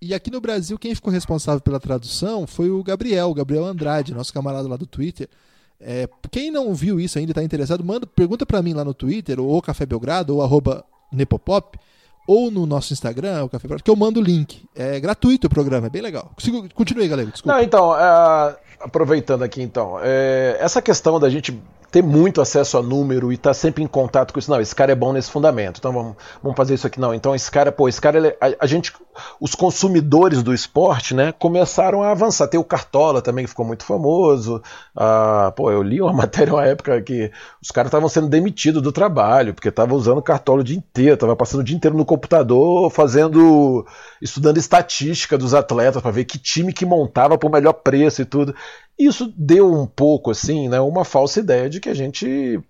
E 0.00 0.12
aqui 0.12 0.32
no 0.32 0.40
Brasil, 0.40 0.76
quem 0.80 0.92
ficou 0.96 1.12
responsável 1.12 1.60
pela 1.60 1.78
tradução 1.78 2.44
foi 2.44 2.68
o 2.70 2.82
Gabriel, 2.82 3.30
o 3.30 3.34
Gabriel 3.34 3.66
Andrade, 3.66 4.12
nosso 4.12 4.34
camarada 4.34 4.66
lá 4.66 4.76
do 4.76 4.84
Twitter. 4.86 5.28
É, 5.80 6.08
quem 6.28 6.50
não 6.50 6.74
viu 6.74 6.98
isso 6.98 7.20
ainda 7.20 7.30
está 7.30 7.42
interessado, 7.42 7.84
manda, 7.84 8.04
pergunta 8.04 8.44
para 8.44 8.60
mim 8.62 8.72
lá 8.72 8.84
no 8.84 8.94
Twitter, 8.94 9.38
ou 9.38 9.62
Café 9.62 9.86
Belgrado, 9.86 10.34
ou 10.34 10.42
arroba 10.42 10.84
Nepopop 11.12 11.78
ou 12.26 12.50
no 12.50 12.66
nosso 12.66 12.92
Instagram, 12.92 13.44
o 13.44 13.48
Café 13.48 13.68
que 13.82 13.90
eu 13.90 13.96
mando 13.96 14.20
o 14.20 14.22
link. 14.22 14.64
É 14.74 15.00
gratuito 15.00 15.46
o 15.46 15.50
programa, 15.50 15.86
é 15.86 15.90
bem 15.90 16.02
legal. 16.02 16.30
Continue 16.74 17.02
aí, 17.02 17.08
galera. 17.08 17.30
Desculpa. 17.30 17.56
Não, 17.56 17.64
então, 17.64 17.94
é, 17.96 18.56
aproveitando 18.80 19.42
aqui, 19.42 19.62
então, 19.62 19.98
é, 20.02 20.56
essa 20.60 20.80
questão 20.80 21.18
da 21.18 21.28
gente 21.28 21.60
ter 21.92 22.02
muito 22.02 22.40
acesso 22.40 22.78
a 22.78 22.82
número 22.82 23.30
e 23.30 23.34
estar 23.34 23.50
tá 23.50 23.54
sempre 23.54 23.84
em 23.84 23.86
contato 23.86 24.32
com 24.32 24.38
isso. 24.38 24.50
Não, 24.50 24.58
esse 24.58 24.74
cara 24.74 24.92
é 24.92 24.94
bom 24.94 25.12
nesse 25.12 25.30
fundamento, 25.30 25.76
então 25.78 25.92
vamos, 25.92 26.16
vamos 26.42 26.56
fazer 26.56 26.72
isso 26.72 26.86
aqui. 26.86 26.98
Não, 26.98 27.12
então 27.12 27.34
esse 27.34 27.50
cara, 27.50 27.70
pô, 27.70 27.86
esse 27.86 28.00
cara, 28.00 28.34
a, 28.40 28.64
a, 28.64 28.66
gente, 28.66 28.94
os 29.38 29.54
consumidores 29.54 30.42
do 30.42 30.54
esporte, 30.54 31.14
né, 31.14 31.32
começaram 31.32 32.02
a 32.02 32.10
avançar. 32.10 32.48
Tem 32.48 32.58
o 32.58 32.64
Cartola 32.64 33.20
também, 33.20 33.44
que 33.44 33.50
ficou 33.50 33.66
muito 33.66 33.84
famoso. 33.84 34.62
Ah, 34.96 35.52
pô, 35.54 35.70
eu 35.70 35.82
li 35.82 36.00
uma 36.00 36.14
matéria 36.24 36.54
uma 36.54 36.64
época 36.64 37.02
que 37.02 37.30
os 37.60 37.70
caras 37.70 37.88
estavam 37.88 38.08
sendo 38.08 38.28
demitidos 38.28 38.80
do 38.80 38.90
trabalho, 38.90 39.52
porque 39.52 39.68
estavam 39.68 39.98
usando 39.98 40.22
Cartola 40.22 40.62
o 40.62 40.64
dia 40.64 40.78
inteiro, 40.78 41.14
estavam 41.14 41.36
passando 41.36 41.60
o 41.60 41.64
dia 41.64 41.76
inteiro 41.76 41.94
no 41.94 42.06
computador, 42.06 42.90
fazendo, 42.90 43.86
estudando 44.20 44.56
estatística 44.56 45.36
dos 45.36 45.52
atletas 45.52 46.00
para 46.00 46.10
ver 46.10 46.24
que 46.24 46.38
time 46.38 46.72
que 46.72 46.86
montava 46.86 47.36
por 47.36 47.50
melhor 47.50 47.74
preço 47.74 48.22
e 48.22 48.24
tudo. 48.24 48.54
Isso 48.98 49.32
deu 49.36 49.72
um 49.72 49.86
pouco 49.86 50.30
assim, 50.30 50.68
né, 50.68 50.80
uma 50.80 51.04
falsa 51.04 51.40
ideia 51.40 51.68
de 51.68 51.80
que 51.82 51.90
a 51.90 51.94
gente 51.94 52.62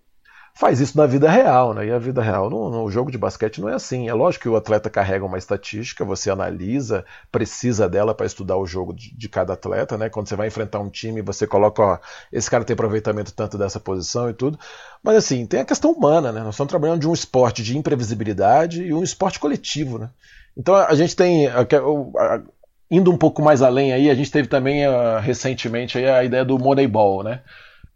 faz 0.55 0.81
isso 0.81 0.97
na 0.99 1.07
vida 1.07 1.31
real, 1.31 1.73
né? 1.73 1.87
E 1.87 1.91
a 1.91 1.99
vida 1.99 2.23
real 2.23 2.51
no, 2.51 2.71
no, 2.71 2.91
jogo 2.91 3.11
de 3.11 3.17
basquete 3.17 3.61
não 3.61 3.69
é 3.69 3.75
assim. 3.75 4.09
É 4.09 4.15
lógico 4.15 4.43
que 4.43 4.49
o 4.49 4.57
atleta 4.57 4.91
carrega 4.91 5.25
uma 5.25 5.39
estatística, 5.39 6.05
você 6.05 6.31
analisa, 6.31 7.05
precisa 7.31 7.89
dela 7.89 8.15
para 8.15 8.27
estudar 8.27 8.57
o 8.57 8.67
jogo 8.67 8.93
de, 8.93 9.17
de, 9.17 9.29
cada 9.29 9.55
atleta, 9.55 9.97
né? 9.97 10.09
Quando 10.09 10.29
você 10.29 10.37
vai 10.37 10.49
enfrentar 10.49 10.81
um 10.81 10.91
time, 10.91 11.23
você 11.23 11.47
coloca, 11.47 11.83
ó, 11.83 11.99
esse 12.31 12.51
cara 12.51 12.65
tem 12.65 12.75
aproveitamento 12.75 13.33
tanto 13.33 13.57
dessa 13.57 13.81
posição 13.81 14.29
e 14.29 14.35
tudo. 14.35 14.59
Mas 15.03 15.17
assim, 15.17 15.47
tem 15.47 15.61
a 15.61 15.65
questão 15.65 15.93
humana, 15.93 16.31
né? 16.31 16.41
Nós 16.43 16.55
estamos 16.55 16.71
trabalhando 16.71 17.01
de 17.01 17.09
um 17.09 17.15
esporte 17.15 17.63
de 17.63 17.77
imprevisibilidade 17.77 18.83
e 18.83 18.93
um 18.93 19.03
esporte 19.03 19.39
coletivo, 19.39 19.99
né? 19.99 20.11
Então 20.57 20.75
a 20.75 20.95
gente 20.95 21.17
tem 21.17 21.47
a, 21.47 21.61
a, 21.61 22.43
indo 22.91 23.11
um 23.11 23.17
pouco 23.17 23.41
mais 23.41 23.63
além 23.63 23.93
aí, 23.93 24.11
a 24.11 24.15
gente 24.15 24.31
teve 24.31 24.49
também 24.49 24.87
uh, 24.87 25.19
recentemente 25.19 25.97
a 25.99 26.23
ideia 26.23 26.45
do 26.45 26.59
Moneyball, 26.59 27.23
né? 27.23 27.41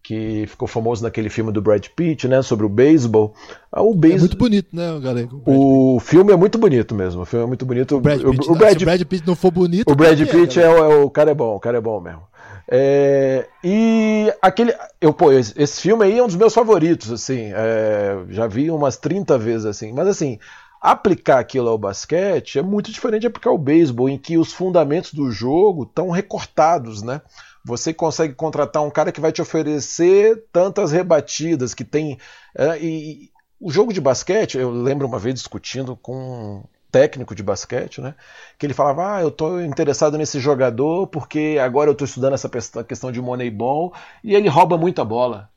Que 0.07 0.47
ficou 0.47 0.69
famoso 0.69 1.03
naquele 1.03 1.29
filme 1.29 1.51
do 1.51 1.61
Brad 1.61 1.85
Pitt, 1.89 2.29
né? 2.29 2.41
Sobre 2.41 2.65
o 2.65 2.69
beisebol. 2.69 3.35
Ah, 3.73 3.83
o 3.83 3.91
É 3.91 4.19
muito 4.19 4.37
bonito, 4.37 4.69
né, 4.73 5.01
galera? 5.03 5.29
O, 5.45 5.97
o 5.97 6.01
filme 6.01 6.33
é 6.33 6.37
muito 6.37 6.59
bonito 6.59 6.95
mesmo. 6.95 7.23
O 7.23 7.25
filme 7.25 7.45
é 7.45 7.49
muito 7.49 7.67
bonito. 7.67 7.97
O 7.97 8.01
Brad 8.01 8.21
Pitt, 8.23 8.49
o, 8.49 8.53
o 8.53 8.57
Brad, 8.57 8.79
se 8.79 8.85
o 8.85 8.87
Brad 8.87 9.03
Pitt 9.03 9.27
não 9.27 9.35
for 9.35 9.51
bonito. 9.51 9.91
O 9.91 9.97
Brad 9.97 10.21
Pitt 10.21 10.61
é, 10.61 10.63
é, 10.63 10.69
o, 10.69 10.77
é, 10.77 10.97
o, 11.05 11.11
cara 11.11 11.33
é 11.33 11.35
bom, 11.35 11.57
o 11.57 11.61
cara 11.61 11.79
é 11.79 11.81
bom 11.81 12.01
mesmo. 12.01 12.23
É, 12.69 13.49
e 13.65 14.33
aquele. 14.41 14.73
Eu, 15.01 15.13
pô, 15.13 15.33
esse, 15.33 15.81
filme 15.81 16.05
aí 16.05 16.19
é 16.19 16.23
um 16.23 16.29
dos 16.29 16.37
meus 16.37 16.55
favoritos, 16.55 17.11
assim. 17.11 17.51
É, 17.53 18.19
já 18.31 18.47
vi 18.47 18.71
umas 18.71 18.97
30 18.97 19.37
vezes, 19.39 19.67
assim. 19.67 19.93
Mas 19.93 20.07
assim, 20.07 20.39
Aplicar 20.81 21.41
aquilo 21.41 21.69
ao 21.69 21.79
basquete 21.79 22.61
é 22.61 22.63
muito 22.63 22.93
diferente 22.93 23.23
de 23.23 23.27
aplicar 23.27 23.51
o 23.51 23.59
beisebol, 23.59 24.09
em 24.09 24.17
que 24.17 24.39
os 24.39 24.53
fundamentos 24.53 25.13
do 25.13 25.31
jogo 25.33 25.83
estão 25.83 26.11
recortados, 26.11 27.03
né? 27.03 27.23
Você 27.67 27.93
consegue 27.93 28.33
contratar 28.33 28.81
um 28.85 28.91
cara 28.91 29.11
que 29.11 29.21
vai 29.21 29.33
te 29.33 29.43
oferecer 29.43 30.45
tantas 30.53 30.93
rebatidas, 30.93 31.75
que 31.75 31.85
tem. 31.85 32.17
É, 32.57 32.79
e 32.81 33.29
o 33.61 33.73
jogo 33.73 33.93
de 33.93 34.01
basquete, 34.01 34.57
eu 34.57 34.71
lembro 34.71 35.05
uma 35.05 35.19
vez 35.19 35.35
discutindo 35.35 35.97
com 35.97 36.15
um 36.15 36.65
técnico 36.93 37.35
de 37.35 37.43
basquete, 37.43 38.01
né? 38.01 38.15
Que 38.57 38.67
ele 38.67 38.73
falava: 38.73 39.17
Ah, 39.17 39.21
eu 39.21 39.29
estou 39.29 39.61
interessado 39.61 40.17
nesse 40.17 40.39
jogador 40.39 41.09
porque 41.09 41.59
agora 41.61 41.91
eu 41.91 41.93
estou 41.93 42.05
estudando 42.05 42.35
essa 42.35 42.49
questão 42.85 43.11
de 43.11 43.21
moneyball 43.21 43.93
e 44.23 44.37
ele 44.37 44.49
rouba 44.49 44.79
muita 44.79 45.05
bola. 45.05 45.51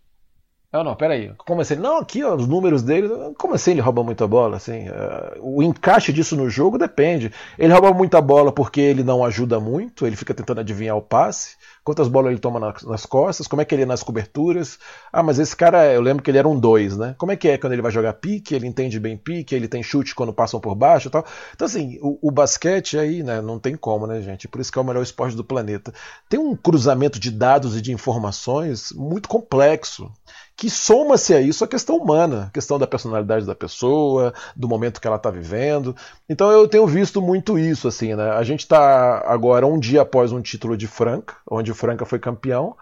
Não, 0.71 0.83
não, 0.83 0.95
peraí. 0.95 1.31
Como 1.37 1.61
assim? 1.61 1.75
Não, 1.75 1.97
aqui 1.97 2.23
ó, 2.23 2.35
os 2.35 2.47
números 2.47 2.83
dele. 2.83 3.07
Como 3.37 3.53
assim 3.55 3.71
ele 3.71 3.81
rouba 3.81 4.03
muita 4.03 4.27
bola? 4.27 4.57
Assim, 4.57 4.87
uh, 4.87 5.39
o 5.41 5.63
encaixe 5.63 6.11
disso 6.13 6.35
no 6.35 6.49
jogo 6.49 6.77
depende. 6.77 7.31
Ele 7.57 7.73
rouba 7.73 7.91
muita 7.91 8.19
bola 8.19 8.51
porque 8.51 8.79
ele 8.79 9.03
não 9.03 9.23
ajuda 9.23 9.59
muito, 9.59 10.05
ele 10.07 10.15
fica 10.15 10.33
tentando 10.33 10.61
adivinhar 10.61 10.95
o 10.95 11.01
passe. 11.01 11.57
Quantas 11.83 12.07
bolas 12.07 12.31
ele 12.31 12.39
toma 12.39 12.59
nas, 12.59 12.83
nas 12.83 13.05
costas? 13.05 13.47
Como 13.47 13.61
é 13.61 13.65
que 13.65 13.73
ele 13.73 13.83
é 13.83 13.85
nas 13.85 14.03
coberturas? 14.03 14.77
Ah, 15.11 15.23
mas 15.23 15.39
esse 15.39 15.55
cara, 15.55 15.91
eu 15.93 16.01
lembro 16.01 16.23
que 16.23 16.29
ele 16.29 16.37
era 16.37 16.47
um 16.47 16.59
dois, 16.59 16.97
né? 16.97 17.15
Como 17.17 17.31
é 17.31 17.35
que 17.35 17.47
é 17.47 17.57
quando 17.57 17.73
ele 17.73 17.81
vai 17.81 17.91
jogar 17.91 18.13
pique? 18.13 18.53
Ele 18.53 18.67
entende 18.67 18.99
bem 18.99 19.17
pique, 19.17 19.55
ele 19.55 19.67
tem 19.67 19.81
chute 19.81 20.13
quando 20.13 20.33
passam 20.33 20.59
por 20.59 20.75
baixo 20.75 21.07
e 21.07 21.11
tal. 21.11 21.25
Então, 21.55 21.65
assim, 21.65 21.97
o, 22.01 22.19
o 22.21 22.31
basquete 22.31 22.97
aí, 22.97 23.23
né? 23.23 23.41
Não 23.41 23.59
tem 23.59 23.75
como, 23.75 24.05
né, 24.05 24.21
gente? 24.21 24.47
Por 24.47 24.61
isso 24.61 24.71
que 24.71 24.77
é 24.77 24.81
o 24.81 24.85
melhor 24.85 25.03
esporte 25.03 25.35
do 25.35 25.43
planeta. 25.43 25.93
Tem 26.27 26.39
um 26.39 26.55
cruzamento 26.55 27.19
de 27.19 27.31
dados 27.31 27.75
e 27.75 27.81
de 27.81 27.91
informações 27.91 28.91
muito 28.91 29.27
complexo 29.29 30.11
que 30.59 30.69
soma-se 30.69 31.33
a 31.33 31.39
isso 31.39 31.63
a 31.63 31.67
questão 31.67 31.95
humana, 31.95 32.47
a 32.47 32.49
questão 32.49 32.77
da 32.77 32.85
personalidade 32.85 33.45
da 33.45 33.55
pessoa, 33.55 34.33
do 34.53 34.67
momento 34.67 34.99
que 34.99 35.07
ela 35.07 35.15
está 35.15 35.31
vivendo. 35.31 35.95
Então 36.27 36.51
eu 36.51 36.67
tenho 36.67 36.85
visto 36.85 37.21
muito 37.21 37.57
isso, 37.57 37.87
assim, 37.87 38.13
né? 38.13 38.31
A 38.31 38.43
gente 38.43 38.59
está 38.59 39.23
agora 39.25 39.65
um 39.65 39.79
dia 39.79 40.01
após 40.01 40.33
um 40.33 40.41
título 40.41 40.75
de 40.75 40.85
Franca, 40.85 41.33
onde 41.49 41.71
o 41.71 41.75
Franca 41.75 42.05
foi 42.05 42.19
campeão, 42.19 42.75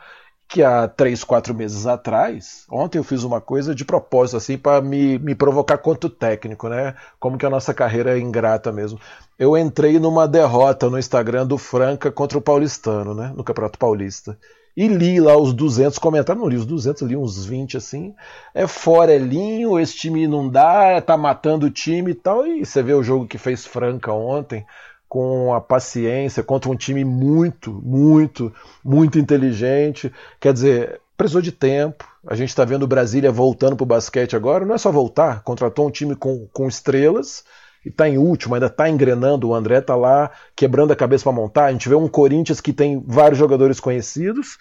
que 0.48 0.64
há 0.64 0.88
três, 0.88 1.24
quatro 1.24 1.54
meses 1.54 1.86
atrás, 1.86 2.66
ontem 2.72 2.98
eu 2.98 3.04
fiz 3.04 3.22
uma 3.22 3.40
coisa 3.40 3.76
de 3.76 3.86
propósito, 3.86 4.38
assim, 4.38 4.58
para 4.58 4.82
me, 4.82 5.20
me 5.20 5.36
provocar 5.36 5.78
quanto 5.78 6.10
técnico, 6.10 6.68
né? 6.70 6.96
Como 7.20 7.38
que 7.38 7.46
a 7.46 7.50
nossa 7.50 7.76
carreira 7.76 8.18
é 8.18 8.20
ingrata 8.20 8.72
mesmo. 8.72 9.00
Eu 9.38 9.56
entrei 9.56 10.00
numa 10.00 10.28
derrota 10.28 10.90
no 10.90 10.98
Instagram 10.98 11.46
do 11.46 11.60
Franca 11.60 12.12
contra 12.12 12.40
o 12.40 12.42
Paulistano, 12.42 13.14
né? 13.14 13.32
No 13.36 13.44
Campeonato 13.44 13.78
Paulista. 13.78 14.36
E 14.78 14.88
li 14.88 15.20
lá 15.20 15.36
os 15.36 15.54
200 15.54 15.98
comentários, 15.98 16.40
não 16.40 16.48
li 16.48 16.56
os 16.56 16.68
200, 16.68 17.02
li 17.02 17.18
uns 17.18 17.44
20 17.44 17.78
assim. 17.78 18.14
É 18.54 18.68
fora, 18.68 19.12
é 19.12 19.18
linho, 19.18 19.80
esse 19.80 19.96
time 19.96 20.28
não 20.28 20.48
dá, 20.48 21.02
tá 21.02 21.18
matando 21.18 21.66
o 21.66 21.72
time 21.72 22.12
e 22.12 22.14
tal. 22.14 22.46
E 22.46 22.64
você 22.64 22.84
vê 22.84 22.94
o 22.94 23.02
jogo 23.02 23.26
que 23.26 23.40
fez 23.40 23.66
Franca 23.66 24.14
ontem, 24.14 24.64
com 25.10 25.52
a 25.52 25.60
paciência, 25.60 26.44
contra 26.44 26.70
um 26.70 26.76
time 26.76 27.04
muito, 27.04 27.74
muito, 27.74 28.54
muito 28.86 29.18
inteligente. 29.18 30.14
Quer 30.40 30.54
dizer, 30.54 31.02
precisou 31.18 31.42
de 31.42 31.52
tempo. 31.52 32.08
A 32.28 32.36
gente 32.36 32.50
está 32.50 32.64
vendo 32.64 32.84
o 32.84 32.88
Brasília 32.88 33.32
voltando 33.32 33.76
para 33.76 33.84
o 33.84 33.88
basquete 33.88 34.36
agora. 34.36 34.64
Não 34.64 34.76
é 34.76 34.78
só 34.78 34.92
voltar, 34.92 35.42
contratou 35.42 35.88
um 35.88 35.92
time 35.92 36.16
com, 36.16 36.48
com 36.54 36.68
estrelas 36.68 37.44
e 37.88 37.90
está 37.90 38.08
em 38.10 38.18
último, 38.18 38.54
ainda 38.54 38.68
está 38.68 38.90
engrenando. 38.90 39.48
O 39.48 39.56
André 39.56 39.78
está 39.78 39.96
lá 39.96 40.30
quebrando 40.54 40.92
a 40.92 40.96
cabeça 40.96 41.24
para 41.24 41.32
montar. 41.32 41.66
A 41.66 41.72
gente 41.72 41.88
vê 41.88 41.96
um 41.96 42.10
Corinthians 42.10 42.60
que 42.60 42.74
tem 42.74 43.02
vários 43.08 43.40
jogadores 43.40 43.80
conhecidos 43.80 44.58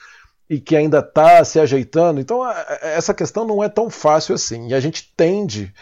e 0.48 0.60
que 0.60 0.76
ainda 0.76 1.00
está 1.00 1.44
se 1.44 1.58
ajeitando. 1.58 2.20
Então, 2.20 2.40
essa 2.80 3.12
questão 3.12 3.44
não 3.44 3.64
é 3.64 3.68
tão 3.68 3.90
fácil 3.90 4.32
assim. 4.32 4.68
E 4.68 4.74
a 4.74 4.78
gente 4.78 5.12
tende, 5.16 5.74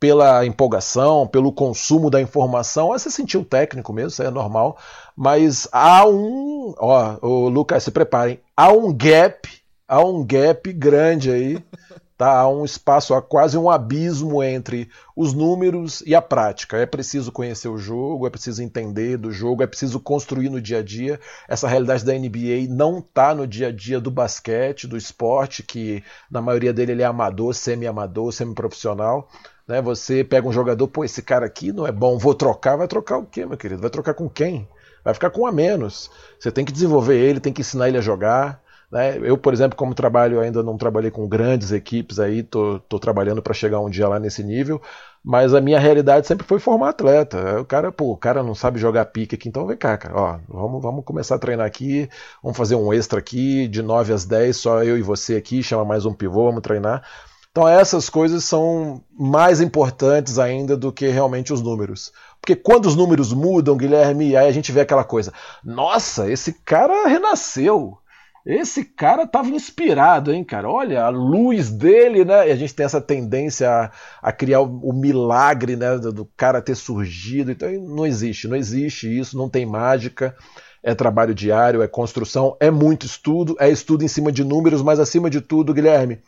pela 0.00 0.46
empolgação, 0.46 1.26
pelo 1.26 1.52
consumo 1.52 2.08
da 2.08 2.18
informação, 2.18 2.94
a 2.94 2.98
se 2.98 3.10
sentir 3.10 3.36
o 3.36 3.44
técnico 3.44 3.92
mesmo, 3.92 4.08
isso 4.08 4.22
é 4.22 4.30
normal. 4.30 4.78
Mas 5.14 5.68
há 5.70 6.06
um. 6.06 6.74
Ó, 6.78 7.18
o 7.20 7.48
Lucas, 7.50 7.82
se 7.82 7.90
preparem. 7.90 8.40
Há 8.56 8.72
um 8.72 8.90
gap, 8.90 9.46
há 9.86 10.00
um 10.00 10.24
gap 10.24 10.72
grande 10.72 11.30
aí 11.30 11.62
Tá? 12.16 12.40
Há 12.40 12.48
um 12.48 12.64
espaço, 12.64 13.12
há 13.12 13.20
quase 13.20 13.58
um 13.58 13.68
abismo 13.68 14.42
entre 14.42 14.88
os 15.14 15.34
números 15.34 16.02
e 16.06 16.14
a 16.14 16.22
prática. 16.22 16.78
É 16.78 16.86
preciso 16.86 17.30
conhecer 17.30 17.68
o 17.68 17.76
jogo, 17.76 18.26
é 18.26 18.30
preciso 18.30 18.62
entender 18.62 19.18
do 19.18 19.30
jogo, 19.30 19.62
é 19.62 19.66
preciso 19.66 20.00
construir 20.00 20.48
no 20.48 20.60
dia 20.60 20.78
a 20.78 20.82
dia. 20.82 21.20
Essa 21.46 21.68
realidade 21.68 22.04
da 22.06 22.14
NBA 22.14 22.68
não 22.70 23.00
está 23.00 23.34
no 23.34 23.46
dia 23.46 23.68
a 23.68 23.72
dia 23.72 24.00
do 24.00 24.10
basquete, 24.10 24.86
do 24.86 24.96
esporte, 24.96 25.62
que 25.62 26.02
na 26.30 26.40
maioria 26.40 26.72
dele 26.72 26.92
ele 26.92 27.02
é 27.02 27.06
amador, 27.06 27.54
semi-amador, 27.54 28.32
semi-profissional. 28.32 29.28
Né? 29.68 29.82
Você 29.82 30.24
pega 30.24 30.48
um 30.48 30.52
jogador, 30.52 30.88
pô, 30.88 31.04
esse 31.04 31.20
cara 31.20 31.44
aqui 31.44 31.70
não 31.70 31.86
é 31.86 31.92
bom, 31.92 32.16
vou 32.16 32.34
trocar. 32.34 32.76
Vai 32.76 32.88
trocar 32.88 33.18
o 33.18 33.26
quê, 33.26 33.44
meu 33.44 33.58
querido? 33.58 33.82
Vai 33.82 33.90
trocar 33.90 34.14
com 34.14 34.26
quem? 34.28 34.66
Vai 35.04 35.12
ficar 35.12 35.28
com 35.28 35.42
um 35.42 35.46
a 35.46 35.52
menos. 35.52 36.10
Você 36.38 36.50
tem 36.50 36.64
que 36.64 36.72
desenvolver 36.72 37.18
ele, 37.18 37.40
tem 37.40 37.52
que 37.52 37.60
ensinar 37.60 37.88
ele 37.88 37.98
a 37.98 38.00
jogar. 38.00 38.60
Né? 38.96 39.18
Eu, 39.22 39.36
por 39.36 39.52
exemplo, 39.52 39.76
como 39.76 39.94
trabalho, 39.94 40.40
ainda 40.40 40.62
não 40.62 40.78
trabalhei 40.78 41.10
com 41.10 41.28
grandes 41.28 41.70
equipes 41.70 42.18
aí, 42.18 42.42
tô, 42.42 42.80
tô 42.88 42.98
trabalhando 42.98 43.42
para 43.42 43.52
chegar 43.52 43.78
um 43.78 43.90
dia 43.90 44.08
lá 44.08 44.18
nesse 44.18 44.42
nível, 44.42 44.80
mas 45.22 45.52
a 45.52 45.60
minha 45.60 45.78
realidade 45.78 46.26
sempre 46.26 46.46
foi 46.46 46.58
formar 46.58 46.88
atleta. 46.88 47.60
O 47.60 47.64
cara, 47.66 47.92
pô, 47.92 48.12
o 48.12 48.16
cara 48.16 48.42
não 48.42 48.54
sabe 48.54 48.80
jogar 48.80 49.04
pique 49.04 49.34
aqui, 49.34 49.50
então 49.50 49.66
vem 49.66 49.76
cá, 49.76 49.98
cara, 49.98 50.14
ó, 50.16 50.38
vamos, 50.48 50.82
vamos 50.82 51.04
começar 51.04 51.34
a 51.34 51.38
treinar 51.38 51.66
aqui, 51.66 52.08
vamos 52.42 52.56
fazer 52.56 52.74
um 52.74 52.90
extra 52.90 53.18
aqui, 53.18 53.68
de 53.68 53.82
9 53.82 54.14
às 54.14 54.24
10, 54.24 54.56
só 54.56 54.82
eu 54.82 54.96
e 54.96 55.02
você 55.02 55.36
aqui, 55.36 55.62
chama 55.62 55.84
mais 55.84 56.06
um 56.06 56.14
pivô, 56.14 56.46
vamos 56.46 56.62
treinar. 56.62 57.04
Então 57.50 57.68
essas 57.68 58.08
coisas 58.08 58.44
são 58.44 59.02
mais 59.12 59.60
importantes 59.60 60.38
ainda 60.38 60.74
do 60.74 60.90
que 60.90 61.08
realmente 61.08 61.52
os 61.52 61.60
números. 61.60 62.12
Porque 62.40 62.56
quando 62.56 62.86
os 62.86 62.96
números 62.96 63.30
mudam, 63.34 63.76
Guilherme, 63.76 64.34
aí 64.36 64.48
a 64.48 64.52
gente 64.52 64.72
vê 64.72 64.80
aquela 64.80 65.04
coisa: 65.04 65.34
nossa, 65.62 66.30
esse 66.30 66.54
cara 66.64 67.06
renasceu. 67.08 67.98
Esse 68.46 68.84
cara 68.84 69.24
estava 69.24 69.48
inspirado, 69.48 70.32
hein, 70.32 70.44
cara? 70.44 70.70
Olha, 70.70 71.02
a 71.02 71.08
luz 71.08 71.68
dele, 71.68 72.24
né? 72.24 72.48
E 72.48 72.52
a 72.52 72.56
gente 72.56 72.72
tem 72.72 72.86
essa 72.86 73.00
tendência 73.00 73.68
a, 73.68 73.90
a 74.22 74.30
criar 74.30 74.60
o, 74.60 74.88
o, 74.88 74.92
milagre, 74.92 75.74
né? 75.74 75.98
Do, 75.98 76.12
do, 76.12 76.24
cara 76.36 76.62
ter 76.62 76.76
surgido. 76.76 77.50
Então 77.50 77.68
não 77.72 78.06
existe, 78.06 78.46
não 78.46 78.56
existe 78.56 79.18
isso, 79.18 79.36
não 79.36 79.50
tem 79.50 79.66
mágica. 79.66 80.36
É 80.80 80.94
trabalho 80.94 81.34
diário, 81.34 81.82
é 81.82 81.88
construção, 81.88 82.56
é 82.60 82.70
muito 82.70 83.04
estudo, 83.04 83.56
é 83.58 83.68
estudo 83.68 84.04
em 84.04 84.08
cima 84.08 84.30
de 84.30 84.44
números, 84.44 84.80
mas 84.80 85.00
acima 85.00 85.28
de 85.28 85.40
tudo, 85.40 85.74
Guilherme, 85.74 86.20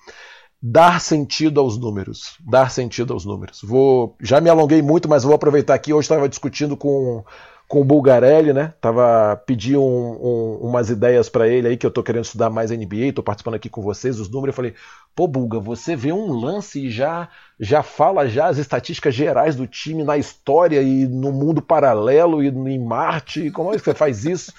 dar 0.60 1.00
sentido 1.00 1.60
aos 1.60 1.78
números. 1.78 2.36
Dar 2.40 2.68
sentido 2.68 3.12
aos 3.12 3.24
números. 3.24 3.60
Vou, 3.62 4.16
já 4.20 4.40
me 4.40 4.50
alonguei 4.50 4.82
muito, 4.82 5.08
mas 5.08 5.22
vou 5.22 5.34
aproveitar 5.34 5.74
aqui. 5.74 5.92
Hoje 5.92 6.06
estava 6.06 6.28
discutindo 6.28 6.76
com 6.76 7.24
com 7.68 7.82
o 7.82 7.84
Bulgarelli, 7.84 8.54
né? 8.54 8.72
Tava 8.80 9.36
pedindo 9.44 9.82
um, 9.82 10.12
um, 10.12 10.68
umas 10.68 10.88
ideias 10.88 11.28
para 11.28 11.46
ele 11.46 11.68
aí 11.68 11.76
que 11.76 11.84
eu 11.84 11.90
tô 11.90 12.02
querendo 12.02 12.24
estudar 12.24 12.48
mais 12.48 12.70
NBA, 12.70 13.12
tô 13.14 13.22
participando 13.22 13.56
aqui 13.56 13.68
com 13.68 13.82
vocês 13.82 14.18
os 14.18 14.30
números. 14.30 14.54
Eu 14.54 14.56
falei, 14.56 14.74
pô, 15.14 15.28
Bulga, 15.28 15.60
você 15.60 15.94
vê 15.94 16.10
um 16.10 16.32
lance 16.32 16.86
e 16.86 16.90
já 16.90 17.28
já 17.60 17.82
fala 17.82 18.26
já 18.26 18.46
as 18.46 18.56
estatísticas 18.56 19.14
gerais 19.14 19.54
do 19.54 19.66
time 19.66 20.02
na 20.02 20.16
história 20.16 20.80
e 20.80 21.06
no 21.06 21.30
mundo 21.30 21.60
paralelo 21.60 22.42
e 22.42 22.48
em 22.48 22.78
Marte. 22.78 23.50
Como 23.50 23.70
é 23.70 23.76
que 23.76 23.84
você 23.84 23.92
faz 23.92 24.24
isso? 24.24 24.50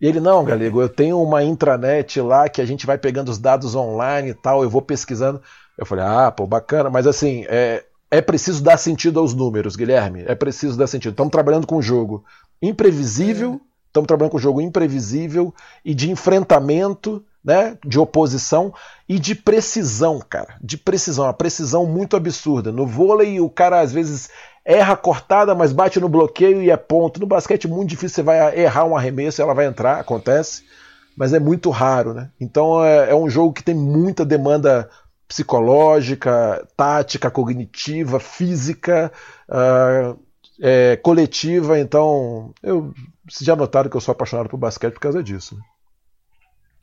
E 0.00 0.06
ele, 0.06 0.18
não, 0.18 0.44
Galego, 0.44 0.82
eu 0.82 0.88
tenho 0.88 1.22
uma 1.22 1.44
intranet 1.44 2.20
lá 2.20 2.48
que 2.48 2.60
a 2.60 2.64
gente 2.64 2.86
vai 2.86 2.98
pegando 2.98 3.30
os 3.30 3.38
dados 3.38 3.76
online 3.76 4.30
e 4.30 4.34
tal, 4.34 4.64
eu 4.64 4.70
vou 4.70 4.82
pesquisando. 4.82 5.40
Eu 5.76 5.86
falei, 5.86 6.04
ah, 6.04 6.30
pô, 6.32 6.44
bacana, 6.46 6.90
mas 6.90 7.06
assim, 7.06 7.44
é, 7.48 7.84
é 8.10 8.20
preciso 8.20 8.62
dar 8.62 8.78
sentido 8.78 9.20
aos 9.20 9.34
números, 9.34 9.76
Guilherme. 9.76 10.24
É 10.26 10.34
preciso 10.34 10.78
dar 10.78 10.86
sentido. 10.86 11.12
Estamos 11.12 11.30
trabalhando 11.30 11.66
com 11.66 11.76
o 11.76 11.82
jogo 11.82 12.24
imprevisível, 12.60 13.60
estamos 13.86 14.06
trabalhando 14.06 14.32
com 14.32 14.36
um 14.36 14.40
jogo 14.40 14.60
imprevisível 14.60 15.54
e 15.84 15.94
de 15.94 16.10
enfrentamento, 16.10 17.24
né, 17.44 17.78
de 17.84 17.98
oposição 17.98 18.74
e 19.08 19.18
de 19.18 19.34
precisão, 19.34 20.20
cara, 20.28 20.56
de 20.60 20.76
precisão, 20.76 21.24
uma 21.24 21.32
precisão 21.32 21.86
muito 21.86 22.16
absurda. 22.16 22.70
No 22.70 22.86
vôlei 22.86 23.40
o 23.40 23.48
cara 23.48 23.80
às 23.80 23.92
vezes 23.92 24.28
erra 24.64 24.92
a 24.92 24.96
cortada, 24.96 25.54
mas 25.54 25.72
bate 25.72 25.98
no 25.98 26.08
bloqueio 26.08 26.60
e 26.60 26.70
é 26.70 26.76
ponto. 26.76 27.18
No 27.18 27.26
basquete 27.26 27.66
é 27.66 27.70
muito 27.70 27.88
difícil, 27.88 28.16
você 28.16 28.22
vai 28.22 28.58
errar 28.58 28.84
um 28.84 28.96
arremesso, 28.96 29.40
ela 29.40 29.54
vai 29.54 29.66
entrar, 29.66 29.98
acontece, 29.98 30.64
mas 31.16 31.32
é 31.32 31.38
muito 31.38 31.70
raro, 31.70 32.12
né? 32.12 32.30
Então 32.38 32.84
é, 32.84 33.10
é 33.10 33.14
um 33.14 33.30
jogo 33.30 33.54
que 33.54 33.64
tem 33.64 33.74
muita 33.74 34.26
demanda 34.26 34.90
psicológica, 35.26 36.66
tática, 36.76 37.30
cognitiva, 37.30 38.18
física. 38.18 39.12
Uh, 39.48 40.18
é, 40.60 40.96
coletiva, 40.96 41.78
então 41.78 42.52
eu 42.62 42.92
vocês 43.28 43.46
já 43.46 43.54
notaram 43.54 43.90
que 43.90 43.96
eu 43.96 44.00
sou 44.00 44.12
apaixonado 44.12 44.48
por 44.48 44.56
basquete 44.56 44.94
por 44.94 45.00
causa 45.00 45.22
disso. 45.22 45.54
Né? 45.54 45.62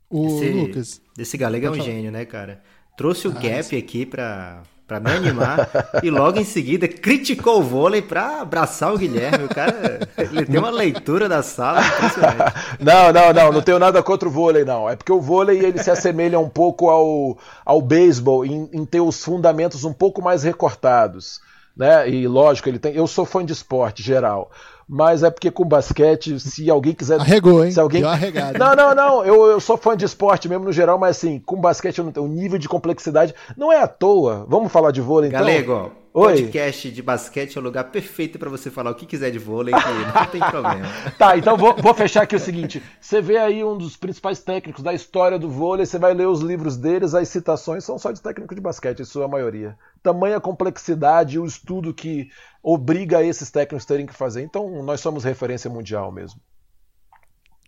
O 0.09 0.27
esse, 0.27 0.49
Lucas. 0.49 1.01
Esse 1.17 1.37
Galega 1.37 1.67
é 1.67 1.71
um 1.71 1.81
gênio, 1.81 2.11
né, 2.11 2.23
cara? 2.23 2.61
Trouxe 2.95 3.27
o 3.27 3.31
ah, 3.35 3.39
Gap 3.39 3.75
aqui 3.75 4.05
pra, 4.05 4.61
pra 4.87 4.99
me 4.99 5.11
animar 5.11 5.67
e 6.03 6.09
logo 6.09 6.39
em 6.39 6.45
seguida 6.45 6.87
criticou 6.87 7.59
o 7.59 7.63
vôlei 7.63 8.01
pra 8.01 8.41
abraçar 8.41 8.93
o 8.93 8.97
Guilherme. 8.97 9.45
O 9.45 9.49
cara, 9.49 10.07
ele 10.17 10.45
tem 10.45 10.59
uma 10.59 10.69
leitura 10.69 11.27
da 11.27 11.41
sala 11.41 11.81
impressionante. 11.81 12.53
Não, 12.79 13.11
não, 13.11 13.33
não, 13.33 13.51
não 13.51 13.61
tenho 13.61 13.79
nada 13.79 14.03
contra 14.03 14.27
o 14.27 14.31
vôlei, 14.31 14.63
não. 14.63 14.89
É 14.89 14.95
porque 14.95 15.11
o 15.11 15.19
vôlei 15.19 15.59
ele 15.59 15.81
se 15.81 15.89
assemelha 15.89 16.39
um 16.39 16.49
pouco 16.49 16.89
ao, 16.89 17.37
ao 17.65 17.81
beisebol 17.81 18.45
em, 18.45 18.69
em 18.71 18.85
ter 18.85 19.01
os 19.01 19.23
fundamentos 19.23 19.83
um 19.83 19.93
pouco 19.93 20.21
mais 20.21 20.43
recortados 20.43 21.39
né? 21.75 22.09
E 22.09 22.27
lógico, 22.27 22.69
ele 22.69 22.79
tem. 22.79 22.93
Eu 22.93 23.07
sou 23.07 23.25
fã 23.25 23.43
de 23.43 23.53
esporte 23.53 24.01
geral. 24.01 24.51
Mas 24.87 25.23
é 25.23 25.31
porque 25.31 25.49
com 25.49 25.65
basquete, 25.65 26.39
se 26.39 26.69
alguém 26.69 26.93
quiser. 26.93 27.19
Arregou, 27.19 27.65
hein? 27.65 27.71
Se 27.71 27.79
alguém... 27.79 28.01
Deu 28.01 28.09
arregada. 28.09 28.57
Não, 28.57 28.75
não, 28.75 28.95
não. 28.95 29.25
Eu, 29.25 29.45
eu 29.45 29.59
sou 29.59 29.77
fã 29.77 29.97
de 29.97 30.05
esporte 30.05 30.47
mesmo 30.47 30.65
no 30.65 30.71
geral, 30.71 30.99
mas 30.99 31.17
assim, 31.17 31.39
com 31.39 31.59
basquete 31.59 31.97
eu 31.97 32.05
não 32.05 32.11
tenho. 32.11 32.25
O 32.25 32.29
nível 32.29 32.59
de 32.59 32.69
complexidade 32.69 33.33
não 33.57 33.73
é 33.73 33.81
à 33.81 33.87
toa. 33.87 34.45
Vamos 34.47 34.71
falar 34.71 34.91
de 34.91 35.01
vôlei 35.01 35.29
então? 35.29 35.39
Galego, 35.39 35.91
Oi. 36.17 36.43
podcast 36.43 36.91
de 36.91 37.01
basquete 37.01 37.57
é 37.57 37.59
o 37.59 37.63
lugar 37.63 37.83
perfeito 37.91 38.39
para 38.39 38.49
você 38.49 38.71
falar 38.71 38.91
o 38.91 38.95
que 38.95 39.05
quiser 39.05 39.31
de 39.31 39.37
vôlei, 39.37 39.73
que 39.73 40.17
não 40.17 40.25
tem 40.27 40.39
problema. 40.39 40.87
tá, 41.19 41.37
então 41.37 41.57
vou, 41.57 41.75
vou, 41.75 41.93
fechar 41.93 42.23
aqui 42.23 42.37
o 42.37 42.39
seguinte: 42.39 42.81
você 43.01 43.21
vê 43.21 43.37
aí 43.37 43.65
um 43.65 43.77
dos 43.77 43.97
principais 43.97 44.39
técnicos 44.39 44.81
da 44.81 44.93
história 44.93 45.37
do 45.37 45.49
vôlei, 45.49 45.85
você 45.85 45.99
vai 45.99 46.13
ler 46.13 46.27
os 46.27 46.39
livros 46.39 46.77
deles, 46.77 47.13
as 47.13 47.27
citações 47.27 47.83
são 47.83 47.97
só 47.97 48.13
de 48.13 48.21
técnico 48.21 48.55
de 48.55 48.61
basquete, 48.61 49.01
em 49.01 49.05
sua 49.05 49.27
maioria. 49.27 49.77
Tamanha 50.01 50.39
complexidade 50.39 51.35
e 51.35 51.39
o 51.39 51.45
estudo 51.45 51.93
que 51.93 52.29
obriga 52.67 53.23
esses 53.23 53.51
técnicos 53.51 53.85
terem 53.85 54.07
que 54.07 54.13
fazer. 54.13 54.41
Então, 54.41 54.81
nós 54.81 54.99
somos 54.99 55.23
referência 55.23 55.69
mundial 55.69 56.11
mesmo. 56.11 56.41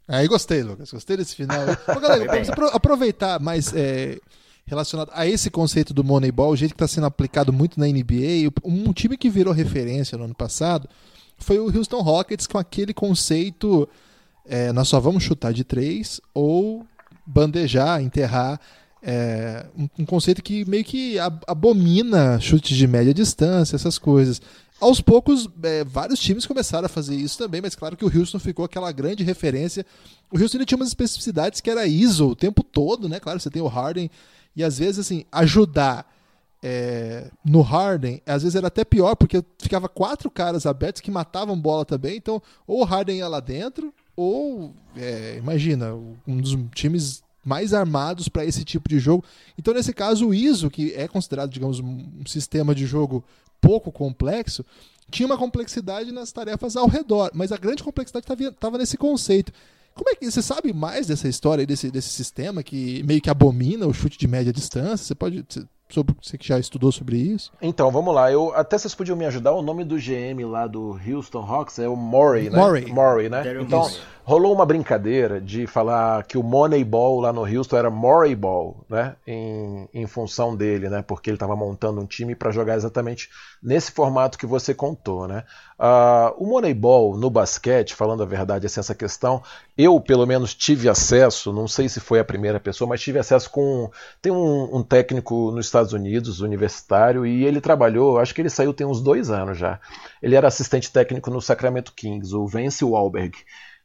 Aí 0.08 0.28
gostei, 0.28 0.64
Lucas. 0.64 0.92
Gostei 0.92 1.18
desse 1.18 1.36
final. 1.36 1.60
Ô, 1.96 2.00
galera, 2.00 2.26
vamos 2.26 2.50
aproveitar 2.74 3.40
mais. 3.40 3.72
É 3.76 4.18
relacionado 4.68 5.10
a 5.14 5.26
esse 5.26 5.50
conceito 5.50 5.94
do 5.94 6.04
Moneyball, 6.04 6.52
o 6.52 6.56
jeito 6.56 6.76
que 6.76 6.84
está 6.84 6.94
sendo 6.94 7.08
aplicado 7.08 7.54
muito 7.54 7.80
na 7.80 7.88
NBA. 7.88 8.52
Um 8.66 8.92
time 8.92 9.16
que 9.16 9.30
virou 9.30 9.54
referência 9.54 10.18
no 10.18 10.26
ano 10.26 10.36
passado 10.36 10.90
foi 11.38 11.58
o 11.58 11.74
Houston 11.74 12.02
Rockets 12.02 12.46
com 12.46 12.58
aquele 12.58 12.94
conceito: 12.94 13.88
é, 14.46 14.74
nós 14.74 14.90
só 14.90 15.00
vamos 15.00 15.24
chutar 15.24 15.54
de 15.54 15.64
três 15.64 16.20
ou 16.34 16.86
bandejar, 17.26 18.02
enterrar. 18.02 18.60
É, 19.02 19.66
um, 19.78 19.88
um, 20.00 20.06
conceito 20.06 20.42
que 20.42 20.66
meio 20.66 20.84
que 20.84 21.18
abomina 21.46 22.40
chutes 22.42 22.76
de 22.76 22.88
média 22.88 23.14
distância, 23.14 23.76
essas 23.76 23.98
coisas. 23.98 24.42
Aos 24.80 25.02
poucos, 25.02 25.50
é, 25.64 25.84
vários 25.84 26.20
times 26.20 26.46
começaram 26.46 26.86
a 26.86 26.90
fazer 26.90 27.16
isso 27.16 27.38
também, 27.38 27.62
mas 27.62 27.76
claro 27.76 27.98
que 27.98 28.06
o 28.06 28.16
Houston 28.16 28.38
ficou 28.38 28.64
aquela 28.64 28.92
grande 28.92 29.24
referência. 29.24 29.86
O 30.32 30.40
Houston 30.40 30.64
tinha 30.66 30.78
umas 30.78 30.90
especificidades 30.90 31.62
que 31.62 31.70
era 31.70 31.88
ISO 31.88 32.30
o 32.30 32.36
tempo 32.36 32.64
todo, 32.64 33.10
né? 33.10 33.20
Claro, 33.20 33.40
você 33.40 33.50
tem 33.50 33.62
o 33.62 33.68
Harden 33.68 34.10
e 34.56 34.64
às 34.64 34.78
vezes, 34.78 35.00
assim, 35.00 35.26
ajudar 35.32 36.12
é, 36.62 37.30
no 37.46 37.62
Harden, 37.62 38.22
às 38.26 38.44
vezes 38.44 38.56
era 38.56 38.68
até 38.68 38.84
pior, 38.84 39.16
porque 39.16 39.44
ficava 39.60 39.88
quatro 39.88 40.30
caras 40.30 40.66
abertos 40.66 41.02
que 41.02 41.12
matavam 41.12 41.60
bola 41.60 41.86
também. 41.86 42.18
Então, 42.18 42.42
ou 42.66 42.82
o 42.82 42.84
Harden 42.84 43.18
ia 43.18 43.28
lá 43.28 43.40
dentro, 43.40 43.94
ou, 44.16 44.74
é, 44.96 45.38
imagina, 45.38 45.94
um 46.28 46.38
dos 46.38 46.58
times 46.74 47.24
mais 47.44 47.74
armados 47.74 48.28
para 48.28 48.46
esse 48.46 48.66
tipo 48.66 48.90
de 48.90 49.00
jogo. 49.00 49.24
Então, 49.58 49.74
nesse 49.74 49.94
caso, 49.94 50.28
o 50.28 50.34
ISO, 50.34 50.70
que 50.70 50.92
é 50.94 51.08
considerado, 51.08 51.50
digamos, 51.50 51.80
um 51.80 52.26
sistema 52.26 52.76
de 52.76 52.86
jogo 52.86 53.24
pouco 53.62 53.92
complexo, 53.92 54.66
tinha 55.10 55.26
uma 55.26 55.38
complexidade 55.38 56.12
nas 56.12 56.32
tarefas 56.32 56.76
ao 56.76 56.88
redor, 56.88 57.32
mas 57.34 57.52
a 57.52 57.58
grande 57.58 57.84
complexidade 57.84 58.26
estava 58.44 58.78
nesse 58.78 58.98
conceito. 58.98 59.52
Como 59.94 60.10
é 60.10 60.16
que 60.16 60.30
você 60.30 60.42
sabe 60.42 60.74
mais 60.74 61.08
dessa 61.08 61.28
história 61.28 61.66
desse, 61.66 61.90
desse 61.90 62.10
sistema 62.10 62.62
que 62.62 63.02
meio 63.04 63.22
que 63.22 63.30
abomina 63.30 63.88
o 63.88 63.94
chute 63.94 64.18
de 64.18 64.28
média 64.28 64.54
distância? 64.54 64.98
Você 65.06 65.16
pode 65.16 65.44
sobre 65.90 66.16
você 66.22 66.38
que 66.38 66.48
já 66.48 66.60
estudou 66.60 66.92
sobre 66.92 67.18
isso? 67.18 67.52
Então, 67.62 67.90
vamos 67.92 68.14
lá. 68.14 68.32
Eu 68.32 68.54
até 68.54 68.78
vocês 68.78 68.94
podiam 68.94 69.18
me 69.18 69.26
ajudar. 69.26 69.54
O 69.54 69.62
nome 69.62 69.84
do 69.84 69.96
GM 69.96 70.44
lá 70.50 70.68
do 70.68 71.00
Houston 71.08 71.42
Hawks 71.42 71.80
é 71.80 71.88
o 71.88 71.96
Murray, 71.96 72.50
né? 72.50 72.58
Murray. 72.58 72.86
Murray, 72.92 73.30
né? 73.30 73.44
Então, 73.62 73.90
rolou 74.24 74.54
uma 74.54 74.66
brincadeira 74.66 75.40
de 75.40 75.66
falar 75.66 76.24
que 76.24 76.38
o 76.38 76.44
Moneyball 76.44 77.22
lá 77.22 77.32
no 77.32 77.46
Houston 77.46 77.78
era 77.78 77.90
Murrayball, 77.90 78.86
né? 78.90 79.16
Em, 79.26 79.88
em 79.94 80.06
função 80.06 80.56
dele, 80.56 80.90
né? 80.90 81.02
Porque 81.02 81.30
ele 81.30 81.38
estava 81.38 81.56
montando 81.56 82.02
um 82.02 82.06
time 82.06 82.36
para 82.36 82.52
jogar 82.52 82.76
exatamente 82.76 83.30
nesse 83.64 83.92
formato 83.92 84.38
que 84.38 84.46
você 84.46 84.74
contou, 84.74 85.28
né? 85.28 85.44
Uh, 85.80 86.34
o 86.44 86.48
Moneyball 86.48 87.16
no 87.16 87.30
basquete, 87.30 87.94
falando 87.94 88.24
a 88.24 88.26
verdade, 88.26 88.66
assim, 88.66 88.80
essa 88.80 88.96
questão, 88.96 89.44
eu 89.78 90.00
pelo 90.02 90.26
menos 90.26 90.56
tive 90.56 90.90
acesso, 90.90 91.54
não 91.54 91.68
sei 91.68 91.88
se 91.88 92.00
foi 92.00 92.20
a 92.20 92.26
primeira 92.26 92.60
pessoa, 92.60 92.90
mas 92.90 93.00
tive 93.00 93.20
acesso 93.20 93.50
com. 93.52 93.92
Tem 94.20 94.32
um, 94.32 94.78
um 94.78 94.82
técnico 94.84 95.52
nos 95.52 95.68
Estados 95.68 95.94
Unidos, 95.94 96.42
universitário, 96.42 97.28
e 97.28 97.46
ele 97.46 97.62
trabalhou, 97.62 98.18
acho 98.18 98.34
que 98.34 98.42
ele 98.42 98.50
saiu 98.50 98.74
tem 98.74 98.88
uns 98.88 99.02
dois 99.02 99.30
anos 99.30 99.58
já. 99.58 99.80
Ele 100.22 100.36
era 100.36 100.48
assistente 100.48 100.92
técnico 100.92 101.30
no 101.30 101.42
Sacramento 101.42 101.94
Kings, 101.94 102.36
o 102.36 102.48
Vance 102.48 102.84
Wahlberg. 102.84 103.38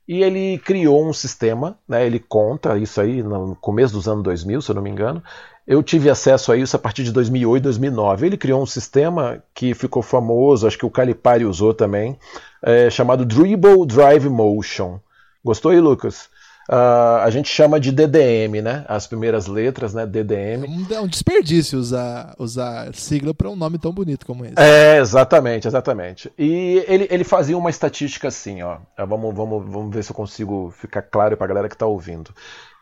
E 0.09 0.23
ele 0.23 0.59
criou 0.59 1.07
um 1.07 1.13
sistema, 1.13 1.79
né, 1.87 2.05
ele 2.05 2.19
conta 2.19 2.77
isso 2.77 3.01
aí 3.01 3.23
no 3.23 3.55
começo 3.57 3.95
dos 3.95 4.09
anos 4.09 4.25
2000, 4.25 4.61
se 4.61 4.71
eu 4.71 4.75
não 4.75 4.83
me 4.83 4.91
engano. 4.91 5.23
Eu 5.67 5.83
tive 5.83 6.11
acesso 6.11 6.51
a 6.51 6.57
isso 6.57 6.75
a 6.75 6.79
partir 6.79 7.05
de 7.05 7.13
2008, 7.13 7.63
2009. 7.63 8.27
Ele 8.27 8.37
criou 8.37 8.63
um 8.63 8.67
sistema 8.67 9.43
que 9.55 9.75
ficou 9.75 10.03
famoso, 10.03 10.67
acho 10.67 10.79
que 10.79 10.87
o 10.87 10.91
Calipari 10.91 11.45
usou 11.45 11.73
também, 11.73 12.19
é, 12.63 12.91
chamado 12.91 13.25
Dribble 13.25 13.87
Drive 13.87 14.29
Motion. 14.29 14.99
Gostou 15.45 15.71
aí, 15.71 15.81
Lucas? 15.81 16.31
Uh, 16.71 17.19
a 17.23 17.29
gente 17.31 17.49
chama 17.49 17.81
de 17.81 17.91
DDM, 17.91 18.63
né? 18.63 18.85
As 18.89 19.07
primeiras 19.07 19.47
letras, 19.49 19.93
né? 19.93 20.07
DDM. 20.07 20.87
É 20.91 21.01
um 21.01 21.09
desperdício 21.09 21.79
usar, 21.79 22.35
usar 22.39 22.95
sigla 22.95 23.35
para 23.35 23.51
um 23.51 23.57
nome 23.57 23.79
tão 23.79 23.93
bonito 23.93 24.25
como 24.25 24.45
esse. 24.45 24.55
É, 24.57 24.99
exatamente, 24.99 25.67
exatamente. 25.67 26.33
E 26.39 26.85
ele, 26.87 27.09
ele 27.11 27.25
fazia 27.25 27.59
uma 27.59 27.69
estatística 27.69 28.29
assim, 28.29 28.63
ó. 28.63 28.79
Ah, 28.97 29.05
vamos, 29.05 29.35
vamos, 29.35 29.65
vamos 29.69 29.93
ver 29.93 30.05
se 30.05 30.13
eu 30.13 30.17
consigo 30.17 30.73
ficar 30.79 31.03
claro 31.03 31.37
para 31.37 31.45
a 31.45 31.49
galera 31.49 31.69
que 31.69 31.75
está 31.75 31.87
ouvindo. 31.87 32.33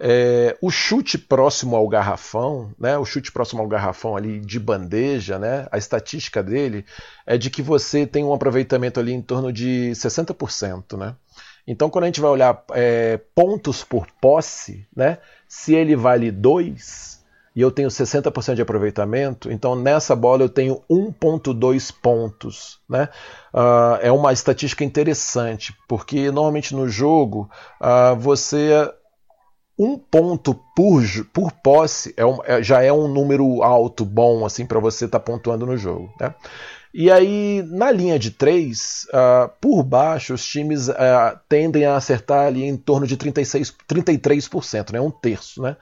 É, 0.02 0.56
o 0.62 0.70
chute 0.70 1.18
próximo 1.18 1.76
ao 1.76 1.86
garrafão, 1.86 2.72
né? 2.78 2.96
O 2.96 3.04
chute 3.04 3.30
próximo 3.30 3.60
ao 3.60 3.68
garrafão 3.68 4.16
ali 4.16 4.40
de 4.40 4.58
bandeja, 4.58 5.38
né? 5.38 5.66
A 5.70 5.76
estatística 5.76 6.42
dele 6.42 6.86
é 7.26 7.36
de 7.36 7.50
que 7.50 7.60
você 7.60 8.06
tem 8.06 8.24
um 8.24 8.32
aproveitamento 8.32 8.98
ali 8.98 9.12
em 9.12 9.20
torno 9.20 9.52
de 9.52 9.90
60%, 9.94 10.96
né? 10.96 11.14
Então, 11.66 11.90
quando 11.90 12.04
a 12.04 12.06
gente 12.06 12.20
vai 12.20 12.30
olhar 12.30 12.64
é, 12.72 13.20
pontos 13.34 13.84
por 13.84 14.06
posse, 14.20 14.88
né, 14.96 15.18
se 15.46 15.74
ele 15.74 15.94
vale 15.94 16.30
2 16.30 17.20
e 17.54 17.60
eu 17.60 17.70
tenho 17.70 17.88
60% 17.88 18.54
de 18.54 18.62
aproveitamento, 18.62 19.50
então 19.50 19.74
nessa 19.74 20.14
bola 20.14 20.42
eu 20.42 20.48
tenho 20.48 20.82
1,2 20.88 21.92
pontos. 22.00 22.78
Né? 22.88 23.08
Uh, 23.52 23.98
é 24.00 24.12
uma 24.12 24.32
estatística 24.32 24.84
interessante, 24.84 25.74
porque 25.88 26.30
normalmente 26.30 26.74
no 26.74 26.88
jogo 26.88 27.50
uh, 27.80 28.16
você. 28.18 28.90
Um 29.82 29.96
ponto 29.96 30.54
por, 30.76 31.02
por 31.32 31.50
posse 31.52 32.12
é 32.14 32.26
um, 32.26 32.38
é, 32.44 32.62
já 32.62 32.82
é 32.82 32.92
um 32.92 33.08
número 33.08 33.62
alto, 33.62 34.04
bom, 34.04 34.44
assim, 34.44 34.66
para 34.66 34.78
você 34.78 35.06
estar 35.06 35.18
tá 35.18 35.24
pontuando 35.24 35.64
no 35.64 35.74
jogo. 35.74 36.12
Né? 36.20 36.34
E 36.92 37.10
aí, 37.10 37.64
na 37.66 37.90
linha 37.90 38.18
de 38.18 38.30
três, 38.30 39.06
uh, 39.08 39.50
por 39.58 39.82
baixo, 39.82 40.34
os 40.34 40.44
times 40.44 40.88
uh, 40.88 40.94
tendem 41.48 41.86
a 41.86 41.96
acertar 41.96 42.48
ali 42.48 42.62
em 42.62 42.76
torno 42.76 43.06
de 43.06 43.16
36, 43.16 43.74
33%, 43.88 44.92
né? 44.92 45.00
um 45.00 45.10
terço, 45.10 45.62
né? 45.62 45.78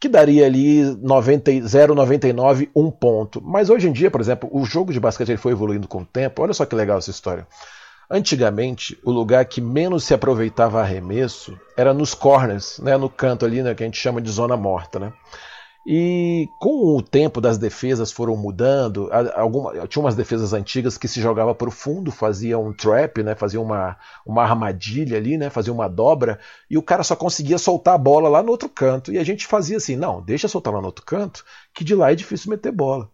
que 0.00 0.08
daria 0.08 0.46
ali 0.46 0.80
0,99, 0.80 2.70
um 2.74 2.90
ponto. 2.90 3.42
Mas 3.44 3.68
hoje 3.68 3.90
em 3.90 3.92
dia, 3.92 4.10
por 4.10 4.22
exemplo, 4.22 4.48
o 4.50 4.64
jogo 4.64 4.90
de 4.90 5.00
basquete 5.00 5.28
ele 5.28 5.36
foi 5.36 5.52
evoluindo 5.52 5.86
com 5.86 6.00
o 6.00 6.06
tempo. 6.06 6.42
Olha 6.42 6.54
só 6.54 6.64
que 6.64 6.74
legal 6.74 6.96
essa 6.96 7.10
história. 7.10 7.46
Antigamente, 8.10 8.98
o 9.02 9.10
lugar 9.10 9.44
que 9.46 9.60
menos 9.60 10.04
se 10.04 10.12
aproveitava 10.12 10.80
arremesso 10.80 11.58
era 11.76 11.94
nos 11.94 12.14
corners, 12.14 12.78
né, 12.78 12.96
no 12.96 13.08
canto 13.08 13.46
ali, 13.46 13.62
né, 13.62 13.74
que 13.74 13.82
a 13.82 13.86
gente 13.86 13.98
chama 13.98 14.20
de 14.20 14.30
zona 14.30 14.56
morta. 14.56 14.98
Né? 14.98 15.12
E 15.86 16.48
com 16.60 16.96
o 16.96 17.02
tempo 17.02 17.40
das 17.40 17.58
defesas 17.58 18.10
foram 18.10 18.36
mudando, 18.36 19.10
alguma, 19.34 19.86
tinha 19.86 20.02
umas 20.02 20.16
defesas 20.16 20.54
antigas 20.54 20.96
que 20.96 21.06
se 21.06 21.20
jogava 21.20 21.54
para 21.54 21.68
o 21.68 21.72
fundo, 21.72 22.10
fazia 22.10 22.58
um 22.58 22.72
trap, 22.72 23.22
né, 23.22 23.34
fazia 23.34 23.60
uma, 23.60 23.96
uma 24.24 24.42
armadilha 24.42 25.18
ali, 25.18 25.36
né, 25.36 25.50
fazia 25.50 25.72
uma 25.72 25.88
dobra, 25.88 26.38
e 26.70 26.78
o 26.78 26.82
cara 26.82 27.02
só 27.02 27.14
conseguia 27.14 27.58
soltar 27.58 27.94
a 27.94 27.98
bola 27.98 28.30
lá 28.30 28.42
no 28.42 28.50
outro 28.50 28.68
canto. 28.68 29.12
E 29.12 29.18
a 29.18 29.24
gente 29.24 29.46
fazia 29.46 29.76
assim, 29.76 29.94
não, 29.94 30.22
deixa 30.22 30.48
soltar 30.48 30.72
lá 30.72 30.80
no 30.80 30.86
outro 30.86 31.04
canto, 31.04 31.44
que 31.74 31.84
de 31.84 31.94
lá 31.94 32.12
é 32.12 32.14
difícil 32.14 32.50
meter 32.50 32.72
bola. 32.72 33.10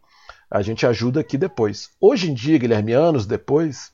A 0.49 0.63
gente 0.63 0.87
ajuda 0.87 1.21
aqui 1.21 1.39
depois. 1.39 1.91
Hoje 2.01 2.31
em 2.31 2.35
dia, 2.35 2.59
Guilherme, 2.59 2.93
anos 2.93 3.25
depois, 3.25 3.93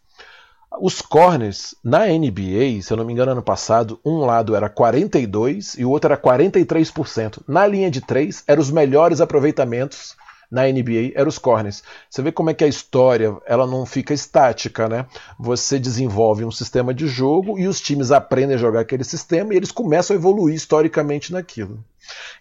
os 0.81 1.01
corners 1.01 1.75
na 1.83 2.07
NBA, 2.07 2.83
se 2.83 2.93
eu 2.93 2.97
não 2.97 3.05
me 3.05 3.12
engano, 3.12 3.33
ano 3.33 3.43
passado, 3.43 3.99
um 4.05 4.19
lado 4.19 4.55
era 4.55 4.69
42 4.69 5.75
e 5.79 5.85
o 5.85 5.91
outro 5.91 6.12
era 6.12 6.21
43%. 6.21 7.43
Na 7.47 7.67
linha 7.67 7.91
de 7.91 8.01
três, 8.01 8.43
eram 8.47 8.61
os 8.61 8.71
melhores 8.71 9.21
aproveitamentos 9.21 10.17
na 10.51 10.62
NBA 10.67 11.12
eram 11.14 11.29
os 11.29 11.39
corners. 11.39 11.83
Você 12.09 12.23
vê 12.23 12.31
como 12.31 12.51
é 12.51 12.55
que 12.55 12.64
a 12.64 12.69
história 12.69 13.37
ela 13.47 13.67
não 13.67 13.85
fica 13.85 14.14
estática, 14.14 14.89
né? 14.89 15.07
Você 15.39 15.79
desenvolve 15.79 16.45
um 16.45 16.51
sistema 16.51 16.95
de 16.95 17.07
jogo 17.07 17.59
e 17.59 17.67
os 17.67 17.81
times 17.81 18.11
aprendem 18.11 18.55
a 18.55 18.59
jogar 18.59 18.81
aquele 18.81 19.05
sistema 19.05 19.53
e 19.53 19.57
eles 19.57 19.73
começam 19.73 20.14
a 20.14 20.19
evoluir 20.19 20.55
historicamente 20.55 21.33
naquilo. 21.33 21.85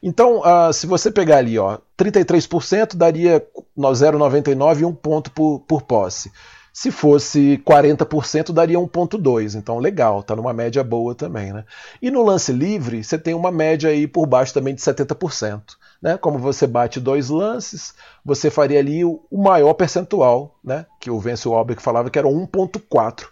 Então, 0.02 0.42
uh, 0.42 0.72
se 0.72 0.86
você 0.86 1.10
pegar 1.10 1.38
ali, 1.38 1.58
ó, 1.58 1.80
33% 1.98 2.96
daria 2.96 3.44
0,99 3.78 4.82
e 4.82 4.86
um 4.86 4.94
ponto 4.94 5.32
por, 5.32 5.62
por 5.62 5.82
posse. 5.82 6.32
Se 6.76 6.92
fosse 6.92 7.58
40%, 7.66 8.52
daria 8.52 8.78
1,2. 8.78 9.56
Então, 9.56 9.80
legal, 9.80 10.22
tá 10.22 10.36
numa 10.36 10.52
média 10.52 10.84
boa 10.84 11.16
também. 11.16 11.54
Né? 11.54 11.64
E 12.02 12.12
no 12.12 12.22
lance 12.22 12.52
livre, 12.52 13.02
você 13.02 13.18
tem 13.18 13.34
uma 13.34 13.50
média 13.50 13.90
aí 13.90 14.06
por 14.06 14.26
baixo 14.26 14.54
também 14.54 14.76
de 14.76 14.82
70%. 14.82 15.62
Né? 16.02 16.18
Como 16.18 16.38
você 16.38 16.68
bate 16.68 17.00
dois 17.00 17.30
lances, 17.30 17.94
você 18.26 18.50
faria 18.50 18.78
ali 18.78 19.06
o 19.06 19.22
maior 19.32 19.74
percentual, 19.74 20.60
né? 20.62 20.86
que 21.00 21.10
o 21.10 21.18
Vence 21.18 21.48
Albrecht 21.48 21.82
falava 21.82 22.10
que 22.10 22.20
era 22.20 22.28
1,4. 22.28 23.24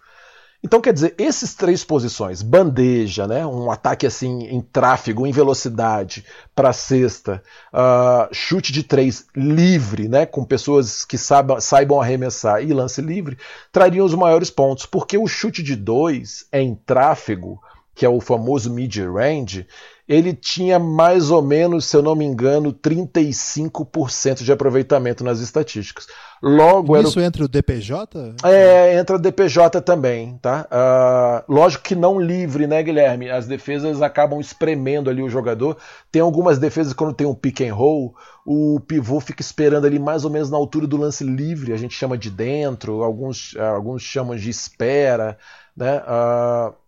Então, 0.66 0.80
quer 0.80 0.94
dizer, 0.94 1.14
esses 1.18 1.54
três 1.54 1.84
posições, 1.84 2.42
bandeja, 2.42 3.28
né, 3.28 3.46
um 3.46 3.70
ataque 3.70 4.08
assim 4.08 4.44
em 4.46 4.62
tráfego, 4.62 5.28
em 5.28 5.32
velocidade, 5.32 6.24
para 6.56 6.72
cesta, 6.72 7.44
uh, 7.74 8.34
chute 8.34 8.72
de 8.72 8.82
três 8.82 9.28
livre, 9.36 10.08
né, 10.08 10.26
com 10.26 10.46
pessoas 10.46 11.04
que 11.04 11.18
saibam, 11.18 11.60
saibam 11.60 12.00
arremessar 12.00 12.64
e 12.64 12.74
lance 12.74 13.02
livre, 13.02 13.38
trariam 13.74 14.06
os 14.06 14.16
maiores 14.16 14.50
pontos, 14.50 14.86
porque 14.86 15.18
o 15.18 15.28
chute 15.28 15.62
de 15.62 15.76
dois 15.76 16.48
é 16.50 16.62
em 16.62 16.76
tráfego, 16.76 17.60
que 17.94 18.06
é 18.06 18.10
o 18.10 18.22
famoso 18.22 18.74
mid-range, 18.74 19.68
ele 20.08 20.34
tinha 20.34 20.78
mais 20.78 21.32
ou 21.32 21.42
menos, 21.42 21.86
se 21.86 21.96
eu 21.96 22.02
não 22.02 22.16
me 22.16 22.26
engano, 22.26 22.74
35% 22.74 24.44
de 24.44 24.52
aproveitamento 24.52 25.24
nas 25.24 25.40
estatísticas. 25.40 26.08
Logo 26.42 26.98
Isso 27.00 27.20
o... 27.20 27.22
entra 27.22 27.46
o 27.46 27.48
DPJ? 27.48 28.36
É, 28.44 29.00
entra 29.00 29.16
o 29.16 29.20
DPJ 29.20 29.82
também, 29.82 30.38
tá? 30.42 30.68
Uh, 30.70 31.54
lógico 31.54 31.86
que 31.86 31.96
não 31.96 32.20
livre, 32.20 32.68
né, 32.68 32.84
Guilherme? 32.84 33.30
As 33.30 33.48
defesas 33.48 34.02
acabam 34.02 34.42
espremendo 34.42 35.10
ali 35.10 35.24
o 35.24 35.30
jogador. 35.30 35.78
Tem 36.12 36.22
algumas 36.22 36.60
defesas 36.60 36.92
quando 36.92 37.14
tem 37.14 37.26
um 37.26 37.34
pick 37.34 37.62
and 37.62 37.74
roll, 37.74 38.14
o 38.46 38.82
pivô 38.82 39.22
fica 39.22 39.42
esperando 39.42 39.88
ali 39.88 39.98
mais 39.98 40.26
ou 40.26 40.32
menos 40.32 40.50
na 40.50 40.58
altura 40.58 40.86
do 40.86 40.98
lance 40.98 41.24
livre, 41.24 41.72
a 41.72 41.78
gente 41.78 41.96
chama 41.96 42.18
de 42.18 42.30
dentro, 42.30 43.04
alguns, 43.04 43.56
alguns 43.56 44.02
chamam 44.02 44.36
de 44.36 44.50
espera, 44.50 45.38
né? 45.78 46.00
Uh, 46.00 46.83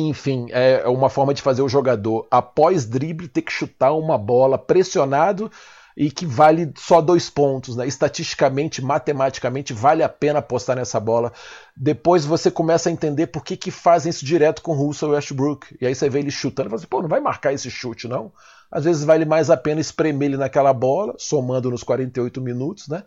enfim, 0.00 0.46
é 0.50 0.86
uma 0.88 1.08
forma 1.08 1.32
de 1.32 1.42
fazer 1.42 1.62
o 1.62 1.68
jogador, 1.68 2.26
após 2.30 2.84
drible, 2.84 3.28
ter 3.28 3.42
que 3.42 3.52
chutar 3.52 3.92
uma 3.92 4.18
bola 4.18 4.58
pressionado 4.58 5.50
e 5.96 6.10
que 6.10 6.26
vale 6.26 6.70
só 6.76 7.00
dois 7.00 7.30
pontos. 7.30 7.74
Né? 7.74 7.86
Estatisticamente, 7.86 8.82
matematicamente, 8.82 9.72
vale 9.72 10.02
a 10.02 10.08
pena 10.08 10.40
apostar 10.40 10.76
nessa 10.76 11.00
bola. 11.00 11.32
Depois 11.74 12.24
você 12.24 12.50
começa 12.50 12.88
a 12.88 12.92
entender 12.92 13.28
por 13.28 13.42
que, 13.42 13.56
que 13.56 13.70
fazem 13.70 14.10
isso 14.10 14.24
direto 14.24 14.60
com 14.60 14.74
Russell 14.74 15.10
Westbrook. 15.10 15.76
E 15.80 15.86
aí 15.86 15.94
você 15.94 16.10
vê 16.10 16.18
ele 16.18 16.30
chutando 16.30 16.68
e 16.68 16.70
fala 16.70 16.80
assim, 16.80 16.88
pô, 16.88 17.00
não 17.00 17.08
vai 17.08 17.20
marcar 17.20 17.52
esse 17.54 17.70
chute, 17.70 18.06
não? 18.06 18.30
Às 18.70 18.84
vezes 18.84 19.04
vale 19.04 19.24
mais 19.24 19.48
a 19.48 19.56
pena 19.56 19.80
espremer 19.80 20.28
ele 20.28 20.36
naquela 20.36 20.72
bola, 20.74 21.14
somando 21.16 21.70
nos 21.70 21.82
48 21.82 22.40
minutos, 22.42 22.88
né? 22.88 23.04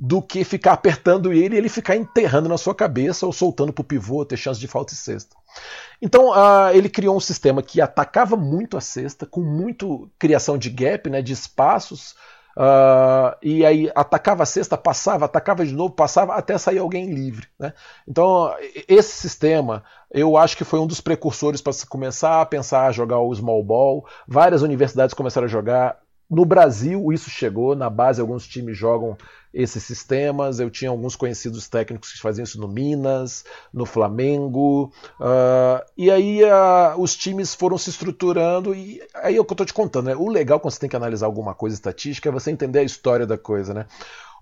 do 0.00 0.22
que 0.22 0.44
ficar 0.44 0.74
apertando 0.74 1.32
ele 1.32 1.56
e 1.56 1.58
ele 1.58 1.68
ficar 1.68 1.96
enterrando 1.96 2.48
na 2.48 2.56
sua 2.56 2.72
cabeça 2.72 3.26
ou 3.26 3.32
soltando 3.32 3.72
para 3.72 3.82
o 3.82 3.84
pivô, 3.84 4.24
ter 4.24 4.36
chance 4.36 4.60
de 4.60 4.68
falta 4.68 4.92
e 4.92 4.96
cesta. 4.96 5.36
Então 6.00 6.30
uh, 6.30 6.70
ele 6.72 6.88
criou 6.88 7.16
um 7.16 7.20
sistema 7.20 7.62
que 7.62 7.80
atacava 7.80 8.36
muito 8.36 8.76
a 8.76 8.80
cesta, 8.80 9.26
com 9.26 9.40
muito 9.40 10.10
criação 10.18 10.56
de 10.56 10.70
gap, 10.70 11.10
né, 11.10 11.20
de 11.20 11.32
espaços, 11.32 12.12
uh, 12.56 13.36
e 13.42 13.66
aí 13.66 13.90
atacava 13.94 14.44
a 14.44 14.46
cesta, 14.46 14.76
passava, 14.76 15.24
atacava 15.24 15.66
de 15.66 15.74
novo, 15.74 15.92
passava 15.94 16.34
até 16.34 16.56
sair 16.56 16.78
alguém 16.78 17.12
livre. 17.12 17.48
Né? 17.58 17.72
Então 18.06 18.54
esse 18.88 19.12
sistema 19.12 19.82
eu 20.10 20.36
acho 20.36 20.56
que 20.56 20.64
foi 20.64 20.78
um 20.78 20.86
dos 20.86 21.00
precursores 21.00 21.60
para 21.60 21.72
se 21.72 21.86
começar 21.86 22.40
a 22.40 22.46
pensar 22.46 22.86
a 22.86 22.92
jogar 22.92 23.18
o 23.18 23.34
small 23.34 23.62
ball. 23.62 24.06
Várias 24.26 24.62
universidades 24.62 25.14
começaram 25.14 25.46
a 25.46 25.50
jogar. 25.50 25.98
No 26.30 26.44
Brasil, 26.44 27.10
isso 27.10 27.30
chegou, 27.30 27.74
na 27.74 27.88
base, 27.88 28.20
alguns 28.20 28.46
times 28.46 28.76
jogam 28.76 29.16
esses 29.52 29.82
sistemas. 29.82 30.60
Eu 30.60 30.70
tinha 30.70 30.90
alguns 30.90 31.16
conhecidos 31.16 31.68
técnicos 31.68 32.12
que 32.12 32.20
faziam 32.20 32.44
isso 32.44 32.60
no 32.60 32.68
Minas, 32.68 33.44
no 33.72 33.86
Flamengo. 33.86 34.92
Uh, 35.18 35.84
e 35.96 36.10
aí 36.10 36.42
uh, 36.44 36.98
os 37.00 37.16
times 37.16 37.54
foram 37.54 37.78
se 37.78 37.90
estruturando. 37.90 38.74
E 38.74 39.00
aí 39.14 39.36
é 39.36 39.40
o 39.40 39.44
que 39.44 39.52
eu 39.52 39.54
estou 39.54 39.66
te 39.66 39.74
contando. 39.74 40.06
Né? 40.06 40.16
O 40.16 40.28
legal 40.28 40.60
quando 40.60 40.72
você 40.72 40.80
tem 40.80 40.88
que 40.88 40.96
analisar 40.96 41.26
alguma 41.26 41.54
coisa 41.54 41.74
estatística 41.74 42.28
é 42.28 42.32
você 42.32 42.50
entender 42.50 42.80
a 42.80 42.84
história 42.84 43.26
da 43.26 43.38
coisa. 43.38 43.72
Né? 43.72 43.86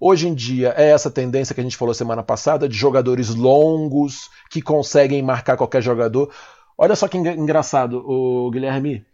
Hoje 0.00 0.28
em 0.28 0.34
dia 0.34 0.74
é 0.76 0.90
essa 0.90 1.10
tendência 1.10 1.54
que 1.54 1.60
a 1.60 1.64
gente 1.64 1.76
falou 1.76 1.94
semana 1.94 2.22
passada 2.22 2.68
de 2.68 2.76
jogadores 2.76 3.34
longos 3.34 4.30
que 4.50 4.60
conseguem 4.60 5.22
marcar 5.22 5.56
qualquer 5.56 5.82
jogador. 5.82 6.30
Olha 6.78 6.94
só 6.94 7.08
que 7.08 7.16
engraçado, 7.16 8.04
o 8.06 8.50
Guilherme 8.50 9.06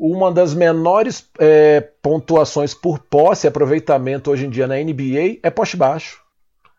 uma 0.00 0.32
das 0.32 0.54
menores 0.54 1.28
é, 1.38 1.82
pontuações 2.00 2.72
por 2.72 2.98
posse 2.98 3.46
e 3.46 3.48
aproveitamento 3.48 4.30
hoje 4.30 4.46
em 4.46 4.50
dia 4.50 4.66
na 4.66 4.76
NBA 4.76 5.40
é 5.42 5.50
poste 5.50 5.76
baixo. 5.76 6.22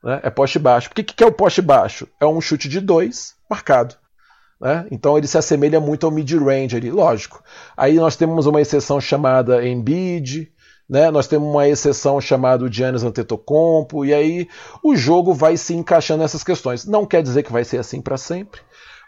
Né? 0.03 0.19
É 0.23 0.29
poste 0.31 0.57
baixo. 0.57 0.89
O 0.89 0.95
que, 0.95 1.03
que 1.03 1.23
é 1.23 1.27
o 1.27 1.31
poste 1.31 1.61
baixo? 1.61 2.07
É 2.19 2.25
um 2.25 2.41
chute 2.41 2.67
de 2.67 2.79
dois 2.79 3.35
marcado. 3.47 3.95
Né? 4.59 4.87
Então 4.89 5.15
ele 5.17 5.27
se 5.27 5.37
assemelha 5.37 5.79
muito 5.79 6.03
ao 6.03 6.11
mid-range 6.11 6.75
ali, 6.75 6.89
lógico. 6.89 7.43
Aí 7.77 7.93
nós 7.95 8.15
temos 8.15 8.47
uma 8.47 8.59
exceção 8.59 8.99
chamada 8.99 9.63
Embiid, 9.67 10.51
né? 10.91 11.09
Nós 11.09 11.25
temos 11.25 11.47
uma 11.47 11.69
exceção 11.69 12.19
chamada 12.19 12.69
Giannis 12.69 13.01
Antetokounmpo, 13.01 14.03
e 14.03 14.13
aí 14.13 14.49
o 14.83 14.93
jogo 14.93 15.33
vai 15.33 15.55
se 15.55 15.73
encaixando 15.73 16.21
nessas 16.21 16.43
questões. 16.43 16.85
Não 16.85 17.05
quer 17.05 17.23
dizer 17.23 17.43
que 17.43 17.51
vai 17.51 17.63
ser 17.63 17.77
assim 17.77 18.01
para 18.01 18.17
sempre, 18.17 18.59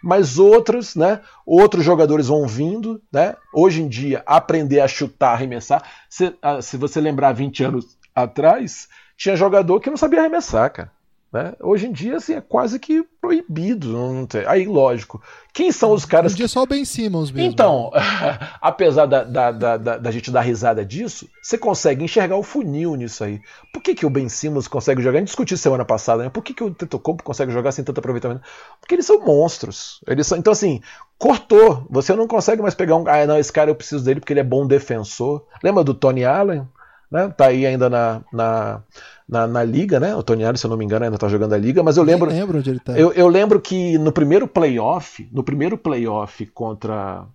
mas 0.03 0.37
outros, 0.37 0.95
né? 0.95 1.21
Outros 1.45 1.85
jogadores 1.85 2.27
vão 2.27 2.45
vindo, 2.45 3.01
né? 3.11 3.35
Hoje 3.53 3.81
em 3.81 3.87
dia, 3.87 4.21
aprender 4.25 4.81
a 4.81 4.87
chutar, 4.87 5.31
arremessar. 5.31 5.81
Se, 6.09 6.35
ah, 6.41 6.61
se 6.61 6.75
você 6.75 6.99
lembrar 6.99 7.31
20 7.31 7.63
anos 7.63 7.97
atrás, 8.13 8.89
tinha 9.15 9.35
jogador 9.35 9.79
que 9.79 9.89
não 9.89 9.97
sabia 9.97 10.19
arremessar, 10.19 10.69
cara. 10.71 10.91
Né? 11.33 11.55
Hoje 11.59 11.87
em 11.87 11.91
dia, 11.91 12.17
assim, 12.17 12.35
é 12.35 12.41
quase 12.41 12.77
que 12.77 13.01
proibido. 13.19 13.87
Não 13.87 14.23
ter. 14.23 14.47
Aí, 14.47 14.67
lógico. 14.67 15.19
Quem 15.51 15.71
são 15.71 15.91
os 15.91 16.05
caras. 16.05 16.27
Hoje 16.27 16.35
em 16.35 16.37
dia 16.37 16.45
é 16.45 16.47
só 16.47 16.61
o 16.61 16.67
Ben 16.67 16.85
Simmons 16.85 17.31
mesmo. 17.31 17.49
Então, 17.49 17.89
apesar 18.61 19.07
da, 19.07 19.23
da, 19.23 19.51
da, 19.51 19.77
da, 19.77 20.11
gente 20.11 20.29
dar 20.29 20.41
risada 20.41 20.85
disso, 20.85 21.27
você 21.41 21.57
consegue 21.57 22.03
enxergar 22.05 22.37
o 22.37 22.43
funil 22.43 22.95
nisso 22.95 23.23
aí. 23.23 23.41
Por 23.73 23.81
que, 23.81 23.95
que 23.95 24.05
o 24.05 24.11
Ben 24.11 24.29
Simmons 24.29 24.67
consegue 24.67 25.01
jogar? 25.01 25.17
A 25.17 25.21
gente 25.21 25.29
discutiu 25.29 25.57
semana 25.57 25.83
passada, 25.83 26.21
né? 26.21 26.29
Por 26.29 26.43
que, 26.43 26.53
que 26.53 26.63
o 26.63 26.71
Tetocompo 26.71 27.23
consegue 27.23 27.51
jogar 27.51 27.71
sem 27.71 27.83
tanto 27.83 27.97
aproveitamento? 27.97 28.41
Porque 28.79 28.93
eles 28.93 29.05
são 29.07 29.19
monstros. 29.25 30.01
Eles 30.05 30.27
são... 30.27 30.37
Então, 30.37 30.53
assim, 30.53 30.81
cortou. 31.17 31.87
Você 31.89 32.13
não 32.15 32.27
consegue 32.27 32.61
mais 32.61 32.75
pegar 32.75 32.95
um. 32.95 33.07
Ah, 33.07 33.25
não, 33.25 33.39
esse 33.39 33.51
cara 33.51 33.71
eu 33.71 33.75
preciso 33.75 34.05
dele 34.05 34.19
porque 34.19 34.33
ele 34.33 34.39
é 34.39 34.43
bom 34.43 34.67
defensor. 34.67 35.43
Lembra 35.63 35.83
do 35.83 35.95
Tony 35.95 36.23
Allen? 36.23 36.67
Né? 37.13 37.29
Tá 37.29 37.45
aí 37.47 37.63
ainda 37.63 37.91
na, 37.91 38.21
na 38.33 38.81
na, 39.29 39.47
na 39.47 39.63
liga, 39.63 39.99
né? 39.99 40.15
O 40.15 40.23
Tony 40.23 40.43
Allen, 40.43 40.57
se 40.57 40.65
eu 40.65 40.69
não 40.69 40.77
me 40.77 40.83
engano, 40.83 41.05
ainda 41.05 41.17
tá 41.17 41.27
jogando 41.27 41.53
a 41.53 41.57
liga, 41.57 41.81
mas 41.81 41.95
eu 41.95 42.03
lembro. 42.03 42.29
lembro 42.29 42.57
onde 42.57 42.69
ele 42.69 42.79
tá. 42.79 42.93
Eu, 42.93 43.13
eu 43.13 43.27
lembro 43.27 43.59
que 43.61 43.97
no 43.97 44.11
primeiro 44.11 44.47
playoff, 44.47 45.27
no 45.31 45.43
primeiro 45.43 45.77
playoff 45.77 46.45
contra. 46.47 47.25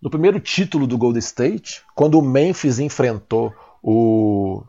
No 0.00 0.10
primeiro 0.10 0.40
título 0.40 0.86
do 0.86 0.98
Golden 0.98 1.20
State, 1.20 1.82
quando 1.94 2.18
o 2.18 2.22
Memphis 2.22 2.80
enfrentou 2.80 3.54
o, 3.80 4.64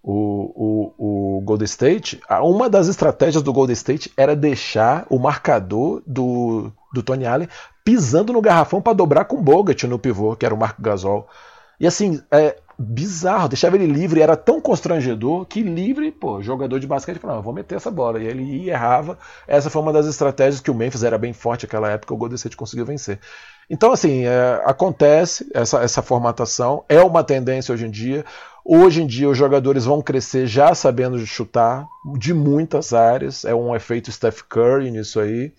o, 0.00 0.92
o, 0.96 1.38
o 1.38 1.40
Golden 1.40 1.64
State, 1.64 2.20
uma 2.42 2.70
das 2.70 2.86
estratégias 2.86 3.42
do 3.42 3.52
Golden 3.52 3.72
State 3.72 4.12
era 4.16 4.36
deixar 4.36 5.04
o 5.10 5.18
marcador 5.18 6.00
do, 6.06 6.70
do 6.94 7.02
Tony 7.02 7.26
Allen 7.26 7.48
pisando 7.84 8.32
no 8.32 8.40
garrafão 8.40 8.80
para 8.80 8.92
dobrar 8.92 9.24
com 9.24 9.38
o 9.38 9.42
Bogut 9.42 9.84
no 9.88 9.98
pivô, 9.98 10.36
que 10.36 10.46
era 10.46 10.54
o 10.54 10.58
Marco 10.58 10.80
Gasol. 10.80 11.26
E 11.80 11.86
assim, 11.86 12.22
é, 12.30 12.56
bizarro, 12.78 13.48
deixava 13.48 13.74
ele 13.74 13.86
livre, 13.86 14.22
era 14.22 14.36
tão 14.36 14.60
constrangedor 14.60 15.44
que 15.46 15.62
livre, 15.62 16.12
pô, 16.12 16.40
jogador 16.40 16.78
de 16.78 16.86
basquete 16.86 17.18
falava, 17.18 17.40
vou 17.40 17.52
meter 17.52 17.74
essa 17.74 17.90
bola. 17.90 18.20
E 18.20 18.26
ele 18.26 18.44
ia 18.44 18.72
errava. 18.72 19.18
Essa 19.48 19.68
foi 19.68 19.82
uma 19.82 19.92
das 19.92 20.06
estratégias 20.06 20.60
que 20.60 20.70
o 20.70 20.74
Memphis 20.74 21.02
era 21.02 21.18
bem 21.18 21.32
forte 21.32 21.66
naquela 21.66 21.90
época, 21.90 22.14
o 22.14 22.16
Golden 22.16 22.36
State 22.36 22.56
conseguiu 22.56 22.86
vencer. 22.86 23.18
Então, 23.68 23.92
assim, 23.92 24.24
é, 24.24 24.62
acontece 24.64 25.50
essa, 25.52 25.82
essa 25.82 26.00
formatação, 26.00 26.84
é 26.88 27.02
uma 27.02 27.24
tendência 27.24 27.74
hoje 27.74 27.86
em 27.86 27.90
dia. 27.90 28.24
Hoje 28.70 29.02
em 29.02 29.06
dia, 29.06 29.30
os 29.30 29.38
jogadores 29.38 29.86
vão 29.86 30.02
crescer 30.02 30.46
já 30.46 30.74
sabendo 30.74 31.18
chutar 31.24 31.88
de 32.18 32.34
muitas 32.34 32.92
áreas, 32.92 33.46
é 33.46 33.54
um 33.54 33.74
efeito 33.74 34.12
Steph 34.12 34.42
Curry 34.42 34.90
nisso 34.90 35.18
aí. 35.18 35.54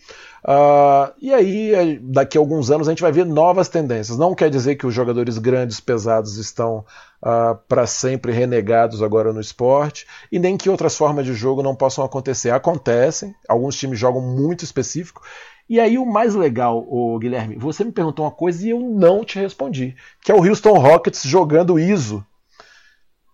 Uh, 0.46 1.12
e 1.20 1.34
aí, 1.34 1.74
é, 1.74 2.00
daqui 2.00 2.38
a 2.38 2.42
alguns 2.42 2.70
anos, 2.70 2.88
a 2.88 2.92
gente 2.92 3.02
vai 3.02 3.12
ver 3.12 3.26
novas 3.26 3.68
tendências. 3.68 4.16
Não 4.16 4.36
quer 4.36 4.52
dizer 4.52 4.76
que 4.76 4.86
os 4.86 4.94
jogadores 4.94 5.40
grandes, 5.40 5.80
pesados, 5.80 6.38
estão 6.38 6.86
uh, 7.24 7.58
para 7.68 7.88
sempre 7.88 8.32
renegados 8.32 9.02
agora 9.02 9.34
no 9.34 9.42
esporte, 9.42 10.06
e 10.32 10.38
nem 10.38 10.56
que 10.56 10.70
outras 10.70 10.96
formas 10.96 11.26
de 11.26 11.34
jogo 11.34 11.64
não 11.64 11.76
possam 11.76 12.06
acontecer. 12.06 12.52
Acontecem, 12.52 13.34
alguns 13.48 13.76
times 13.76 13.98
jogam 13.98 14.22
muito 14.22 14.64
específico. 14.64 15.24
E 15.68 15.80
aí, 15.80 15.98
o 15.98 16.06
mais 16.06 16.36
legal, 16.36 16.86
o 16.88 17.18
Guilherme, 17.18 17.56
você 17.56 17.84
me 17.84 17.92
perguntou 17.92 18.24
uma 18.24 18.32
coisa 18.32 18.68
e 18.68 18.70
eu 18.70 18.80
não 18.80 19.26
te 19.26 19.40
respondi, 19.40 19.96
que 20.22 20.32
é 20.32 20.36
o 20.36 20.48
Houston 20.48 20.78
Rockets 20.78 21.24
jogando 21.24 21.80
ISO. 21.80 22.24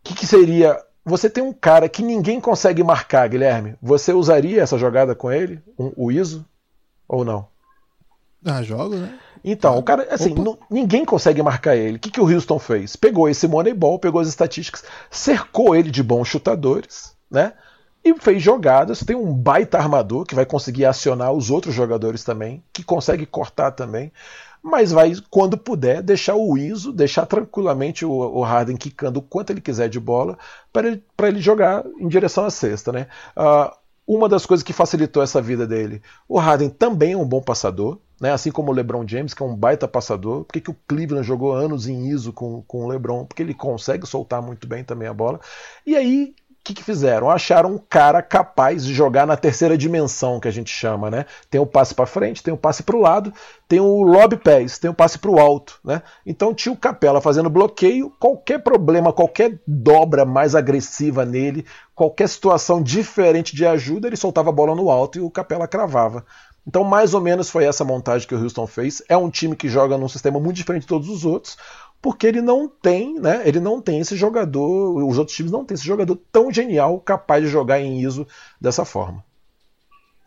O 0.05 0.07
que, 0.07 0.13
que 0.13 0.27
seria 0.27 0.79
você 1.05 1.29
tem 1.29 1.43
um 1.43 1.53
cara 1.53 1.87
que 1.87 2.01
ninguém 2.01 2.41
consegue 2.41 2.83
marcar, 2.83 3.29
Guilherme. 3.29 3.75
Você 3.79 4.11
usaria 4.11 4.63
essa 4.63 4.75
jogada 4.75 5.13
com 5.13 5.31
ele, 5.31 5.61
um, 5.77 5.91
o 5.95 6.11
ISO? 6.11 6.43
Ou 7.07 7.23
não? 7.23 7.47
Ah, 8.43 8.63
jogo, 8.63 8.95
né? 8.95 9.19
Então, 9.43 9.77
o 9.77 9.83
cara, 9.83 10.07
assim, 10.09 10.33
não, 10.33 10.57
ninguém 10.69 11.05
consegue 11.05 11.43
marcar 11.43 11.75
ele. 11.75 11.97
O 11.97 11.99
que, 11.99 12.09
que 12.09 12.19
o 12.19 12.27
Houston 12.27 12.57
fez? 12.57 12.95
Pegou 12.95 13.29
esse 13.29 13.47
Moneyball, 13.47 13.99
pegou 13.99 14.19
as 14.19 14.27
estatísticas, 14.27 14.83
cercou 15.11 15.75
ele 15.75 15.91
de 15.91 16.01
bons 16.01 16.27
chutadores, 16.27 17.15
né? 17.29 17.53
E 18.03 18.11
fez 18.15 18.41
jogadas. 18.41 19.03
Tem 19.03 19.15
um 19.15 19.31
baita 19.31 19.77
armador 19.77 20.25
que 20.25 20.33
vai 20.33 20.45
conseguir 20.45 20.85
acionar 20.85 21.31
os 21.31 21.51
outros 21.51 21.75
jogadores 21.75 22.23
também, 22.23 22.63
que 22.73 22.83
consegue 22.83 23.27
cortar 23.27 23.71
também. 23.71 24.11
Mas 24.67 24.91
vai, 24.91 25.13
quando 25.29 25.59
puder, 25.59 26.01
deixar 26.01 26.33
o 26.33 26.57
ISO, 26.57 26.91
deixar 26.91 27.27
tranquilamente 27.27 28.03
o, 28.03 28.11
o 28.11 28.41
Harden 28.41 28.75
quicando 28.75 29.19
o 29.19 29.21
quanto 29.21 29.51
ele 29.51 29.61
quiser 29.61 29.87
de 29.87 29.99
bola, 29.99 30.39
para 30.73 30.87
ele, 30.87 31.03
ele 31.21 31.39
jogar 31.39 31.85
em 31.99 32.07
direção 32.07 32.45
à 32.45 32.49
cesta, 32.49 32.91
né? 32.91 33.05
Uh, 33.37 33.71
uma 34.07 34.27
das 34.27 34.43
coisas 34.43 34.63
que 34.63 34.73
facilitou 34.73 35.21
essa 35.21 35.39
vida 35.39 35.67
dele. 35.67 36.01
O 36.27 36.39
Harden 36.39 36.71
também 36.71 37.13
é 37.13 37.17
um 37.17 37.27
bom 37.27 37.43
passador, 37.43 37.99
né? 38.19 38.31
assim 38.31 38.49
como 38.49 38.71
o 38.71 38.73
LeBron 38.73 39.07
James, 39.07 39.35
que 39.35 39.43
é 39.43 39.45
um 39.45 39.55
baita 39.55 39.87
passador. 39.87 40.45
Por 40.45 40.53
que, 40.53 40.61
que 40.61 40.71
o 40.71 40.77
Cleveland 40.87 41.27
jogou 41.27 41.53
anos 41.53 41.87
em 41.87 42.07
ISO 42.07 42.33
com, 42.33 42.63
com 42.63 42.85
o 42.85 42.87
LeBron? 42.87 43.23
Porque 43.23 43.43
ele 43.43 43.53
consegue 43.53 44.07
soltar 44.07 44.41
muito 44.41 44.67
bem 44.67 44.83
também 44.83 45.07
a 45.07 45.13
bola. 45.13 45.39
E 45.85 45.95
aí 45.95 46.33
que, 46.65 46.73
que 46.73 46.83
fizeram? 46.83 47.29
Acharam 47.29 47.75
um 47.75 47.77
cara 47.77 48.23
capaz 48.23 48.83
de 48.83 48.91
jogar 48.91 49.27
na 49.27 49.37
terceira 49.37 49.77
dimensão, 49.77 50.39
que 50.39 50.47
a 50.47 50.51
gente 50.51 50.71
chama, 50.71 51.11
né? 51.11 51.25
Tem 51.47 51.61
o 51.61 51.65
passe 51.65 51.93
para 51.93 52.07
frente, 52.07 52.41
tem 52.41 52.51
o 52.51 52.57
passe 52.57 52.81
para 52.81 52.95
o 52.95 52.99
lado, 52.99 53.31
tem 53.67 53.79
o 53.79 54.01
lob 54.01 54.35
pés, 54.37 54.79
tem 54.79 54.89
o 54.89 54.93
passe 54.93 55.19
para 55.19 55.29
o 55.29 55.39
alto, 55.39 55.79
né? 55.85 56.01
Então 56.25 56.55
tinha 56.55 56.73
o 56.73 56.77
Capela 56.77 57.21
fazendo 57.21 57.51
bloqueio, 57.51 58.11
qualquer 58.19 58.63
problema, 58.63 59.13
qualquer 59.13 59.59
dobra 59.67 60.25
mais 60.25 60.55
agressiva 60.55 61.23
nele, 61.23 61.63
qualquer 61.93 62.27
situação 62.27 62.81
diferente 62.81 63.55
de 63.55 63.63
ajuda, 63.63 64.07
ele 64.07 64.17
soltava 64.17 64.49
a 64.49 64.53
bola 64.53 64.73
no 64.73 64.89
alto 64.89 65.19
e 65.19 65.21
o 65.21 65.29
Capela 65.29 65.67
cravava. 65.67 66.25
Então, 66.67 66.83
mais 66.83 67.13
ou 67.13 67.21
menos 67.21 67.49
foi 67.49 67.63
essa 67.65 67.85
montagem 67.85 68.27
que 68.27 68.33
o 68.33 68.41
Houston 68.41 68.65
fez. 68.65 69.03
É 69.07 69.15
um 69.15 69.29
time 69.29 69.55
que 69.55 69.69
joga 69.69 69.97
num 69.97 70.09
sistema 70.09 70.39
muito 70.39 70.55
diferente 70.55 70.81
de 70.81 70.87
todos 70.87 71.09
os 71.09 71.23
outros, 71.23 71.57
porque 72.05 72.27
ele 72.27 72.39
não 72.39 72.67
tem, 72.67 73.19
né? 73.19 73.41
Ele 73.47 73.59
não 73.59 73.81
tem 73.81 73.99
esse 73.99 74.15
jogador, 74.15 75.03
os 75.03 75.17
outros 75.17 75.35
times 75.35 75.51
não 75.51 75.65
têm 75.65 75.73
esse 75.73 75.83
jogador 75.83 76.15
tão 76.31 76.53
genial 76.53 76.99
capaz 76.99 77.43
de 77.43 77.49
jogar 77.49 77.81
em 77.81 77.99
ISO 77.99 78.27
dessa 78.61 78.85
forma. 78.85 79.25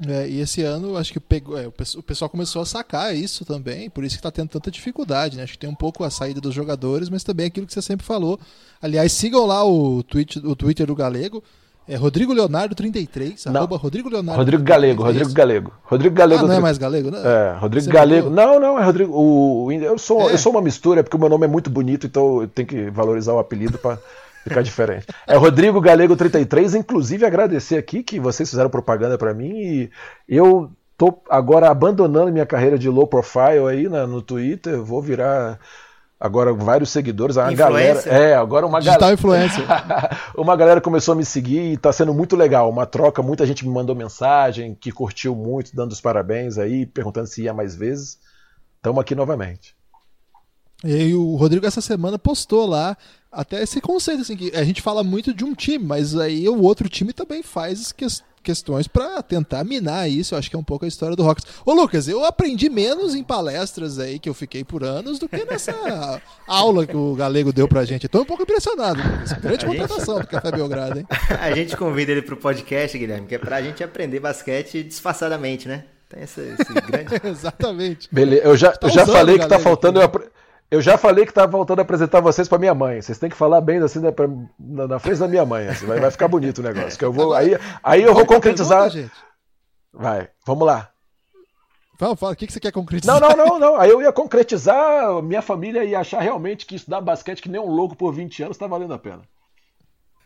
É, 0.04 0.28
e 0.28 0.40
esse 0.40 0.60
ano 0.62 0.96
acho 0.96 1.12
que 1.12 1.20
pegou, 1.20 1.56
é, 1.56 1.68
o 1.68 2.02
pessoal 2.02 2.28
começou 2.28 2.60
a 2.60 2.66
sacar 2.66 3.14
isso 3.14 3.44
também, 3.44 3.88
por 3.88 4.02
isso 4.02 4.16
que 4.16 4.18
está 4.18 4.32
tendo 4.32 4.48
tanta 4.48 4.72
dificuldade, 4.72 5.36
né? 5.36 5.44
Acho 5.44 5.52
que 5.52 5.58
tem 5.60 5.70
um 5.70 5.74
pouco 5.74 6.02
a 6.02 6.10
saída 6.10 6.40
dos 6.40 6.52
jogadores, 6.52 7.08
mas 7.08 7.22
também 7.22 7.46
aquilo 7.46 7.64
que 7.64 7.72
você 7.72 7.80
sempre 7.80 8.04
falou. 8.04 8.40
Aliás, 8.82 9.12
sigam 9.12 9.46
lá 9.46 9.64
o, 9.64 10.02
tweet, 10.02 10.40
o 10.40 10.56
Twitter 10.56 10.84
do 10.84 10.96
Galego, 10.96 11.44
é 11.89 11.97
Rodrigo 11.97 12.34
Leonardo 12.34 12.74
33, 12.74 13.47
não. 13.47 13.57
arroba 13.57 13.78
Rodrigo 13.78 14.11
Leonardo. 14.11 14.39
Rodrigo 14.39 14.62
Galego, 14.62 15.03
Rodrigo 15.03 15.32
Galego. 15.32 15.72
Rodrigo 15.82 16.14
Galego. 16.14 16.45
Ah, 16.45 16.49
não 16.49 16.55
é 16.55 16.61
mais 16.61 16.76
Galego, 16.76 17.11
né? 17.11 17.18
É, 17.24 17.59
Rodrigo 17.59 17.86
Você 17.86 17.91
Galego. 17.91 18.28
Não, 18.28 18.61
não, 18.61 18.78
é 18.78 18.84
Rodrigo. 18.84 19.12
O, 19.14 19.72
eu, 19.72 19.97
sou, 19.97 20.28
é. 20.28 20.34
eu 20.34 20.39
sou 20.39 20.53
uma 20.53 20.61
mistura, 20.61 21.03
porque 21.03 21.16
o 21.16 21.20
meu 21.20 21.30
nome 21.30 21.47
é 21.47 21.49
muito 21.49 21.70
bonito, 21.70 22.07
então 22.07 22.43
eu 22.43 22.49
tenho 22.49 22.68
que 22.68 22.91
valorizar 22.91 23.32
o 23.32 23.39
apelido 23.39 23.78
para 23.78 23.99
ficar 24.45 24.62
diferente. 24.62 25.07
É 25.26 25.34
Rodrigo 25.36 25.80
Galego 25.80 26.14
33, 26.14 26.74
inclusive 26.74 27.24
agradecer 27.24 27.78
aqui 27.78 28.03
que 28.03 28.20
vocês 28.20 28.51
fizeram 28.51 28.68
propaganda 28.68 29.16
para 29.16 29.32
mim 29.32 29.51
e 29.51 29.91
eu 30.28 30.70
tô 30.99 31.22
agora 31.30 31.70
abandonando 31.70 32.30
minha 32.30 32.45
carreira 32.45 32.78
de 32.78 32.91
low 32.91 33.07
profile 33.07 33.66
aí 33.66 33.89
na, 33.89 34.07
no 34.07 34.20
Twitter, 34.20 34.82
vou 34.82 35.01
virar 35.01 35.59
agora 36.20 36.52
vários 36.52 36.90
seguidores, 36.90 37.36
a 37.36 37.52
galera, 37.52 38.00
é, 38.08 38.34
agora 38.34 38.66
uma 38.66 38.80
galera 38.80 39.12
influencer. 39.12 39.64
uma 40.36 40.56
galera 40.56 40.80
começou 40.80 41.12
a 41.12 41.16
me 41.16 41.24
seguir 41.24 41.72
e 41.72 41.76
tá 41.76 41.92
sendo 41.92 42.12
muito 42.12 42.34
legal, 42.34 42.68
uma 42.68 42.86
troca, 42.86 43.22
muita 43.22 43.46
gente 43.46 43.66
me 43.66 43.72
mandou 43.72 43.94
mensagem, 43.94 44.74
que 44.74 44.90
curtiu 44.90 45.34
muito, 45.34 45.74
dando 45.74 45.92
os 45.92 46.00
parabéns 46.00 46.58
aí, 46.58 46.86
perguntando 46.86 47.26
se 47.26 47.42
ia 47.42 47.54
mais 47.54 47.76
vezes. 47.76 48.18
Estamos 48.76 49.00
aqui 49.00 49.14
novamente. 49.14 49.76
E 50.84 50.94
aí 50.94 51.14
o 51.14 51.34
Rodrigo 51.34 51.66
essa 51.66 51.80
semana 51.80 52.18
postou 52.18 52.64
lá 52.66 52.96
até 53.30 53.62
esse 53.62 53.80
conceito 53.80 54.22
assim 54.22 54.36
que 54.36 54.54
a 54.54 54.64
gente 54.64 54.82
fala 54.82 55.04
muito 55.04 55.34
de 55.34 55.44
um 55.44 55.54
time, 55.54 55.84
mas 55.84 56.16
aí 56.16 56.48
o 56.48 56.60
outro 56.62 56.88
time 56.88 57.12
também 57.12 57.42
faz 57.42 57.92
que, 57.92 58.06
questões 58.42 58.88
para 58.88 59.22
tentar 59.22 59.62
minar 59.64 60.08
isso. 60.08 60.34
Eu 60.34 60.38
acho 60.38 60.48
que 60.48 60.56
é 60.56 60.58
um 60.58 60.64
pouco 60.64 60.84
a 60.84 60.88
história 60.88 61.14
do 61.14 61.22
Rockets. 61.22 61.50
Ô 61.66 61.72
Lucas, 61.74 62.08
eu 62.08 62.24
aprendi 62.24 62.70
menos 62.70 63.14
em 63.14 63.22
palestras 63.22 63.98
aí 63.98 64.18
que 64.18 64.28
eu 64.28 64.34
fiquei 64.34 64.64
por 64.64 64.82
anos 64.82 65.18
do 65.18 65.28
que 65.28 65.44
nessa 65.44 65.72
aula 66.48 66.86
que 66.86 66.96
o 66.96 67.14
Galego 67.14 67.52
deu 67.52 67.68
pra 67.68 67.84
gente. 67.84 68.06
Estou 68.06 68.22
um 68.22 68.24
pouco 68.24 68.42
impressionado, 68.42 69.02
Lucas. 69.02 69.32
Grande 69.38 69.64
a 69.64 69.68
contratação 69.68 70.16
gente... 70.16 70.26
do 70.26 70.30
Café 70.30 70.50
Belgrado, 70.50 70.98
hein? 70.98 71.06
A 71.40 71.54
gente 71.54 71.76
convida 71.76 72.12
ele 72.12 72.22
pro 72.22 72.36
podcast, 72.36 72.96
Guilherme, 72.96 73.26
que 73.26 73.34
é 73.34 73.38
pra 73.38 73.60
gente 73.60 73.84
aprender 73.84 74.20
basquete 74.20 74.82
disfarçadamente, 74.82 75.68
né? 75.68 75.84
Tem 76.08 76.22
esse, 76.22 76.40
esse 76.40 76.72
grande. 76.72 77.20
Exatamente. 77.22 78.08
Beleza, 78.10 78.42
eu 78.42 78.56
já, 78.56 78.72
tá 78.72 78.86
eu 78.86 78.90
já 78.90 79.06
falei 79.06 79.38
que 79.38 79.46
tá 79.46 79.58
faltando. 79.58 80.00
Eu, 80.00 80.10
eu 80.70 80.82
já 80.82 80.98
falei 80.98 81.24
que 81.24 81.32
tá 81.32 81.46
voltando 81.46 81.78
a 81.78 81.82
apresentar 81.82 82.20
vocês 82.20 82.46
para 82.46 82.58
minha 82.58 82.74
mãe. 82.74 83.00
Vocês 83.00 83.18
têm 83.18 83.30
que 83.30 83.36
falar 83.36 83.60
bem 83.60 83.78
assim 83.78 84.00
na, 84.00 84.12
na, 84.58 84.88
na 84.88 84.98
frente 84.98 85.18
da 85.18 85.28
minha 85.28 85.44
mãe. 85.44 85.68
Assim, 85.68 85.86
vai, 85.86 85.98
vai, 85.98 86.10
ficar 86.10 86.28
bonito 86.28 86.58
o 86.58 86.62
negócio. 86.62 86.98
Que 86.98 87.04
eu 87.04 87.12
vou, 87.12 87.32
aí, 87.34 87.56
aí 87.82 88.02
eu 88.02 88.12
vou 88.12 88.26
concretizar. 88.26 88.90
Vai, 89.92 90.28
vamos 90.46 90.66
lá. 90.66 90.90
Fala, 91.98 92.14
fala, 92.14 92.32
o 92.32 92.36
que, 92.36 92.46
que 92.46 92.52
você 92.52 92.60
quer 92.60 92.70
concretizar? 92.70 93.20
Não, 93.20 93.30
não, 93.30 93.36
não, 93.36 93.58
não. 93.58 93.76
Aí 93.80 93.90
eu 93.90 94.00
ia 94.00 94.12
concretizar, 94.12 95.20
minha 95.22 95.42
família 95.42 95.84
ia 95.84 95.98
achar 95.98 96.20
realmente 96.20 96.64
que 96.64 96.76
estudar 96.76 97.00
basquete 97.00 97.42
que 97.42 97.48
nem 97.48 97.60
um 97.60 97.70
louco 97.70 97.96
por 97.96 98.12
20 98.12 98.42
anos 98.44 98.56
tá 98.56 98.66
valendo 98.66 98.94
a 98.94 98.98
pena. 98.98 99.22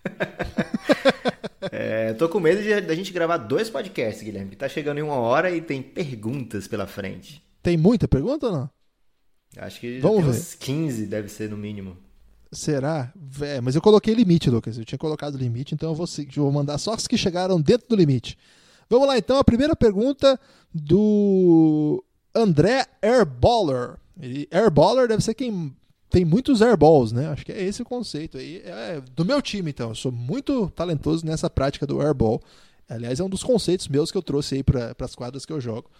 É, 1.70 2.12
tô 2.14 2.28
com 2.28 2.40
medo 2.40 2.60
de 2.60 2.72
a 2.72 2.94
gente 2.94 3.12
gravar 3.12 3.36
dois 3.36 3.70
podcasts, 3.70 4.22
Guilherme. 4.22 4.56
Tá 4.56 4.68
chegando 4.68 4.98
em 4.98 5.02
uma 5.02 5.14
hora 5.14 5.50
e 5.50 5.60
tem 5.60 5.80
perguntas 5.80 6.66
pela 6.66 6.88
frente. 6.88 7.42
Tem 7.62 7.76
muita 7.76 8.08
pergunta 8.08 8.46
ou 8.46 8.52
não? 8.52 8.70
Acho 9.56 9.80
que 9.80 10.00
Vamos 10.00 10.24
ver. 10.24 10.30
uns 10.30 10.54
15 10.54 11.06
deve 11.06 11.28
ser 11.28 11.50
no 11.50 11.56
mínimo. 11.56 11.96
Será? 12.50 13.12
É, 13.40 13.60
mas 13.60 13.74
eu 13.74 13.80
coloquei 13.80 14.14
limite, 14.14 14.50
Lucas. 14.50 14.76
Eu 14.76 14.84
tinha 14.84 14.98
colocado 14.98 15.38
limite, 15.38 15.74
então 15.74 15.90
eu 15.90 15.94
vou, 15.94 16.06
eu 16.18 16.42
vou 16.42 16.52
mandar 16.52 16.78
só 16.78 16.94
os 16.94 17.06
que 17.06 17.16
chegaram 17.16 17.60
dentro 17.60 17.88
do 17.88 17.96
limite. 17.96 18.36
Vamos 18.90 19.08
lá, 19.08 19.16
então. 19.16 19.38
A 19.38 19.44
primeira 19.44 19.74
pergunta 19.74 20.38
do 20.72 22.04
André 22.34 22.86
Airballer. 23.00 23.96
Airballer 24.50 25.08
deve 25.08 25.22
ser 25.22 25.34
quem 25.34 25.74
tem 26.10 26.26
muitos 26.26 26.60
airballs, 26.60 27.10
né? 27.10 27.28
Acho 27.28 27.44
que 27.44 27.52
é 27.52 27.62
esse 27.62 27.80
o 27.80 27.86
conceito 27.86 28.36
aí. 28.36 28.60
É 28.64 29.02
do 29.16 29.24
meu 29.24 29.40
time, 29.40 29.70
então. 29.70 29.88
Eu 29.88 29.94
sou 29.94 30.12
muito 30.12 30.68
talentoso 30.76 31.24
nessa 31.24 31.48
prática 31.48 31.86
do 31.86 32.02
airball. 32.02 32.42
Aliás, 32.86 33.18
é 33.18 33.24
um 33.24 33.30
dos 33.30 33.42
conceitos 33.42 33.88
meus 33.88 34.12
que 34.12 34.18
eu 34.18 34.22
trouxe 34.22 34.56
aí 34.56 34.62
para 34.62 34.94
as 35.00 35.14
quadras 35.14 35.46
que 35.46 35.52
eu 35.52 35.60
jogo. 35.60 35.90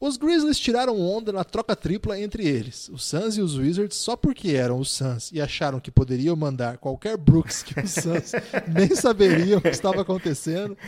Os 0.00 0.16
Grizzlies 0.16 0.60
tiraram 0.60 1.00
onda 1.00 1.32
na 1.32 1.42
troca 1.42 1.74
tripla 1.74 2.20
entre 2.20 2.46
eles, 2.46 2.88
os 2.88 3.04
Suns 3.04 3.36
e 3.36 3.40
os 3.40 3.58
Wizards, 3.58 3.96
só 3.96 4.14
porque 4.14 4.52
eram 4.52 4.78
os 4.78 4.92
Suns 4.92 5.32
e 5.32 5.40
acharam 5.40 5.80
que 5.80 5.90
poderiam 5.90 6.36
mandar 6.36 6.78
qualquer 6.78 7.16
Brooks 7.16 7.64
que 7.64 7.80
os 7.80 7.90
Suns 7.90 8.32
nem 8.72 8.94
saberiam 8.94 9.58
o 9.58 9.60
que 9.60 9.68
estava 9.68 10.02
acontecendo. 10.02 10.78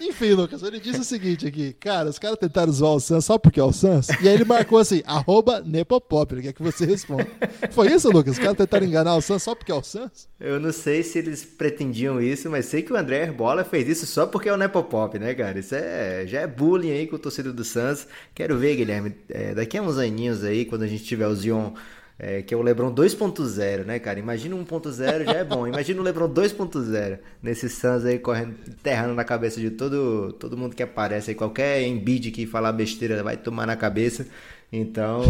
Enfim, 0.00 0.32
Lucas, 0.32 0.64
ele 0.64 0.80
disse 0.80 0.98
o 0.98 1.04
seguinte 1.04 1.46
aqui, 1.46 1.72
cara, 1.74 2.10
os 2.10 2.18
caras 2.18 2.36
tentaram 2.36 2.72
zoar 2.72 2.94
o 2.94 3.00
Suns 3.00 3.24
só 3.24 3.38
porque 3.38 3.60
é 3.60 3.64
o 3.64 3.72
Suns, 3.72 4.08
e 4.08 4.28
aí 4.28 4.34
ele 4.34 4.44
marcou 4.44 4.78
assim, 4.78 5.02
arroba 5.06 5.60
Nepopop, 5.60 6.34
ele 6.34 6.42
quer 6.42 6.52
que 6.52 6.64
você 6.64 6.84
responda. 6.84 7.28
Foi 7.70 7.92
isso, 7.92 8.10
Lucas? 8.10 8.32
Os 8.32 8.38
caras 8.40 8.56
tentaram 8.56 8.84
enganar 8.84 9.14
o 9.14 9.22
Suns 9.22 9.44
só 9.44 9.54
porque 9.54 9.70
é 9.70 9.74
o 9.74 9.84
Suns? 9.84 10.28
Eu 10.40 10.58
não 10.58 10.72
sei 10.72 11.04
se 11.04 11.20
eles 11.20 11.44
pretendiam 11.44 12.20
isso, 12.20 12.50
mas 12.50 12.66
sei 12.66 12.82
que 12.82 12.92
o 12.92 12.96
André 12.96 13.22
Herbola 13.22 13.62
fez 13.62 13.88
isso 13.88 14.04
só 14.04 14.26
porque 14.26 14.48
é 14.48 14.52
o 14.52 14.56
Nepopop, 14.56 15.16
né, 15.16 15.32
cara? 15.32 15.60
Isso 15.60 15.76
é, 15.76 16.26
já 16.26 16.40
é 16.40 16.46
bullying 16.48 16.90
aí 16.90 17.06
com 17.06 17.14
o 17.14 17.18
torcedor 17.20 17.52
do 17.52 17.62
Suns. 17.62 18.08
Quero 18.34 18.56
ver, 18.58 18.76
Guilherme, 18.76 19.14
é, 19.28 19.54
daqui 19.54 19.76
a 19.76 19.82
uns 19.82 19.98
aninhos 19.98 20.42
aí, 20.42 20.64
quando 20.64 20.82
a 20.82 20.86
gente 20.86 21.04
tiver 21.04 21.26
o 21.26 21.34
Zion, 21.34 21.72
é, 22.18 22.40
que 22.40 22.54
é 22.54 22.56
o 22.56 22.62
LeBron 22.62 22.94
2.0, 22.94 23.84
né, 23.84 23.98
cara? 23.98 24.18
Imagina 24.18 24.54
1.0 24.54 25.24
já 25.24 25.32
é 25.32 25.44
bom. 25.44 25.66
Imagina 25.66 26.00
o 26.00 26.04
LeBron 26.04 26.28
2.0 26.28 27.18
nesse 27.42 27.68
Suns 27.68 28.04
aí 28.04 28.18
correndo, 28.18 28.54
enterrando 28.68 29.14
na 29.14 29.24
cabeça 29.24 29.60
de 29.60 29.70
todo, 29.70 30.32
todo 30.34 30.56
mundo 30.56 30.76
que 30.76 30.82
aparece 30.82 31.30
aí. 31.30 31.34
Qualquer 31.34 31.82
Embiid 31.82 32.30
que 32.30 32.46
falar 32.46 32.72
besteira 32.72 33.22
vai 33.22 33.36
tomar 33.36 33.66
na 33.66 33.76
cabeça. 33.76 34.26
Então, 34.72 35.22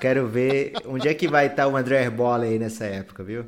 quero 0.00 0.26
ver 0.26 0.72
onde 0.86 1.06
é 1.06 1.14
que 1.14 1.28
vai 1.28 1.46
estar 1.46 1.68
o 1.68 1.76
André 1.76 2.02
Herbola 2.02 2.44
aí 2.44 2.58
nessa 2.58 2.84
época, 2.84 3.22
viu? 3.22 3.44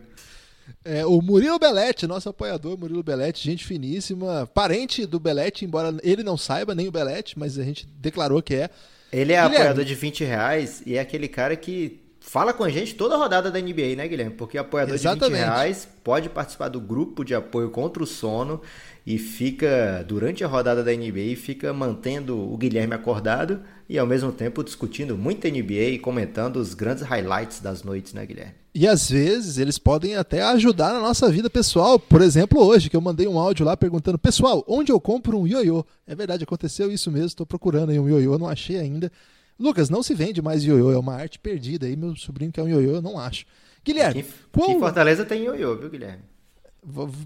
É, 0.84 1.04
o 1.04 1.20
Murilo 1.20 1.58
Belete, 1.58 2.06
nosso 2.06 2.28
apoiador 2.28 2.78
Murilo 2.78 3.02
Belete, 3.02 3.42
gente 3.42 3.64
finíssima, 3.66 4.48
parente 4.54 5.04
do 5.06 5.18
Belete, 5.18 5.64
embora 5.64 5.96
ele 6.02 6.22
não 6.22 6.36
saiba, 6.36 6.74
nem 6.74 6.86
o 6.86 6.92
Belete, 6.92 7.38
mas 7.38 7.58
a 7.58 7.64
gente 7.64 7.86
declarou 7.86 8.40
que 8.40 8.54
é. 8.54 8.70
Ele 9.12 9.32
é 9.32 9.42
Guilherme. 9.42 9.56
apoiador 9.56 9.84
de 9.84 9.94
20 9.94 10.24
reais 10.24 10.82
e 10.86 10.96
é 10.96 11.00
aquele 11.00 11.28
cara 11.28 11.56
que 11.56 12.00
fala 12.20 12.52
com 12.52 12.62
a 12.62 12.68
gente 12.68 12.94
toda 12.94 13.14
a 13.14 13.18
rodada 13.18 13.50
da 13.50 13.60
NBA, 13.60 13.96
né, 13.96 14.06
Guilherme? 14.06 14.34
Porque 14.34 14.58
apoiador 14.58 14.94
Exatamente. 14.94 15.38
de 15.38 15.44
20 15.44 15.44
reais 15.44 15.88
pode 16.04 16.28
participar 16.28 16.68
do 16.68 16.80
grupo 16.80 17.24
de 17.24 17.34
apoio 17.34 17.70
contra 17.70 18.02
o 18.02 18.06
sono 18.06 18.60
e 19.06 19.18
fica, 19.18 20.04
durante 20.06 20.44
a 20.44 20.46
rodada 20.46 20.84
da 20.84 20.92
NBA, 20.92 21.34
fica 21.36 21.72
mantendo 21.72 22.38
o 22.38 22.56
Guilherme 22.56 22.94
acordado 22.94 23.62
e 23.88 23.98
ao 23.98 24.06
mesmo 24.06 24.30
tempo 24.30 24.62
discutindo 24.62 25.16
muito 25.16 25.48
NBA 25.48 25.90
e 25.94 25.98
comentando 25.98 26.56
os 26.56 26.74
grandes 26.74 27.02
highlights 27.02 27.60
das 27.60 27.82
noites, 27.82 28.12
né, 28.12 28.24
Guilherme? 28.26 28.59
E 28.72 28.86
às 28.86 29.10
vezes 29.10 29.58
eles 29.58 29.78
podem 29.78 30.14
até 30.14 30.42
ajudar 30.42 30.92
na 30.92 31.00
nossa 31.00 31.28
vida 31.28 31.50
pessoal. 31.50 31.98
Por 31.98 32.22
exemplo, 32.22 32.64
hoje, 32.64 32.88
que 32.88 32.96
eu 32.96 33.00
mandei 33.00 33.26
um 33.26 33.38
áudio 33.38 33.66
lá 33.66 33.76
perguntando, 33.76 34.16
pessoal, 34.16 34.64
onde 34.66 34.92
eu 34.92 35.00
compro 35.00 35.38
um 35.38 35.46
ioiô? 35.46 35.84
É 36.06 36.14
verdade, 36.14 36.44
aconteceu 36.44 36.90
isso 36.90 37.10
mesmo, 37.10 37.26
estou 37.26 37.46
procurando 37.46 37.90
aí 37.90 37.98
um 37.98 38.08
ioiô, 38.08 38.38
não 38.38 38.48
achei 38.48 38.78
ainda. 38.78 39.10
Lucas, 39.58 39.90
não 39.90 40.02
se 40.02 40.14
vende 40.14 40.40
mais 40.40 40.64
ioiô, 40.64 40.92
é 40.92 40.98
uma 40.98 41.14
arte 41.14 41.38
perdida 41.38 41.86
aí, 41.86 41.96
meu 41.96 42.14
sobrinho 42.14 42.52
quer 42.52 42.62
um 42.62 42.68
ioiô, 42.68 42.92
eu 42.92 43.02
não 43.02 43.18
acho. 43.18 43.44
Guilherme, 43.84 44.20
aqui, 44.20 44.30
qual... 44.52 44.70
em 44.70 44.78
Fortaleza 44.78 45.24
tem 45.24 45.44
ioiô, 45.44 45.76
viu, 45.76 45.90
Guilherme? 45.90 46.22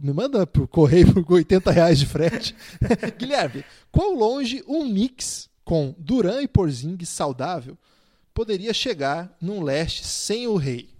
Me 0.03 0.13
manda 0.13 0.47
pro 0.47 0.67
correio 0.67 1.13
por 1.13 1.25
80 1.35 1.71
reais 1.71 1.99
de 1.99 2.07
frete. 2.07 2.57
Guilherme, 3.19 3.65
quão 3.93 4.17
longe 4.19 4.65
um 4.67 4.85
mix 4.85 5.49
com 5.65 5.95
Duran 5.99 6.43
e 6.43 6.49
Porzingis 6.49 7.09
saudável 7.09 7.77
poderia 8.33 8.75
chegar 8.75 9.37
num 9.41 9.63
leste 9.63 10.05
sem 10.05 10.47
o 10.47 10.57
rei? 10.57 10.94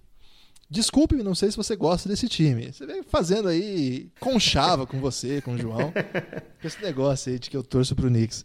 Desculpe, 0.69 1.15
não 1.15 1.35
sei 1.35 1.51
se 1.51 1.57
você 1.57 1.75
gosta 1.75 2.09
desse 2.09 2.27
time. 2.27 2.71
Você 2.71 2.85
vem 2.85 3.03
fazendo 3.03 3.47
aí 3.47 4.09
conchava 4.19 4.87
com 4.87 4.99
você, 4.99 5.41
com 5.41 5.53
o 5.53 5.57
João, 5.57 5.91
com 6.61 6.67
esse 6.67 6.81
negócio 6.81 7.31
aí 7.31 7.39
de 7.39 7.49
que 7.49 7.57
eu 7.57 7.63
torço 7.63 7.95
pro 7.95 8.09
Knicks. 8.09 8.43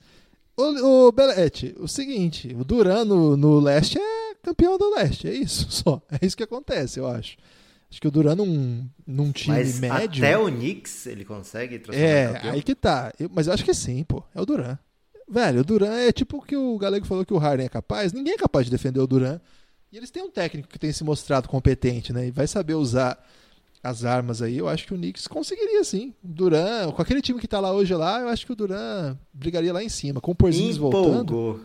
O, 0.56 1.06
o 1.08 1.12
Belete, 1.12 1.74
o 1.78 1.88
seguinte, 1.88 2.54
o 2.58 2.64
Duran 2.64 3.04
no, 3.06 3.36
no 3.36 3.58
leste 3.58 3.98
é 3.98 4.34
campeão 4.42 4.76
do 4.76 4.94
leste, 4.94 5.26
é 5.26 5.34
isso 5.34 5.66
só. 5.72 6.02
É 6.10 6.24
isso 6.24 6.36
que 6.36 6.42
acontece, 6.42 7.00
eu 7.00 7.06
acho. 7.06 7.36
Acho 7.90 8.00
que 8.00 8.06
o 8.06 8.10
Duran 8.10 8.36
num, 8.36 8.88
num 9.04 9.32
time 9.32 9.56
mas 9.56 9.80
médio. 9.80 10.24
Até 10.24 10.38
o 10.38 10.46
Knicks 10.46 11.06
ele 11.06 11.24
consegue 11.24 11.78
transformar 11.78 12.06
É, 12.46 12.50
aí 12.50 12.62
que 12.62 12.74
tá. 12.74 13.12
Eu, 13.18 13.28
mas 13.32 13.48
eu 13.48 13.52
acho 13.52 13.64
que 13.64 13.74
sim, 13.74 14.04
pô. 14.04 14.22
É 14.32 14.40
o 14.40 14.46
Duran. 14.46 14.78
Velho, 15.28 15.60
o 15.60 15.64
Duran 15.64 15.94
é 15.94 16.12
tipo 16.12 16.36
o 16.36 16.42
que 16.42 16.56
o 16.56 16.78
Galego 16.78 17.06
falou 17.06 17.24
que 17.24 17.32
o 17.32 17.38
Harden 17.38 17.66
é 17.66 17.68
capaz. 17.68 18.12
Ninguém 18.12 18.34
é 18.34 18.38
capaz 18.38 18.66
de 18.66 18.70
defender 18.70 19.00
o 19.00 19.06
Duran. 19.06 19.40
E 19.93 19.97
eles 19.97 20.11
têm 20.11 20.22
um 20.22 20.30
técnico 20.30 20.68
que 20.68 20.78
tem 20.78 20.93
se 20.93 21.03
mostrado 21.03 21.49
competente, 21.49 22.12
né? 22.12 22.28
E 22.28 22.30
vai 22.30 22.47
saber 22.47 22.74
usar 22.74 23.18
as 23.82 24.05
armas 24.05 24.41
aí. 24.41 24.57
Eu 24.57 24.68
acho 24.68 24.86
que 24.86 24.95
o 24.95 24.97
Knicks 24.97 25.26
conseguiria 25.26 25.82
sim. 25.82 26.14
Duran, 26.22 26.93
com 26.93 27.03
aquele 27.03 27.20
time 27.20 27.41
que 27.41 27.49
tá 27.49 27.59
lá 27.59 27.72
hoje 27.72 27.95
lá, 27.95 28.20
eu 28.20 28.28
acho 28.28 28.47
que 28.47 28.53
o 28.53 28.57
Duran 28.57 29.16
brigaria 29.32 29.72
lá 29.72 29.82
em 29.82 29.88
cima. 29.88 30.20
Com 30.20 30.32
o 30.32 30.34
Porzingis 30.34 30.76
voltando. 30.76 31.61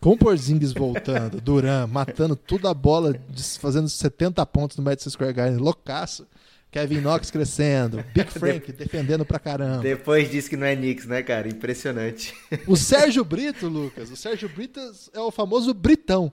Com 0.00 0.12
o 0.12 0.16
Porzingis 0.16 0.72
voltando, 0.72 1.40
Duran 1.42 1.86
matando 1.86 2.34
toda 2.34 2.70
a 2.70 2.74
bola, 2.74 3.14
fazendo 3.60 3.88
70 3.88 4.44
pontos 4.46 4.78
no 4.78 4.82
Madison 4.82 5.10
Square 5.10 5.34
Garden, 5.34 5.58
loucaço. 5.58 6.26
Kevin 6.70 7.00
Knox 7.00 7.32
crescendo, 7.32 8.02
Big 8.14 8.30
Frank 8.30 8.72
defendendo 8.72 9.26
pra 9.26 9.40
caramba. 9.40 9.82
Depois 9.82 10.30
disse 10.30 10.48
que 10.48 10.56
não 10.56 10.66
é 10.66 10.76
Knicks, 10.76 11.04
né, 11.04 11.20
cara? 11.20 11.48
Impressionante. 11.48 12.32
O 12.64 12.76
Sérgio 12.76 13.24
Brito, 13.24 13.66
Lucas, 13.66 14.08
o 14.08 14.16
Sérgio 14.16 14.48
Brito 14.48 14.80
é 15.12 15.18
o 15.18 15.32
famoso 15.32 15.74
Britão. 15.74 16.32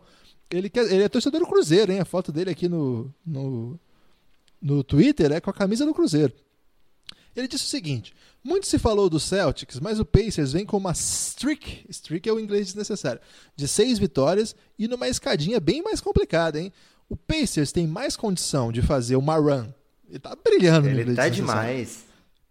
Ele, 0.49 0.69
quer, 0.69 0.91
ele 0.91 1.03
é 1.03 1.09
torcedor 1.09 1.41
do 1.41 1.47
Cruzeiro, 1.47 1.91
hein? 1.91 1.99
A 1.99 2.05
foto 2.05 2.31
dele 2.31 2.49
aqui 2.49 2.69
no, 2.69 3.13
no, 3.25 3.79
no 4.61 4.83
Twitter 4.83 5.31
é 5.31 5.41
com 5.41 5.49
a 5.49 5.53
camisa 5.53 5.85
do 5.85 5.93
Cruzeiro. 5.93 6.33
Ele 7.35 7.47
disse 7.47 7.65
o 7.65 7.67
seguinte: 7.67 8.15
muito 8.43 8.65
se 8.65 8.79
falou 8.79 9.09
do 9.09 9.19
Celtics, 9.19 9.79
mas 9.79 9.99
o 9.99 10.05
Pacers 10.05 10.53
vem 10.53 10.65
com 10.65 10.77
uma 10.77 10.91
streak, 10.93 11.85
streak 11.89 12.27
é 12.27 12.33
o 12.33 12.39
inglês 12.39 12.67
desnecessário, 12.67 13.21
de 13.55 13.67
seis 13.67 13.99
vitórias 13.99 14.55
e 14.79 14.87
numa 14.87 15.07
escadinha 15.07 15.59
bem 15.59 15.83
mais 15.83 16.01
complicada, 16.01 16.59
hein? 16.59 16.71
O 17.09 17.15
Pacers 17.15 17.71
tem 17.71 17.85
mais 17.85 18.15
condição 18.17 18.71
de 18.71 18.81
fazer 18.81 19.15
uma 19.15 19.35
run. 19.35 19.67
Ele 20.09 20.19
tá 20.19 20.35
brilhando 20.35 20.87
Ele 20.87 21.15
tá 21.15 21.29
demais. 21.29 22.06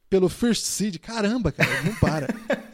Pelo 0.08 0.28
First 0.28 0.64
Seed. 0.64 0.98
Caramba, 0.98 1.52
cara, 1.52 1.82
não 1.82 1.94
para. 1.96 2.28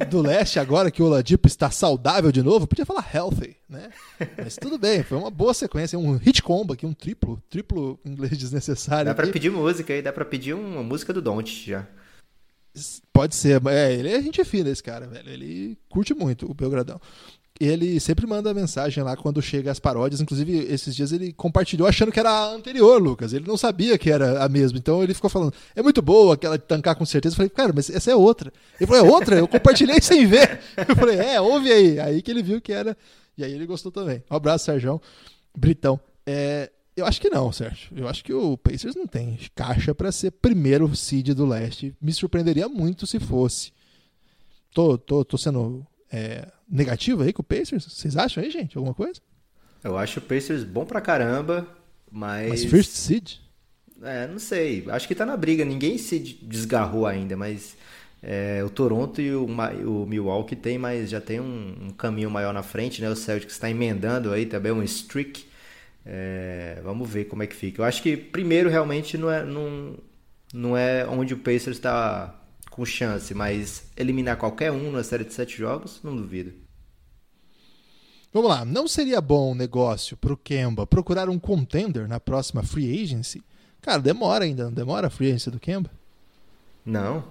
Do 0.06 0.20
leste, 0.20 0.58
agora 0.58 0.90
que 0.90 1.02
o 1.02 1.06
Oladipo 1.06 1.46
está 1.46 1.70
saudável 1.70 2.32
de 2.32 2.42
novo, 2.42 2.66
podia 2.66 2.84
falar 2.84 3.08
healthy, 3.14 3.56
né? 3.68 3.90
Mas 4.36 4.56
tudo 4.56 4.78
bem, 4.78 5.02
foi 5.02 5.16
uma 5.18 5.30
boa 5.30 5.54
sequência, 5.54 5.98
um 5.98 6.16
hit 6.16 6.42
combo 6.42 6.72
aqui, 6.72 6.84
um 6.84 6.92
triplo, 6.92 7.42
triplo 7.48 7.98
inglês 8.04 8.36
desnecessário. 8.36 9.06
Dá 9.06 9.14
pra 9.14 9.24
aqui. 9.24 9.32
pedir 9.32 9.50
música 9.50 9.92
aí, 9.92 10.02
dá 10.02 10.12
pra 10.12 10.24
pedir 10.24 10.54
uma 10.54 10.82
música 10.82 11.12
do 11.12 11.22
Don't 11.22 11.50
já. 11.68 11.86
Pode 13.12 13.34
ser, 13.34 13.60
é, 13.66 13.92
ele 13.92 14.08
é 14.08 14.22
gente 14.22 14.42
fina 14.44 14.70
esse 14.70 14.82
cara, 14.82 15.06
velho. 15.06 15.28
Ele 15.28 15.78
curte 15.88 16.14
muito 16.14 16.50
o 16.50 16.54
Belgradão. 16.54 17.00
Ele 17.60 18.00
sempre 18.00 18.26
manda 18.26 18.52
mensagem 18.54 19.04
lá 19.04 19.16
quando 19.16 19.42
chega 19.42 19.70
as 19.70 19.78
paródias. 19.78 20.20
Inclusive, 20.20 20.58
esses 20.72 20.96
dias 20.96 21.12
ele 21.12 21.32
compartilhou 21.32 21.86
achando 21.86 22.10
que 22.10 22.18
era 22.18 22.30
a 22.30 22.50
anterior, 22.50 23.00
Lucas. 23.00 23.32
Ele 23.32 23.46
não 23.46 23.56
sabia 23.56 23.98
que 23.98 24.10
era 24.10 24.42
a 24.42 24.48
mesma. 24.48 24.78
Então 24.78 25.02
ele 25.02 25.14
ficou 25.14 25.28
falando, 25.28 25.52
é 25.76 25.82
muito 25.82 26.00
boa 26.00 26.34
aquela 26.34 26.58
de 26.58 26.64
tancar 26.64 26.96
com 26.96 27.04
certeza. 27.04 27.34
Eu 27.34 27.36
falei, 27.36 27.50
cara, 27.50 27.72
mas 27.74 27.90
essa 27.90 28.10
é 28.10 28.16
outra. 28.16 28.52
Ele 28.80 28.86
falou, 28.86 29.06
é 29.06 29.10
outra? 29.10 29.36
Eu 29.36 29.46
compartilhei 29.46 30.00
sem 30.02 30.26
ver. 30.26 30.60
Eu 30.88 30.96
falei, 30.96 31.18
é, 31.18 31.40
ouve 31.40 31.70
aí. 31.70 32.00
Aí 32.00 32.22
que 32.22 32.30
ele 32.30 32.42
viu 32.42 32.60
que 32.60 32.72
era. 32.72 32.96
E 33.36 33.44
aí 33.44 33.52
ele 33.52 33.66
gostou 33.66 33.92
também. 33.92 34.24
Um 34.30 34.36
abraço, 34.36 34.64
Sérgio. 34.64 35.00
Britão. 35.56 36.00
É, 36.26 36.70
eu 36.96 37.06
acho 37.06 37.20
que 37.20 37.30
não, 37.30 37.50
Sérgio. 37.52 37.90
Eu 37.96 38.08
acho 38.08 38.24
que 38.24 38.32
o 38.32 38.56
Pacers 38.56 38.94
não 38.94 39.06
tem 39.06 39.38
caixa 39.54 39.94
para 39.94 40.12
ser 40.12 40.30
primeiro 40.32 40.94
seed 40.94 41.30
do 41.30 41.46
leste. 41.46 41.94
Me 42.00 42.12
surpreenderia 42.12 42.68
muito 42.68 43.06
se 43.06 43.18
fosse. 43.18 43.72
Tô, 44.74 44.96
tô, 44.98 45.24
tô 45.24 45.36
sendo 45.36 45.86
é, 46.10 46.48
negativo 46.68 47.22
aí 47.22 47.32
com 47.32 47.42
o 47.42 47.44
Pacers? 47.44 47.84
Vocês 47.84 48.16
acham 48.16 48.42
aí, 48.42 48.50
gente? 48.50 48.76
Alguma 48.76 48.94
coisa? 48.94 49.20
Eu 49.82 49.96
acho 49.96 50.18
o 50.18 50.22
Pacers 50.22 50.64
bom 50.64 50.84
pra 50.84 51.00
caramba, 51.00 51.66
mas. 52.10 52.48
Mas 52.48 52.64
first 52.64 52.92
seed? 52.92 53.36
É, 54.02 54.26
não 54.26 54.38
sei. 54.38 54.84
Acho 54.88 55.08
que 55.08 55.14
tá 55.14 55.24
na 55.24 55.36
briga. 55.36 55.64
Ninguém 55.64 55.98
se 55.98 56.18
desgarrou 56.18 57.06
ainda, 57.06 57.36
mas 57.36 57.76
é, 58.22 58.62
o 58.64 58.70
Toronto 58.70 59.20
e 59.20 59.34
o, 59.34 59.44
o, 59.44 60.06
Milwaukee 60.06 60.54
tem 60.54 60.78
mais, 60.78 61.10
já 61.10 61.20
tem 61.20 61.40
um, 61.40 61.74
um, 61.82 61.90
caminho 61.90 62.30
maior 62.30 62.54
na 62.54 62.62
frente, 62.62 63.00
né? 63.00 63.10
O 63.10 63.16
Celtics 63.16 63.54
está 63.54 63.68
emendando 63.68 64.30
aí 64.32 64.46
também 64.46 64.70
um 64.70 64.82
streak. 64.82 65.46
É, 66.04 66.80
vamos 66.82 67.08
ver 67.08 67.26
como 67.26 67.42
é 67.42 67.46
que 67.46 67.54
fica. 67.54 67.80
Eu 67.80 67.84
acho 67.84 68.02
que 68.02 68.16
primeiro 68.16 68.68
realmente 68.68 69.16
não 69.16 69.30
é, 69.30 69.44
não, 69.44 69.96
não 70.52 70.76
é 70.76 71.06
onde 71.06 71.34
o 71.34 71.38
Pacers 71.38 71.76
está 71.76 72.38
com 72.70 72.84
chance, 72.84 73.32
mas 73.34 73.90
eliminar 73.96 74.36
qualquer 74.36 74.72
um 74.72 74.90
na 74.90 75.04
série 75.04 75.24
de 75.24 75.32
sete 75.32 75.56
jogos, 75.56 76.00
não 76.02 76.16
duvido. 76.16 76.52
Vamos 78.32 78.48
lá, 78.48 78.64
não 78.64 78.88
seria 78.88 79.20
bom 79.20 79.54
negócio 79.54 80.16
pro 80.16 80.38
Kemba 80.38 80.86
procurar 80.86 81.28
um 81.28 81.38
contender 81.38 82.08
na 82.08 82.18
próxima 82.18 82.62
free 82.62 83.02
agency? 83.02 83.42
Cara, 83.82 84.00
demora 84.00 84.44
ainda, 84.44 84.64
não 84.64 84.72
demora 84.72 85.08
a 85.08 85.10
free 85.10 85.28
agency 85.28 85.50
do 85.50 85.60
Kemba? 85.60 85.90
Não. 86.84 87.24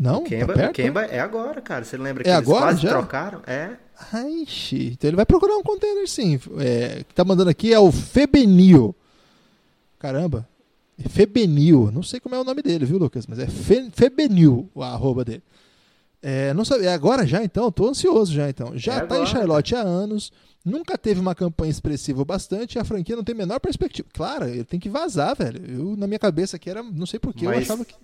Não? 0.00 0.22
O 0.22 0.24
Kemba, 0.24 0.54
tá 0.54 0.70
o 0.70 0.72
Kemba 0.72 1.02
é 1.04 1.20
agora, 1.20 1.60
cara. 1.60 1.84
Você 1.84 1.98
lembra 1.98 2.22
é 2.22 2.24
que 2.24 2.30
eles 2.30 2.38
agora, 2.38 2.60
quase 2.66 2.80
já? 2.82 2.88
trocaram? 2.88 3.42
É. 3.46 3.72
Ai. 4.12 4.46
Então 4.72 5.10
ele 5.10 5.16
vai 5.16 5.26
procurar 5.26 5.54
um 5.58 5.62
contender 5.62 6.08
sim. 6.08 6.40
É, 6.58 7.04
que 7.06 7.14
tá 7.14 7.22
mandando 7.22 7.50
aqui 7.50 7.70
é 7.74 7.78
o 7.78 7.92
Febenil. 7.92 8.94
Caramba. 9.98 10.48
Febenil. 11.08 11.90
Não 11.92 12.02
sei 12.02 12.18
como 12.18 12.34
é 12.34 12.40
o 12.40 12.44
nome 12.44 12.62
dele, 12.62 12.86
viu, 12.86 12.96
Lucas? 12.98 13.26
Mas 13.26 13.38
é 13.38 13.46
Fe, 13.46 13.90
Febenil, 13.92 14.70
o 14.74 14.82
arroba 14.82 15.22
dele. 15.24 15.42
É, 16.22 16.52
não 16.54 16.64
sabe, 16.64 16.84
é 16.84 16.92
agora 16.92 17.26
já 17.26 17.42
então? 17.42 17.70
Tô 17.70 17.88
ansioso 17.88 18.32
já 18.32 18.48
então. 18.48 18.72
Já 18.76 18.94
É 18.94 18.96
tá 19.00 19.02
agora, 19.04 19.22
em 19.22 19.26
Charlotte 19.26 19.74
há 19.74 19.80
anos. 19.80 20.32
Nunca 20.64 20.96
teve 20.98 21.18
uma 21.20 21.34
campanha 21.34 21.70
expressiva 21.70 22.22
bastante. 22.24 22.78
A 22.78 22.84
franquia 22.84 23.16
não 23.16 23.24
tem 23.24 23.34
a 23.34 23.38
menor 23.38 23.58
perspectiva. 23.60 24.06
Claro, 24.12 24.46
ele 24.46 24.64
tem 24.64 24.78
que 24.80 24.88
vazar, 24.90 25.34
velho. 25.36 25.62
Eu, 25.66 25.96
na 25.96 26.06
minha 26.06 26.18
cabeça 26.18 26.56
aqui 26.56 26.68
era. 26.68 26.82
Não 26.82 27.06
sei 27.06 27.18
porquê, 27.18 27.46
eu 27.46 27.50
Mas- 27.50 27.64
achava 27.64 27.84
que. 27.84 27.94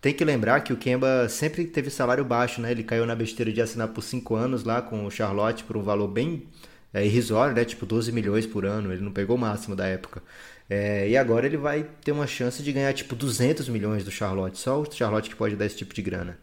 Tem 0.00 0.14
que 0.14 0.24
lembrar 0.24 0.60
que 0.60 0.72
o 0.72 0.76
Kemba 0.76 1.28
sempre 1.28 1.64
teve 1.64 1.90
salário 1.90 2.24
baixo, 2.24 2.60
né? 2.60 2.70
Ele 2.70 2.84
caiu 2.84 3.06
na 3.06 3.14
besteira 3.14 3.52
de 3.52 3.60
assinar 3.60 3.88
por 3.88 4.02
5 4.02 4.34
anos 4.34 4.62
lá 4.62 4.82
com 4.82 5.04
o 5.04 5.10
Charlotte 5.10 5.64
por 5.64 5.76
um 5.76 5.82
valor 5.82 6.08
bem 6.08 6.44
é, 6.92 7.04
irrisório, 7.04 7.54
né? 7.54 7.64
Tipo 7.64 7.86
12 7.86 8.12
milhões 8.12 8.46
por 8.46 8.64
ano. 8.64 8.92
Ele 8.92 9.02
não 9.02 9.12
pegou 9.12 9.36
o 9.36 9.38
máximo 9.38 9.74
da 9.74 9.86
época. 9.86 10.22
É, 10.68 11.08
e 11.08 11.16
agora 11.16 11.46
ele 11.46 11.56
vai 11.56 11.84
ter 12.04 12.12
uma 12.12 12.26
chance 12.26 12.62
de 12.62 12.72
ganhar 12.72 12.92
tipo 12.92 13.14
200 13.16 13.68
milhões 13.68 14.04
do 14.04 14.10
Charlotte. 14.10 14.58
Só 14.58 14.80
o 14.80 14.90
Charlotte 14.90 15.30
que 15.30 15.36
pode 15.36 15.56
dar 15.56 15.66
esse 15.66 15.76
tipo 15.76 15.94
de 15.94 16.02
grana. 16.02 16.38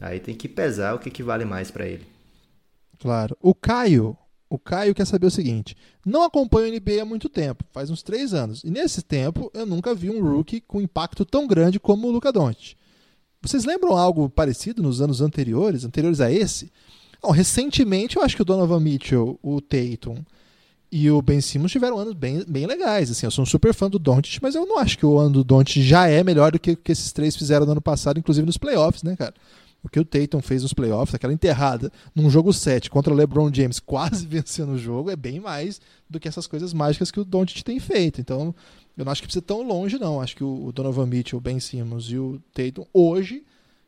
Aí 0.00 0.20
tem 0.20 0.34
que 0.34 0.48
pesar 0.48 0.94
o 0.94 0.98
que, 0.98 1.10
que 1.10 1.22
vale 1.22 1.44
mais 1.44 1.70
pra 1.70 1.86
ele. 1.86 2.06
Claro. 2.98 3.36
O 3.40 3.54
Caio. 3.54 4.16
O 4.48 4.58
Caio 4.58 4.94
quer 4.94 5.06
saber 5.06 5.26
o 5.26 5.30
seguinte: 5.30 5.76
não 6.04 6.22
acompanho 6.22 6.72
o 6.72 6.72
NBA 6.72 7.02
há 7.02 7.04
muito 7.04 7.28
tempo, 7.28 7.64
faz 7.72 7.90
uns 7.90 8.02
três 8.02 8.32
anos. 8.32 8.62
E 8.62 8.70
nesse 8.70 9.02
tempo 9.02 9.50
eu 9.52 9.66
nunca 9.66 9.94
vi 9.94 10.08
um 10.08 10.22
rookie 10.22 10.60
com 10.60 10.80
impacto 10.80 11.24
tão 11.24 11.46
grande 11.46 11.80
como 11.80 12.06
o 12.06 12.10
Luca 12.10 12.30
Doncic. 12.30 12.76
Vocês 13.46 13.64
lembram 13.64 13.96
algo 13.96 14.28
parecido 14.28 14.82
nos 14.82 15.00
anos 15.00 15.20
anteriores, 15.20 15.84
anteriores 15.84 16.20
a 16.20 16.30
esse? 16.30 16.70
Recentemente 17.24 18.16
eu 18.16 18.22
acho 18.22 18.36
que 18.36 18.42
o 18.42 18.44
Donovan 18.44 18.80
Mitchell, 18.80 19.38
o 19.42 19.60
Tatum 19.60 20.18
e 20.90 21.10
o 21.10 21.20
Ben 21.20 21.40
Simmons 21.40 21.72
tiveram 21.72 21.98
anos 21.98 22.14
bem, 22.14 22.44
bem 22.46 22.66
legais. 22.66 23.10
Assim, 23.10 23.26
eu 23.26 23.30
sou 23.30 23.42
um 23.42 23.46
super 23.46 23.74
fã 23.74 23.90
do 23.90 23.98
Doncic, 23.98 24.38
mas 24.40 24.54
eu 24.54 24.64
não 24.64 24.78
acho 24.78 24.96
que 24.96 25.04
o 25.04 25.18
ano 25.18 25.30
do 25.30 25.44
Doncic 25.44 25.82
já 25.82 26.08
é 26.08 26.22
melhor 26.22 26.52
do 26.52 26.58
que 26.58 26.76
que 26.76 26.92
esses 26.92 27.12
três 27.12 27.34
fizeram 27.34 27.66
no 27.66 27.72
ano 27.72 27.80
passado, 27.80 28.18
inclusive 28.18 28.46
nos 28.46 28.56
playoffs, 28.56 29.02
né, 29.02 29.16
cara? 29.16 29.34
O 29.86 29.88
que 29.88 30.00
o 30.00 30.04
Tatum 30.04 30.42
fez 30.42 30.64
nos 30.64 30.74
playoffs, 30.74 31.14
aquela 31.14 31.32
enterrada 31.32 31.92
num 32.12 32.28
jogo 32.28 32.52
7 32.52 32.90
contra 32.90 33.14
o 33.14 33.16
LeBron 33.16 33.54
James, 33.54 33.78
quase 33.80 34.26
vencendo 34.26 34.72
o 34.72 34.78
jogo, 34.78 35.12
é 35.12 35.14
bem 35.16 35.38
mais 35.38 35.80
do 36.10 36.18
que 36.18 36.26
essas 36.26 36.48
coisas 36.48 36.74
mágicas 36.74 37.12
que 37.12 37.20
o 37.20 37.24
Doncic 37.24 37.62
tem 37.62 37.78
feito. 37.78 38.20
Então, 38.20 38.52
eu 38.96 39.04
não 39.04 39.12
acho 39.12 39.22
que 39.22 39.28
precisa 39.28 39.42
tão 39.42 39.62
longe, 39.62 39.96
não. 39.96 40.20
Acho 40.20 40.34
que 40.34 40.42
o 40.42 40.72
Donovan 40.72 41.06
Mitchell, 41.06 41.38
o 41.38 41.40
Ben 41.40 41.60
Simmons 41.60 42.06
e 42.06 42.18
o 42.18 42.42
Tatum 42.52 42.84
hoje 42.92 43.44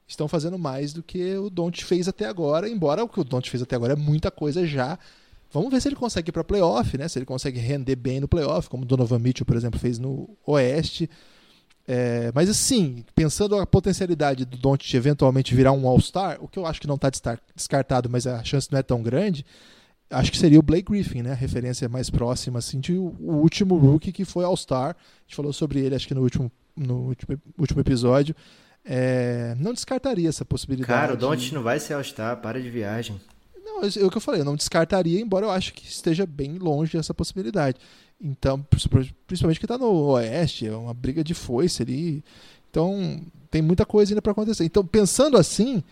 estão 0.06 0.28
fazendo 0.28 0.56
mais 0.56 0.92
do 0.92 1.02
que 1.02 1.36
o 1.36 1.50
Doncic 1.50 1.84
fez 1.84 2.06
até 2.06 2.26
agora, 2.26 2.68
embora 2.68 3.02
o 3.02 3.08
que 3.08 3.18
o 3.18 3.24
Doncic 3.24 3.50
fez 3.50 3.62
até 3.62 3.74
agora 3.74 3.94
é 3.94 3.96
muita 3.96 4.30
coisa 4.30 4.64
já. 4.64 4.96
Vamos 5.50 5.68
ver 5.68 5.82
se 5.82 5.88
ele 5.88 5.96
consegue 5.96 6.30
ir 6.30 6.32
para 6.32 6.44
playoff, 6.44 6.96
né? 6.96 7.08
Se 7.08 7.18
ele 7.18 7.26
consegue 7.26 7.58
render 7.58 7.96
bem 7.96 8.20
no 8.20 8.28
playoff, 8.28 8.68
como 8.68 8.84
o 8.84 8.86
Donovan 8.86 9.18
Mitchell, 9.18 9.44
por 9.44 9.56
exemplo, 9.56 9.80
fez 9.80 9.98
no 9.98 10.30
Oeste. 10.46 11.10
É, 11.90 12.30
mas 12.34 12.50
assim, 12.50 13.02
pensando 13.14 13.56
a 13.56 13.66
potencialidade 13.66 14.44
do 14.44 14.58
Doncic 14.58 14.92
eventualmente 14.92 15.54
virar 15.54 15.72
um 15.72 15.88
All-Star, 15.88 16.36
o 16.38 16.46
que 16.46 16.58
eu 16.58 16.66
acho 16.66 16.78
que 16.78 16.86
não 16.86 16.96
está 16.96 17.08
descartado, 17.56 18.10
mas 18.10 18.26
a 18.26 18.44
chance 18.44 18.70
não 18.70 18.78
é 18.78 18.82
tão 18.82 19.02
grande, 19.02 19.42
acho 20.10 20.30
que 20.30 20.36
seria 20.36 20.58
o 20.58 20.62
Blake 20.62 20.92
Griffin, 20.92 21.22
né? 21.22 21.32
A 21.32 21.34
referência 21.34 21.88
mais 21.88 22.10
próxima, 22.10 22.58
assim, 22.58 22.78
de 22.78 22.92
o, 22.92 23.14
último 23.18 23.78
rookie 23.78 24.12
que 24.12 24.26
foi 24.26 24.44
All-Star. 24.44 24.90
A 24.90 25.20
gente 25.26 25.36
falou 25.36 25.50
sobre 25.50 25.80
ele, 25.80 25.94
acho 25.94 26.06
que 26.06 26.14
no 26.14 26.22
último, 26.22 26.52
no 26.76 27.08
último, 27.08 27.40
último 27.58 27.80
episódio. 27.80 28.36
É, 28.84 29.54
não 29.58 29.72
descartaria 29.72 30.28
essa 30.28 30.44
possibilidade. 30.44 31.00
Cara, 31.00 31.14
o 31.14 31.16
Don't 31.16 31.54
não 31.54 31.62
vai 31.62 31.80
ser 31.80 31.94
All-Star, 31.94 32.36
para 32.38 32.60
de 32.60 32.70
viagem. 32.70 33.18
Não, 33.80 34.02
é 34.02 34.06
o 34.06 34.10
que 34.10 34.16
eu 34.16 34.20
falei, 34.20 34.40
eu 34.40 34.44
não 34.44 34.56
descartaria, 34.56 35.20
embora 35.20 35.46
eu 35.46 35.50
acho 35.50 35.72
que 35.72 35.86
esteja 35.86 36.26
bem 36.26 36.58
longe 36.58 36.96
dessa 36.96 37.14
possibilidade. 37.14 37.78
Então, 38.20 38.60
principalmente 39.26 39.60
que 39.60 39.64
está 39.64 39.78
no 39.78 39.90
Oeste, 40.10 40.66
é 40.66 40.76
uma 40.76 40.92
briga 40.92 41.22
de 41.22 41.34
foice 41.34 41.82
ali. 41.82 42.24
Então, 42.70 43.20
tem 43.50 43.62
muita 43.62 43.86
coisa 43.86 44.12
ainda 44.12 44.20
para 44.20 44.32
acontecer. 44.32 44.64
Então, 44.64 44.84
pensando 44.84 45.36
assim, 45.36 45.82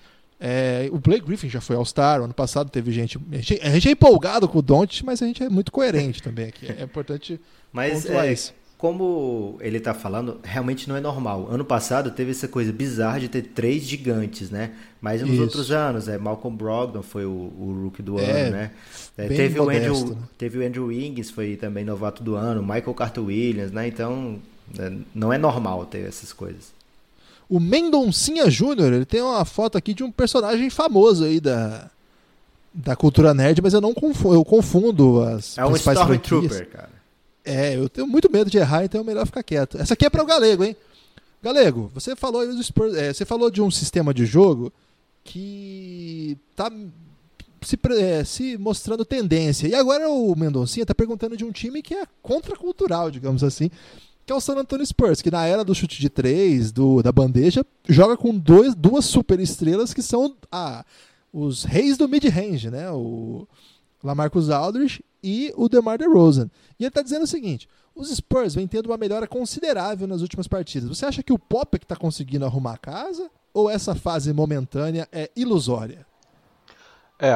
é, 0.40 0.88
o 0.92 0.98
Blake 0.98 1.24
Griffin 1.24 1.48
já 1.48 1.60
foi 1.60 1.76
All-Star, 1.76 2.20
ano 2.20 2.34
passado 2.34 2.68
teve 2.68 2.90
gente. 2.90 3.18
A 3.30 3.36
gente, 3.36 3.60
a 3.62 3.70
gente 3.70 3.88
é 3.88 3.92
empolgado 3.92 4.48
com 4.48 4.58
o 4.58 4.62
Don't, 4.62 5.04
mas 5.04 5.22
a 5.22 5.26
gente 5.26 5.42
é 5.42 5.48
muito 5.48 5.70
coerente 5.70 6.22
também 6.22 6.46
aqui. 6.46 6.66
É 6.66 6.82
importante 6.82 7.40
Mas 7.72 8.02
pontuar 8.02 8.26
é, 8.26 8.32
isso. 8.32 8.52
Como 8.78 9.56
ele 9.60 9.80
tá 9.80 9.94
falando, 9.94 10.38
realmente 10.42 10.88
não 10.88 10.96
é 10.96 11.00
normal. 11.00 11.48
Ano 11.50 11.64
passado 11.64 12.10
teve 12.10 12.32
essa 12.32 12.46
coisa 12.46 12.70
bizarra 12.72 13.20
de 13.20 13.28
ter 13.28 13.42
três 13.42 13.82
gigantes, 13.84 14.50
né? 14.50 14.72
Mas 15.00 15.22
nos 15.22 15.30
Isso. 15.30 15.42
outros 15.42 15.70
anos, 15.70 16.08
é, 16.08 16.18
Malcolm 16.18 16.54
Brogdon 16.56 17.02
foi 17.02 17.24
o, 17.24 17.30
o 17.30 17.80
rookie 17.84 18.02
do 18.02 18.18
É, 18.18 18.42
ano, 18.42 18.50
né? 18.50 18.70
É, 19.16 19.28
teve, 19.28 19.58
o 19.58 19.64
modesto, 19.64 19.88
Andrew, 19.88 20.10
né? 20.10 20.22
teve 20.36 20.58
o 20.58 20.66
Andrew 20.66 20.86
Wiggins, 20.86 21.30
foi 21.30 21.56
também 21.56 21.84
novato 21.86 22.22
do 22.22 22.34
ano, 22.34 22.60
Michael 22.62 22.92
Carter 22.94 23.24
Williams, 23.24 23.72
né? 23.72 23.88
Então, 23.88 24.38
é, 24.78 24.92
não 25.14 25.32
é 25.32 25.38
normal 25.38 25.86
ter 25.86 26.06
essas 26.06 26.32
coisas. 26.32 26.74
O 27.48 27.58
Mendoncinha 27.58 28.50
Júnior, 28.50 28.92
ele 28.92 29.06
tem 29.06 29.22
uma 29.22 29.44
foto 29.44 29.78
aqui 29.78 29.94
de 29.94 30.02
um 30.04 30.10
personagem 30.10 30.68
famoso 30.68 31.24
aí 31.24 31.40
da, 31.40 31.88
da 32.74 32.94
cultura 32.94 33.32
nerd, 33.32 33.62
mas 33.62 33.72
eu 33.72 33.80
não 33.80 33.94
confundo, 33.94 34.34
eu 34.34 34.44
confundo 34.44 35.22
as 35.22 35.56
É 35.56 35.64
um. 35.64 35.74
Stormtrooper, 35.74 36.68
cara. 36.68 36.95
É, 37.46 37.76
eu 37.76 37.88
tenho 37.88 38.08
muito 38.08 38.30
medo 38.30 38.50
de 38.50 38.58
errar, 38.58 38.84
então 38.84 39.00
é 39.00 39.04
melhor 39.04 39.24
ficar 39.24 39.42
quieto. 39.44 39.78
Essa 39.78 39.94
aqui 39.94 40.04
é 40.04 40.10
para 40.10 40.22
o 40.22 40.26
Galego, 40.26 40.64
hein? 40.64 40.76
Galego, 41.40 41.88
você 41.94 42.16
falou 42.16 42.42
é, 42.42 43.12
você 43.12 43.24
falou 43.24 43.50
de 43.52 43.62
um 43.62 43.70
sistema 43.70 44.12
de 44.12 44.26
jogo 44.26 44.72
que 45.22 46.36
tá 46.56 46.68
se, 47.62 47.78
é, 48.00 48.24
se 48.24 48.58
mostrando 48.58 49.04
tendência. 49.04 49.68
E 49.68 49.74
agora 49.76 50.08
o 50.08 50.34
Mendoncinha 50.36 50.84
tá 50.84 50.92
perguntando 50.92 51.36
de 51.36 51.44
um 51.44 51.52
time 51.52 51.82
que 51.82 51.94
é 51.94 52.04
contracultural, 52.20 53.12
digamos 53.12 53.44
assim, 53.44 53.70
que 54.26 54.32
é 54.32 54.34
o 54.34 54.40
San 54.40 54.56
Antonio 54.56 54.84
Spurs, 54.84 55.22
que 55.22 55.30
na 55.30 55.46
era 55.46 55.62
do 55.64 55.74
chute 55.74 56.00
de 56.00 56.10
três, 56.10 56.72
do, 56.72 57.00
da 57.00 57.12
bandeja, 57.12 57.64
joga 57.88 58.16
com 58.16 58.36
dois, 58.36 58.74
duas 58.74 59.04
super 59.04 59.38
estrelas 59.38 59.94
que 59.94 60.02
são 60.02 60.34
ah, 60.50 60.84
os 61.32 61.62
reis 61.62 61.96
do 61.96 62.08
mid-range, 62.08 62.70
né? 62.70 62.90
O 62.90 63.46
Lamarcus 64.06 64.48
Aldridge 64.50 65.04
e 65.22 65.52
o 65.56 65.68
DeMar 65.68 65.98
DeRozan. 65.98 66.50
E 66.78 66.84
ele 66.84 66.88
está 66.88 67.02
dizendo 67.02 67.24
o 67.24 67.26
seguinte: 67.26 67.68
os 67.94 68.08
Spurs 68.08 68.54
vêm 68.54 68.66
tendo 68.66 68.86
uma 68.86 68.96
melhora 68.96 69.26
considerável 69.26 70.06
nas 70.06 70.22
últimas 70.22 70.46
partidas. 70.48 70.88
Você 70.88 71.04
acha 71.04 71.22
que 71.22 71.32
o 71.32 71.38
Pop 71.38 71.74
é 71.74 71.78
que 71.78 71.84
está 71.84 71.96
conseguindo 71.96 72.44
arrumar 72.44 72.74
a 72.74 72.78
casa? 72.78 73.30
ou 73.56 73.70
essa 73.70 73.94
fase 73.94 74.34
momentânea 74.34 75.08
é 75.10 75.30
ilusória? 75.34 76.06
É, 77.18 77.32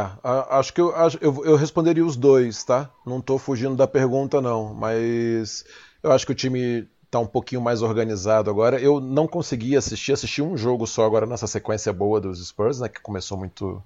acho 0.51 0.75
que 0.75 0.81
eu, 0.83 0.93
eu, 1.19 1.45
eu 1.47 1.57
responderia 1.57 2.05
os 2.05 2.15
dois, 2.15 2.63
tá? 2.63 2.91
Não 3.07 3.21
estou 3.21 3.39
fugindo 3.39 3.75
da 3.75 3.87
pergunta, 3.87 4.39
não, 4.39 4.75
mas 4.75 5.65
eu 6.03 6.13
acho 6.13 6.27
que 6.27 6.33
o 6.33 6.35
time 6.35 6.87
está 7.07 7.19
um 7.19 7.27
pouquinho 7.27 7.63
mais 7.63 7.81
organizado 7.81 8.51
agora. 8.51 8.79
Eu 8.79 9.01
não 9.01 9.27
consegui 9.27 9.75
assistir, 9.75 10.13
assisti 10.13 10.43
um 10.43 10.59
jogo 10.59 10.87
só 10.87 11.07
agora 11.07 11.25
nessa 11.25 11.47
sequência 11.47 11.91
boa 11.91 12.21
dos 12.21 12.47
Spurs, 12.47 12.81
né, 12.81 12.89
que 12.91 13.01
começou 13.01 13.39
muito, 13.39 13.83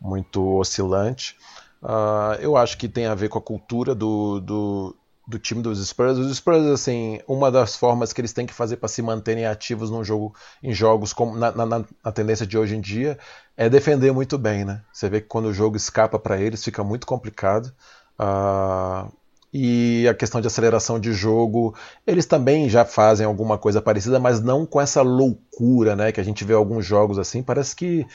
muito 0.00 0.42
oscilante. 0.56 1.36
Uh, 1.82 2.34
eu 2.40 2.56
acho 2.56 2.76
que 2.76 2.88
tem 2.88 3.06
a 3.06 3.14
ver 3.14 3.28
com 3.28 3.38
a 3.38 3.42
cultura 3.42 3.94
do, 3.94 4.40
do, 4.40 4.96
do, 5.26 5.38
time 5.38 5.62
dos 5.62 5.86
Spurs. 5.86 6.18
Os 6.18 6.36
Spurs, 6.36 6.66
assim, 6.66 7.20
uma 7.26 7.50
das 7.50 7.76
formas 7.76 8.12
que 8.12 8.20
eles 8.20 8.32
têm 8.32 8.46
que 8.46 8.52
fazer 8.52 8.78
para 8.78 8.88
se 8.88 9.00
manterem 9.00 9.46
ativos 9.46 9.90
num 9.90 10.02
jogo, 10.02 10.34
em 10.62 10.72
jogos 10.72 11.12
como 11.12 11.36
na, 11.36 11.52
na, 11.52 11.66
na, 11.66 12.12
tendência 12.12 12.46
de 12.46 12.58
hoje 12.58 12.76
em 12.76 12.80
dia 12.80 13.18
é 13.56 13.68
defender 13.68 14.12
muito 14.12 14.36
bem, 14.36 14.64
né? 14.64 14.82
Você 14.92 15.08
vê 15.08 15.20
que 15.20 15.28
quando 15.28 15.46
o 15.46 15.54
jogo 15.54 15.76
escapa 15.76 16.18
para 16.18 16.40
eles 16.40 16.64
fica 16.64 16.82
muito 16.82 17.06
complicado. 17.06 17.72
Uh, 18.18 19.12
e 19.52 20.06
a 20.06 20.14
questão 20.14 20.40
de 20.40 20.46
aceleração 20.46 21.00
de 21.00 21.12
jogo, 21.12 21.74
eles 22.06 22.26
também 22.26 22.68
já 22.68 22.84
fazem 22.84 23.24
alguma 23.24 23.56
coisa 23.56 23.80
parecida, 23.80 24.20
mas 24.20 24.42
não 24.42 24.66
com 24.66 24.80
essa 24.80 25.00
loucura, 25.00 25.96
né? 25.96 26.12
Que 26.12 26.20
a 26.20 26.24
gente 26.24 26.44
vê 26.44 26.52
alguns 26.52 26.84
jogos 26.84 27.18
assim, 27.18 27.42
parece 27.42 27.74
que 27.74 28.06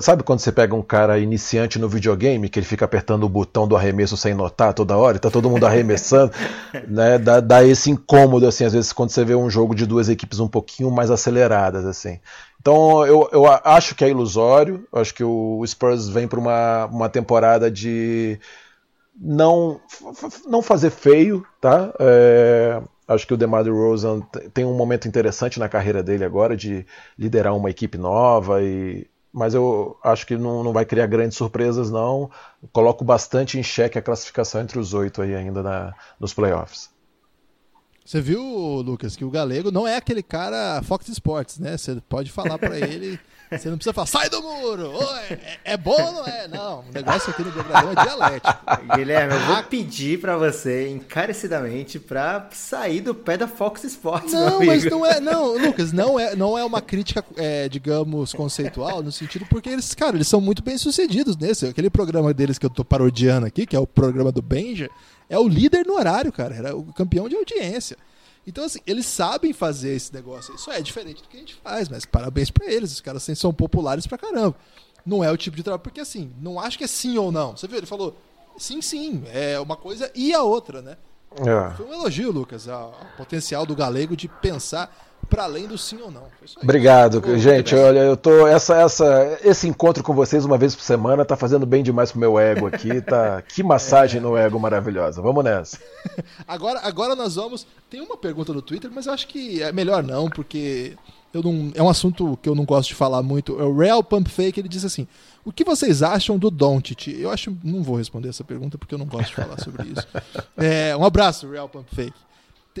sabe 0.00 0.22
quando 0.22 0.40
você 0.40 0.50
pega 0.50 0.74
um 0.74 0.82
cara 0.82 1.18
iniciante 1.18 1.78
no 1.78 1.88
videogame, 1.88 2.48
que 2.48 2.58
ele 2.58 2.66
fica 2.66 2.84
apertando 2.84 3.24
o 3.24 3.28
botão 3.28 3.66
do 3.68 3.76
arremesso 3.76 4.16
sem 4.16 4.34
notar 4.34 4.74
toda 4.74 4.96
hora, 4.96 5.16
e 5.16 5.20
tá 5.20 5.30
todo 5.30 5.48
mundo 5.48 5.66
arremessando, 5.66 6.32
né? 6.88 7.18
Dá, 7.18 7.40
dá, 7.40 7.64
esse 7.64 7.90
incômodo, 7.90 8.46
assim, 8.46 8.64
às 8.64 8.72
vezes, 8.72 8.92
quando 8.92 9.10
você 9.10 9.24
vê 9.24 9.34
um 9.34 9.48
jogo 9.48 9.74
de 9.74 9.86
duas 9.86 10.08
equipes 10.08 10.40
um 10.40 10.48
pouquinho 10.48 10.90
mais 10.90 11.10
aceleradas, 11.10 11.84
assim. 11.84 12.18
Então, 12.60 13.06
eu, 13.06 13.28
eu 13.30 13.44
acho 13.46 13.94
que 13.94 14.04
é 14.04 14.08
ilusório, 14.08 14.86
eu 14.92 15.00
acho 15.00 15.14
que 15.14 15.22
o 15.22 15.62
Spurs 15.66 16.08
vem 16.08 16.26
para 16.26 16.40
uma, 16.40 16.86
uma 16.86 17.08
temporada 17.08 17.70
de 17.70 18.38
não, 19.20 19.80
não 20.46 20.62
fazer 20.62 20.90
feio, 20.90 21.46
tá? 21.60 21.92
É, 22.00 22.82
acho 23.06 23.26
que 23.26 23.34
o 23.34 23.36
DeMar 23.36 23.62
DeRozan 23.62 24.20
tem 24.52 24.64
um 24.64 24.74
momento 24.74 25.06
interessante 25.06 25.60
na 25.60 25.68
carreira 25.68 26.02
dele 26.02 26.24
agora 26.24 26.56
de 26.56 26.86
liderar 27.18 27.54
uma 27.54 27.70
equipe 27.70 27.98
nova 27.98 28.62
e 28.62 29.06
mas 29.34 29.52
eu 29.52 29.98
acho 30.04 30.24
que 30.24 30.36
não, 30.36 30.62
não 30.62 30.72
vai 30.72 30.84
criar 30.84 31.06
grandes 31.06 31.36
surpresas, 31.36 31.90
não. 31.90 32.30
Coloco 32.72 33.04
bastante 33.04 33.58
em 33.58 33.64
xeque 33.64 33.98
a 33.98 34.02
classificação 34.02 34.60
entre 34.60 34.78
os 34.78 34.94
oito 34.94 35.20
aí 35.20 35.34
ainda 35.34 35.60
na, 35.60 35.92
nos 36.20 36.32
playoffs. 36.32 36.88
Você 38.04 38.20
viu, 38.20 38.40
Lucas, 38.40 39.16
que 39.16 39.24
o 39.24 39.30
Galego 39.30 39.72
não 39.72 39.88
é 39.88 39.96
aquele 39.96 40.22
cara 40.22 40.80
Fox 40.84 41.08
Sports, 41.08 41.58
né? 41.58 41.76
Você 41.76 42.00
pode 42.08 42.30
falar 42.30 42.58
para 42.58 42.78
ele 42.78 43.18
você 43.58 43.68
não 43.68 43.76
precisa 43.76 43.92
falar, 43.92 44.06
sai 44.06 44.28
do 44.28 44.42
muro! 44.42 44.92
É, 45.30 45.72
é, 45.72 45.76
bom 45.76 46.00
ou 46.00 46.12
não 46.12 46.26
é? 46.26 46.48
Não, 46.48 46.80
o 46.80 46.92
negócio 46.92 47.30
aqui 47.30 47.42
no 47.42 47.50
Belgradão 47.50 47.92
é 47.92 48.04
dialético. 48.04 48.96
Guilherme, 48.96 49.34
eu 49.34 49.40
vou 49.40 49.62
pedir 49.64 50.20
para 50.20 50.36
você, 50.36 50.88
encarecidamente, 50.88 51.98
para 51.98 52.48
sair 52.52 53.00
do 53.00 53.14
pé 53.14 53.36
da 53.36 53.48
Fox 53.48 53.84
Sports, 53.84 54.32
Não, 54.32 54.64
mas 54.64 54.84
não 54.84 55.04
é, 55.04 55.20
não, 55.20 55.56
Lucas, 55.56 55.92
não 55.92 56.18
é, 56.18 56.36
não 56.36 56.58
é 56.58 56.64
uma 56.64 56.80
crítica, 56.80 57.24
é, 57.36 57.68
digamos, 57.68 58.32
conceitual, 58.32 59.02
no 59.02 59.12
sentido 59.12 59.46
porque 59.48 59.68
eles, 59.68 59.94
cara, 59.94 60.16
eles 60.16 60.28
são 60.28 60.40
muito 60.40 60.62
bem 60.62 60.76
sucedidos 60.78 61.36
nesse. 61.36 61.66
Aquele 61.66 61.90
programa 61.90 62.34
deles 62.34 62.58
que 62.58 62.66
eu 62.66 62.70
tô 62.70 62.84
parodiando 62.84 63.46
aqui, 63.46 63.66
que 63.66 63.76
é 63.76 63.78
o 63.78 63.86
programa 63.86 64.30
do 64.30 64.42
Benja, 64.42 64.90
é 65.28 65.38
o 65.38 65.48
líder 65.48 65.86
no 65.86 65.94
horário, 65.94 66.32
cara. 66.32 66.54
Era 66.54 66.76
o 66.76 66.92
campeão 66.92 67.28
de 67.28 67.36
audiência. 67.36 67.96
Então, 68.46 68.64
assim, 68.64 68.80
eles 68.86 69.06
sabem 69.06 69.52
fazer 69.52 69.94
esse 69.94 70.12
negócio. 70.12 70.54
Isso 70.54 70.70
é 70.70 70.80
diferente 70.80 71.22
do 71.22 71.28
que 71.28 71.36
a 71.36 71.40
gente 71.40 71.54
faz, 71.54 71.88
mas 71.88 72.04
parabéns 72.04 72.50
para 72.50 72.70
eles. 72.70 72.92
Os 72.92 73.00
caras 73.00 73.22
assim, 73.22 73.34
são 73.34 73.52
populares 73.52 74.06
pra 74.06 74.18
caramba. 74.18 74.54
Não 75.04 75.22
é 75.24 75.30
o 75.30 75.36
tipo 75.36 75.56
de 75.56 75.62
trabalho. 75.62 75.82
Porque, 75.82 76.00
assim, 76.00 76.32
não 76.40 76.60
acho 76.60 76.76
que 76.76 76.84
é 76.84 76.86
sim 76.86 77.16
ou 77.16 77.32
não. 77.32 77.56
Você 77.56 77.66
viu? 77.66 77.78
Ele 77.78 77.86
falou 77.86 78.16
sim, 78.58 78.82
sim. 78.82 79.22
É 79.32 79.58
uma 79.58 79.76
coisa 79.76 80.10
e 80.14 80.32
a 80.34 80.42
outra, 80.42 80.82
né? 80.82 80.96
É. 81.36 81.74
Foi 81.76 81.86
um 81.86 81.92
elogio, 81.92 82.30
Lucas, 82.30 82.68
ao 82.68 82.94
potencial 83.16 83.66
do 83.66 83.74
galego 83.74 84.16
de 84.16 84.28
pensar 84.28 84.94
para 85.24 85.44
além 85.44 85.66
do 85.66 85.76
sim 85.76 85.98
ou 86.00 86.10
não. 86.10 86.24
Obrigado, 86.62 87.22
gente. 87.38 87.74
Olha, 87.74 88.00
eu 88.00 88.16
tô 88.16 88.46
essa 88.46 88.76
essa 88.76 89.38
esse 89.42 89.68
encontro 89.68 90.02
com 90.02 90.14
vocês 90.14 90.44
uma 90.44 90.58
vez 90.58 90.74
por 90.74 90.82
semana 90.82 91.24
tá 91.24 91.36
fazendo 91.36 91.66
bem 91.66 91.82
demais 91.82 92.10
pro 92.10 92.20
meu 92.20 92.38
ego 92.38 92.66
aqui, 92.66 93.00
tá? 93.00 93.42
Que 93.48 93.62
massagem 93.62 94.18
é. 94.18 94.22
no 94.22 94.36
ego 94.36 94.58
maravilhosa. 94.58 95.22
Vamos 95.22 95.44
nessa. 95.44 95.78
agora 96.46 96.80
agora 96.82 97.14
nós 97.14 97.36
vamos 97.36 97.66
tem 97.88 98.00
uma 98.00 98.16
pergunta 98.16 98.52
no 98.52 98.62
Twitter, 98.62 98.90
mas 98.92 99.06
eu 99.06 99.12
acho 99.12 99.26
que 99.26 99.62
é 99.62 99.72
melhor 99.72 100.02
não, 100.02 100.28
porque 100.28 100.96
eu 101.32 101.42
não, 101.42 101.72
é 101.74 101.82
um 101.82 101.88
assunto 101.88 102.38
que 102.40 102.48
eu 102.48 102.54
não 102.54 102.64
gosto 102.64 102.88
de 102.88 102.94
falar 102.94 103.22
muito. 103.22 103.60
É 103.60 103.64
o 103.64 103.76
Real 103.76 104.02
Pump 104.02 104.30
Fake, 104.30 104.60
ele 104.60 104.68
diz 104.68 104.84
assim: 104.84 105.06
"O 105.44 105.52
que 105.52 105.64
vocês 105.64 106.02
acham 106.02 106.38
do 106.38 106.50
Doncic?" 106.50 107.08
Eu 107.08 107.30
acho 107.30 107.56
não 107.62 107.82
vou 107.82 107.96
responder 107.96 108.28
essa 108.28 108.44
pergunta 108.44 108.78
porque 108.78 108.94
eu 108.94 108.98
não 108.98 109.06
gosto 109.06 109.28
de 109.28 109.34
falar 109.34 109.58
sobre 109.58 109.88
isso. 109.88 110.06
É, 110.56 110.96
um 110.96 111.04
abraço, 111.04 111.50
Real 111.50 111.68
Pump 111.68 111.92
Fake. 111.94 112.14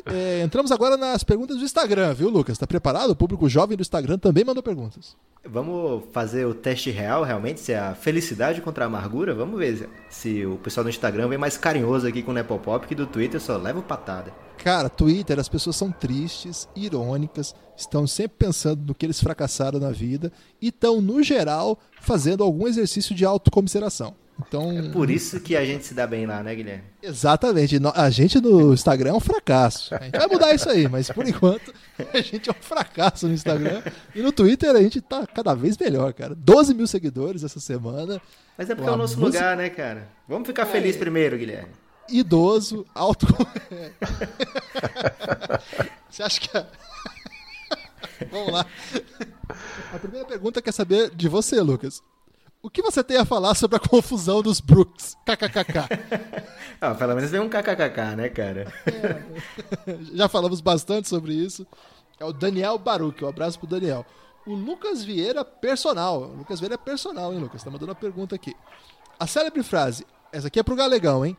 É, 0.06 0.42
entramos 0.42 0.72
agora 0.72 0.96
nas 0.96 1.22
perguntas 1.22 1.56
do 1.56 1.64
Instagram, 1.64 2.12
viu, 2.14 2.28
Lucas? 2.28 2.58
Tá 2.58 2.66
preparado? 2.66 3.10
O 3.10 3.16
público 3.16 3.48
jovem 3.48 3.76
do 3.76 3.82
Instagram 3.82 4.18
também 4.18 4.44
mandou 4.44 4.62
perguntas. 4.62 5.16
Vamos 5.46 6.04
fazer 6.12 6.46
o 6.46 6.54
teste 6.54 6.90
real, 6.90 7.22
realmente, 7.22 7.60
se 7.60 7.72
é 7.72 7.78
a 7.78 7.94
felicidade 7.94 8.60
contra 8.60 8.84
a 8.84 8.86
amargura. 8.86 9.34
Vamos 9.34 9.58
ver 9.58 9.88
se 10.08 10.44
o 10.46 10.56
pessoal 10.56 10.84
do 10.84 10.90
Instagram 10.90 11.28
vem 11.28 11.38
mais 11.38 11.58
carinhoso 11.58 12.06
aqui 12.06 12.22
com 12.22 12.30
o 12.30 12.34
Nepopop 12.34 12.86
que 12.86 12.94
do 12.94 13.06
Twitter 13.06 13.40
só 13.40 13.56
leva 13.56 13.82
patada. 13.82 14.32
Cara, 14.56 14.88
Twitter, 14.88 15.38
as 15.38 15.48
pessoas 15.48 15.76
são 15.76 15.92
tristes, 15.92 16.68
irônicas, 16.74 17.54
estão 17.76 18.06
sempre 18.06 18.38
pensando 18.38 18.86
no 18.86 18.94
que 18.94 19.04
eles 19.04 19.20
fracassaram 19.20 19.78
na 19.78 19.90
vida 19.90 20.32
e 20.62 20.68
estão, 20.68 21.02
no 21.02 21.22
geral, 21.22 21.78
fazendo 22.00 22.42
algum 22.42 22.66
exercício 22.66 23.14
de 23.14 23.24
autocomiseração. 23.24 24.14
Então, 24.38 24.76
é 24.76 24.82
por 24.90 25.10
isso 25.10 25.38
que 25.40 25.56
a 25.56 25.64
gente 25.64 25.86
se 25.86 25.94
dá 25.94 26.06
bem 26.06 26.26
lá, 26.26 26.42
né, 26.42 26.54
Guilherme? 26.54 26.82
Exatamente. 27.02 27.78
A 27.94 28.10
gente 28.10 28.40
no 28.40 28.74
Instagram 28.74 29.10
é 29.10 29.14
um 29.14 29.20
fracasso. 29.20 29.94
A 29.94 30.02
gente 30.02 30.18
vai 30.18 30.26
mudar 30.26 30.52
isso 30.54 30.68
aí, 30.68 30.88
mas 30.88 31.08
por 31.10 31.26
enquanto 31.26 31.72
a 32.12 32.20
gente 32.20 32.50
é 32.50 32.52
um 32.52 32.60
fracasso 32.62 33.28
no 33.28 33.34
Instagram. 33.34 33.82
E 34.14 34.20
no 34.22 34.32
Twitter 34.32 34.74
a 34.74 34.82
gente 34.82 35.00
tá 35.00 35.26
cada 35.26 35.54
vez 35.54 35.78
melhor, 35.78 36.12
cara. 36.12 36.34
12 36.34 36.74
mil 36.74 36.86
seguidores 36.86 37.44
essa 37.44 37.60
semana. 37.60 38.20
Mas 38.58 38.68
é 38.70 38.74
porque 38.74 38.90
é 38.90 38.92
o 38.92 38.96
nosso 38.96 39.18
música... 39.18 39.38
lugar, 39.38 39.56
né, 39.56 39.70
cara? 39.70 40.08
Vamos 40.28 40.48
ficar 40.48 40.62
é... 40.62 40.66
feliz 40.66 40.96
primeiro, 40.96 41.38
Guilherme. 41.38 41.70
Idoso, 42.08 42.84
alto. 42.94 43.26
Você 46.10 46.22
acha 46.22 46.40
que. 46.40 46.56
A... 46.56 46.66
Vamos 48.30 48.52
lá. 48.52 48.66
A 49.92 49.98
primeira 49.98 50.26
pergunta 50.26 50.60
quer 50.60 50.72
saber 50.72 51.10
de 51.14 51.28
você, 51.28 51.60
Lucas. 51.60 52.02
O 52.64 52.70
que 52.70 52.80
você 52.80 53.04
tem 53.04 53.18
a 53.18 53.26
falar 53.26 53.54
sobre 53.54 53.76
a 53.76 53.78
confusão 53.78 54.40
dos 54.40 54.58
Brooks? 54.58 55.18
KKKK. 55.26 55.80
ah, 56.80 56.94
pelo 56.94 57.14
menos 57.14 57.30
vem 57.30 57.38
um 57.38 57.46
KKKK, 57.46 58.16
né, 58.16 58.30
cara? 58.30 58.72
É, 58.86 59.98
já 60.16 60.30
falamos 60.30 60.62
bastante 60.62 61.06
sobre 61.06 61.34
isso. 61.34 61.66
É 62.18 62.24
o 62.24 62.32
Daniel 62.32 62.78
Baruch. 62.78 63.22
Um 63.22 63.28
abraço 63.28 63.58
pro 63.58 63.68
Daniel. 63.68 64.06
O 64.46 64.54
Lucas 64.54 65.04
Vieira, 65.04 65.44
personal. 65.44 66.22
O 66.22 66.36
Lucas 66.36 66.58
Vieira 66.58 66.76
é 66.76 66.78
personal, 66.78 67.34
hein, 67.34 67.38
Lucas? 67.38 67.62
Tá 67.62 67.70
mandando 67.70 67.90
uma 67.90 67.94
pergunta 67.94 68.34
aqui. 68.34 68.56
A 69.20 69.26
célebre 69.26 69.62
frase. 69.62 70.06
Essa 70.32 70.46
aqui 70.46 70.58
é 70.58 70.62
pro 70.62 70.74
Galegão, 70.74 71.22
hein? 71.22 71.36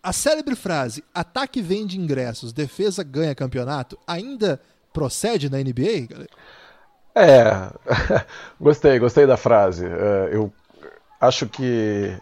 A 0.00 0.12
célebre 0.12 0.54
frase 0.54 1.02
ataque 1.12 1.60
vende 1.60 1.98
ingressos, 1.98 2.52
defesa 2.52 3.02
ganha 3.02 3.34
campeonato 3.34 3.98
ainda 4.06 4.60
procede 4.92 5.50
na 5.50 5.58
NBA, 5.58 6.06
galera? 6.08 6.30
É, 7.14 7.70
gostei, 8.60 8.98
gostei 8.98 9.26
da 9.26 9.36
frase. 9.36 9.86
É, 9.86 10.30
eu 10.32 10.52
acho 11.20 11.46
que 11.46 12.16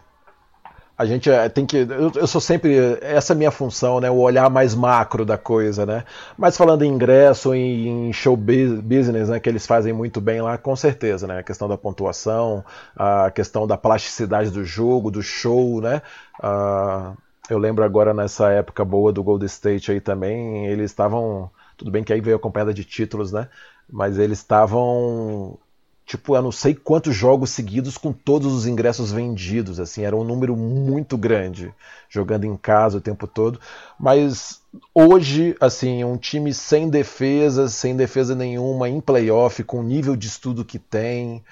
a 0.95 1.05
gente 1.05 1.29
é, 1.29 1.49
tem 1.49 1.65
que. 1.65 1.77
Eu, 1.77 2.27
sou 2.27 2.39
sempre. 2.39 2.75
Essa 3.01 3.33
é 3.33 3.35
a 3.35 3.37
minha 3.37 3.51
função, 3.51 3.99
né? 3.99 4.09
O 4.11 4.17
olhar 4.17 4.49
mais 4.49 4.75
macro 4.75 5.25
da 5.25 5.37
coisa, 5.37 5.85
né? 5.85 6.03
Mas 6.37 6.55
falando 6.55 6.83
em 6.83 6.89
ingresso, 6.89 7.53
em, 7.55 8.13
show 8.13 8.37
business, 8.37 9.29
né? 9.29 9.39
Que 9.39 9.49
eles 9.49 9.65
fazem 9.65 9.91
muito 9.91 10.21
bem 10.21 10.41
lá, 10.41 10.57
com 10.57 10.75
certeza, 10.75 11.25
né? 11.25 11.39
A 11.39 11.43
questão 11.43 11.67
da 11.67 11.77
pontuação, 11.77 12.63
a 12.95 13.31
questão 13.31 13.65
da 13.65 13.75
plasticidade 13.75 14.51
do 14.51 14.63
jogo, 14.63 15.09
do 15.09 15.23
show, 15.23 15.81
né? 15.81 16.01
Uh, 16.39 17.17
eu 17.49 17.57
lembro 17.57 17.83
agora 17.83 18.13
nessa 18.13 18.51
época 18.51 18.85
boa 18.85 19.11
do 19.11 19.23
Gold 19.23 19.45
State 19.45 19.91
aí 19.91 19.99
também, 19.99 20.67
eles 20.67 20.91
estavam. 20.91 21.49
Tudo 21.75 21.89
bem 21.89 22.03
que 22.03 22.13
aí 22.13 22.21
veio 22.21 22.35
acompanhada 22.37 22.73
de 22.73 22.85
títulos, 22.85 23.31
né? 23.31 23.49
Mas 23.89 24.17
eles 24.17 24.39
estavam 24.39 25.57
tipo, 26.05 26.35
eu 26.35 26.41
não 26.41 26.51
sei 26.51 26.75
quantos 26.75 27.15
jogos 27.15 27.49
seguidos 27.51 27.97
com 27.97 28.11
todos 28.11 28.53
os 28.53 28.67
ingressos 28.67 29.11
vendidos, 29.11 29.79
assim, 29.79 30.03
era 30.03 30.15
um 30.15 30.23
número 30.23 30.55
muito 30.55 31.17
grande, 31.17 31.73
jogando 32.09 32.45
em 32.45 32.55
casa 32.57 32.97
o 32.97 33.01
tempo 33.01 33.25
todo, 33.25 33.59
mas 33.97 34.61
hoje, 34.93 35.55
assim, 35.59 36.03
um 36.03 36.17
time 36.17 36.53
sem 36.53 36.89
defesa, 36.89 37.67
sem 37.69 37.95
defesa 37.95 38.35
nenhuma, 38.35 38.89
em 38.89 38.99
playoff, 38.99 39.63
com 39.63 39.79
o 39.79 39.83
nível 39.83 40.15
de 40.15 40.27
estudo 40.27 40.65
que 40.65 40.77
tem, 40.77 41.43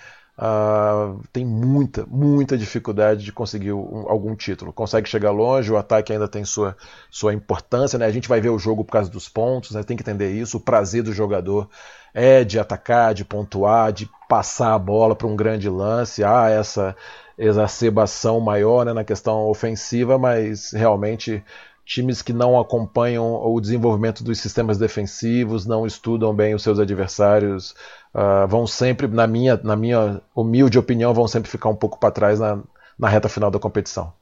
uh, 0.42 1.22
tem 1.32 1.46
muita, 1.46 2.06
muita 2.08 2.58
dificuldade 2.58 3.24
de 3.24 3.32
conseguir 3.32 3.74
um, 3.74 4.10
algum 4.10 4.36
título. 4.36 4.74
Consegue 4.74 5.08
chegar 5.08 5.32
longe, 5.32 5.72
o 5.72 5.78
ataque 5.78 6.12
ainda 6.12 6.28
tem 6.28 6.44
sua, 6.44 6.76
sua 7.10 7.34
importância, 7.34 8.00
né? 8.00 8.06
A 8.06 8.12
gente 8.12 8.28
vai 8.28 8.42
ver 8.42 8.50
o 8.50 8.58
jogo 8.58 8.84
por 8.84 8.92
causa 8.92 9.10
dos 9.10 9.30
pontos, 9.30 9.72
né? 9.72 9.84
Tem 9.84 9.96
que 9.96 10.04
entender 10.04 10.32
isso. 10.32 10.58
O 10.58 10.62
prazer 10.62 11.04
do 11.04 11.14
jogador 11.14 11.70
é 12.14 12.44
de 12.44 12.60
atacar, 12.60 13.14
de 13.14 13.24
pontuar, 13.24 13.94
de 13.94 14.10
passar 14.28 14.74
a 14.74 14.80
bola 14.80 15.16
para 15.16 15.28
um 15.28 15.36
grande 15.36 15.70
lance. 15.70 16.24
Há 16.24 16.50
essa 16.50 16.96
exacerbação 17.38 18.40
maior 18.40 18.86
né, 18.86 18.94
na 18.94 19.04
questão 19.04 19.48
ofensiva, 19.48 20.18
mas 20.18 20.72
realmente 20.72 21.44
times 21.86 22.22
que 22.22 22.32
não 22.32 22.58
acompanham 22.60 23.26
o 23.44 23.60
desenvolvimento 23.60 24.24
dos 24.24 24.40
sistemas 24.40 24.78
defensivos, 24.78 25.66
não 25.66 25.86
estudam 25.86 26.34
bem 26.34 26.54
os 26.54 26.64
seus 26.64 26.80
adversários, 26.80 27.76
uh, 28.14 28.48
vão 28.48 28.66
sempre, 28.68 29.08
na 29.08 29.28
minha, 29.28 29.60
na 29.64 29.76
minha 29.76 30.22
humilde 30.36 30.78
opinião, 30.78 31.14
vão 31.14 31.28
sempre 31.28 31.50
ficar 31.50 31.70
um 31.70 31.76
pouco 31.76 32.00
para 32.00 32.12
trás 32.12 32.40
na, 32.40 32.62
na 32.98 33.10
reta 33.10 33.30
final 33.30 33.52
da 33.52 33.60
competição. 33.60 34.14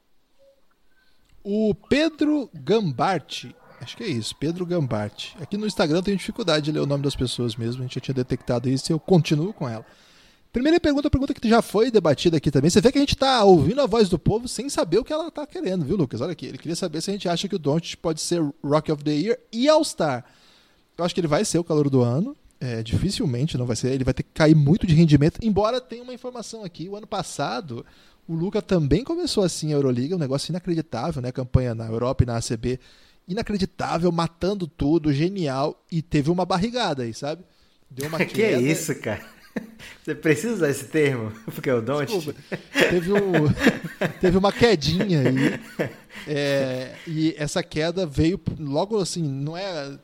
O 1.43 1.73
Pedro 1.73 2.49
Gambarte, 2.53 3.55
acho 3.81 3.95
que 3.95 4.03
é 4.03 4.07
isso, 4.07 4.35
Pedro 4.35 4.65
Gambarte. 4.65 5.35
Aqui 5.41 5.57
no 5.57 5.65
Instagram 5.65 6.01
tenho 6.01 6.17
dificuldade 6.17 6.65
de 6.65 6.71
ler 6.71 6.79
o 6.79 6.85
nome 6.85 7.03
das 7.03 7.15
pessoas 7.15 7.55
mesmo, 7.55 7.81
a 7.81 7.85
gente 7.85 7.95
já 7.95 8.01
tinha 8.01 8.15
detectado 8.15 8.69
isso 8.69 8.91
e 8.91 8.93
eu 8.93 8.99
continuo 8.99 9.53
com 9.53 9.67
ela. 9.67 9.85
Primeira 10.51 10.79
pergunta, 10.79 11.11
pergunta 11.11 11.33
que 11.33 11.47
já 11.47 11.61
foi 11.61 11.91
debatida 11.91 12.37
aqui 12.37 12.49
também. 12.49 12.71
Você 12.71 12.81
vê 12.81 12.91
que 12.91 12.97
a 12.97 13.01
gente 13.01 13.13
está 13.13 13.43
ouvindo 13.43 13.81
a 13.81 13.85
voz 13.85 14.09
do 14.09 14.17
povo 14.17 14.47
sem 14.47 14.67
saber 14.67 14.97
o 14.97 15.03
que 15.03 15.13
ela 15.13 15.27
está 15.27 15.45
querendo, 15.45 15.85
viu, 15.85 15.95
Lucas? 15.95 16.21
Olha 16.21 16.31
aqui, 16.31 16.47
ele 16.47 16.57
queria 16.57 16.75
saber 16.75 17.01
se 17.01 17.11
a 17.11 17.13
gente 17.13 17.29
acha 17.29 17.47
que 17.47 17.55
o 17.55 17.59
Doncic 17.59 17.97
pode 17.97 18.19
ser 18.19 18.41
Rock 18.63 18.91
of 18.91 19.03
the 19.03 19.11
Year 19.11 19.39
e 19.53 19.69
All-Star. 19.69 20.25
Eu 20.97 21.05
acho 21.05 21.13
que 21.13 21.21
ele 21.21 21.27
vai 21.27 21.45
ser 21.45 21.59
o 21.59 21.63
calor 21.63 21.87
do 21.87 22.01
ano. 22.01 22.35
É, 22.61 22.83
dificilmente 22.83 23.57
não 23.57 23.65
vai 23.65 23.75
ser. 23.75 23.91
Ele 23.93 24.03
vai 24.03 24.13
ter 24.13 24.23
que 24.23 24.31
cair 24.33 24.55
muito 24.55 24.85
de 24.85 24.93
rendimento. 24.93 25.39
Embora 25.41 25.79
tenha 25.79 26.03
uma 26.03 26.13
informação 26.13 26.63
aqui, 26.63 26.89
o 26.89 26.95
ano 26.95 27.07
passado 27.07 27.85
o 28.29 28.35
Luca 28.35 28.61
também 28.61 29.03
começou 29.03 29.43
assim 29.43 29.73
a 29.73 29.75
Euroliga, 29.75 30.15
um 30.15 30.19
negócio 30.19 30.51
inacreditável, 30.51 31.19
né? 31.19 31.31
Campanha 31.31 31.73
na 31.73 31.87
Europa 31.87 32.21
e 32.21 32.27
na 32.27 32.37
ACB, 32.37 32.79
inacreditável, 33.27 34.11
matando 34.11 34.67
tudo, 34.67 35.11
genial 35.11 35.83
e 35.91 35.99
teve 35.99 36.29
uma 36.29 36.45
barrigada 36.45 37.01
aí, 37.01 37.11
sabe? 37.11 37.43
Deu 37.89 38.07
uma 38.07 38.19
que 38.23 38.43
é 38.43 38.61
isso, 38.61 38.93
cara? 38.99 39.25
Você 40.05 40.13
precisa 40.13 40.53
usar 40.53 40.69
esse 40.69 40.85
termo? 40.85 41.31
Porque 41.55 41.71
é 41.71 41.73
o 41.73 41.81
Don't? 41.81 42.35
Teve, 42.71 43.13
um, 43.13 43.51
teve 44.21 44.37
uma 44.37 44.51
quedinha 44.51 45.21
aí. 45.21 45.89
É, 46.27 46.93
e 47.07 47.33
essa 47.35 47.63
queda 47.63 48.05
veio 48.05 48.39
logo 48.59 48.99
assim, 48.99 49.23
não 49.23 49.57
é 49.57 49.97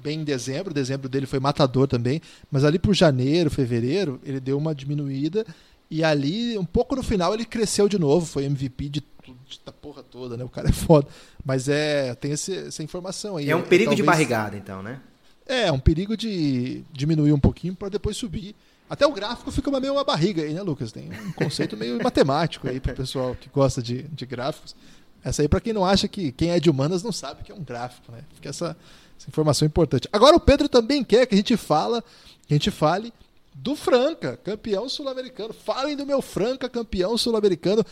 bem 0.00 0.20
em 0.20 0.24
dezembro, 0.24 0.72
dezembro 0.74 1.08
dele 1.08 1.26
foi 1.26 1.38
matador 1.38 1.86
também, 1.86 2.20
mas 2.50 2.64
ali 2.64 2.78
por 2.78 2.94
janeiro, 2.94 3.50
fevereiro, 3.50 4.20
ele 4.24 4.40
deu 4.40 4.56
uma 4.56 4.74
diminuída 4.74 5.44
e 5.90 6.04
ali, 6.04 6.56
um 6.56 6.64
pouco 6.64 6.94
no 6.94 7.02
final, 7.02 7.34
ele 7.34 7.44
cresceu 7.44 7.88
de 7.88 7.98
novo, 7.98 8.24
foi 8.24 8.44
MVP 8.44 8.88
de 8.88 9.00
tudo, 9.00 9.38
da 9.66 9.72
porra 9.72 10.04
toda, 10.04 10.36
né? 10.36 10.44
O 10.44 10.48
cara 10.48 10.68
é 10.68 10.72
foda. 10.72 11.08
Mas 11.44 11.68
é, 11.68 12.14
tem 12.14 12.30
esse, 12.30 12.56
essa 12.56 12.82
informação 12.82 13.36
aí. 13.36 13.50
É 13.50 13.56
um 13.56 13.62
perigo 13.62 13.90
Talvez... 13.90 13.96
de 13.96 14.02
barrigada, 14.04 14.56
então, 14.56 14.82
né? 14.82 15.00
É, 15.44 15.72
um 15.72 15.80
perigo 15.80 16.16
de 16.16 16.84
diminuir 16.92 17.32
um 17.32 17.40
pouquinho 17.40 17.74
para 17.74 17.88
depois 17.88 18.16
subir. 18.16 18.54
Até 18.88 19.04
o 19.04 19.12
gráfico 19.12 19.50
fica 19.50 19.68
meio 19.80 19.94
uma 19.94 20.04
barriga 20.04 20.42
aí, 20.42 20.54
né, 20.54 20.62
Lucas? 20.62 20.92
Tem 20.92 21.10
um 21.10 21.32
conceito 21.32 21.76
meio 21.76 21.98
matemático 22.02 22.68
aí 22.68 22.78
para 22.78 22.92
o 22.92 22.96
pessoal 22.96 23.34
que 23.34 23.48
gosta 23.48 23.82
de, 23.82 24.02
de 24.02 24.26
gráficos. 24.26 24.76
Essa 25.24 25.42
aí 25.42 25.48
para 25.48 25.60
quem 25.60 25.72
não 25.72 25.84
acha 25.84 26.06
que 26.06 26.30
quem 26.30 26.50
é 26.50 26.60
de 26.60 26.70
humanas 26.70 27.02
não 27.02 27.12
sabe 27.12 27.42
que 27.42 27.50
é 27.50 27.54
um 27.54 27.64
gráfico, 27.64 28.12
né? 28.12 28.20
Fica 28.34 28.48
essa, 28.48 28.76
essa 29.20 29.28
informação 29.28 29.66
importante. 29.66 30.08
Agora 30.10 30.34
o 30.34 30.40
Pedro 30.40 30.68
também 30.68 31.04
quer 31.04 31.26
que 31.26 31.34
a 31.34 31.36
gente 31.36 31.56
fala, 31.56 32.02
que 32.46 32.54
a 32.54 32.56
gente 32.56 32.70
fale 32.70 33.12
do 33.54 33.76
Franca, 33.76 34.38
campeão 34.42 34.88
sul-americano. 34.88 35.52
Falem 35.52 35.94
do 35.94 36.06
meu 36.06 36.22
Franca, 36.22 36.68
campeão 36.68 37.16
sul-americano. 37.18 37.84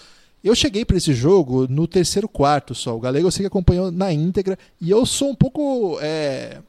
Eu 0.43 0.55
cheguei 0.55 0.85
para 0.85 0.97
esse 0.97 1.13
jogo 1.13 1.67
no 1.69 1.87
terceiro 1.87 2.29
quarto 2.29 2.75
só. 2.75 2.97
O 2.97 3.01
Galego 3.01 3.27
eu 3.27 3.31
sei 3.31 3.43
que 3.43 3.49
acompanhou 3.49 3.91
na 3.91 4.11
íntegra. 4.13 4.59
E 4.81 4.91
eu 4.91 5.05
sou 5.05 5.31
um 5.31 5.35
pouco 5.35 5.99
é, 6.01 6.63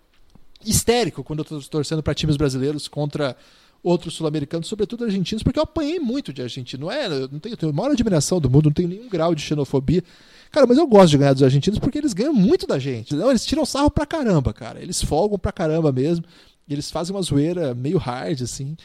histérico 0.66 1.24
quando 1.24 1.39
eu 1.39 1.43
estou 1.43 1.62
torcendo 1.62 2.03
para 2.03 2.14
times 2.14 2.36
brasileiros 2.36 2.88
contra 2.88 3.38
outros 3.82 4.16
sul-americanos, 4.16 4.68
sobretudo 4.68 5.05
argentinos, 5.05 5.41
porque 5.41 5.57
eu 5.57 5.64
apanhei 5.64 5.99
muito 5.99 6.34
de 6.34 6.41
argentino. 6.41 6.88
Não 6.88 6.91
é, 6.91 7.05
eu 7.05 7.30
não 7.32 7.39
tenho, 7.39 7.55
tenho 7.55 7.72
a 7.72 7.76
maior 7.76 7.91
admiração 7.91 8.41
do 8.41 8.49
mundo, 8.49 8.66
não 8.66 8.74
tenho 8.74 8.89
nenhum 8.89 9.07
grau 9.07 9.34
de 9.34 9.41
xenofobia. 9.41 10.03
Cara, 10.52 10.66
mas 10.66 10.78
eu 10.78 10.88
gosto 10.88 11.12
de 11.12 11.18
ganhar 11.18 11.34
dos 11.34 11.43
argentinos 11.43 11.80
porque 11.80 11.97
eles 11.97 12.14
ganham 12.14 12.34
muito 12.34 12.66
da 12.66 12.80
gente. 12.80 13.16
Não, 13.16 13.30
eles 13.30 13.45
tiram 13.45 13.66
sarro 13.66 13.91
pra 13.91 14.06
caramba, 14.06 14.54
cara. 14.54 14.82
Eles 14.82 15.02
folgam 15.02 15.38
pra 15.38 15.52
caramba 15.52 15.91
mesmo. 15.91 16.26
E 16.68 16.74
eles 16.74 16.89
fazem 16.89 17.16
uma 17.16 17.22
zoeira 17.22 17.74
meio 17.74 17.97
hard, 17.97 18.41
assim. 18.41 18.76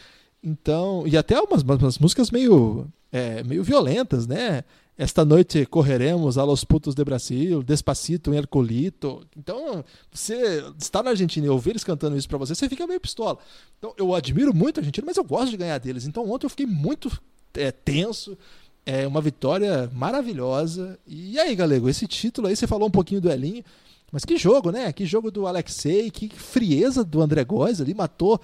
Então, 0.43 1.07
e 1.07 1.17
até 1.17 1.41
umas, 1.41 1.63
umas 1.63 1.99
músicas 1.99 2.31
meio, 2.31 2.87
é, 3.11 3.43
meio 3.45 3.65
violentas, 3.65 4.27
né? 4.27 4.63
Esta 4.97 5.25
noite 5.25 5.67
correremos 5.67 6.39
a 6.39 6.45
los 6.45 6.63
putos 6.63 6.95
de 6.95 7.03
Brasil, 7.03 7.63
Despacito 7.63 8.33
em 8.33 8.37
Herculito. 8.37 9.27
Então, 9.37 9.85
você 10.13 10.63
está 10.79 11.03
na 11.03 11.11
Argentina 11.11 11.47
e 11.47 11.49
ouvir 11.49 11.71
eles 11.71 11.83
cantando 11.83 12.17
isso 12.17 12.29
para 12.29 12.39
você, 12.39 12.55
você 12.55 12.69
fica 12.69 12.87
meio 12.87 13.01
pistola. 13.01 13.39
Então, 13.79 13.93
eu 13.99 14.15
admiro 14.15 14.55
muito 14.55 14.79
a 14.79 14.81
Argentina, 14.81 15.05
mas 15.05 15.17
eu 15.17 15.25
gosto 15.25 15.51
de 15.51 15.57
ganhar 15.57 15.79
deles. 15.79 16.07
Então, 16.07 16.31
ontem 16.31 16.47
eu 16.47 16.51
fiquei 16.51 16.67
muito 16.67 17.11
é, 17.55 17.73
tenso. 17.73 18.39
É 18.87 19.07
uma 19.07 19.21
vitória 19.21 19.91
maravilhosa. 19.95 20.99
E 21.07 21.39
aí, 21.39 21.55
Galego, 21.55 21.89
esse 21.89 22.07
título 22.07 22.49
aí, 22.49 22.57
você 22.57 22.67
falou 22.67 22.89
um 22.89 22.91
pouquinho 22.91 23.21
do 23.21 23.31
Elinho, 23.31 23.65
mas 24.13 24.25
que 24.25 24.37
jogo, 24.37 24.71
né? 24.71 24.93
Que 24.93 25.07
jogo 25.07 25.31
do 25.31 25.47
Alexei, 25.47 26.11
que 26.11 26.29
frieza 26.29 27.03
do 27.03 27.23
André 27.23 27.45
Góes 27.45 27.81
ali, 27.81 27.95
matou 27.95 28.41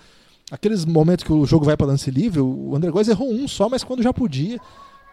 aqueles 0.51 0.84
momentos 0.84 1.24
que 1.24 1.32
o 1.32 1.47
jogo 1.47 1.64
vai 1.64 1.76
para 1.76 1.86
lance 1.86 2.11
livre. 2.11 2.41
O 2.41 2.74
André 2.74 2.91
Góes 2.91 3.09
errou 3.09 3.30
um 3.30 3.47
só, 3.47 3.68
mas 3.68 3.84
quando 3.84 4.03
já 4.03 4.12
podia. 4.12 4.59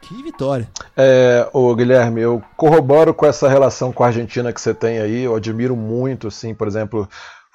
Que 0.02 0.22
vitória. 0.22 0.70
É, 0.96 1.50
ô 1.52 1.74
Guilherme, 1.76 2.22
eu 2.22 2.42
corroboro 2.56 3.14
com 3.14 3.26
essa 3.26 3.50
relação 3.50 3.92
com 3.92 4.04
a 4.04 4.08
Argentina 4.08 4.54
que 4.54 4.62
você 4.62 4.74
tem 4.74 5.00
aí. 5.00 5.24
Eu 5.24 5.36
admiro 5.36 5.76
muito, 5.76 6.28
assim, 6.28 6.54
por 6.54 6.68
exemplo, 6.68 7.10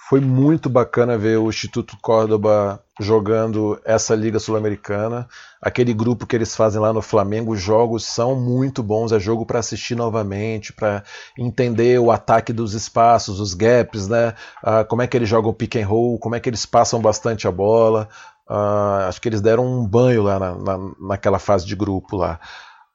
foi 0.08 0.20
muito 0.20 0.68
bacana 0.68 1.16
ver 1.16 1.38
o 1.38 1.48
Instituto 1.48 1.96
Córdoba 2.02 2.82
jogando 3.00 3.80
essa 3.84 4.14
Liga 4.14 4.38
Sul-Americana. 4.38 5.28
Aquele 5.60 5.94
grupo 5.94 6.26
que 6.26 6.34
eles 6.34 6.56
fazem 6.56 6.80
lá 6.80 6.92
no 6.92 7.00
Flamengo, 7.00 7.52
os 7.52 7.60
jogos 7.60 8.04
são 8.04 8.34
muito 8.34 8.82
bons. 8.82 9.12
É 9.12 9.20
jogo 9.20 9.46
para 9.46 9.60
assistir 9.60 9.94
novamente, 9.94 10.72
para 10.72 11.04
entender 11.38 12.00
o 12.00 12.10
ataque 12.10 12.52
dos 12.52 12.74
espaços, 12.74 13.38
os 13.38 13.54
gaps, 13.54 14.08
né? 14.08 14.34
Ah, 14.62 14.84
como 14.84 15.02
é 15.02 15.06
que 15.06 15.16
eles 15.16 15.28
jogam 15.28 15.52
pick 15.54 15.76
and 15.76 15.86
roll, 15.86 16.18
como 16.18 16.34
é 16.34 16.40
que 16.40 16.48
eles 16.48 16.66
passam 16.66 17.00
bastante 17.00 17.46
a 17.46 17.52
bola. 17.52 18.08
Uh, 18.50 19.06
acho 19.08 19.20
que 19.20 19.28
eles 19.28 19.40
deram 19.40 19.64
um 19.64 19.86
banho 19.86 20.22
lá 20.24 20.38
na, 20.38 20.54
na, 20.56 20.78
naquela 21.00 21.38
fase 21.38 21.64
de 21.64 21.76
grupo 21.76 22.16
lá. 22.16 22.40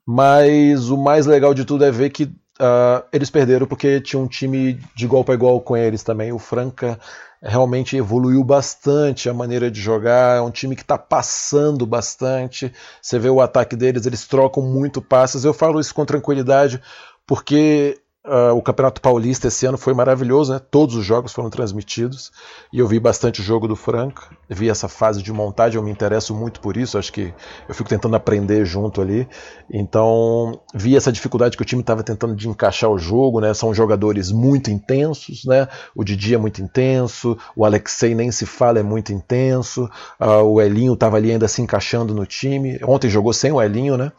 Mas 0.05 0.89
o 0.89 0.97
mais 0.97 1.25
legal 1.25 1.53
de 1.53 1.65
tudo 1.65 1.83
é 1.83 1.91
ver 1.91 2.09
que 2.09 2.31
uh, 2.59 3.05
eles 3.11 3.29
perderam 3.29 3.67
porque 3.67 4.01
tinha 4.01 4.19
um 4.19 4.27
time 4.27 4.79
de 4.95 5.05
igual 5.05 5.23
para 5.23 5.35
igual 5.35 5.59
com 5.61 5.75
eles 5.75 6.03
também. 6.03 6.31
O 6.31 6.39
Franca 6.39 6.99
realmente 7.41 7.95
evoluiu 7.95 8.43
bastante 8.43 9.29
a 9.29 9.33
maneira 9.33 9.69
de 9.69 9.79
jogar. 9.79 10.37
É 10.37 10.41
um 10.41 10.51
time 10.51 10.75
que 10.75 10.81
está 10.81 10.97
passando 10.97 11.85
bastante. 11.85 12.73
Você 13.01 13.19
vê 13.19 13.29
o 13.29 13.41
ataque 13.41 13.75
deles, 13.75 14.05
eles 14.05 14.27
trocam 14.27 14.63
muito 14.63 15.01
passes. 15.01 15.43
Eu 15.43 15.53
falo 15.53 15.79
isso 15.79 15.93
com 15.93 16.05
tranquilidade 16.05 16.81
porque 17.25 17.99
Uh, 18.27 18.53
o 18.53 18.61
Campeonato 18.61 18.99
Paulista 18.99 19.47
esse 19.47 19.65
ano 19.65 19.77
foi 19.77 19.93
maravilhoso, 19.93 20.51
né? 20.51 20.59
Todos 20.59 20.95
os 20.95 21.05
jogos 21.05 21.31
foram 21.31 21.49
transmitidos 21.49 22.29
e 22.73 22.79
eu 22.79 22.85
vi 22.85 22.99
bastante 22.99 23.39
o 23.39 23.43
jogo 23.43 23.69
do 23.69 23.75
Franca, 23.75 24.23
vi 24.49 24.69
essa 24.69 24.89
fase 24.89 25.23
de 25.23 25.31
montagem, 25.31 25.77
eu 25.77 25.83
me 25.83 25.89
interesso 25.89 26.35
muito 26.35 26.59
por 26.59 26.75
isso, 26.75 26.97
acho 26.97 27.13
que 27.13 27.33
eu 27.69 27.73
fico 27.73 27.87
tentando 27.87 28.17
aprender 28.17 28.65
junto 28.65 29.01
ali. 29.01 29.25
Então, 29.71 30.59
vi 30.75 30.97
essa 30.97 31.09
dificuldade 31.09 31.55
que 31.55 31.63
o 31.63 31.65
time 31.65 31.79
estava 31.79 32.03
tentando 32.03 32.35
de 32.35 32.49
encaixar 32.49 32.89
o 32.89 32.97
jogo, 32.97 33.39
né? 33.39 33.53
São 33.53 33.73
jogadores 33.73 34.29
muito 34.29 34.69
intensos, 34.69 35.45
né? 35.45 35.65
O 35.95 36.03
Didi 36.03 36.35
é 36.35 36.37
muito 36.37 36.61
intenso, 36.61 37.37
o 37.55 37.63
Alexei 37.63 38.13
nem 38.13 38.29
se 38.29 38.45
fala, 38.45 38.79
é 38.79 38.83
muito 38.83 39.13
intenso, 39.13 39.89
uh, 40.19 40.43
o 40.43 40.61
Elinho 40.61 40.95
estava 40.95 41.15
ali 41.15 41.31
ainda 41.31 41.47
se 41.47 41.61
encaixando 41.61 42.13
no 42.13 42.25
time. 42.25 42.77
Ontem 42.83 43.09
jogou 43.09 43.31
sem 43.31 43.53
o 43.53 43.61
Elinho, 43.61 43.95
né? 43.95 44.11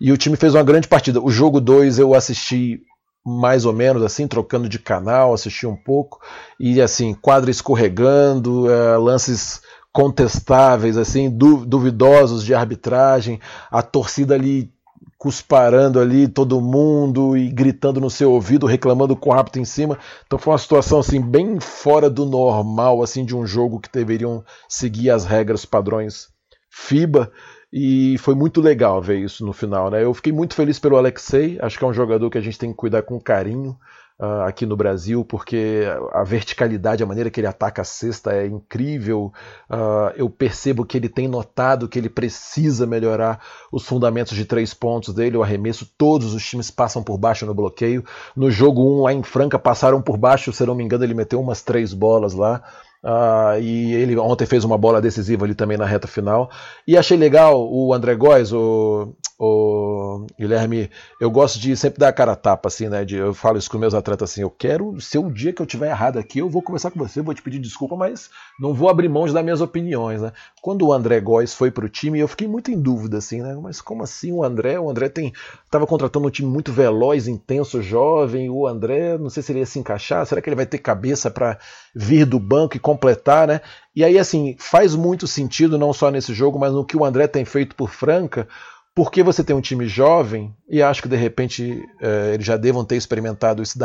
E 0.00 0.10
o 0.10 0.16
time 0.16 0.36
fez 0.36 0.54
uma 0.54 0.62
grande 0.64 0.88
partida. 0.88 1.20
O 1.20 1.30
jogo 1.30 1.60
2 1.60 2.00
eu 2.00 2.14
assisti 2.14 2.82
mais 3.24 3.64
ou 3.64 3.72
menos 3.72 4.02
assim, 4.02 4.28
trocando 4.28 4.68
de 4.68 4.78
canal, 4.78 5.32
assisti 5.32 5.66
um 5.66 5.76
pouco, 5.76 6.20
e 6.60 6.80
assim, 6.80 7.14
quadra 7.14 7.50
escorregando, 7.50 8.70
é, 8.70 8.96
lances 8.96 9.62
contestáveis, 9.92 10.96
assim, 10.96 11.30
du 11.30 11.64
duvidosos 11.64 12.44
de 12.44 12.54
arbitragem, 12.54 13.40
a 13.70 13.80
torcida 13.80 14.34
ali 14.34 14.72
cusparando 15.16 16.00
ali 16.00 16.28
todo 16.28 16.60
mundo 16.60 17.34
e 17.34 17.48
gritando 17.48 17.98
no 17.98 18.10
seu 18.10 18.32
ouvido, 18.32 18.66
reclamando 18.66 19.16
com 19.16 19.30
o 19.30 19.32
árbitro 19.32 19.60
em 19.60 19.64
cima. 19.64 19.98
Então 20.26 20.38
foi 20.38 20.52
uma 20.52 20.58
situação 20.58 20.98
assim 20.98 21.20
bem 21.20 21.58
fora 21.60 22.10
do 22.10 22.26
normal 22.26 23.02
assim 23.02 23.24
de 23.24 23.34
um 23.34 23.46
jogo 23.46 23.80
que 23.80 23.90
deveriam 23.90 24.44
seguir 24.68 25.10
as 25.10 25.24
regras 25.24 25.64
padrões 25.64 26.28
FIBA 26.68 27.30
e 27.76 28.16
foi 28.18 28.36
muito 28.36 28.60
legal 28.60 29.02
ver 29.02 29.18
isso 29.18 29.44
no 29.44 29.52
final. 29.52 29.90
Né? 29.90 30.04
Eu 30.04 30.14
fiquei 30.14 30.32
muito 30.32 30.54
feliz 30.54 30.78
pelo 30.78 30.96
Alexei, 30.96 31.58
acho 31.60 31.76
que 31.76 31.84
é 31.84 31.88
um 31.88 31.92
jogador 31.92 32.30
que 32.30 32.38
a 32.38 32.40
gente 32.40 32.56
tem 32.56 32.70
que 32.70 32.76
cuidar 32.76 33.02
com 33.02 33.20
carinho 33.20 33.76
uh, 34.16 34.42
aqui 34.46 34.64
no 34.64 34.76
Brasil, 34.76 35.24
porque 35.24 35.82
a 36.12 36.22
verticalidade, 36.22 37.02
a 37.02 37.06
maneira 37.06 37.30
que 37.30 37.40
ele 37.40 37.48
ataca 37.48 37.82
a 37.82 37.84
cesta 37.84 38.32
é 38.32 38.46
incrível. 38.46 39.32
Uh, 39.68 40.14
eu 40.14 40.30
percebo 40.30 40.84
que 40.84 40.96
ele 40.96 41.08
tem 41.08 41.26
notado 41.26 41.88
que 41.88 41.98
ele 41.98 42.08
precisa 42.08 42.86
melhorar 42.86 43.40
os 43.72 43.84
fundamentos 43.84 44.36
de 44.36 44.44
três 44.44 44.72
pontos 44.72 45.12
dele, 45.12 45.36
o 45.36 45.42
arremesso. 45.42 45.84
Todos 45.98 46.32
os 46.32 46.46
times 46.46 46.70
passam 46.70 47.02
por 47.02 47.18
baixo 47.18 47.44
no 47.44 47.54
bloqueio. 47.54 48.04
No 48.36 48.52
jogo 48.52 48.82
1, 48.82 48.86
um, 48.86 49.02
lá 49.02 49.12
em 49.12 49.24
Franca, 49.24 49.58
passaram 49.58 50.00
por 50.00 50.16
baixo, 50.16 50.52
se 50.52 50.64
não 50.64 50.76
me 50.76 50.84
engano, 50.84 51.02
ele 51.02 51.12
meteu 51.12 51.40
umas 51.40 51.60
três 51.60 51.92
bolas 51.92 52.34
lá. 52.34 52.62
Uh, 53.04 53.60
e 53.60 53.92
ele 53.92 54.16
ontem 54.16 54.46
fez 54.46 54.64
uma 54.64 54.78
bola 54.78 54.98
decisiva 54.98 55.44
ali 55.44 55.54
também 55.54 55.76
na 55.76 55.84
reta 55.84 56.08
final. 56.08 56.50
E 56.88 56.96
achei 56.96 57.18
legal 57.18 57.70
o 57.70 57.92
André 57.92 58.14
Góes, 58.14 58.50
o, 58.50 59.14
o 59.38 60.26
Guilherme. 60.38 60.90
Eu 61.20 61.30
gosto 61.30 61.58
de 61.58 61.76
sempre 61.76 61.98
dar 61.98 62.08
a 62.08 62.12
cara 62.12 62.32
a 62.32 62.36
tapa, 62.36 62.68
assim, 62.68 62.88
né? 62.88 63.04
De, 63.04 63.16
eu 63.16 63.34
falo 63.34 63.58
isso 63.58 63.70
com 63.70 63.78
meus 63.78 63.94
atletas 63.94 64.30
assim: 64.30 64.42
eu 64.42 64.50
quero, 64.50 65.00
se 65.00 65.18
o 65.18 65.30
dia 65.30 65.52
que 65.52 65.60
eu 65.60 65.66
tiver 65.66 65.90
errado 65.90 66.18
aqui, 66.18 66.38
eu 66.38 66.48
vou 66.48 66.62
conversar 66.62 66.90
com 66.90 66.98
você, 66.98 67.20
vou 67.20 67.34
te 67.34 67.42
pedir 67.42 67.58
desculpa, 67.58 67.96
mas 67.96 68.30
não 68.60 68.72
vou 68.72 68.88
abrir 68.88 69.08
mão 69.08 69.26
das 69.26 69.44
minhas 69.44 69.60
opiniões, 69.60 70.22
né? 70.22 70.32
Quando 70.62 70.86
o 70.86 70.92
André 70.92 71.20
Góes 71.20 71.52
foi 71.52 71.70
pro 71.70 71.88
time, 71.88 72.18
eu 72.18 72.28
fiquei 72.28 72.46
muito 72.46 72.70
em 72.70 72.80
dúvida, 72.80 73.18
assim, 73.18 73.42
né? 73.42 73.56
Mas 73.60 73.80
como 73.80 74.02
assim 74.02 74.32
o 74.32 74.44
André? 74.44 74.78
O 74.78 74.88
André 74.88 75.08
tem. 75.08 75.32
Tava 75.70 75.86
contratando 75.86 76.26
um 76.26 76.30
time 76.30 76.48
muito 76.48 76.72
veloz, 76.72 77.26
intenso, 77.26 77.82
jovem. 77.82 78.48
O 78.48 78.66
André, 78.66 79.18
não 79.18 79.30
sei 79.30 79.42
se 79.42 79.52
ele 79.52 79.60
ia 79.60 79.66
se 79.66 79.78
encaixar, 79.78 80.24
será 80.26 80.40
que 80.40 80.48
ele 80.48 80.56
vai 80.56 80.66
ter 80.66 80.78
cabeça 80.78 81.30
para 81.30 81.58
vir 81.94 82.24
do 82.24 82.38
banco 82.38 82.76
e 82.76 82.80
completar, 82.80 83.46
né? 83.46 83.60
E 83.94 84.02
aí, 84.04 84.18
assim, 84.18 84.56
faz 84.58 84.94
muito 84.96 85.26
sentido, 85.26 85.78
não 85.78 85.92
só 85.92 86.10
nesse 86.10 86.34
jogo, 86.34 86.58
mas 86.58 86.72
no 86.72 86.84
que 86.84 86.96
o 86.96 87.04
André 87.04 87.28
tem 87.28 87.44
feito 87.44 87.76
por 87.76 87.90
Franca, 87.90 88.48
porque 88.94 89.22
você 89.22 89.42
tem 89.42 89.56
um 89.56 89.60
time 89.60 89.88
jovem, 89.88 90.54
e 90.68 90.80
acho 90.80 91.02
que 91.02 91.08
de 91.08 91.16
repente 91.16 91.82
é, 92.00 92.34
eles 92.34 92.46
já 92.46 92.56
devam 92.56 92.84
ter 92.84 92.96
experimentado 92.96 93.62
isso 93.62 93.78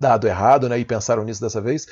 dado 0.00 0.28
errado, 0.28 0.68
né? 0.68 0.78
E 0.78 0.84
pensaram 0.84 1.24
nisso 1.24 1.40
dessa 1.40 1.60
vez. 1.60 1.86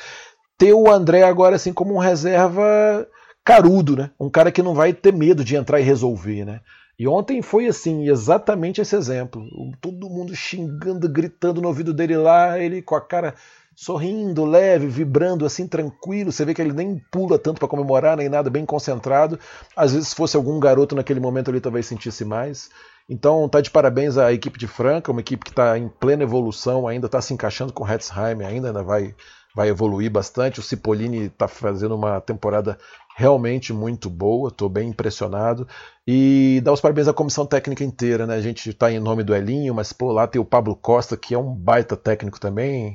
Ter 0.56 0.72
o 0.72 0.88
André 0.88 1.24
agora, 1.24 1.56
assim, 1.56 1.72
como 1.72 1.94
um 1.94 1.98
reserva 1.98 3.06
carudo, 3.44 3.96
né? 3.96 4.10
Um 4.20 4.30
cara 4.30 4.52
que 4.52 4.62
não 4.62 4.74
vai 4.74 4.92
ter 4.92 5.12
medo 5.12 5.44
de 5.44 5.56
entrar 5.56 5.80
e 5.80 5.84
resolver, 5.84 6.44
né? 6.44 6.60
E 6.96 7.08
ontem 7.08 7.42
foi 7.42 7.66
assim, 7.66 8.08
exatamente 8.08 8.80
esse 8.80 8.94
exemplo. 8.94 9.42
Todo 9.80 10.08
mundo 10.08 10.36
xingando, 10.36 11.08
gritando 11.08 11.60
no 11.60 11.66
ouvido 11.66 11.92
dele 11.92 12.16
lá, 12.16 12.60
ele 12.60 12.80
com 12.80 12.94
a 12.94 13.00
cara 13.00 13.34
sorrindo, 13.74 14.44
leve, 14.44 14.86
vibrando 14.86 15.44
assim, 15.44 15.66
tranquilo. 15.66 16.30
Você 16.30 16.44
vê 16.44 16.54
que 16.54 16.62
ele 16.62 16.72
nem 16.72 17.00
pula 17.10 17.38
tanto 17.38 17.58
para 17.58 17.68
comemorar, 17.68 18.16
nem 18.16 18.28
nada, 18.28 18.50
bem 18.50 18.64
concentrado. 18.64 19.38
Às 19.76 19.92
vezes, 19.92 20.08
se 20.08 20.14
fosse 20.14 20.36
algum 20.36 20.58
garoto 20.60 20.94
naquele 20.94 21.20
momento, 21.20 21.50
ele 21.50 21.60
talvez 21.60 21.86
sentisse 21.86 22.24
mais. 22.24 22.70
Então, 23.08 23.48
tá 23.48 23.60
de 23.60 23.70
parabéns 23.70 24.16
à 24.16 24.32
equipe 24.32 24.58
de 24.58 24.66
Franca, 24.66 25.10
uma 25.10 25.20
equipe 25.20 25.44
que 25.44 25.50
está 25.50 25.76
em 25.76 25.88
plena 25.88 26.22
evolução, 26.22 26.86
ainda 26.86 27.06
está 27.06 27.20
se 27.20 27.34
encaixando 27.34 27.72
com 27.72 27.84
o 27.84 27.88
Hetzheim, 27.88 28.42
ainda, 28.44 28.68
ainda 28.68 28.82
vai, 28.82 29.14
vai 29.54 29.68
evoluir 29.68 30.10
bastante. 30.10 30.60
O 30.60 30.62
Cipollini 30.62 31.26
está 31.26 31.48
fazendo 31.48 31.96
uma 31.96 32.20
temporada 32.20 32.78
realmente 33.16 33.72
muito 33.72 34.08
boa, 34.08 34.48
estou 34.48 34.68
bem 34.68 34.88
impressionado. 34.90 35.66
E 36.06 36.60
dar 36.64 36.72
os 36.72 36.80
parabéns 36.80 37.08
à 37.08 37.12
comissão 37.12 37.44
técnica 37.44 37.84
inteira, 37.84 38.26
né? 38.26 38.36
A 38.36 38.40
gente 38.40 38.70
está 38.70 38.90
em 38.90 38.98
nome 38.98 39.22
do 39.22 39.34
Elinho, 39.34 39.74
mas 39.74 39.92
pô, 39.92 40.12
lá 40.12 40.26
tem 40.26 40.40
o 40.40 40.44
Pablo 40.44 40.74
Costa, 40.76 41.16
que 41.16 41.34
é 41.34 41.38
um 41.38 41.54
baita 41.54 41.96
técnico 41.96 42.40
também 42.40 42.94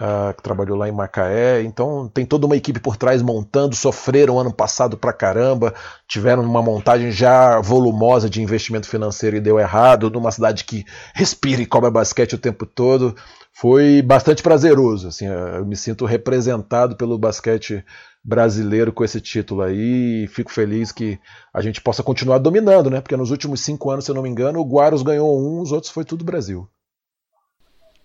uh, 0.00 0.34
que 0.34 0.42
trabalhou 0.42 0.76
lá 0.76 0.88
em 0.88 0.92
Macaé. 0.92 1.62
Então 1.62 2.08
tem 2.08 2.24
toda 2.24 2.46
uma 2.46 2.56
equipe 2.56 2.80
por 2.80 2.96
trás 2.96 3.22
montando, 3.22 3.74
sofreram 3.74 4.38
ano 4.38 4.52
passado 4.52 4.96
pra 4.96 5.12
caramba, 5.12 5.74
tiveram 6.08 6.42
uma 6.42 6.62
montagem 6.62 7.10
já 7.10 7.60
volumosa 7.60 8.28
de 8.28 8.42
investimento 8.42 8.88
financeiro 8.88 9.36
e 9.36 9.40
deu 9.40 9.58
errado, 9.58 10.10
numa 10.10 10.30
cidade 10.30 10.64
que 10.64 10.84
respira 11.14 11.62
e 11.62 11.66
cobra 11.66 11.90
basquete 11.90 12.34
o 12.34 12.38
tempo 12.38 12.66
todo. 12.66 13.14
Foi 13.52 14.02
bastante 14.02 14.42
prazeroso, 14.42 15.08
assim, 15.08 15.26
eu 15.26 15.64
me 15.64 15.76
sinto 15.76 16.04
representado 16.04 16.96
pelo 16.96 17.16
basquete 17.16 17.84
brasileiro 18.24 18.92
com 18.92 19.04
esse 19.04 19.20
título 19.20 19.62
aí 19.62 20.24
e 20.24 20.26
fico 20.26 20.50
feliz 20.50 20.90
que 20.90 21.20
a 21.52 21.60
gente 21.60 21.80
possa 21.80 22.02
continuar 22.02 22.38
dominando, 22.38 22.90
né? 22.90 23.00
Porque 23.00 23.16
nos 23.16 23.30
últimos 23.30 23.60
cinco 23.60 23.90
anos, 23.90 24.06
se 24.06 24.10
eu 24.10 24.14
não 24.14 24.22
me 24.22 24.28
engano, 24.28 24.58
o 24.58 24.64
Guaros 24.64 25.02
ganhou 25.02 25.38
um, 25.38 25.60
os 25.60 25.70
outros 25.70 25.92
foi 25.92 26.04
tudo 26.04 26.24
Brasil. 26.24 26.68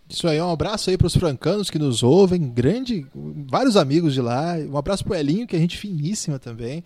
Isso 0.09 0.27
aí, 0.27 0.41
um 0.41 0.51
abraço 0.51 0.89
aí 0.89 0.97
para 0.97 1.05
os 1.05 1.15
francanos 1.15 1.69
que 1.69 1.77
nos 1.77 2.01
ouvem, 2.01 2.49
grande, 2.49 3.05
vários 3.47 3.77
amigos 3.77 4.11
de 4.11 4.21
lá. 4.21 4.55
Um 4.57 4.75
abraço 4.75 5.03
para 5.03 5.13
o 5.13 5.15
Elinho, 5.15 5.45
que 5.45 5.55
é 5.55 5.59
gente 5.59 5.77
finíssima 5.77 6.39
também. 6.39 6.83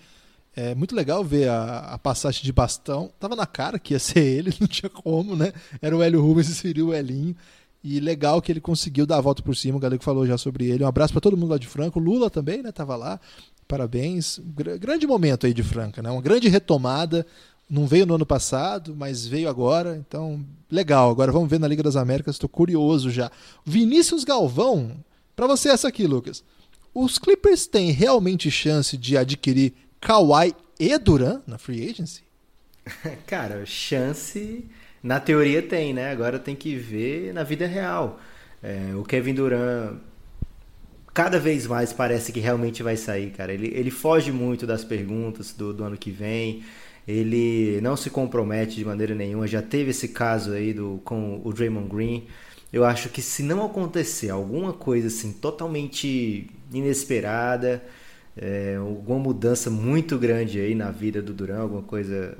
É 0.53 0.75
muito 0.75 0.93
legal 0.93 1.23
ver 1.23 1.47
a, 1.47 1.93
a, 1.93 1.97
passagem 1.97 2.43
de 2.43 2.51
bastão. 2.51 3.09
Tava 3.19 3.33
na 3.33 3.45
cara 3.45 3.79
que 3.79 3.93
ia 3.93 3.99
ser 3.99 4.19
ele, 4.19 4.53
não 4.59 4.67
tinha 4.67 4.89
como, 4.89 5.37
né? 5.37 5.53
Era 5.81 5.95
o 5.95 6.03
Hélio 6.03 6.21
Rubens 6.21 6.49
e 6.49 6.53
seria 6.53 6.85
o 6.85 6.93
Elinho. 6.93 7.33
E 7.81 7.99
legal 8.01 8.41
que 8.41 8.51
ele 8.51 8.61
conseguiu 8.61 9.05
dar 9.05 9.17
a 9.17 9.21
volta 9.21 9.41
por 9.41 9.55
cima, 9.55 9.77
o 9.77 9.79
Galego 9.79 10.03
falou 10.03 10.27
já 10.27 10.37
sobre 10.37 10.69
ele. 10.69 10.83
Um 10.83 10.87
abraço 10.87 11.13
para 11.13 11.21
todo 11.21 11.37
mundo 11.37 11.51
lá 11.51 11.57
de 11.57 11.67
Franco. 11.67 11.99
Lula 11.99 12.29
também, 12.29 12.61
né? 12.61 12.73
Tava 12.73 12.95
lá. 12.97 13.19
Parabéns. 13.67 14.39
grande 14.79 15.07
momento 15.07 15.45
aí 15.45 15.53
de 15.53 15.63
Franca, 15.63 16.01
né? 16.01 16.11
Uma 16.11 16.21
grande 16.21 16.49
retomada 16.49 17.25
não 17.73 17.87
veio 17.87 18.05
no 18.05 18.13
ano 18.13 18.25
passado, 18.25 18.95
mas 18.95 19.25
veio 19.25 19.49
agora, 19.49 19.97
então 19.97 20.45
legal. 20.69 21.09
Agora 21.09 21.31
vamos 21.31 21.49
ver 21.49 21.59
na 21.59 21.67
Liga 21.67 21.81
das 21.81 21.95
Américas, 21.95 22.35
estou 22.35 22.47
curioso 22.47 23.09
já. 23.09 23.31
Vinícius 23.65 24.23
Galvão, 24.23 25.03
para 25.35 25.47
você 25.47 25.69
essa 25.69 25.87
aqui, 25.87 26.05
Lucas. 26.05 26.43
Os 26.93 27.17
Clippers 27.17 27.65
têm 27.65 27.89
realmente 27.89 28.51
chance 28.51 28.95
de 28.95 29.17
adquirir 29.17 29.73
Kawhi 29.99 30.53
e 30.79 30.95
Duran 30.99 31.41
na 31.47 31.57
free 31.57 31.89
agency? 31.89 32.21
Cara, 33.25 33.65
chance 33.65 34.69
na 35.01 35.19
teoria 35.19 35.63
tem, 35.63 35.95
né? 35.95 36.11
Agora 36.11 36.37
tem 36.37 36.55
que 36.55 36.75
ver 36.75 37.33
na 37.33 37.41
vida 37.41 37.65
real. 37.65 38.19
É, 38.61 38.93
o 38.95 39.03
Kevin 39.03 39.33
Durant 39.33 39.97
cada 41.11 41.39
vez 41.39 41.65
mais 41.65 41.91
parece 41.91 42.31
que 42.31 42.39
realmente 42.39 42.83
vai 42.83 42.97
sair, 42.97 43.31
cara. 43.31 43.51
Ele, 43.51 43.67
ele 43.73 43.91
foge 43.91 44.31
muito 44.31 44.65
das 44.65 44.83
perguntas 44.83 45.53
do, 45.53 45.73
do 45.73 45.83
ano 45.83 45.97
que 45.97 46.11
vem 46.11 46.63
ele 47.07 47.79
não 47.81 47.95
se 47.97 48.09
compromete 48.09 48.75
de 48.75 48.85
maneira 48.85 49.13
nenhuma. 49.13 49.47
Já 49.47 49.61
teve 49.61 49.91
esse 49.91 50.07
caso 50.09 50.53
aí 50.53 50.73
do, 50.73 51.01
com 51.03 51.41
o 51.43 51.53
Draymond 51.53 51.89
Green. 51.89 52.27
Eu 52.71 52.85
acho 52.85 53.09
que 53.09 53.21
se 53.21 53.43
não 53.43 53.65
acontecer 53.65 54.29
alguma 54.29 54.73
coisa 54.73 55.07
assim 55.07 55.31
totalmente 55.31 56.47
inesperada, 56.73 57.83
é, 58.35 58.75
alguma 58.77 59.19
mudança 59.19 59.69
muito 59.69 60.17
grande 60.17 60.59
aí 60.59 60.73
na 60.73 60.89
vida 60.89 61.21
do 61.21 61.33
Durant, 61.33 61.59
alguma 61.59 61.83
coisa 61.83 62.35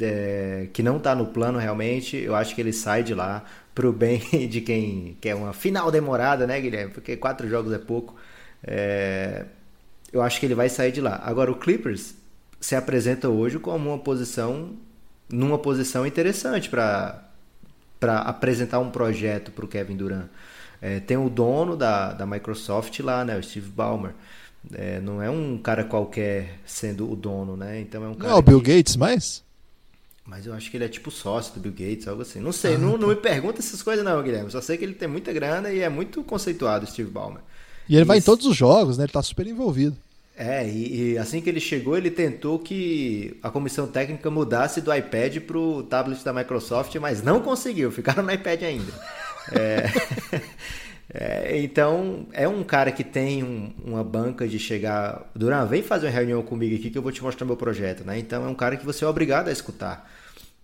é, 0.00 0.68
que 0.72 0.82
não 0.82 0.98
está 0.98 1.14
no 1.14 1.26
plano 1.26 1.58
realmente, 1.58 2.16
eu 2.16 2.34
acho 2.34 2.54
que 2.54 2.60
ele 2.60 2.72
sai 2.72 3.02
de 3.02 3.14
lá 3.14 3.44
pro 3.74 3.92
bem 3.92 4.20
de 4.48 4.60
quem 4.60 5.16
quer 5.20 5.34
uma 5.34 5.52
final 5.52 5.90
demorada, 5.90 6.46
né, 6.46 6.60
Guilherme? 6.60 6.92
Porque 6.92 7.16
quatro 7.16 7.48
jogos 7.48 7.72
é 7.72 7.78
pouco. 7.78 8.14
É, 8.64 9.46
eu 10.12 10.20
acho 10.22 10.38
que 10.38 10.46
ele 10.46 10.54
vai 10.54 10.68
sair 10.68 10.92
de 10.92 11.00
lá. 11.00 11.20
Agora 11.24 11.50
o 11.50 11.56
Clippers 11.56 12.14
se 12.62 12.76
apresenta 12.76 13.28
hoje 13.28 13.58
como 13.58 13.90
uma 13.90 13.98
posição 13.98 14.70
numa 15.28 15.58
posição 15.58 16.06
interessante 16.06 16.70
para 16.70 17.28
para 17.98 18.18
apresentar 18.18 18.80
um 18.80 18.90
projeto 18.90 19.52
para 19.52 19.64
o 19.64 19.68
Kevin 19.68 19.96
Durant. 19.96 20.26
É, 20.80 20.98
tem 20.98 21.16
o 21.16 21.30
dono 21.30 21.76
da, 21.76 22.12
da 22.12 22.26
Microsoft 22.26 22.98
lá, 22.98 23.24
né, 23.24 23.38
o 23.38 23.42
Steve 23.42 23.68
Ballmer. 23.68 24.12
É, 24.72 25.00
não 25.00 25.22
é 25.22 25.30
um 25.30 25.56
cara 25.56 25.84
qualquer 25.84 26.58
sendo 26.66 27.08
o 27.10 27.14
dono, 27.14 27.56
né? 27.56 27.80
Então 27.80 28.02
é 28.02 28.08
um 28.08 28.14
cara. 28.14 28.32
Não 28.32 28.38
o 28.40 28.42
Bill 28.42 28.60
que... 28.60 28.76
Gates 28.76 28.96
mais? 28.96 29.44
Mas 30.24 30.46
eu 30.46 30.54
acho 30.54 30.68
que 30.68 30.76
ele 30.76 30.84
é 30.84 30.88
tipo 30.88 31.12
sócio 31.12 31.54
do 31.54 31.60
Bill 31.60 31.72
Gates, 31.72 32.08
algo 32.08 32.22
assim. 32.22 32.40
Não 32.40 32.52
sei, 32.52 32.74
ah, 32.74 32.78
não, 32.78 32.92
tá. 32.92 32.98
não 32.98 33.08
me 33.08 33.16
pergunta 33.16 33.60
essas 33.60 33.82
coisas 33.82 34.04
não, 34.04 34.20
Guilherme. 34.20 34.50
Só 34.50 34.60
sei 34.60 34.76
que 34.76 34.84
ele 34.84 34.94
tem 34.94 35.06
muita 35.06 35.32
grana 35.32 35.70
e 35.70 35.80
é 35.80 35.88
muito 35.88 36.24
conceituado, 36.24 36.86
Steve 36.86 37.10
Ballmer. 37.10 37.42
E 37.88 37.94
ele 37.94 38.04
vai 38.04 38.18
em 38.18 38.22
todos 38.22 38.46
os 38.46 38.56
jogos, 38.56 38.98
né? 38.98 39.04
Ele 39.04 39.12
tá 39.12 39.22
super 39.22 39.46
envolvido. 39.46 39.96
É, 40.36 40.66
e, 40.66 41.12
e, 41.12 41.18
assim 41.18 41.40
que 41.40 41.50
ele 41.50 41.60
chegou, 41.60 41.96
ele 41.96 42.10
tentou 42.10 42.58
que 42.58 43.38
a 43.42 43.50
comissão 43.50 43.86
técnica 43.86 44.30
mudasse 44.30 44.80
do 44.80 44.94
iPad 44.94 45.38
para 45.40 45.58
o 45.58 45.82
tablet 45.82 46.24
da 46.24 46.32
Microsoft, 46.32 46.94
mas 46.96 47.22
não 47.22 47.40
conseguiu, 47.40 47.90
ficaram 47.92 48.22
no 48.22 48.32
iPad 48.32 48.62
ainda. 48.62 48.92
É, 49.50 49.90
é, 51.12 51.60
então, 51.60 52.28
é 52.32 52.46
um 52.46 52.62
cara 52.62 52.92
que 52.92 53.02
tem 53.02 53.42
um, 53.42 53.72
uma 53.84 54.04
banca 54.04 54.46
de 54.46 54.56
chegar. 54.56 55.28
Duran, 55.34 55.66
vem 55.66 55.82
fazer 55.82 56.06
uma 56.06 56.12
reunião 56.12 56.44
comigo 56.44 56.76
aqui 56.76 56.90
que 56.90 56.96
eu 56.96 57.02
vou 57.02 57.10
te 57.10 57.20
mostrar 57.20 57.44
meu 57.44 57.56
projeto, 57.56 58.04
né? 58.04 58.20
Então, 58.20 58.44
é 58.44 58.48
um 58.48 58.54
cara 58.54 58.76
que 58.76 58.86
você 58.86 59.04
é 59.04 59.08
obrigado 59.08 59.48
a 59.48 59.52
escutar. 59.52 60.08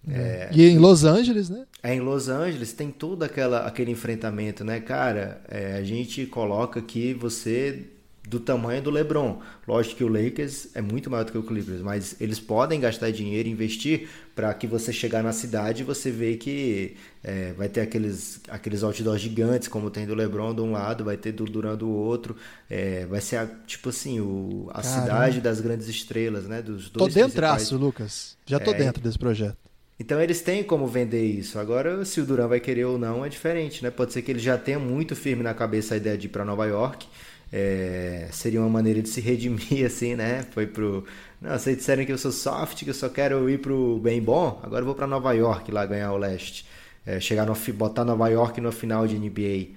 É, 0.08 0.48
e 0.52 0.64
em 0.64 0.78
Los 0.78 1.04
Angeles, 1.04 1.50
né? 1.50 1.66
É, 1.82 1.92
em 1.92 2.00
Los 2.00 2.28
Angeles 2.28 2.72
tem 2.72 2.88
todo 2.88 3.24
aquela, 3.24 3.66
aquele 3.66 3.90
enfrentamento, 3.90 4.62
né, 4.62 4.78
cara? 4.78 5.40
É, 5.48 5.72
a 5.72 5.82
gente 5.82 6.24
coloca 6.26 6.78
aqui 6.78 7.12
você 7.12 7.84
do 8.28 8.38
tamanho 8.38 8.82
do 8.82 8.90
LeBron. 8.90 9.40
Lógico 9.66 9.96
que 9.96 10.05
o 10.05 10.09
Lakers 10.09 10.68
é 10.74 10.82
muito 10.82 11.10
maior 11.10 11.24
do 11.24 11.32
que 11.32 11.38
o 11.38 11.42
Clippers, 11.42 11.80
mas 11.80 12.14
eles 12.20 12.38
podem 12.38 12.78
gastar 12.78 13.10
dinheiro 13.10 13.48
e 13.48 13.52
investir 13.52 14.09
para 14.34 14.52
que 14.52 14.66
você 14.66 14.92
chegar 14.92 15.22
na 15.22 15.32
cidade 15.32 15.82
e 15.82 15.84
você 15.84 16.10
vê 16.10 16.36
que 16.36 16.94
é, 17.24 17.52
vai 17.55 17.68
ter 17.68 17.80
aqueles, 17.80 18.40
aqueles 18.48 18.82
outdoors 18.82 19.20
gigantes, 19.20 19.66
como 19.66 19.90
tem 19.90 20.06
do 20.06 20.14
LeBron 20.14 20.55
de 20.55 20.60
um 20.60 20.72
lado, 20.72 21.05
vai 21.05 21.16
ter 21.16 21.32
do 21.32 21.44
Duran 21.44 21.74
do 21.74 21.88
outro. 21.88 22.36
É, 22.68 23.06
vai 23.06 23.20
ser 23.20 23.36
a, 23.36 23.46
tipo 23.66 23.88
assim, 23.88 24.20
o, 24.20 24.68
a 24.70 24.82
Caramba. 24.82 25.00
cidade 25.00 25.40
das 25.40 25.60
grandes 25.60 25.88
estrelas, 25.88 26.46
né? 26.46 26.60
Dos 26.60 26.90
dois 26.90 27.14
tô 27.14 27.20
dentraço, 27.20 27.76
Lucas. 27.76 28.36
Já 28.46 28.60
tô 28.60 28.72
é, 28.72 28.74
dentro 28.74 29.02
desse 29.02 29.18
projeto. 29.18 29.56
Então 29.98 30.20
eles 30.20 30.42
têm 30.42 30.62
como 30.62 30.86
vender 30.86 31.24
isso. 31.24 31.59
Agora, 31.59 32.05
se 32.05 32.20
o 32.20 32.26
Duran 32.26 32.46
vai 32.46 32.60
querer 32.60 32.84
ou 32.84 32.98
não, 32.98 33.24
é 33.24 33.28
diferente, 33.28 33.82
né? 33.82 33.90
Pode 33.90 34.12
ser 34.12 34.22
que 34.22 34.30
ele 34.30 34.38
já 34.38 34.56
tenha 34.56 34.78
muito 34.78 35.16
firme 35.16 35.42
na 35.42 35.55
cabeça 35.55 35.94
a 35.94 35.96
ideia 35.96 36.16
de 36.16 36.26
ir 36.26 36.30
para 36.30 36.44
Nova 36.44 36.66
York 36.66 37.06
é, 37.52 38.28
seria 38.30 38.60
uma 38.60 38.68
maneira 38.68 39.00
de 39.02 39.08
se 39.08 39.20
redimir, 39.20 39.84
assim, 39.86 40.14
né? 40.14 40.44
Foi 40.50 40.66
pro. 40.66 41.04
Não, 41.40 41.50
vocês 41.58 41.76
disseram 41.76 42.04
que 42.04 42.12
eu 42.12 42.18
sou 42.18 42.32
soft, 42.32 42.84
que 42.84 42.90
eu 42.90 42.94
só 42.94 43.08
quero 43.08 43.48
ir 43.48 43.58
pro 43.60 43.98
bem 44.02 44.20
bom, 44.20 44.60
agora 44.62 44.82
eu 44.82 44.86
vou 44.86 44.94
para 44.94 45.06
Nova 45.06 45.32
York 45.32 45.70
lá 45.70 45.86
ganhar 45.86 46.12
o 46.12 46.18
leste. 46.18 46.66
É, 47.06 47.20
chegar 47.20 47.46
no. 47.46 47.54
botar 47.74 48.04
Nova 48.04 48.28
York 48.28 48.60
no 48.60 48.72
final 48.72 49.06
de 49.06 49.18
NBA. 49.18 49.68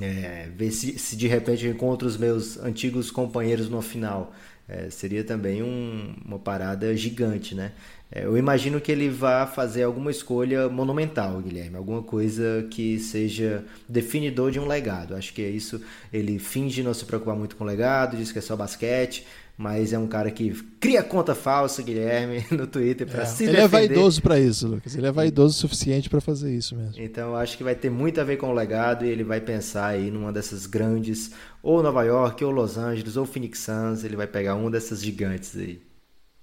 É, 0.00 0.48
ver 0.54 0.70
se, 0.70 0.98
se 0.98 1.16
de 1.16 1.26
repente 1.26 1.66
eu 1.66 1.72
encontro 1.72 2.06
os 2.06 2.16
meus 2.16 2.56
antigos 2.58 3.10
companheiros 3.10 3.68
no 3.68 3.82
final. 3.82 4.32
É, 4.68 4.90
seria 4.90 5.24
também 5.24 5.62
um, 5.62 6.14
uma 6.26 6.38
parada 6.38 6.94
gigante, 6.94 7.54
né? 7.54 7.72
É, 8.10 8.24
eu 8.24 8.36
imagino 8.36 8.80
que 8.80 8.92
ele 8.92 9.08
vá 9.08 9.46
fazer 9.46 9.82
alguma 9.82 10.10
escolha 10.10 10.68
monumental, 10.68 11.40
Guilherme, 11.40 11.76
alguma 11.76 12.02
coisa 12.02 12.66
que 12.70 12.98
seja 12.98 13.64
definidor 13.88 14.50
de 14.50 14.60
um 14.60 14.66
legado. 14.66 15.14
Acho 15.14 15.32
que 15.32 15.42
é 15.42 15.48
isso. 15.48 15.80
Ele 16.12 16.38
finge 16.38 16.82
não 16.82 16.92
se 16.94 17.04
preocupar 17.04 17.36
muito 17.36 17.56
com 17.56 17.64
o 17.64 17.66
legado, 17.66 18.16
diz 18.16 18.30
que 18.30 18.38
é 18.38 18.42
só 18.42 18.56
basquete, 18.56 19.26
mas 19.58 19.92
é 19.92 19.98
um 19.98 20.06
cara 20.06 20.30
que 20.30 20.52
cria 20.78 21.02
conta 21.02 21.34
falsa, 21.34 21.82
Guilherme, 21.82 22.46
no 22.56 22.64
Twitter 22.64 23.08
para 23.08 23.24
é, 23.24 23.26
se 23.26 23.42
ele 23.42 23.56
defender. 23.56 23.76
Ele 23.76 23.84
é 23.84 23.88
vaidoso 23.88 24.22
para 24.22 24.38
isso, 24.38 24.68
Lucas. 24.68 24.94
Ele 24.94 25.06
é 25.08 25.10
vaidoso 25.10 25.56
o 25.56 25.60
suficiente 25.60 26.08
para 26.08 26.20
fazer 26.20 26.56
isso 26.56 26.76
mesmo. 26.76 26.94
Então 27.02 27.34
acho 27.34 27.58
que 27.58 27.64
vai 27.64 27.74
ter 27.74 27.90
muito 27.90 28.20
a 28.20 28.24
ver 28.24 28.36
com 28.36 28.50
o 28.50 28.54
legado 28.54 29.04
e 29.04 29.08
ele 29.08 29.24
vai 29.24 29.40
pensar 29.40 29.88
aí 29.88 30.12
numa 30.12 30.32
dessas 30.32 30.64
grandes, 30.64 31.32
ou 31.60 31.82
Nova 31.82 32.04
York, 32.04 32.44
ou 32.44 32.52
Los 32.52 32.78
Angeles, 32.78 33.16
ou 33.16 33.26
Phoenix 33.26 33.58
Suns. 33.58 34.04
Ele 34.04 34.14
vai 34.14 34.28
pegar 34.28 34.54
uma 34.54 34.70
dessas 34.70 35.02
gigantes 35.02 35.56
aí. 35.56 35.82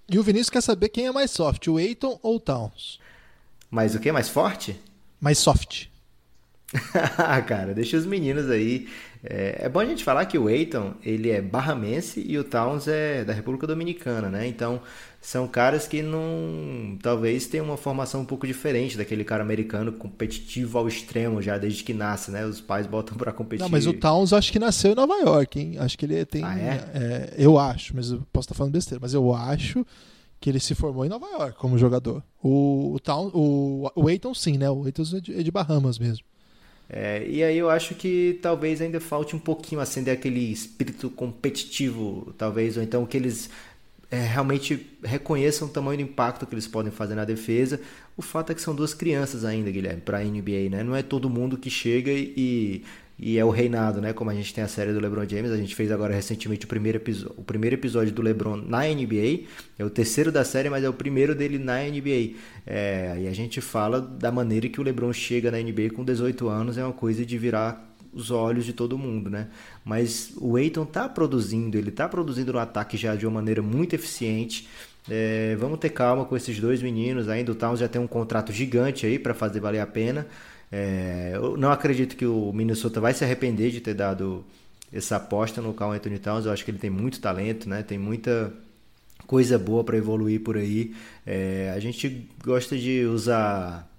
E 0.10 0.20
o 0.20 0.24
Vinícius 0.24 0.50
quer 0.50 0.62
saber 0.62 0.90
quem 0.90 1.08
é 1.08 1.12
mais 1.12 1.32
soft, 1.32 1.68
o 1.68 1.80
Eiton 1.80 2.20
ou 2.22 2.36
o 2.36 2.40
Towns? 2.40 3.00
Mais 3.72 3.96
o 3.96 4.00
que? 4.00 4.12
Mais 4.12 4.28
forte? 4.28 4.78
Mais 5.22 5.38
soft. 5.38 5.86
Cara, 7.48 7.74
deixa 7.74 7.96
os 7.96 8.06
meninos 8.06 8.50
aí. 8.50 8.90
É, 9.28 9.66
é, 9.66 9.70
bom 9.70 9.80
a 9.80 9.86
gente 9.86 10.04
falar 10.04 10.26
que 10.26 10.38
o 10.38 10.50
Eiton, 10.50 10.94
ele 11.04 11.32
é 11.32 11.42
barramense 11.42 12.24
e 12.26 12.38
o 12.38 12.44
Towns 12.44 12.88
é 12.88 13.24
da 13.24 13.34
República 13.34 13.66
Dominicana, 13.66 14.30
né? 14.30 14.48
Então, 14.48 14.80
são 15.20 15.48
caras 15.48 15.88
que 15.88 16.04
não... 16.04 16.98
Talvez 17.02 17.48
tenham 17.48 17.66
uma 17.66 17.78
formação 17.78 18.22
um 18.22 18.26
pouco 18.26 18.46
diferente 18.46 18.96
daquele 18.96 19.24
cara 19.24 19.42
americano 19.42 19.92
competitivo 19.92 20.78
ao 20.78 20.88
extremo 20.88 21.42
já 21.42 21.58
desde 21.58 21.84
que 21.84 21.94
nasce, 21.94 22.30
né? 22.30 22.46
Os 22.46 22.62
pais 22.62 22.86
botam 22.86 23.18
para 23.18 23.34
competir. 23.34 23.64
Não, 23.64 23.70
mas 23.70 23.88
o 23.88 23.94
Towns 23.94 24.32
acho 24.32 24.52
que 24.52 24.60
nasceu 24.60 24.92
em 24.92 24.96
Nova 24.96 25.16
York, 25.16 25.60
hein? 25.60 25.76
Acho 25.80 25.98
que 25.98 26.06
ele 26.06 26.24
tem... 26.26 26.44
Ah, 26.44 26.60
é? 26.60 26.92
É, 26.94 27.34
eu 27.38 27.58
acho, 27.58 27.96
mas 27.96 28.12
eu 28.12 28.22
posso 28.32 28.46
estar 28.46 28.56
falando 28.56 28.74
besteira, 28.74 29.00
mas 29.02 29.16
eu 29.16 29.34
acho 29.34 29.84
que 30.40 30.50
ele 30.52 30.60
se 30.60 30.76
formou 30.76 31.04
em 31.04 31.10
Nova 31.10 31.26
York 31.28 31.58
como 31.58 31.78
jogador. 31.78 32.24
O, 32.44 32.94
o, 32.94 33.00
Town, 33.00 33.32
o, 33.34 33.90
o 33.96 34.08
Aiton 34.08 34.36
sim, 34.36 34.60
né? 34.60 34.70
O 34.70 34.86
Aiton 34.86 35.04
é 35.16 35.20
de, 35.20 35.40
é 35.40 35.42
de 35.42 35.50
Bahamas 35.50 35.98
mesmo. 35.98 36.24
É, 36.90 37.26
e 37.28 37.44
aí 37.44 37.58
eu 37.58 37.70
acho 37.70 37.96
que 37.96 38.40
talvez 38.42 38.82
ainda 38.82 39.00
falte 39.00 39.36
um 39.36 39.40
pouquinho 39.40 39.82
acender 39.82 40.14
aquele 40.14 40.52
espírito 40.52 41.10
competitivo, 41.10 42.34
talvez, 42.38 42.78
ou 42.78 42.84
então 42.84 43.06
que 43.06 43.18
eles 43.18 43.50
é, 44.12 44.22
realmente 44.22 44.88
reconheçam 45.04 45.68
o 45.68 45.72
tamanho 45.72 45.98
do 45.98 46.04
impacto 46.04 46.46
que 46.46 46.54
eles 46.54 46.68
podem 46.68 46.92
fazer 46.92 47.16
na 47.16 47.26
defesa. 47.26 47.82
O 48.16 48.22
fato 48.22 48.52
é 48.52 48.56
que 48.56 48.62
são 48.62 48.76
duas 48.76 48.94
crianças 48.94 49.44
ainda, 49.44 49.72
Guilherme, 49.72 50.02
para 50.02 50.20
a 50.20 50.24
NBA, 50.24 50.70
né? 50.70 50.84
Não 50.84 50.96
é 50.96 51.02
todo 51.02 51.30
mundo 51.30 51.58
que 51.58 51.70
chega 51.70 52.12
e 52.12 52.84
é 53.20 53.46
o 53.46 53.50
reinado, 53.50 54.02
né? 54.02 54.12
Como 54.12 54.30
a 54.30 54.34
gente 54.34 54.54
tem 54.54 54.64
a 54.64 54.68
série 54.68 54.92
do 54.92 55.00
LeBron 55.00 55.28
James, 55.28 55.52
a 55.52 55.58
gente 55.58 55.74
fez 55.74 55.92
agora 55.92 56.14
recentemente 56.14 56.66
o 56.66 56.68
primeiro, 56.68 57.02
o 57.38 57.44
primeiro 57.44 57.76
episódio 57.76 58.14
do 58.14 58.22
LeBron 58.22 58.58
na 58.58 58.84
NBA, 58.84 59.46
é 59.80 59.86
o 59.86 59.90
terceiro 59.90 60.32
da 60.32 60.44
série, 60.44 60.70
mas 60.70 60.84
é 60.84 60.90
o 60.90 60.94
primeiro 60.94 61.34
dele 61.34 61.58
na 61.58 61.80
NBA. 61.80 62.36
É, 62.68 63.18
e 63.22 63.28
a 63.28 63.34
gente 63.34 63.62
fala 63.62 64.02
da 64.02 64.32
maneira 64.32 64.68
que 64.68 64.80
o 64.80 64.84
LeBron 64.84 65.14
chega 65.14 65.50
na 65.50 65.58
NBA 65.58 65.92
com 65.96 66.04
18 66.04 66.50
anos, 66.50 66.78
é 66.78 66.84
uma 66.84 66.94
coisa 66.94 67.26
de 67.26 67.38
virar 67.38 67.96
os 68.12 68.32
olhos 68.32 68.66
de 68.66 68.74
todo 68.74 68.98
mundo, 68.98 69.30
né? 69.30 69.48
Mas 69.84 70.34
o 70.38 70.56
Aiton 70.56 70.86
tá 70.86 71.08
produzindo, 71.08 71.78
ele 71.78 71.92
tá 71.92 72.08
produzindo 72.08 72.54
no 72.54 72.60
ataque 72.60 72.98
já 72.98 73.16
de 73.16 73.26
uma 73.26 73.34
maneira 73.36 73.62
muito 73.62 73.94
eficiente. 73.94 74.68
É, 75.10 75.56
vamos 75.58 75.80
ter 75.80 75.90
calma 75.90 76.26
com 76.26 76.36
esses 76.36 76.60
dois 76.60 76.82
meninos. 76.82 77.30
Ainda 77.30 77.52
o 77.52 77.56
Towns 77.56 77.80
já 77.80 77.88
tem 77.88 78.02
um 78.02 78.08
contrato 78.08 78.52
gigante 78.52 79.06
aí 79.06 79.20
para 79.20 79.34
fazer 79.34 79.60
valer 79.60 79.80
a 79.80 79.88
pena. 79.88 80.26
É, 80.78 81.32
eu 81.34 81.56
não 81.56 81.72
acredito 81.72 82.18
que 82.18 82.26
o 82.26 82.52
Minnesota 82.52 83.00
vai 83.00 83.14
se 83.14 83.24
arrepender 83.24 83.72
de 83.72 83.80
ter 83.80 83.94
dado 83.94 84.44
essa 84.92 85.16
aposta 85.16 85.62
no 85.62 85.74
Carl 85.74 85.94
Anthony 85.94 86.20
Towns. 86.20 86.46
Eu 86.46 86.52
acho 86.52 86.66
que 86.66 86.72
ele 86.72 86.78
tem 86.78 86.90
muito 86.90 87.22
talento, 87.22 87.70
né? 87.70 87.82
Tem 87.82 87.98
muita 87.98 88.52
coisa 89.26 89.58
boa 89.58 89.86
para 89.86 89.96
evoluir 89.96 90.42
por 90.42 90.58
aí. 90.58 90.94
É, 91.26 91.72
a 91.74 91.80
gente 91.80 92.30
gosta 92.44 92.78
de 92.78 93.06
usar 93.06 93.90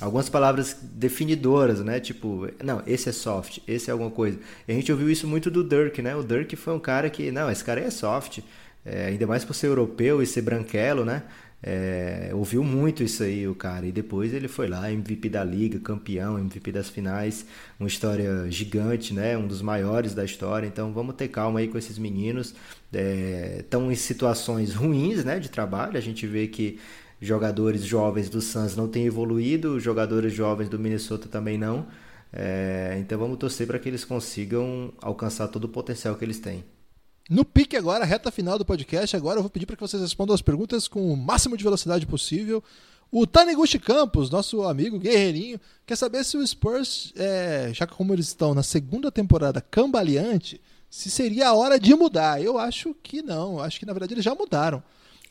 algumas 0.00 0.28
palavras 0.28 0.76
definidoras, 0.80 1.80
né? 1.80 1.98
Tipo, 1.98 2.48
não, 2.62 2.80
esse 2.86 3.08
é 3.08 3.12
soft, 3.12 3.58
esse 3.66 3.90
é 3.90 3.92
alguma 3.92 4.10
coisa. 4.10 4.38
E 4.68 4.72
a 4.72 4.74
gente 4.76 4.92
ouviu 4.92 5.10
isso 5.10 5.26
muito 5.26 5.50
do 5.50 5.64
Dirk, 5.64 6.00
né? 6.00 6.14
O 6.14 6.22
Dirk 6.22 6.54
foi 6.54 6.74
um 6.74 6.80
cara 6.80 7.10
que, 7.10 7.32
não, 7.32 7.50
esse 7.50 7.64
cara 7.64 7.80
é 7.80 7.90
soft. 7.90 8.38
É, 8.86 9.06
ainda 9.06 9.26
mais 9.26 9.44
por 9.44 9.54
ser 9.54 9.66
europeu 9.68 10.22
e 10.22 10.26
ser 10.26 10.42
branquelo, 10.42 11.04
né? 11.04 11.24
É, 11.66 12.30
ouviu 12.34 12.62
muito 12.62 13.02
isso 13.02 13.22
aí 13.22 13.48
o 13.48 13.54
cara. 13.54 13.86
E 13.86 13.92
depois 13.92 14.34
ele 14.34 14.48
foi 14.48 14.68
lá 14.68 14.92
MVP 14.92 15.30
da 15.30 15.42
liga 15.42 15.80
campeão 15.80 16.38
MVP 16.38 16.70
das 16.72 16.90
finais. 16.90 17.46
Uma 17.80 17.88
história 17.88 18.50
gigante 18.50 19.14
né? 19.14 19.36
Um 19.38 19.46
dos 19.46 19.62
maiores 19.62 20.14
da 20.14 20.24
história. 20.24 20.66
Então 20.66 20.92
vamos 20.92 21.14
ter 21.14 21.28
calma 21.28 21.60
aí 21.60 21.68
com 21.68 21.78
esses 21.78 21.98
meninos. 21.98 22.54
Estão 23.58 23.88
é, 23.88 23.92
em 23.92 23.96
situações 23.96 24.74
ruins 24.74 25.24
né 25.24 25.38
de 25.38 25.48
trabalho. 25.50 25.96
A 25.96 26.00
gente 26.00 26.26
vê 26.26 26.46
que 26.48 26.78
jogadores 27.20 27.82
jovens 27.82 28.28
do 28.28 28.40
Suns 28.42 28.76
não 28.76 28.88
têm 28.88 29.06
evoluído 29.06 29.80
jogadores 29.80 30.34
jovens 30.34 30.68
do 30.68 30.78
Minnesota 30.78 31.28
também 31.28 31.56
não. 31.58 31.86
É, 32.32 32.96
então 33.00 33.18
vamos 33.18 33.38
torcer 33.38 33.66
para 33.66 33.78
que 33.78 33.88
eles 33.88 34.04
consigam 34.04 34.92
alcançar 35.00 35.48
todo 35.48 35.64
o 35.64 35.68
potencial 35.68 36.16
que 36.16 36.24
eles 36.24 36.38
têm 36.40 36.64
no 37.28 37.44
pique 37.44 37.76
agora, 37.76 38.04
reta 38.04 38.30
final 38.30 38.58
do 38.58 38.64
podcast, 38.64 39.16
agora 39.16 39.38
eu 39.38 39.42
vou 39.42 39.50
pedir 39.50 39.66
para 39.66 39.76
que 39.76 39.82
vocês 39.82 40.02
respondam 40.02 40.34
as 40.34 40.42
perguntas 40.42 40.86
com 40.86 41.12
o 41.12 41.16
máximo 41.16 41.56
de 41.56 41.64
velocidade 41.64 42.06
possível. 42.06 42.62
O 43.10 43.26
Taniguchi 43.26 43.78
Campos, 43.78 44.28
nosso 44.28 44.62
amigo 44.64 44.98
guerreirinho, 44.98 45.60
quer 45.86 45.96
saber 45.96 46.24
se 46.24 46.36
o 46.36 46.46
Spurs, 46.46 47.12
é, 47.16 47.70
já 47.72 47.86
que 47.86 47.94
como 47.94 48.12
eles 48.12 48.26
estão 48.26 48.54
na 48.54 48.62
segunda 48.62 49.10
temporada 49.10 49.60
cambaleante, 49.60 50.60
se 50.90 51.10
seria 51.10 51.48
a 51.48 51.54
hora 51.54 51.78
de 51.78 51.94
mudar. 51.94 52.42
Eu 52.42 52.58
acho 52.58 52.94
que 53.02 53.22
não, 53.22 53.60
acho 53.60 53.78
que 53.78 53.86
na 53.86 53.92
verdade 53.92 54.14
eles 54.14 54.24
já 54.24 54.34
mudaram. 54.34 54.82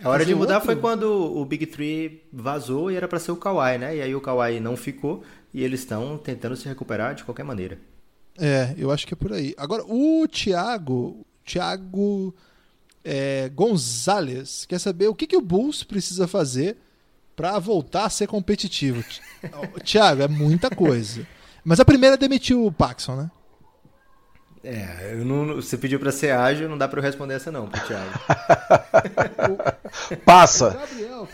A 0.01 0.09
hora 0.09 0.25
de 0.25 0.33
mudar 0.33 0.55
outro... 0.55 0.65
foi 0.65 0.75
quando 0.75 1.03
o 1.03 1.45
Big 1.45 1.65
Three 1.67 2.23
vazou 2.33 2.91
e 2.91 2.95
era 2.95 3.07
para 3.07 3.19
ser 3.19 3.31
o 3.31 3.37
Kawhi, 3.37 3.77
né? 3.77 3.97
E 3.97 4.01
aí 4.01 4.15
o 4.15 4.21
Kawhi 4.21 4.59
não 4.59 4.75
ficou 4.75 5.23
e 5.53 5.63
eles 5.63 5.81
estão 5.81 6.17
tentando 6.17 6.55
se 6.55 6.67
recuperar 6.67 7.13
de 7.15 7.23
qualquer 7.23 7.43
maneira. 7.43 7.77
É, 8.37 8.73
eu 8.77 8.91
acho 8.91 9.05
que 9.05 9.13
é 9.13 9.17
por 9.17 9.31
aí. 9.31 9.53
Agora, 9.57 9.83
o 9.85 10.27
Thiago, 10.27 11.25
Thiago 11.45 12.33
é, 13.03 13.49
Gonzalez 13.49 14.65
quer 14.65 14.79
saber 14.79 15.07
o 15.07 15.15
que, 15.15 15.27
que 15.27 15.37
o 15.37 15.41
Bulls 15.41 15.83
precisa 15.83 16.27
fazer 16.27 16.77
para 17.35 17.57
voltar 17.59 18.05
a 18.05 18.09
ser 18.09 18.27
competitivo. 18.27 19.03
Thiago, 19.83 20.21
é 20.21 20.27
muita 20.27 20.69
coisa. 20.69 21.27
Mas 21.63 21.79
a 21.79 21.85
primeira 21.85 22.17
demitiu 22.17 22.65
o 22.65 22.71
Paxson, 22.71 23.15
né? 23.15 23.31
É, 24.63 25.15
não, 25.15 25.55
você 25.55 25.77
pediu 25.77 25.99
para 25.99 26.11
ser 26.11 26.31
ágil, 26.31 26.69
não 26.69 26.77
dá 26.77 26.87
para 26.87 26.99
eu 26.99 27.03
responder 27.03 27.33
essa 27.33 27.51
não, 27.51 27.67
pro 27.67 27.81
Thiago. 27.85 28.11
o, 29.51 30.15
Passa. 30.23 30.69
O 30.69 30.73
Gabriel, 30.73 31.27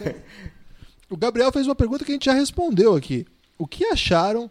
o 1.11 1.17
Gabriel 1.17 1.51
fez 1.51 1.67
uma 1.67 1.75
pergunta 1.75 2.03
que 2.03 2.11
a 2.11 2.15
gente 2.15 2.25
já 2.25 2.33
respondeu 2.33 2.95
aqui. 2.95 3.27
O 3.57 3.67
que 3.67 3.85
acharam 3.85 4.49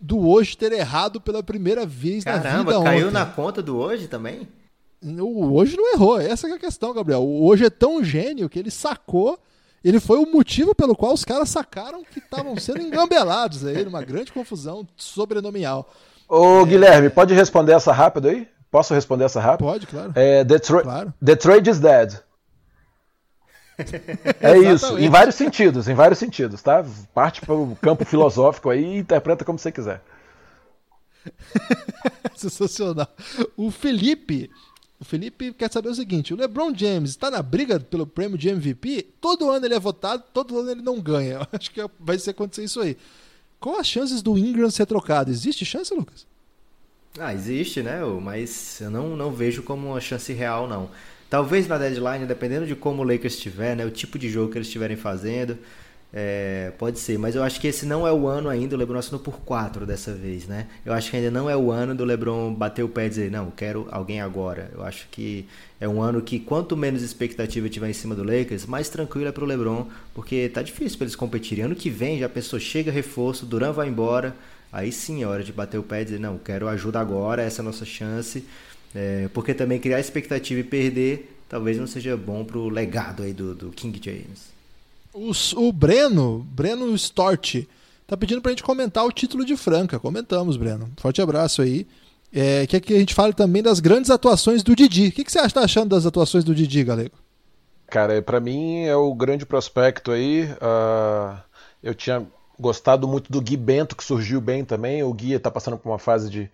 do 0.00 0.26
hoje 0.26 0.56
ter 0.56 0.72
errado 0.72 1.20
pela 1.20 1.42
primeira 1.42 1.84
vez 1.84 2.24
Caramba, 2.24 2.44
na 2.44 2.50
vida 2.50 2.70
Caramba, 2.70 2.84
caiu 2.84 3.08
ontem? 3.08 3.14
na 3.14 3.26
conta 3.26 3.62
do 3.62 3.76
hoje 3.76 4.08
também? 4.08 4.48
O 5.04 5.54
hoje 5.54 5.76
não 5.76 5.92
errou, 5.92 6.18
essa 6.18 6.48
é 6.48 6.52
a 6.52 6.58
questão, 6.58 6.94
Gabriel. 6.94 7.22
O 7.22 7.46
hoje 7.46 7.66
é 7.66 7.70
tão 7.70 8.02
gênio 8.02 8.48
que 8.48 8.58
ele 8.58 8.70
sacou, 8.70 9.38
ele 9.84 10.00
foi 10.00 10.18
o 10.18 10.26
motivo 10.26 10.74
pelo 10.74 10.96
qual 10.96 11.12
os 11.12 11.24
caras 11.24 11.50
sacaram 11.50 12.02
que 12.02 12.18
estavam 12.18 12.56
sendo 12.56 12.80
engambelados 12.80 13.66
aí, 13.66 13.84
numa 13.84 14.02
grande 14.02 14.32
confusão 14.32 14.86
sobrenome,al 14.96 15.86
Ô, 16.26 16.62
é... 16.62 16.64
Guilherme, 16.64 17.10
pode 17.10 17.34
responder 17.34 17.72
essa 17.72 17.92
rápido 17.92 18.28
aí? 18.28 18.48
Posso 18.70 18.94
responder 18.94 19.24
essa 19.24 19.40
rápido? 19.40 19.66
Pode, 19.66 19.86
claro. 19.86 20.12
É, 20.14 20.42
Detroit, 20.42 20.84
claro. 20.84 21.14
Detroit 21.20 21.68
is 21.68 21.78
dead. 21.78 22.18
É 24.40 24.56
isso, 24.56 24.96
em 24.98 25.10
vários 25.10 25.34
sentidos, 25.34 25.88
em 25.88 25.94
vários 25.94 26.18
sentidos, 26.18 26.62
tá? 26.62 26.84
Parte 27.12 27.40
para 27.40 27.54
o 27.54 27.76
campo 27.82 28.04
filosófico 28.04 28.70
aí 28.70 28.84
e 28.84 28.98
interpreta 28.98 29.44
como 29.44 29.58
você 29.58 29.72
quiser. 29.72 30.00
Sensacional. 32.36 33.08
O 33.56 33.72
Felipe 33.72 34.48
O 35.04 35.06
Felipe 35.06 35.52
quer 35.52 35.70
saber 35.70 35.90
o 35.90 35.94
seguinte: 35.94 36.32
o 36.32 36.36
LeBron 36.36 36.74
James 36.74 37.10
está 37.10 37.30
na 37.30 37.42
briga 37.42 37.78
pelo 37.78 38.06
prêmio 38.06 38.38
de 38.38 38.48
MVP? 38.48 39.06
Todo 39.20 39.50
ano 39.50 39.66
ele 39.66 39.74
é 39.74 39.78
votado, 39.78 40.24
todo 40.32 40.58
ano 40.58 40.70
ele 40.70 40.80
não 40.80 40.98
ganha. 40.98 41.46
Acho 41.52 41.70
que 41.70 41.80
vai 42.00 42.18
ser 42.18 42.30
acontecer 42.30 42.64
isso 42.64 42.80
aí. 42.80 42.96
Qual 43.60 43.78
as 43.78 43.86
chances 43.86 44.22
do 44.22 44.38
Ingram 44.38 44.70
ser 44.70 44.86
trocado? 44.86 45.30
Existe 45.30 45.62
chance, 45.62 45.94
Lucas? 45.94 46.26
Ah, 47.18 47.34
existe, 47.34 47.82
né? 47.82 48.00
Mas 48.22 48.80
eu 48.80 48.90
não, 48.90 49.14
não 49.14 49.30
vejo 49.30 49.62
como 49.62 49.88
uma 49.88 50.00
chance 50.00 50.32
real, 50.32 50.66
não. 50.66 50.88
Talvez 51.28 51.68
na 51.68 51.76
deadline, 51.76 52.24
dependendo 52.24 52.66
de 52.66 52.74
como 52.74 53.02
o 53.02 53.04
Lakers 53.04 53.34
estiver, 53.34 53.76
né? 53.76 53.84
O 53.84 53.90
tipo 53.90 54.18
de 54.18 54.30
jogo 54.30 54.50
que 54.50 54.56
eles 54.56 54.68
estiverem 54.68 54.96
fazendo. 54.96 55.58
É, 56.16 56.72
pode 56.78 57.00
ser, 57.00 57.18
mas 57.18 57.34
eu 57.34 57.42
acho 57.42 57.60
que 57.60 57.66
esse 57.66 57.84
não 57.84 58.06
é 58.06 58.12
o 58.12 58.28
ano 58.28 58.48
ainda. 58.48 58.76
O 58.76 58.78
LeBron 58.78 59.00
assinou 59.00 59.18
por 59.18 59.40
4 59.40 59.84
dessa 59.84 60.12
vez, 60.14 60.46
né? 60.46 60.68
Eu 60.86 60.92
acho 60.92 61.10
que 61.10 61.16
ainda 61.16 61.28
não 61.28 61.50
é 61.50 61.56
o 61.56 61.72
ano 61.72 61.92
do 61.92 62.04
LeBron 62.04 62.54
bater 62.54 62.84
o 62.84 62.88
pé 62.88 63.06
e 63.06 63.08
dizer, 63.08 63.32
não, 63.32 63.50
quero 63.50 63.88
alguém 63.90 64.20
agora. 64.20 64.70
Eu 64.72 64.84
acho 64.84 65.08
que 65.10 65.44
é 65.80 65.88
um 65.88 66.00
ano 66.00 66.22
que 66.22 66.38
quanto 66.38 66.76
menos 66.76 67.02
expectativa 67.02 67.68
tiver 67.68 67.90
em 67.90 67.92
cima 67.92 68.14
do 68.14 68.22
Lakers, 68.22 68.64
mais 68.64 68.88
tranquilo 68.88 69.26
é 69.26 69.32
pro 69.32 69.44
LeBron, 69.44 69.88
porque 70.14 70.48
tá 70.48 70.62
difícil 70.62 70.98
para 70.98 71.06
eles 71.06 71.16
competirem. 71.16 71.64
Ano 71.64 71.74
que 71.74 71.90
vem 71.90 72.20
já 72.20 72.26
a 72.26 72.28
pessoa 72.28 72.60
chega 72.60 72.92
reforço, 72.92 73.44
Duran 73.44 73.72
vai 73.72 73.88
embora, 73.88 74.36
aí 74.72 74.92
sim 74.92 75.24
é 75.24 75.26
hora 75.26 75.42
de 75.42 75.52
bater 75.52 75.78
o 75.78 75.82
pé 75.82 76.02
e 76.02 76.04
dizer, 76.04 76.20
não, 76.20 76.38
quero 76.38 76.68
ajuda 76.68 77.00
agora, 77.00 77.42
essa 77.42 77.60
é 77.60 77.62
a 77.62 77.64
nossa 77.64 77.84
chance. 77.84 78.44
É, 78.94 79.28
porque 79.34 79.52
também 79.52 79.80
criar 79.80 79.98
expectativa 79.98 80.60
e 80.60 80.64
perder 80.64 81.36
talvez 81.48 81.76
não 81.76 81.88
seja 81.88 82.16
bom 82.16 82.44
pro 82.44 82.68
legado 82.68 83.24
aí 83.24 83.32
do, 83.32 83.52
do 83.52 83.70
King 83.70 84.00
James. 84.00 84.53
Os, 85.14 85.52
o 85.52 85.72
Breno, 85.72 86.40
Breno 86.50 86.92
Stort, 86.96 87.66
tá 88.04 88.16
pedindo 88.16 88.42
pra 88.42 88.50
gente 88.50 88.64
comentar 88.64 89.04
o 89.04 89.12
título 89.12 89.44
de 89.44 89.56
Franca. 89.56 90.00
Comentamos, 90.00 90.56
Breno. 90.56 90.90
Forte 90.96 91.22
abraço 91.22 91.62
aí. 91.62 91.86
É, 92.32 92.66
quer 92.66 92.80
que 92.80 92.92
a 92.92 92.98
gente 92.98 93.14
fale 93.14 93.32
também 93.32 93.62
das 93.62 93.78
grandes 93.78 94.10
atuações 94.10 94.64
do 94.64 94.74
Didi. 94.74 95.08
O 95.08 95.12
que, 95.12 95.22
que 95.22 95.30
você 95.30 95.38
está 95.38 95.60
achando 95.60 95.90
das 95.90 96.04
atuações 96.04 96.42
do 96.42 96.52
Didi, 96.52 96.82
Galego? 96.82 97.16
Cara, 97.86 98.20
para 98.20 98.40
mim 98.40 98.86
é 98.86 98.96
o 98.96 99.14
grande 99.14 99.46
prospecto 99.46 100.10
aí. 100.10 100.46
Uh, 100.54 101.38
eu 101.80 101.94
tinha 101.94 102.26
gostado 102.58 103.06
muito 103.06 103.30
do 103.30 103.40
Gui 103.40 103.56
Bento, 103.56 103.94
que 103.94 104.02
surgiu 104.02 104.40
bem 104.40 104.64
também. 104.64 105.04
O 105.04 105.14
Gui 105.14 105.34
está 105.34 105.48
passando 105.48 105.78
por 105.78 105.88
uma 105.88 105.98
fase 105.98 106.28
de 106.28 106.50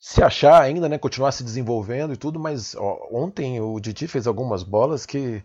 se 0.00 0.22
achar 0.22 0.62
ainda, 0.62 0.88
né? 0.88 0.96
Continuar 0.96 1.32
se 1.32 1.44
desenvolvendo 1.44 2.14
e 2.14 2.16
tudo, 2.16 2.38
mas 2.40 2.74
ó, 2.74 3.08
ontem 3.12 3.60
o 3.60 3.78
Didi 3.78 4.08
fez 4.08 4.26
algumas 4.26 4.62
bolas 4.62 5.04
que 5.04 5.42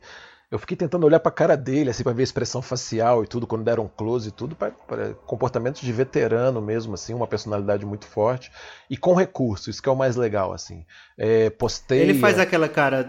eu 0.54 0.60
fiquei 0.60 0.78
tentando 0.78 1.04
olhar 1.04 1.20
para 1.20 1.32
a 1.32 1.34
cara 1.34 1.58
dele, 1.58 1.90
assim, 1.90 2.04
para 2.04 2.14
ver 2.14 2.22
a 2.22 2.24
expressão 2.24 2.62
facial 2.62 3.24
e 3.24 3.28
tudo, 3.28 3.48
quando 3.48 3.64
deram 3.64 3.88
close 3.88 4.30
e 4.30 4.32
tudo, 4.32 4.56
para 4.56 5.16
comportamentos 5.26 5.82
de 5.82 5.92
veterano 5.92 6.62
mesmo, 6.62 6.94
assim, 6.94 7.12
uma 7.12 7.26
personalidade 7.26 7.84
muito 7.88 8.06
forte 8.06 8.52
e 8.88 8.96
com 8.96 9.16
recurso, 9.16 9.72
isso 9.72 9.82
que 9.82 9.90
é 9.90 9.92
o 9.92 9.96
mais 9.96 10.16
legal, 10.16 10.54
assim. 10.54 10.86
É, 11.18 11.50
postei. 11.50 12.02
Ele 12.02 12.20
faz 12.20 12.38
aquela 12.38 12.70
cara. 12.70 13.00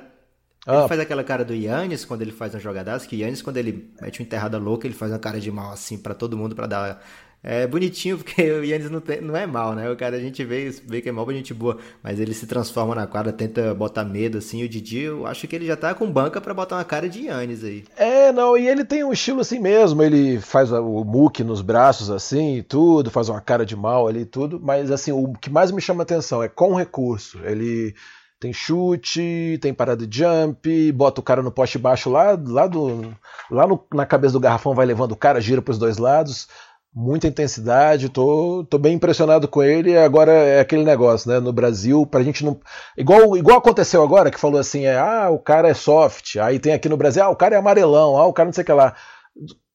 Ele 0.67 0.77
ah. 0.79 0.89
faz 0.89 0.99
aquela 0.99 1.23
cara 1.23 1.45
do 1.45 1.55
Yannis 1.55 2.07
quando 2.07 2.23
ele 2.23 2.33
faz 2.33 2.55
uma 2.55 2.61
jogadaça, 2.61 3.07
que 3.07 3.17
Yannis, 3.17 3.43
quando 3.43 3.59
ele 3.59 3.93
mete 4.01 4.21
uma 4.21 4.25
enterrada 4.25 4.57
louca, 4.57 4.87
ele 4.87 4.95
faz 4.95 5.13
uma 5.13 5.19
cara 5.19 5.39
de 5.39 5.51
mal 5.51 5.71
assim 5.71 5.99
para 5.99 6.15
todo 6.15 6.39
mundo 6.39 6.57
para 6.57 6.67
dar 6.67 7.05
é 7.47 7.67
bonitinho, 7.67 8.17
porque 8.19 8.51
o 8.51 8.65
Yannis 8.65 8.91
não, 8.91 9.01
tem, 9.01 9.21
não 9.21 9.37
é 9.37 9.47
mal, 9.47 9.75
né? 9.75 9.91
O 9.91 9.97
cara 9.97 10.17
a 10.17 10.21
gente 10.21 10.43
vê, 10.43 10.71
vê 10.87 11.03
que 11.03 11.11
é 11.11 11.13
mal 11.13 11.31
gente 11.31 11.53
boa, 11.53 11.77
mas 12.03 12.19
ele 12.19 12.33
se 12.33 12.47
transforma 12.47 12.95
na 12.95 13.07
quadra, 13.07 13.33
tenta 13.33 13.75
botar 13.75 14.05
medo, 14.05 14.39
assim. 14.39 14.65
O 14.65 14.69
Didi, 14.69 15.01
eu 15.01 15.27
acho 15.27 15.47
que 15.47 15.55
ele 15.55 15.67
já 15.67 15.77
tá 15.77 15.95
com 15.95 16.11
banca 16.11 16.41
para 16.41 16.55
botar 16.55 16.77
uma 16.77 16.85
cara 16.85 17.09
de 17.09 17.27
Yannis 17.27 17.63
aí. 17.63 17.85
É, 17.97 18.33
não, 18.33 18.57
e 18.57 18.67
ele 18.67 18.85
tem 18.85 19.05
um 19.05 19.13
estilo 19.13 19.41
assim 19.41 19.59
mesmo. 19.59 20.03
Ele 20.03 20.41
faz 20.41 20.73
o 20.73 21.05
muque 21.05 21.45
nos 21.45 21.61
braços, 21.61 22.11
assim, 22.11 22.57
e 22.57 22.63
tudo, 22.63 23.11
faz 23.11 23.29
uma 23.29 23.41
cara 23.41 23.67
de 23.67 23.77
mal 23.77 24.09
ali 24.09 24.21
e 24.21 24.27
tudo, 24.27 24.59
mas 24.63 24.91
assim, 24.91 25.13
o 25.13 25.35
que 25.35 25.51
mais 25.51 25.71
me 25.71 25.83
chama 25.83 26.03
atenção 26.03 26.43
é 26.43 26.49
com 26.49 26.75
recurso. 26.75 27.39
Ele 27.45 27.95
tem 28.41 28.53
chute, 28.53 29.59
tem 29.61 29.75
parada 29.75 30.07
de 30.07 30.19
jump, 30.19 30.93
bota 30.93 31.21
o 31.21 31.25
cara 31.25 31.43
no 31.43 31.51
poste 31.51 31.79
baixo 31.79 32.11
lá, 32.11 32.39
lá, 32.47 32.67
do, 32.67 33.15
lá 33.51 33.67
no, 33.67 33.83
na 33.93 34.07
cabeça 34.07 34.33
do 34.35 34.41
garrafão, 34.41 34.75
vai 34.75 34.87
levando 34.87 35.13
o 35.13 35.17
cara, 35.17 35.41
gira 35.41 35.63
para 35.63 35.73
os 35.73 35.79
dois 35.79 35.99
lados 35.99 36.47
muita 36.95 37.27
intensidade, 37.27 38.09
tô, 38.09 38.65
tô 38.71 38.79
bem 38.79 38.95
impressionado 38.95 39.49
com 39.49 39.63
ele. 39.63 39.97
Agora 39.99 40.33
é 40.33 40.61
aquele 40.61 40.85
negócio, 40.85 41.31
né? 41.31 41.41
No 41.41 41.53
Brasil, 41.53 42.07
pra 42.07 42.23
gente 42.23 42.45
não. 42.45 42.61
Igual, 42.97 43.37
igual 43.37 43.59
aconteceu 43.59 44.03
agora, 44.03 44.31
que 44.31 44.39
falou 44.39 44.61
assim: 44.61 44.85
é, 44.85 44.99
ah, 44.99 45.29
o 45.31 45.39
cara 45.39 45.69
é 45.69 45.75
soft. 45.75 46.37
Aí 46.37 46.59
tem 46.59 46.73
aqui 46.73 46.89
no 46.89 46.97
Brasil, 46.97 47.25
ah, 47.25 47.31
o 47.31 47.37
cara 47.37 47.57
é 47.57 47.59
amarelão, 47.59 48.17
ah, 48.17 48.27
o 48.27 48.33
cara 48.33 48.47
não 48.47 48.53
sei 48.53 48.63
o 48.63 48.67
que 48.67 48.73
lá. 48.73 48.95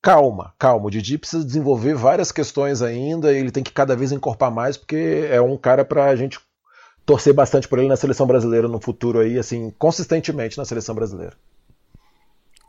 Calma, 0.02 0.54
calma. 0.58 0.88
O 0.88 0.90
Didi 0.90 1.18
precisa 1.18 1.46
desenvolver 1.46 1.94
várias 1.94 2.32
questões 2.32 2.82
ainda, 2.82 3.34
ele 3.34 3.52
tem 3.52 3.64
que 3.64 3.72
cada 3.72 3.96
vez 3.96 4.12
encorpar 4.14 4.50
mais, 4.50 4.78
porque 4.78 5.28
é 5.30 5.42
um 5.42 5.58
cara 5.58 5.84
pra 5.84 6.16
gente 6.16 6.40
torcer 7.06 7.34
bastante 7.34 7.68
por 7.68 7.80
ele 7.80 7.90
na 7.90 7.98
seleção 7.98 8.26
brasileira 8.26 8.68
no 8.68 8.80
futuro 8.80 9.20
aí, 9.20 9.38
assim, 9.38 9.74
consistentemente 9.78 10.58
na 10.58 10.64
seleção 10.64 10.96
brasileira. 10.96 11.36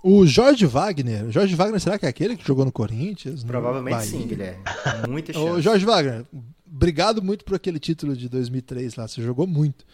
O 0.03 0.27
Jorge 0.27 0.65
Wagner, 0.65 1.31
Jorge 1.31 1.55
Wagner 1.55 1.79
será 1.79 1.99
que 1.99 2.07
é 2.07 2.09
aquele 2.09 2.37
que 2.37 2.47
jogou 2.47 2.65
no 2.65 2.73
Corinthians? 2.73 3.45
Provavelmente 3.45 3.97
no 3.97 4.03
sim, 4.03 4.27
Guilherme. 4.27 4.63
Muita 5.09 5.33
chance. 5.35 5.47
Ô, 5.47 5.61
Jorge 5.61 5.85
Wagner, 5.85 6.25
obrigado 6.67 7.23
muito 7.23 7.45
por 7.45 7.55
aquele 7.55 7.79
título 7.79 8.17
de 8.17 8.29
2003 8.29 8.97
lá, 8.97 9.07
você 9.07 9.21
jogou 9.21 9.47
muito. 9.47 9.85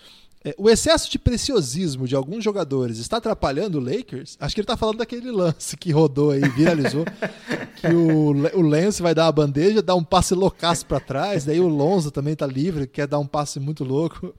É, 0.45 0.55
o 0.57 0.71
excesso 0.71 1.11
de 1.11 1.19
preciosismo 1.19 2.07
de 2.07 2.15
alguns 2.15 2.45
jogadores 2.45 2.99
está 2.99 3.17
atrapalhando 3.17 3.79
o 3.79 3.81
Lakers? 3.81 4.37
Acho 4.39 4.55
que 4.55 4.61
ele 4.61 4.65
está 4.65 4.77
falando 4.77 4.99
daquele 4.99 5.33
lance 5.33 5.77
que 5.77 5.91
rodou 5.91 6.31
aí, 6.31 6.49
viralizou, 6.51 7.05
que 7.75 7.89
o, 7.89 8.29
o 8.57 8.63
Lance 8.63 9.03
vai 9.03 9.13
dar 9.13 9.27
a 9.27 9.33
bandeja, 9.33 9.83
dá 9.83 9.97
um 9.97 10.05
passe 10.05 10.35
loucaço 10.37 10.87
para 10.87 11.01
trás, 11.01 11.45
daí 11.45 11.59
o 11.59 11.67
Lonzo 11.67 12.13
também 12.13 12.35
está 12.35 12.47
livre, 12.47 12.87
quer 12.87 13.09
dar 13.09 13.19
um 13.19 13.27
passe 13.27 13.59
muito 13.59 13.83
louco. 13.83 14.33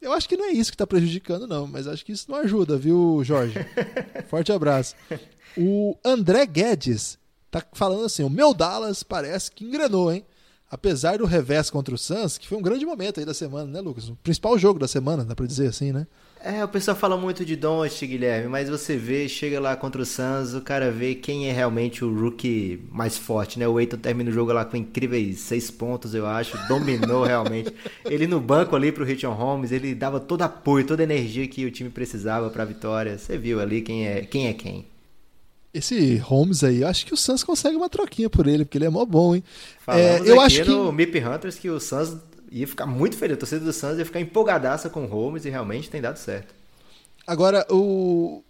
Eu 0.00 0.12
acho 0.12 0.28
que 0.28 0.36
não 0.36 0.44
é 0.44 0.52
isso 0.52 0.70
que 0.70 0.74
está 0.74 0.86
prejudicando, 0.86 1.46
não, 1.46 1.66
mas 1.66 1.86
acho 1.86 2.04
que 2.04 2.12
isso 2.12 2.30
não 2.30 2.38
ajuda, 2.38 2.76
viu, 2.76 3.20
Jorge? 3.24 3.54
Forte 4.28 4.52
abraço. 4.52 4.94
O 5.56 5.96
André 6.04 6.46
Guedes 6.46 7.18
tá 7.50 7.62
falando 7.72 8.04
assim: 8.04 8.22
o 8.22 8.30
meu 8.30 8.54
Dallas 8.54 9.02
parece 9.02 9.50
que 9.50 9.64
engrenou, 9.64 10.12
hein? 10.12 10.24
Apesar 10.70 11.18
do 11.18 11.24
revés 11.24 11.70
contra 11.70 11.94
o 11.94 11.98
Suns, 11.98 12.36
que 12.36 12.46
foi 12.46 12.58
um 12.58 12.62
grande 12.62 12.84
momento 12.84 13.18
aí 13.18 13.26
da 13.26 13.32
semana, 13.32 13.70
né, 13.70 13.80
Lucas? 13.80 14.08
O 14.08 14.16
principal 14.16 14.58
jogo 14.58 14.78
da 14.78 14.86
semana, 14.86 15.24
dá 15.24 15.34
pra 15.34 15.46
dizer 15.46 15.66
assim, 15.68 15.92
né? 15.92 16.06
É, 16.40 16.64
o 16.64 16.68
pessoal 16.68 16.96
fala 16.96 17.16
muito 17.16 17.44
de 17.44 17.56
Doncic, 17.56 18.06
Guilherme, 18.06 18.48
mas 18.48 18.68
você 18.68 18.96
vê, 18.96 19.28
chega 19.28 19.58
lá 19.58 19.74
contra 19.74 20.00
o 20.00 20.06
Suns, 20.06 20.54
o 20.54 20.60
cara 20.60 20.90
vê 20.90 21.14
quem 21.14 21.48
é 21.48 21.52
realmente 21.52 22.04
o 22.04 22.14
rookie 22.14 22.80
mais 22.92 23.18
forte, 23.18 23.58
né? 23.58 23.66
O 23.66 23.78
Eiton 23.80 23.96
termina 23.96 24.30
o 24.30 24.32
jogo 24.32 24.52
lá 24.52 24.64
com 24.64 24.76
incríveis 24.76 25.40
seis 25.40 25.68
pontos, 25.68 26.14
eu 26.14 26.26
acho, 26.26 26.56
dominou 26.68 27.24
realmente. 27.26 27.74
Ele 28.04 28.28
no 28.28 28.40
banco 28.40 28.76
ali 28.76 28.92
pro 28.92 29.04
Richard 29.04 29.36
Holmes, 29.36 29.72
ele 29.72 29.94
dava 29.94 30.20
todo 30.20 30.42
apoio, 30.42 30.86
toda 30.86 31.02
energia 31.02 31.46
que 31.48 31.64
o 31.64 31.70
time 31.72 31.90
precisava 31.90 32.48
pra 32.50 32.64
vitória. 32.64 33.18
Você 33.18 33.36
viu 33.36 33.60
ali 33.60 33.82
quem 33.82 34.06
é 34.06 34.20
quem. 34.22 34.46
É 34.46 34.52
quem. 34.52 34.86
Esse 35.74 36.16
Holmes 36.16 36.64
aí, 36.64 36.82
acho 36.82 37.04
que 37.04 37.12
o 37.12 37.16
Suns 37.16 37.44
consegue 37.44 37.76
uma 37.76 37.90
troquinha 37.90 38.30
por 38.30 38.46
ele, 38.46 38.64
porque 38.64 38.78
ele 38.78 38.86
é 38.86 38.90
mó 38.90 39.04
bom, 39.04 39.34
hein? 39.34 39.44
Falamos 39.80 40.26
é, 40.26 40.30
eu 40.30 40.40
acho 40.40 40.62
que 40.62 40.68
no 40.68 40.90
MIP 40.90 41.18
Hunters 41.18 41.58
que 41.58 41.68
o 41.68 41.78
Suns 41.78 42.16
ia 42.50 42.66
ficar 42.66 42.86
muito 42.86 43.16
feliz. 43.16 43.36
A 43.36 43.40
torcida 43.40 43.64
do 43.64 43.72
Suns 43.72 43.98
ia 43.98 44.04
ficar 44.04 44.20
empolgadaça 44.20 44.88
com 44.88 45.04
o 45.04 45.06
Holmes 45.06 45.44
e 45.44 45.50
realmente 45.50 45.90
tem 45.90 46.00
dado 46.00 46.16
certo. 46.16 46.54
Agora, 47.26 47.66
o, 47.70 48.42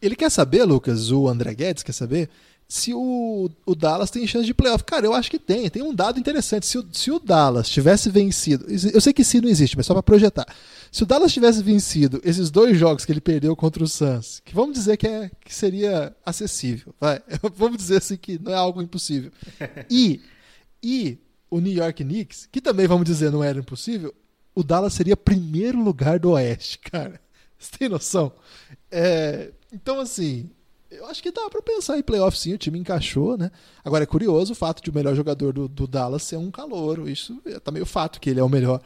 ele 0.00 0.16
quer 0.16 0.30
saber, 0.30 0.64
Lucas, 0.64 1.10
o 1.10 1.28
André 1.28 1.54
Guedes 1.54 1.82
quer 1.82 1.92
saber 1.92 2.30
se 2.72 2.94
o, 2.94 3.50
o 3.66 3.74
Dallas 3.74 4.10
tem 4.10 4.26
chance 4.26 4.46
de 4.46 4.54
playoff. 4.54 4.82
Cara, 4.84 5.04
eu 5.04 5.12
acho 5.12 5.30
que 5.30 5.38
tem. 5.38 5.68
Tem 5.68 5.82
um 5.82 5.94
dado 5.94 6.18
interessante. 6.18 6.64
Se 6.64 6.78
o, 6.78 6.88
se 6.90 7.10
o 7.10 7.18
Dallas 7.18 7.68
tivesse 7.68 8.08
vencido. 8.08 8.64
Eu 8.94 9.00
sei 9.00 9.12
que 9.12 9.22
se 9.22 9.42
não 9.42 9.48
existe, 9.50 9.76
mas 9.76 9.84
só 9.84 9.92
para 9.92 10.02
projetar. 10.02 10.46
Se 10.90 11.02
o 11.02 11.06
Dallas 11.06 11.32
tivesse 11.32 11.62
vencido 11.62 12.20
esses 12.24 12.50
dois 12.50 12.78
jogos 12.78 13.04
que 13.04 13.12
ele 13.12 13.20
perdeu 13.20 13.54
contra 13.54 13.84
o 13.84 13.86
Suns, 13.86 14.40
que 14.42 14.54
vamos 14.54 14.72
dizer 14.74 14.96
que, 14.96 15.06
é, 15.06 15.30
que 15.44 15.54
seria 15.54 16.16
acessível. 16.24 16.94
Vai, 16.98 17.20
vamos 17.54 17.76
dizer 17.76 17.98
assim 17.98 18.16
que 18.16 18.38
não 18.38 18.52
é 18.52 18.56
algo 18.56 18.80
impossível. 18.80 19.30
E, 19.90 20.22
e 20.82 21.18
o 21.52 21.60
New 21.60 21.70
York 21.70 22.02
Knicks, 22.02 22.48
que 22.50 22.62
também, 22.62 22.86
vamos 22.86 23.04
dizer, 23.04 23.30
não 23.30 23.44
era 23.44 23.58
impossível, 23.58 24.14
o 24.54 24.62
Dallas 24.62 24.94
seria 24.94 25.14
primeiro 25.14 25.78
lugar 25.78 26.18
do 26.18 26.30
Oeste, 26.30 26.78
cara. 26.90 27.20
Você 27.58 27.76
tem 27.78 27.90
noção? 27.90 28.32
É, 28.90 29.50
então, 29.70 30.00
assim, 30.00 30.48
eu 30.90 31.04
acho 31.06 31.22
que 31.22 31.30
dá 31.30 31.50
para 31.50 31.60
pensar 31.60 31.98
em 31.98 32.02
playoff 32.02 32.38
sim, 32.38 32.54
o 32.54 32.58
time 32.58 32.78
encaixou, 32.78 33.36
né? 33.36 33.50
Agora 33.84 34.02
é 34.02 34.06
curioso 34.06 34.54
o 34.54 34.56
fato 34.56 34.82
de 34.82 34.88
o 34.88 34.94
melhor 34.94 35.14
jogador 35.14 35.52
do, 35.52 35.68
do 35.68 35.86
Dallas 35.86 36.22
ser 36.22 36.38
um 36.38 36.50
calouro. 36.50 37.06
Isso 37.06 37.38
é 37.44 37.60
também 37.60 37.82
o 37.82 37.86
fato 37.86 38.18
que 38.18 38.30
ele 38.30 38.40
é 38.40 38.42
o 38.42 38.48
melhor. 38.48 38.80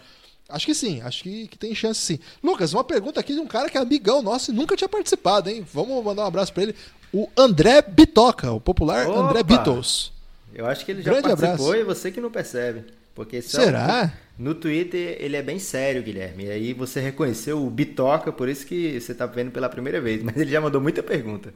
Acho 0.48 0.66
que 0.66 0.74
sim, 0.74 1.00
acho 1.02 1.22
que, 1.22 1.46
que 1.46 1.56
tem 1.56 1.72
chance 1.72 2.00
sim. 2.00 2.18
Lucas, 2.42 2.72
uma 2.72 2.84
pergunta 2.84 3.20
aqui 3.20 3.32
de 3.32 3.40
um 3.40 3.46
cara 3.46 3.70
que 3.70 3.78
é 3.78 3.80
amigão 3.80 4.22
nosso 4.22 4.50
e 4.50 4.54
nunca 4.54 4.76
tinha 4.76 4.88
participado, 4.88 5.48
hein? 5.48 5.64
Vamos 5.72 6.04
mandar 6.04 6.24
um 6.24 6.26
abraço 6.26 6.52
para 6.52 6.64
ele. 6.64 6.74
O 7.12 7.28
André 7.36 7.80
Bitoca, 7.80 8.50
o 8.50 8.60
popular 8.60 9.08
Opa! 9.08 9.20
André 9.20 9.44
Beatles. 9.44 10.15
Eu 10.56 10.64
acho 10.64 10.86
que 10.86 10.92
ele 10.92 11.02
já 11.02 11.10
Grande 11.10 11.28
participou 11.28 11.66
abraço. 11.66 11.76
e 11.76 11.84
você 11.84 12.10
que 12.10 12.18
não 12.18 12.30
percebe. 12.30 12.84
Porque 13.14 13.42
Será? 13.42 14.10
No 14.38 14.54
Twitter 14.54 15.18
ele 15.20 15.36
é 15.36 15.42
bem 15.42 15.58
sério, 15.58 16.02
Guilherme. 16.02 16.46
E 16.46 16.50
aí 16.50 16.72
você 16.72 16.98
reconheceu 16.98 17.62
o 17.62 17.68
Bitoca, 17.68 18.32
por 18.32 18.48
isso 18.48 18.66
que 18.66 18.98
você 18.98 19.12
está 19.12 19.26
vendo 19.26 19.50
pela 19.50 19.68
primeira 19.68 20.00
vez. 20.00 20.22
Mas 20.24 20.34
ele 20.36 20.50
já 20.50 20.60
mandou 20.60 20.80
muita 20.80 21.02
pergunta. 21.02 21.52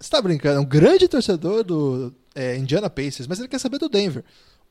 Você 0.00 0.10
tá 0.10 0.20
brincando? 0.20 0.56
É 0.58 0.60
um 0.60 0.64
grande 0.64 1.06
torcedor 1.06 1.62
do 1.62 2.12
é, 2.34 2.56
Indiana 2.56 2.90
Pacers, 2.90 3.26
mas 3.26 3.38
ele 3.38 3.48
quer 3.48 3.58
saber 3.58 3.76
do 3.76 3.88
Denver. 3.88 4.24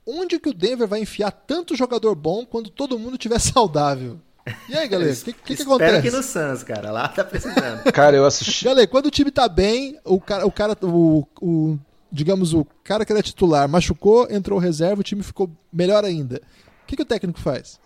Onde 0.03 0.39
que 0.39 0.49
o 0.49 0.53
Denver 0.53 0.88
vai 0.88 1.01
enfiar 1.01 1.30
tanto 1.30 1.76
jogador 1.76 2.15
bom 2.15 2.43
quando 2.45 2.72
todo 2.72 2.97
mundo 2.97 3.15
tiver 3.15 3.38
saudável? 3.39 4.19
E 4.68 4.76
aí, 4.76 4.88
galera, 4.88 5.14
o 5.14 5.15
que, 5.15 5.34
que, 5.34 5.56
que 5.56 5.61
acontece? 5.61 6.01
Que 6.01 6.10
no 6.10 6.23
Suns, 6.23 6.64
cara. 6.64 6.91
Lá 6.91 7.07
tá 7.07 7.23
precisando. 7.23 7.84
Cara, 7.93 8.18
eu 8.18 8.26
assisti. 8.26 8.65
Galera, 8.65 8.88
quando 8.88 9.06
o 9.06 9.11
time 9.11 9.30
tá 9.30 9.47
bem, 9.47 9.99
o 10.03 10.19
cara, 10.19 10.47
o 10.47 10.51
cara, 10.51 10.76
o, 10.81 11.27
o 11.39 11.77
digamos, 12.11 12.53
o 12.53 12.65
cara 12.84 13.06
que 13.06 13.11
era 13.11 13.22
titular 13.22 13.68
machucou, 13.68 14.27
entrou 14.30 14.60
reserva, 14.60 15.02
o 15.02 15.03
time 15.03 15.23
ficou 15.23 15.49
melhor 15.72 16.03
ainda. 16.03 16.41
O 16.84 16.88
que, 16.88 16.95
que 16.95 17.03
o 17.03 17.06
técnico 17.06 17.40
faz? 17.40 17.80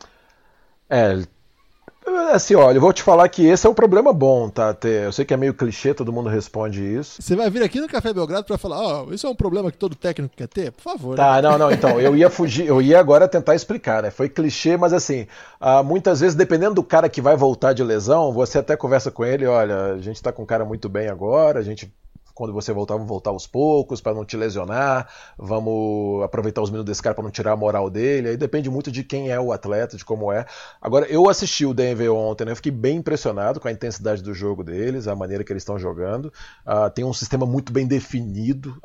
É, 0.90 1.24
Assim, 2.34 2.54
olha, 2.56 2.78
eu 2.78 2.82
vou 2.82 2.92
te 2.92 3.02
falar 3.02 3.30
que 3.30 3.46
esse 3.46 3.66
é 3.66 3.70
um 3.70 3.74
problema 3.74 4.12
bom, 4.12 4.50
tá? 4.50 4.76
Eu 5.06 5.12
sei 5.12 5.24
que 5.24 5.34
é 5.34 5.38
meio 5.38 5.54
clichê, 5.54 5.94
todo 5.94 6.12
mundo 6.12 6.28
responde 6.28 6.84
isso. 6.84 7.22
Você 7.22 7.36
vai 7.36 7.50
vir 7.50 7.64
aqui 7.64 7.80
no 7.80 7.88
Café 7.88 8.14
Belgrado 8.14 8.46
para 8.46 8.58
falar, 8.58 8.80
ó, 8.80 9.06
oh, 9.06 9.14
isso 9.14 9.26
é 9.26 9.30
um 9.30 9.36
problema 9.36 9.72
que 9.72 9.78
todo 9.78 9.96
técnico 9.96 10.36
quer 10.36 10.48
ter? 10.48 10.72
Por 10.72 10.82
favor. 10.82 11.16
Tá, 11.16 11.36
né? 11.36 11.42
não, 11.42 11.58
não, 11.58 11.72
então, 11.72 12.00
eu 12.02 12.16
ia 12.16 12.30
fugir, 12.30 12.68
eu 12.68 12.82
ia 12.82 13.00
agora 13.00 13.28
tentar 13.28 13.56
explicar, 13.56 14.04
né? 14.04 14.12
Foi 14.12 14.28
clichê, 14.28 14.76
mas 14.76 14.92
assim, 14.92 15.28
uh, 15.62 15.84
muitas 15.84 16.20
vezes, 16.20 16.36
dependendo 16.36 16.76
do 16.76 16.84
cara 16.84 17.08
que 17.08 17.22
vai 17.22 17.38
voltar 17.38 17.72
de 17.72 17.84
lesão, 17.84 18.34
você 18.34 18.60
até 18.60 18.76
conversa 18.76 19.10
com 19.10 19.24
ele, 19.24 19.46
olha, 19.46 19.94
a 19.94 20.00
gente 20.00 20.22
tá 20.22 20.32
com 20.32 20.44
um 20.44 20.48
cara 20.48 20.66
muito 20.66 20.90
bem 20.90 21.08
agora, 21.08 21.60
a 21.60 21.64
gente 21.64 21.92
quando 22.34 22.54
você 22.54 22.74
voltar, 22.74 22.96
vamos 22.96 23.08
voltar 23.08 23.30
aos 23.30 23.46
poucos 23.46 24.02
para 24.02 24.14
não 24.14 24.26
te 24.26 24.36
lesionar, 24.36 25.08
vamos 25.38 26.24
aproveitar 26.24 26.62
os 26.62 26.70
minutos 26.70 26.90
desse 26.90 27.02
cara 27.02 27.14
para 27.14 27.24
não 27.24 27.32
tirar 27.32 27.52
a 27.52 27.56
moral 27.56 27.90
dele. 27.90 28.30
Aí 28.30 28.38
depende 28.38 28.70
muito 28.70 28.92
de 28.92 29.04
quem 29.04 29.30
é 29.30 29.40
o 29.40 29.52
atleta, 29.52 29.96
de 29.96 30.04
como 30.04 30.32
é. 30.32 30.46
Agora, 30.82 31.06
eu 31.08 31.30
assisti 31.30 31.66
o 31.66 31.74
Denver 31.74 32.12
ontem, 32.12 32.46
né? 32.46 32.52
Eu 32.52 32.56
fiquei 32.56 32.72
bem 32.72 32.98
impressionado 32.98 33.60
com 33.60 33.68
a 33.68 33.72
intensidade 33.72 34.22
do 34.22 34.34
jogo 34.34 34.64
deles, 34.64 35.08
a 35.08 35.16
maneira 35.16 35.44
que 35.44 35.54
eles 35.54 35.62
estão 35.62 35.78
jogando. 35.78 36.26
Uh, 36.66 36.90
tem 36.94 37.06
um 37.06 37.14
sistema 37.14 37.46
muito 37.46 37.72
bem 37.72 37.88
definido, 37.88 38.76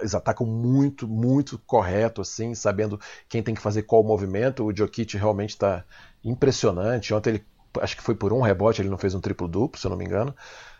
eles 0.00 0.14
atacam 0.14 0.46
muito, 0.46 1.06
muito 1.06 1.58
correto, 1.66 2.22
assim, 2.22 2.54
sabendo 2.54 2.98
quem 3.28 3.42
tem 3.42 3.54
que 3.54 3.60
fazer 3.60 3.82
qual 3.82 4.02
movimento. 4.02 4.64
O 4.64 4.74
Jokic 4.74 5.16
realmente 5.16 5.50
está 5.50 5.84
impressionante. 6.24 7.12
Ontem 7.12 7.30
ele, 7.30 7.44
acho 7.80 7.96
que 7.96 8.02
foi 8.02 8.14
por 8.14 8.32
um 8.32 8.40
rebote, 8.40 8.80
ele 8.80 8.88
não 8.88 8.98
fez 8.98 9.14
um 9.14 9.20
triplo-duplo, 9.20 9.78
se 9.78 9.86
eu 9.86 9.90
não 9.90 9.96
me 9.96 10.04
engano. 10.04 10.34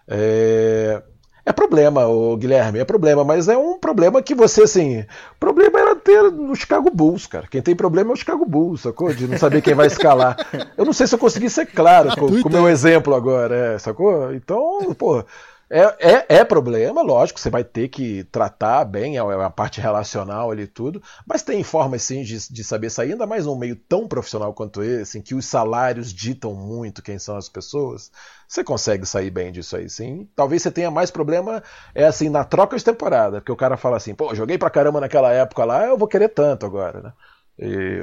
É, 0.06 1.02
é 1.49 1.53
problema, 1.53 2.07
o 2.07 2.37
Guilherme, 2.37 2.79
é 2.79 2.85
problema, 2.85 3.25
mas 3.25 3.49
é 3.49 3.57
um 3.57 3.79
problema 3.79 4.20
que 4.20 4.35
você, 4.35 4.65
assim. 4.65 5.01
O 5.01 5.39
problema 5.41 5.81
era 5.81 5.97
ter 5.97 6.31
no 6.31 6.55
Chicago 6.55 6.91
Bulls, 6.91 7.27
cara. 7.27 7.47
Quem 7.51 7.62
tem 7.62 7.75
problema 7.75 8.11
é 8.11 8.12
o 8.12 8.16
Chicago 8.16 8.45
Bulls, 8.45 8.83
sacou? 8.83 9.15
De 9.15 9.27
não 9.27 9.39
saber 9.39 9.62
quem 9.62 9.73
vai 9.73 9.87
escalar. 9.87 10.37
Eu 10.77 10.85
não 10.85 10.93
sei 10.93 11.07
se 11.07 11.15
eu 11.15 11.19
consegui 11.19 11.49
ser 11.49 11.65
claro 11.65 12.11
com 12.20 12.27
o 12.27 12.53
meu 12.53 12.69
exemplo 12.69 13.15
agora, 13.15 13.75
é, 13.75 13.79
sacou? 13.79 14.35
Então, 14.35 14.95
pô. 14.95 15.25
É, 15.70 15.82
é, 16.12 16.27
é, 16.39 16.45
problema, 16.45 17.03
lógico, 17.03 17.39
você 17.39 17.51
vai 17.51 17.62
ter 17.62 17.89
que 17.89 18.24
tratar 18.24 18.86
bem 18.86 19.19
a, 19.19 19.23
é, 19.23 19.27
é 19.27 19.45
a 19.45 19.51
parte 19.51 19.82
relacional 19.82 20.51
ali 20.51 20.66
tudo, 20.66 21.03
mas 21.27 21.43
tem 21.43 21.62
formas 21.62 22.03
sim 22.03 22.23
de, 22.23 22.39
de 22.51 22.65
saber 22.65 22.89
sair, 22.89 23.12
ainda 23.12 23.27
mais 23.27 23.45
num 23.45 23.55
meio 23.55 23.77
tão 23.77 24.09
profissional 24.09 24.55
quanto 24.55 24.82
esse, 24.82 25.19
em 25.19 25.23
que 25.23 25.35
os 25.35 25.45
salários 25.45 26.11
ditam 26.11 26.55
muito 26.55 27.03
quem 27.03 27.19
são 27.19 27.36
as 27.36 27.51
pessoas, 27.51 28.11
você 28.49 28.65
consegue 28.65 29.05
sair 29.05 29.31
bem 29.31 29.53
disso 29.53 29.77
aí 29.77 29.90
sim. 29.90 30.27
Talvez 30.35 30.62
você 30.62 30.70
tenha 30.70 30.90
mais 30.90 31.11
problema, 31.11 31.62
é 31.95 32.07
assim, 32.07 32.31
na 32.31 32.45
troca 32.45 32.74
de 32.78 32.85
temporada, 32.85 33.39
porque 33.43 33.53
o 33.53 33.57
cara 33.57 33.77
fala 33.77 33.99
assim, 33.99 34.15
pô, 34.15 34.35
joguei 34.35 34.57
pra 34.57 34.70
caramba 34.70 35.01
naquela 35.03 35.32
época 35.35 35.66
lá, 35.66 35.85
eu 35.85 35.99
vou 35.99 36.09
querer 36.09 36.31
tanto 36.31 36.65
agora, 36.65 37.03
né? 37.03 37.12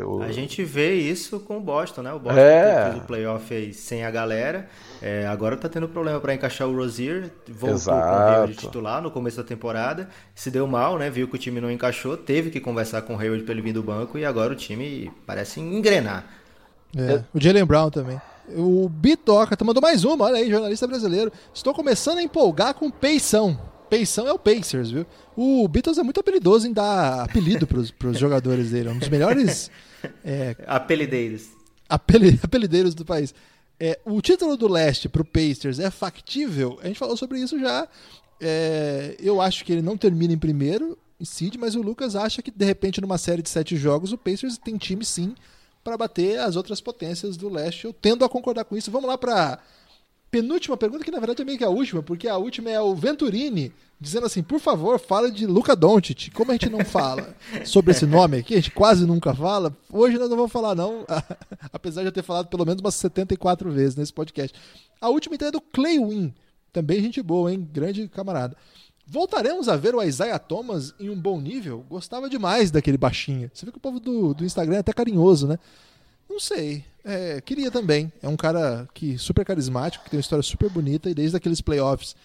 O... 0.06 0.22
A 0.22 0.34
gente 0.34 0.64
vê 0.66 0.96
isso 0.96 1.40
com 1.40 1.58
o 1.58 1.62
Boston, 1.62 2.02
né? 2.02 2.12
O 2.12 2.20
Boston 2.20 2.40
é. 2.40 2.90
fez 2.92 3.04
o 3.04 3.06
playoff 3.06 3.74
sem 3.74 4.04
a 4.04 4.12
galera. 4.12 4.68
É, 5.02 5.26
agora 5.28 5.56
tá 5.56 5.70
tendo 5.70 5.88
problema 5.88 6.20
para 6.20 6.34
encaixar 6.34 6.68
o 6.68 6.76
Rozier. 6.76 7.32
Voltou 7.48 7.76
Exato. 7.76 8.36
com 8.36 8.44
o 8.44 8.48
de 8.48 8.56
titular 8.56 9.02
no 9.02 9.10
começo 9.10 9.38
da 9.38 9.44
temporada. 9.44 10.10
Se 10.34 10.52
deu 10.52 10.68
mal, 10.68 10.98
né? 10.98 11.10
Viu 11.10 11.28
que 11.28 11.36
o 11.36 11.40
time 11.40 11.62
não 11.62 11.72
encaixou. 11.72 12.18
Teve 12.18 12.50
que 12.50 12.60
conversar 12.60 13.04
com 13.04 13.16
o 13.16 13.20
Hayward 13.20 13.46
para 13.46 13.54
ele 13.54 13.62
vir 13.62 13.74
do 13.74 13.82
banco. 13.82 14.18
E 14.18 14.26
agora 14.26 14.52
o 14.52 14.56
time 14.56 15.10
parece 15.26 15.62
engrenar. 15.62 16.26
É, 16.98 17.24
o 17.34 17.40
Jalen 17.40 17.66
Brown 17.66 17.90
também. 17.90 18.20
O 18.50 18.90
Bitoca 18.90 19.58
mandou 19.64 19.82
mais 19.82 20.04
uma, 20.04 20.26
olha 20.26 20.36
aí, 20.36 20.50
jornalista 20.50 20.86
brasileiro. 20.86 21.32
Estou 21.54 21.74
começando 21.74 22.18
a 22.18 22.24
empolgar 22.24 22.74
com 22.74 22.92
peição. 22.92 23.58
Peição 23.86 24.28
é 24.28 24.34
o 24.34 24.40
Pacers, 24.40 24.92
viu? 24.92 25.06
O 25.36 25.68
Beatles 25.68 25.98
é 25.98 26.04
muito 26.04 26.20
habilidoso 26.20 26.68
em 26.68 26.74
dar 26.74 27.22
apelido 27.24 27.66
para 27.66 28.10
os 28.10 28.20
jogadores 28.20 28.72
dele. 28.72 28.90
É 28.90 28.92
um 28.92 29.00
dos 29.00 29.10
melhores. 29.10 29.72
É, 30.24 30.56
apelideiros. 30.68 31.48
Apeli, 31.90 32.40
apelideiros 32.44 32.94
do 32.94 33.04
país. 33.04 33.34
É, 33.80 34.00
o 34.06 34.22
título 34.22 34.56
do 34.56 34.68
leste 34.68 35.10
para 35.10 35.24
o 35.24 35.26
Pacers 35.26 35.80
é 35.80 35.90
factível? 35.90 36.78
A 36.84 36.88
gente 36.88 37.00
falou 37.00 37.18
sobre 37.18 37.40
isso 37.40 37.60
já. 37.60 37.88
É, 38.40 39.16
eu 39.20 39.42
acho 39.42 39.66
que 39.66 39.74
ele 39.74 39.82
não 39.82 39.98
termina 39.98 40.32
em 40.32 40.38
primeiro, 40.38 40.96
em 41.20 41.26
seed, 41.26 41.56
mas 41.58 41.74
o 41.74 41.82
Lucas 41.82 42.16
acha 42.16 42.44
que 42.44 42.52
de 42.52 42.66
repente 42.66 43.02
numa 43.02 43.18
série 43.18 43.42
de 43.42 43.50
sete 43.50 43.76
jogos 43.76 44.12
o 44.12 44.18
Pacers 44.18 44.60
tem 44.60 44.78
time 44.78 45.04
sim 45.04 45.34
para 45.84 45.98
bater 45.98 46.40
as 46.40 46.56
outras 46.56 46.82
potências 46.82 47.38
do 47.38 47.50
leste. 47.50 47.86
Eu 47.86 47.94
tendo 47.94 48.24
a 48.26 48.30
concordar 48.30 48.66
com 48.66 48.78
isso. 48.78 48.92
Vamos 48.92 49.10
lá 49.10 49.18
para 49.18 49.60
penúltima 50.36 50.76
pergunta, 50.76 51.06
que 51.06 51.12
na 51.12 51.20
verdade 51.20 51.42
é 51.42 51.46
meio 51.46 51.58
que 51.58 51.64
a 51.64 51.70
última, 51.70 52.04
porque 52.04 52.28
a 52.28 52.36
última 52.36 52.70
é 52.70 52.82
o 52.82 52.94
Venturini 52.94 53.72
dizendo 53.98 54.26
assim: 54.26 54.44
por 54.44 54.60
favor, 54.60 55.00
fala 55.00 55.32
de 55.32 55.48
Luca 55.48 55.74
Doncic. 55.78 56.30
Como 56.32 56.52
a 56.52 56.56
gente 56.56 56.70
não 56.70 56.84
fala 56.84 57.34
sobre 57.64 57.92
esse 57.92 58.06
nome 58.06 58.40
aqui, 58.40 58.54
a 58.54 58.58
gente 58.58 58.72
quase 58.72 59.06
nunca 59.06 59.34
fala. 59.34 59.76
Hoje 59.90 60.18
nós 60.18 60.30
não 60.30 60.36
vamos 60.36 60.52
falar, 60.52 60.76
não, 60.76 61.06
apesar 61.72 62.02
de 62.02 62.10
eu 62.10 62.12
ter 62.12 62.22
falado 62.22 62.48
pelo 62.48 62.66
menos 62.66 62.82
umas 62.82 62.96
74 62.96 63.72
vezes 63.72 63.96
nesse 63.96 64.12
podcast. 64.12 64.58
A 65.00 65.08
última 65.08 65.36
então 65.36 65.48
é 65.48 65.52
do 65.52 65.62
Clay 65.62 66.00
Win, 66.00 66.34
também 66.74 67.02
gente 67.02 67.22
boa, 67.22 67.54
hein? 67.54 67.66
Grande 67.72 68.06
camarada. 68.10 68.58
Voltaremos 69.08 69.70
a 69.70 69.78
ver 69.78 69.96
o 69.96 70.04
Isaiah 70.04 70.40
Thomas 70.40 70.94
em 71.00 71.10
um 71.10 71.16
bom 71.16 71.40
nível? 71.40 71.86
Gostava 71.88 72.30
demais 72.30 72.72
daquele 72.72 72.98
baixinho. 72.98 73.50
Você 73.54 73.66
vê 73.66 73.72
que 73.72 73.78
o 73.78 73.82
povo 73.82 74.02
do, 74.02 74.34
do 74.34 74.44
Instagram 74.44 74.78
é 74.78 74.80
até 74.80 74.92
carinhoso, 74.92 75.48
né? 75.48 75.58
Não 76.28 76.40
sei. 76.42 76.84
É, 77.08 77.40
queria 77.40 77.70
também. 77.70 78.12
É 78.20 78.28
um 78.28 78.36
cara 78.36 78.90
que 78.92 79.16
super 79.16 79.46
carismático, 79.46 80.04
que 80.04 80.10
tem 80.10 80.18
uma 80.18 80.22
história 80.22 80.42
super 80.42 80.72
bonita 80.72 81.08
e 81.08 81.14
desde 81.14 81.38
aqueles 81.38 81.62
playoffs 81.62 82.16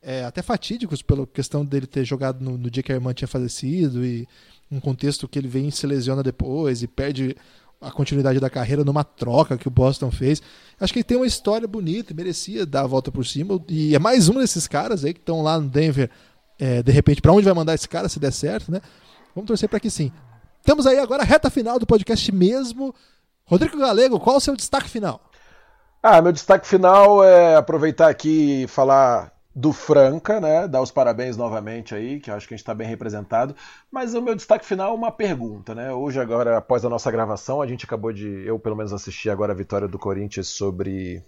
é, 0.00 0.24
até 0.24 0.40
fatídicos 0.40 1.02
pela 1.02 1.26
questão 1.26 1.62
dele 1.62 1.86
ter 1.86 2.06
jogado 2.06 2.42
no, 2.42 2.56
no, 2.56 2.70
dia 2.70 2.82
que 2.82 2.90
a 2.90 2.94
irmã 2.94 3.12
tinha 3.12 3.28
falecido 3.28 4.02
e 4.02 4.26
um 4.72 4.80
contexto 4.80 5.28
que 5.28 5.38
ele 5.38 5.46
vem 5.46 5.68
e 5.68 5.72
se 5.72 5.86
lesiona 5.86 6.22
depois 6.22 6.82
e 6.82 6.86
perde 6.86 7.36
a 7.82 7.90
continuidade 7.90 8.40
da 8.40 8.48
carreira 8.48 8.82
numa 8.82 9.04
troca 9.04 9.58
que 9.58 9.68
o 9.68 9.70
Boston 9.70 10.10
fez. 10.10 10.42
Acho 10.78 10.92
que 10.92 11.00
ele 11.00 11.04
tem 11.04 11.18
uma 11.18 11.26
história 11.26 11.68
bonita 11.68 12.12
e 12.12 12.16
merecia 12.16 12.64
dar 12.64 12.82
a 12.82 12.86
volta 12.86 13.12
por 13.12 13.26
cima. 13.26 13.62
E 13.68 13.94
é 13.94 13.98
mais 13.98 14.30
um 14.30 14.38
desses 14.38 14.66
caras 14.66 15.04
aí 15.04 15.12
que 15.12 15.20
estão 15.20 15.42
lá 15.42 15.60
no 15.60 15.68
Denver. 15.68 16.10
É, 16.58 16.82
de 16.82 16.92
repente, 16.92 17.20
para 17.20 17.32
onde 17.32 17.44
vai 17.44 17.54
mandar 17.54 17.74
esse 17.74 17.88
cara 17.88 18.08
se 18.08 18.18
der 18.18 18.32
certo, 18.32 18.70
né? 18.72 18.80
Vamos 19.34 19.48
torcer 19.48 19.68
para 19.68 19.80
que 19.80 19.90
sim. 19.90 20.10
Estamos 20.60 20.86
aí 20.86 20.98
agora, 20.98 21.24
reta 21.24 21.48
final 21.50 21.78
do 21.78 21.86
podcast 21.86 22.30
mesmo. 22.32 22.94
Rodrigo 23.50 23.78
Galego, 23.78 24.20
qual 24.20 24.36
o 24.36 24.40
seu 24.40 24.54
destaque 24.54 24.88
final? 24.88 25.20
Ah, 26.00 26.22
meu 26.22 26.30
destaque 26.30 26.64
final 26.64 27.24
é 27.24 27.56
aproveitar 27.56 28.08
aqui 28.08 28.62
e 28.62 28.68
falar 28.68 29.32
do 29.52 29.72
Franca, 29.72 30.40
né? 30.40 30.68
Dar 30.68 30.80
os 30.80 30.92
parabéns 30.92 31.36
novamente 31.36 31.92
aí, 31.92 32.20
que 32.20 32.30
eu 32.30 32.36
acho 32.36 32.46
que 32.46 32.54
a 32.54 32.56
gente 32.56 32.62
está 32.62 32.72
bem 32.72 32.86
representado. 32.86 33.56
Mas 33.90 34.14
o 34.14 34.22
meu 34.22 34.36
destaque 34.36 34.64
final 34.64 34.92
é 34.92 34.94
uma 34.94 35.10
pergunta, 35.10 35.74
né? 35.74 35.92
Hoje, 35.92 36.20
agora, 36.20 36.58
após 36.58 36.84
a 36.84 36.88
nossa 36.88 37.10
gravação, 37.10 37.60
a 37.60 37.66
gente 37.66 37.84
acabou 37.84 38.12
de. 38.12 38.46
Eu, 38.46 38.56
pelo 38.56 38.76
menos, 38.76 38.92
assisti 38.92 39.28
agora 39.28 39.52
a 39.52 39.56
vitória 39.56 39.88
do 39.88 39.98
Corinthians 39.98 40.46
sobre 40.46 41.20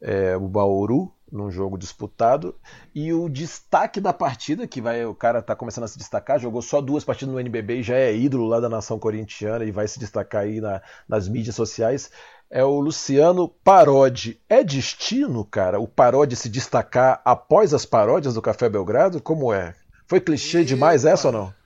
é, 0.00 0.36
o 0.36 0.48
Bauru, 0.48 1.12
num 1.30 1.50
jogo 1.50 1.78
disputado. 1.78 2.54
E 2.94 3.12
o 3.12 3.28
destaque 3.28 4.00
da 4.00 4.12
partida, 4.12 4.66
que 4.66 4.80
vai 4.80 5.04
o 5.04 5.14
cara 5.14 5.42
tá 5.42 5.54
começando 5.54 5.84
a 5.84 5.88
se 5.88 5.98
destacar, 5.98 6.38
jogou 6.38 6.62
só 6.62 6.80
duas 6.80 7.04
partidas 7.04 7.32
no 7.32 7.40
NBB 7.40 7.78
e 7.78 7.82
já 7.82 7.96
é 7.96 8.14
ídolo 8.14 8.46
lá 8.46 8.60
da 8.60 8.68
nação 8.68 8.98
corintiana 8.98 9.64
e 9.64 9.70
vai 9.70 9.86
se 9.86 9.98
destacar 9.98 10.42
aí 10.42 10.60
na, 10.60 10.82
nas 11.08 11.28
mídias 11.28 11.54
sociais, 11.54 12.10
é 12.50 12.64
o 12.64 12.80
Luciano 12.80 13.48
Parodi. 13.48 14.40
É 14.48 14.64
destino, 14.64 15.44
cara, 15.44 15.78
o 15.78 15.86
Parodi 15.86 16.34
se 16.34 16.48
destacar 16.48 17.20
após 17.24 17.72
as 17.72 17.86
paródias 17.86 18.34
do 18.34 18.42
Café 18.42 18.68
Belgrado? 18.68 19.22
Como 19.22 19.52
é? 19.52 19.74
Foi 20.06 20.20
clichê 20.20 20.64
demais 20.64 21.04
essa 21.04 21.28
ou 21.28 21.32
não? 21.32 21.59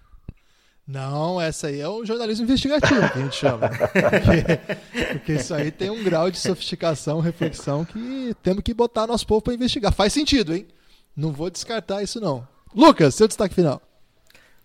Não, 0.86 1.40
essa 1.40 1.68
aí 1.68 1.80
é 1.80 1.88
o 1.88 2.04
jornalismo 2.04 2.44
investigativo 2.44 3.10
que 3.10 3.18
a 3.18 3.22
gente 3.22 3.36
chama. 3.36 3.70
Porque, 3.72 5.12
porque, 5.12 5.32
isso 5.32 5.54
aí 5.54 5.70
tem 5.70 5.88
um 5.88 6.04
grau 6.04 6.30
de 6.30 6.38
sofisticação, 6.38 7.20
reflexão 7.20 7.84
que 7.86 8.36
temos 8.42 8.62
que 8.62 8.74
botar 8.74 9.06
nosso 9.06 9.26
povo 9.26 9.40
para 9.40 9.54
investigar. 9.54 9.92
Faz 9.92 10.12
sentido, 10.12 10.54
hein? 10.54 10.66
Não 11.16 11.32
vou 11.32 11.48
descartar 11.48 12.02
isso 12.02 12.20
não. 12.20 12.46
Lucas, 12.74 13.14
seu 13.14 13.26
destaque 13.26 13.54
final. 13.54 13.80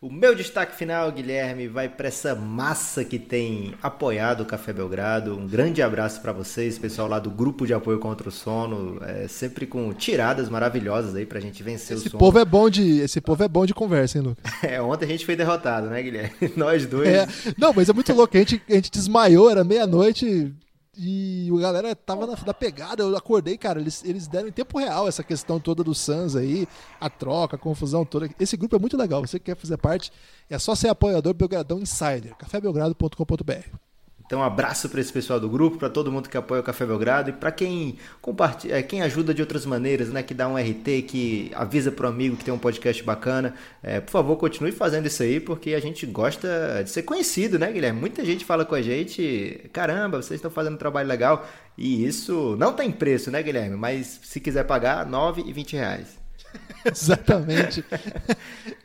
O 0.01 0.09
meu 0.09 0.33
destaque 0.33 0.77
final, 0.77 1.11
Guilherme, 1.11 1.67
vai 1.67 1.89
para 1.89 2.07
essa 2.07 2.33
massa 2.33 3.03
que 3.03 3.19
tem 3.19 3.73
apoiado 3.83 4.43
o 4.43 4.45
Café 4.45 4.71
Belgrado. 4.71 5.37
Um 5.37 5.45
grande 5.45 5.81
abraço 5.81 6.21
para 6.21 6.31
vocês, 6.31 6.77
pessoal 6.77 7.05
lá 7.05 7.19
do 7.19 7.29
grupo 7.29 7.67
de 7.67 7.73
apoio 7.73 7.99
contra 7.99 8.29
o 8.29 8.31
sono, 8.31 8.97
é, 9.03 9.27
sempre 9.27 9.67
com 9.67 9.91
tiradas 9.93 10.47
maravilhosas 10.47 11.13
aí 11.15 11.25
pra 11.25 11.41
gente 11.41 11.61
vencer 11.61 11.97
esse 11.97 12.07
o 12.07 12.11
sono. 12.11 12.19
Povo 12.19 12.39
é 12.39 12.45
bom 12.45 12.69
de, 12.69 12.99
esse 12.99 13.19
povo 13.19 13.43
é 13.43 13.47
bom 13.49 13.65
de 13.65 13.73
conversa, 13.73 14.17
hein, 14.17 14.23
Lucas? 14.23 14.53
É, 14.63 14.81
ontem 14.81 15.03
a 15.03 15.09
gente 15.09 15.25
foi 15.25 15.35
derrotado, 15.35 15.87
né, 15.87 16.01
Guilherme? 16.01 16.31
Nós 16.55 16.85
dois. 16.85 17.09
É, 17.09 17.27
não, 17.57 17.73
mas 17.73 17.89
é 17.89 17.93
muito 17.93 18.13
louco, 18.13 18.37
a 18.37 18.39
gente, 18.39 18.61
a 18.69 18.73
gente 18.75 18.89
desmaiou, 18.89 19.51
era 19.51 19.65
meia-noite, 19.65 20.53
e 21.01 21.49
a 21.57 21.61
galera 21.61 21.95
tava 21.95 22.27
na, 22.27 22.35
na, 22.45 22.53
pegada, 22.53 23.01
eu 23.01 23.15
acordei, 23.15 23.57
cara, 23.57 23.79
eles, 23.79 24.03
eles 24.03 24.27
deram 24.27 24.49
em 24.49 24.51
tempo 24.51 24.77
real 24.77 25.07
essa 25.07 25.23
questão 25.23 25.57
toda 25.57 25.81
do 25.81 25.95
Suns 25.95 26.35
aí, 26.35 26.67
a 26.99 27.09
troca, 27.09 27.55
a 27.55 27.59
confusão 27.59 28.03
toda. 28.03 28.29
Esse 28.37 28.57
grupo 28.57 28.75
é 28.75 28.79
muito 28.79 28.97
legal, 28.97 29.25
você 29.25 29.39
que 29.39 29.45
quer 29.45 29.55
fazer 29.55 29.77
parte, 29.77 30.11
é 30.49 30.59
só 30.59 30.75
ser 30.75 30.89
apoiador 30.89 31.33
Belgradão 31.33 31.79
Insider, 31.79 32.35
cafébelgrado.com.br. 32.35 33.88
Então, 34.29 34.41
um 34.41 34.43
abraço 34.43 34.87
para 34.89 35.01
esse 35.01 35.11
pessoal 35.11 35.39
do 35.39 35.49
grupo, 35.49 35.79
para 35.79 35.89
todo 35.89 36.11
mundo 36.11 36.29
que 36.29 36.37
apoia 36.37 36.61
o 36.61 36.63
Café 36.63 36.85
Belgrado 36.85 37.31
e 37.31 37.33
para 37.33 37.51
quem 37.51 37.97
compartilha, 38.21 38.75
é, 38.75 38.83
quem 38.83 39.01
ajuda 39.01 39.33
de 39.33 39.41
outras 39.41 39.65
maneiras, 39.65 40.09
né? 40.09 40.21
Que 40.21 40.35
dá 40.35 40.47
um 40.47 40.55
RT, 40.55 41.01
que 41.07 41.51
avisa 41.55 41.91
pro 41.91 42.07
amigo 42.07 42.37
que 42.37 42.45
tem 42.45 42.53
um 42.53 42.59
podcast 42.59 43.01
bacana. 43.01 43.55
É, 43.81 43.99
por 43.99 44.11
favor, 44.11 44.35
continue 44.35 44.71
fazendo 44.71 45.07
isso 45.07 45.23
aí, 45.23 45.39
porque 45.39 45.73
a 45.73 45.79
gente 45.79 46.05
gosta 46.05 46.83
de 46.83 46.91
ser 46.91 47.01
conhecido, 47.01 47.57
né, 47.57 47.71
Guilherme? 47.71 47.99
Muita 47.99 48.23
gente 48.23 48.45
fala 48.45 48.63
com 48.63 48.75
a 48.75 48.83
gente, 48.83 49.67
caramba, 49.73 50.21
vocês 50.21 50.37
estão 50.37 50.51
fazendo 50.51 50.75
um 50.75 50.77
trabalho 50.77 51.09
legal. 51.09 51.49
E 51.75 52.05
isso 52.05 52.55
não 52.59 52.71
tem 52.71 52.91
preço, 52.91 53.31
né, 53.31 53.41
Guilherme? 53.41 53.77
Mas 53.77 54.19
se 54.21 54.39
quiser 54.39 54.63
pagar, 54.63 55.05
R$ 55.05 55.11
9 55.11 55.41
e 55.43 55.51
20 55.51 55.75
reais. 55.75 56.18
Exatamente. 56.85 57.83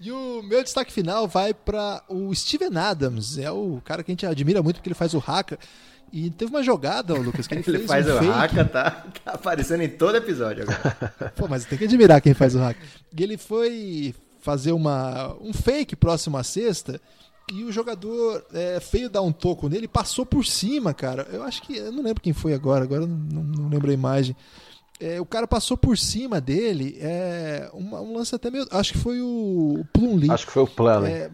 e 0.00 0.10
o 0.10 0.42
meu 0.42 0.62
destaque 0.62 0.92
final 0.92 1.28
vai 1.28 1.54
para 1.54 2.02
o 2.08 2.34
Steven 2.34 2.76
Adams. 2.76 3.38
É 3.38 3.50
o 3.50 3.80
cara 3.84 4.02
que 4.02 4.10
a 4.10 4.12
gente 4.12 4.26
admira 4.26 4.62
muito 4.62 4.76
porque 4.76 4.88
ele 4.88 4.94
faz 4.94 5.14
o 5.14 5.22
Haka. 5.24 5.58
E 6.12 6.30
teve 6.30 6.50
uma 6.50 6.62
jogada, 6.62 7.14
Lucas, 7.14 7.46
que 7.46 7.54
ele, 7.54 7.64
ele 7.66 7.78
fez 7.78 7.88
faz 7.88 8.08
um 8.08 8.14
o 8.14 8.18
fake. 8.18 8.30
Haka, 8.30 8.64
tá, 8.64 8.90
tá 9.24 9.32
aparecendo 9.32 9.82
em 9.82 9.88
todo 9.88 10.16
episódio 10.16 10.62
agora. 10.62 11.32
Pô, 11.34 11.48
mas 11.48 11.64
tem 11.64 11.78
que 11.78 11.84
admirar 11.84 12.20
quem 12.20 12.34
faz 12.34 12.54
o 12.54 12.62
Haka. 12.62 12.80
E 13.16 13.22
ele 13.22 13.36
foi 13.36 14.14
fazer 14.40 14.72
uma, 14.72 15.34
um 15.40 15.52
fake 15.52 15.96
próximo 15.96 16.36
à 16.36 16.44
sexta 16.44 17.00
e 17.52 17.62
o 17.62 17.72
jogador 17.72 18.44
é, 18.52 18.80
feio 18.80 19.10
dar 19.10 19.22
um 19.22 19.32
toco 19.32 19.68
nele 19.68 19.86
passou 19.86 20.24
por 20.24 20.46
cima, 20.46 20.94
cara. 20.94 21.26
Eu 21.30 21.42
acho 21.42 21.62
que. 21.62 21.76
Eu 21.76 21.92
não 21.92 22.02
lembro 22.02 22.22
quem 22.22 22.32
foi 22.32 22.54
agora, 22.54 22.84
agora 22.84 23.06
não, 23.06 23.42
não 23.42 23.68
lembro 23.68 23.90
a 23.90 23.94
imagem. 23.94 24.34
É, 25.00 25.20
o 25.20 25.26
cara 25.26 25.46
passou 25.46 25.76
por 25.76 25.98
cima 25.98 26.40
dele. 26.40 26.96
É, 27.00 27.70
um, 27.74 27.94
um 27.94 28.16
lance 28.16 28.34
até 28.34 28.50
meio. 28.50 28.66
Acho 28.70 28.92
que 28.92 28.98
foi 28.98 29.20
o, 29.20 29.80
o 29.80 29.84
Plum 29.92 30.16
Lee. 30.16 30.30
Acho 30.30 30.46
que 30.46 30.52
foi 30.52 30.62
o 30.62 30.68
plano. 30.68 31.06
É, 31.06 31.30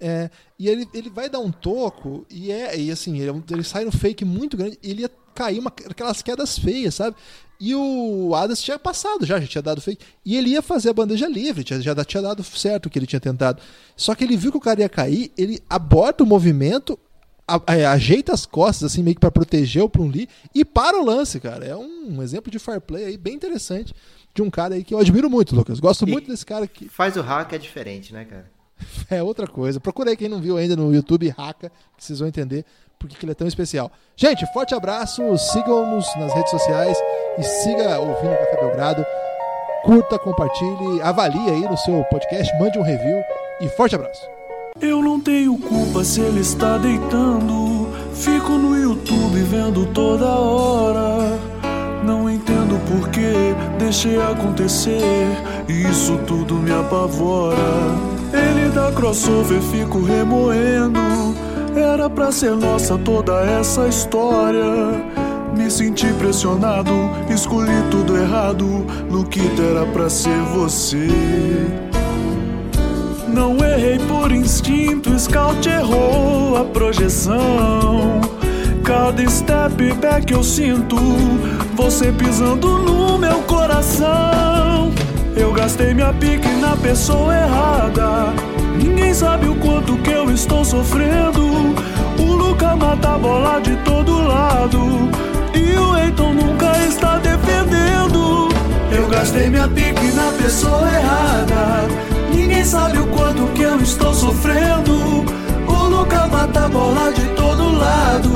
é, 0.00 0.30
e 0.58 0.68
ele, 0.68 0.86
ele 0.92 1.08
vai 1.08 1.30
dar 1.30 1.38
um 1.38 1.52
toco 1.52 2.26
e 2.28 2.50
é 2.50 2.78
e 2.78 2.90
assim, 2.90 3.18
ele, 3.20 3.42
ele 3.50 3.62
sai 3.62 3.84
no 3.84 3.92
fake 3.92 4.24
muito 4.24 4.56
grande 4.56 4.78
ele 4.82 5.02
ia 5.02 5.10
cair 5.34 5.58
uma, 5.58 5.72
aquelas 5.88 6.20
quedas 6.20 6.58
feias, 6.58 6.96
sabe? 6.96 7.16
E 7.60 7.74
o 7.74 8.34
Adams 8.34 8.60
tinha 8.60 8.78
passado 8.78 9.24
já, 9.24 9.40
já 9.40 9.46
tinha 9.46 9.62
dado 9.62 9.80
fake. 9.80 10.04
E 10.24 10.36
ele 10.36 10.50
ia 10.50 10.62
fazer 10.62 10.90
a 10.90 10.92
bandeja 10.92 11.28
livre, 11.28 11.64
tinha, 11.64 11.80
já 11.80 12.04
tinha 12.04 12.22
dado 12.22 12.42
certo 12.44 12.86
o 12.86 12.90
que 12.90 12.98
ele 12.98 13.06
tinha 13.06 13.20
tentado. 13.20 13.62
Só 13.96 14.14
que 14.14 14.24
ele 14.24 14.36
viu 14.36 14.50
que 14.50 14.58
o 14.58 14.60
cara 14.60 14.80
ia 14.80 14.88
cair, 14.88 15.32
ele 15.36 15.62
aborta 15.70 16.22
o 16.22 16.26
movimento, 16.26 16.98
a, 17.46 17.60
a, 17.66 17.92
ajeita 17.92 18.32
as 18.32 18.46
costas, 18.46 18.92
assim, 18.92 19.02
meio 19.02 19.14
que 19.14 19.20
pra 19.20 19.30
proteger 19.30 19.82
o 19.82 19.88
Plum 19.88 20.08
Lee, 20.08 20.28
e 20.54 20.64
para 20.64 21.00
o 21.00 21.04
lance, 21.04 21.38
cara. 21.40 21.64
É 21.64 21.76
um, 21.76 22.16
um 22.16 22.22
exemplo 22.22 22.50
de 22.50 22.58
fair 22.58 22.80
play 22.80 23.04
aí 23.04 23.16
bem 23.16 23.34
interessante 23.34 23.94
de 24.34 24.42
um 24.42 24.50
cara 24.50 24.74
aí 24.74 24.82
que 24.82 24.92
eu 24.92 24.98
admiro 24.98 25.30
muito, 25.30 25.54
Lucas. 25.54 25.78
Gosto 25.78 26.06
E 26.06 26.10
muito 26.10 26.28
desse 26.28 26.44
cara 26.44 26.66
que. 26.66 26.88
Faz 26.88 27.16
o 27.16 27.22
hack 27.22 27.52
é 27.52 27.58
diferente, 27.58 28.12
né, 28.12 28.24
cara? 28.24 28.52
É 29.08 29.22
outra 29.22 29.46
coisa. 29.46 29.78
Procurei 29.78 30.16
quem 30.16 30.28
não 30.28 30.40
viu 30.40 30.56
ainda 30.56 30.74
no 30.74 30.92
YouTube, 30.92 31.28
Raca, 31.28 31.70
que 31.96 32.04
vocês 32.04 32.18
vão 32.18 32.28
entender 32.28 32.64
por 32.98 33.08
que 33.08 33.24
ele 33.24 33.32
é 33.32 33.34
tão 33.34 33.46
especial. 33.46 33.92
Gente, 34.16 34.44
forte 34.52 34.74
abraço, 34.74 35.22
sigam-nos 35.38 36.06
nas 36.16 36.32
redes 36.34 36.50
sociais 36.50 36.96
e 37.38 37.42
siga 37.42 37.98
ouvindo 37.98 38.32
o 38.32 38.38
Café 38.38 38.60
Belgrado. 38.60 39.06
Curta, 39.84 40.18
compartilhe, 40.18 41.02
avalie 41.02 41.50
aí 41.50 41.68
no 41.68 41.76
seu 41.76 42.02
podcast, 42.04 42.52
mande 42.58 42.78
um 42.78 42.82
review 42.82 43.22
e 43.60 43.68
forte 43.68 43.94
abraço. 43.94 44.33
Eu 44.82 45.00
não 45.00 45.20
tenho 45.20 45.56
culpa 45.56 46.02
se 46.02 46.20
ele 46.20 46.40
está 46.40 46.76
deitando. 46.78 47.88
Fico 48.12 48.52
no 48.54 48.76
YouTube 48.76 49.40
vendo 49.44 49.86
toda 49.86 50.26
hora. 50.26 51.38
Não 52.04 52.28
entendo 52.28 52.80
por 52.88 53.08
que 53.10 53.54
deixei 53.78 54.20
acontecer. 54.20 55.28
Isso 55.68 56.18
tudo 56.26 56.54
me 56.56 56.72
apavora. 56.72 57.56
Ele 58.32 58.68
dá 58.70 58.90
crossover, 58.90 59.62
fico 59.62 60.02
remoendo. 60.02 60.98
Era 61.76 62.10
pra 62.10 62.32
ser 62.32 62.56
nossa 62.56 62.98
toda 62.98 63.42
essa 63.42 63.86
história. 63.86 64.64
Me 65.56 65.70
senti 65.70 66.12
pressionado, 66.14 66.92
escolhi 67.32 67.80
tudo 67.92 68.16
errado. 68.16 68.84
Luquita 69.08 69.62
era 69.62 69.86
pra 69.86 70.10
ser 70.10 70.40
você. 70.52 71.06
Não 73.34 73.56
errei 73.64 73.98
por 73.98 74.30
instinto, 74.30 75.18
Scout 75.18 75.68
errou 75.68 76.56
a 76.56 76.64
projeção. 76.64 78.20
Cada 78.84 79.28
step 79.28 79.92
back 79.94 80.32
eu 80.32 80.44
sinto 80.44 80.96
você 81.74 82.12
pisando 82.12 82.78
no 82.78 83.18
meu 83.18 83.40
coração. 83.42 84.92
Eu 85.36 85.52
gastei 85.52 85.92
minha 85.94 86.12
pique 86.12 86.48
na 86.60 86.76
pessoa 86.76 87.34
errada. 87.34 88.32
Ninguém 88.80 89.12
sabe 89.12 89.48
o 89.48 89.56
quanto 89.56 89.96
que 89.96 90.12
eu 90.12 90.30
estou 90.30 90.64
sofrendo. 90.64 91.74
O 92.16 92.32
Luca 92.36 92.76
mata 92.76 93.14
a 93.14 93.18
bola 93.18 93.60
de 93.60 93.74
todo 93.78 94.28
lado. 94.28 95.10
E 95.52 95.76
o 95.76 95.98
Eiton 95.98 96.34
nunca 96.34 96.70
está 96.86 97.18
defendendo. 97.18 98.48
Eu 98.92 99.08
gastei 99.08 99.50
minha 99.50 99.66
pique 99.66 100.12
na 100.12 100.30
pessoa 100.40 100.88
errada. 100.88 102.13
Ninguém 102.44 102.62
sabe 102.62 102.98
o 102.98 103.06
quanto 103.06 103.46
que 103.54 103.62
eu 103.62 103.80
estou 103.80 104.12
sofrendo. 104.12 105.24
O 105.66 105.88
Luca 105.88 106.26
mata 106.26 106.66
a 106.66 106.68
bola 106.68 107.10
de 107.10 107.24
todo 107.28 107.72
lado. 107.72 108.28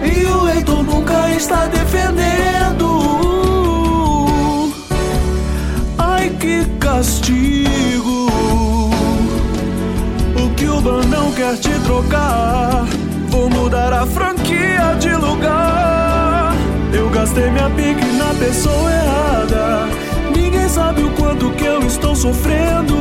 E 0.00 0.24
o 0.26 0.48
Eiton 0.48 0.84
nunca 0.84 1.28
está 1.30 1.66
defendendo. 1.66 3.02
Ai 5.98 6.30
que 6.38 6.64
castigo. 6.78 8.28
O 10.36 10.48
Cuban 10.56 11.04
não 11.08 11.32
quer 11.32 11.56
te 11.56 11.72
trocar. 11.80 12.86
Vou 13.28 13.50
mudar 13.50 13.92
a 13.92 14.06
franquia 14.06 14.94
de 15.00 15.12
lugar. 15.16 16.54
Eu 16.92 17.10
gastei 17.10 17.50
minha 17.50 17.68
pique 17.70 18.06
na 18.12 18.32
pessoa 18.34 18.92
errada. 18.92 20.01
Ninguém 20.62 20.74
sabe 20.74 21.02
o 21.02 21.10
quanto 21.10 21.50
que 21.50 21.64
eu 21.64 21.82
estou 21.82 22.14
sofrendo. 22.14 22.94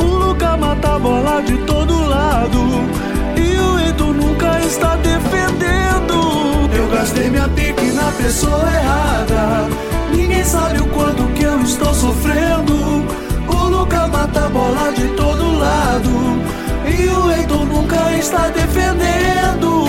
O 0.00 0.04
Luca 0.04 0.56
mata 0.56 0.96
a 0.96 0.98
bola 0.98 1.40
de 1.40 1.56
todo 1.58 2.08
lado. 2.08 2.58
E 3.36 3.56
o 3.60 3.78
Eito 3.78 4.06
nunca 4.12 4.58
está 4.58 4.96
defendendo. 4.96 6.68
Eu 6.76 6.88
gastei 6.88 7.30
minha 7.30 7.48
pique 7.50 7.92
na 7.92 8.10
pessoa 8.10 8.68
errada. 8.68 9.68
Ninguém 10.12 10.42
sabe 10.42 10.80
o 10.80 10.86
quanto 10.88 11.22
que 11.34 11.44
eu 11.44 11.60
estou 11.60 11.94
sofrendo. 11.94 12.74
O 13.46 13.68
Luca 13.68 14.08
mata 14.08 14.46
a 14.46 14.48
bola 14.48 14.90
de 14.90 15.06
todo 15.14 15.58
lado. 15.58 16.10
E 16.88 17.08
o 17.08 17.30
Eito 17.30 17.54
nunca 17.66 18.12
está 18.18 18.48
defendendo. 18.48 19.84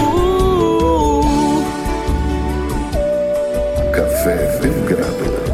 Café 3.92 4.60
Belgrado. 4.62 5.51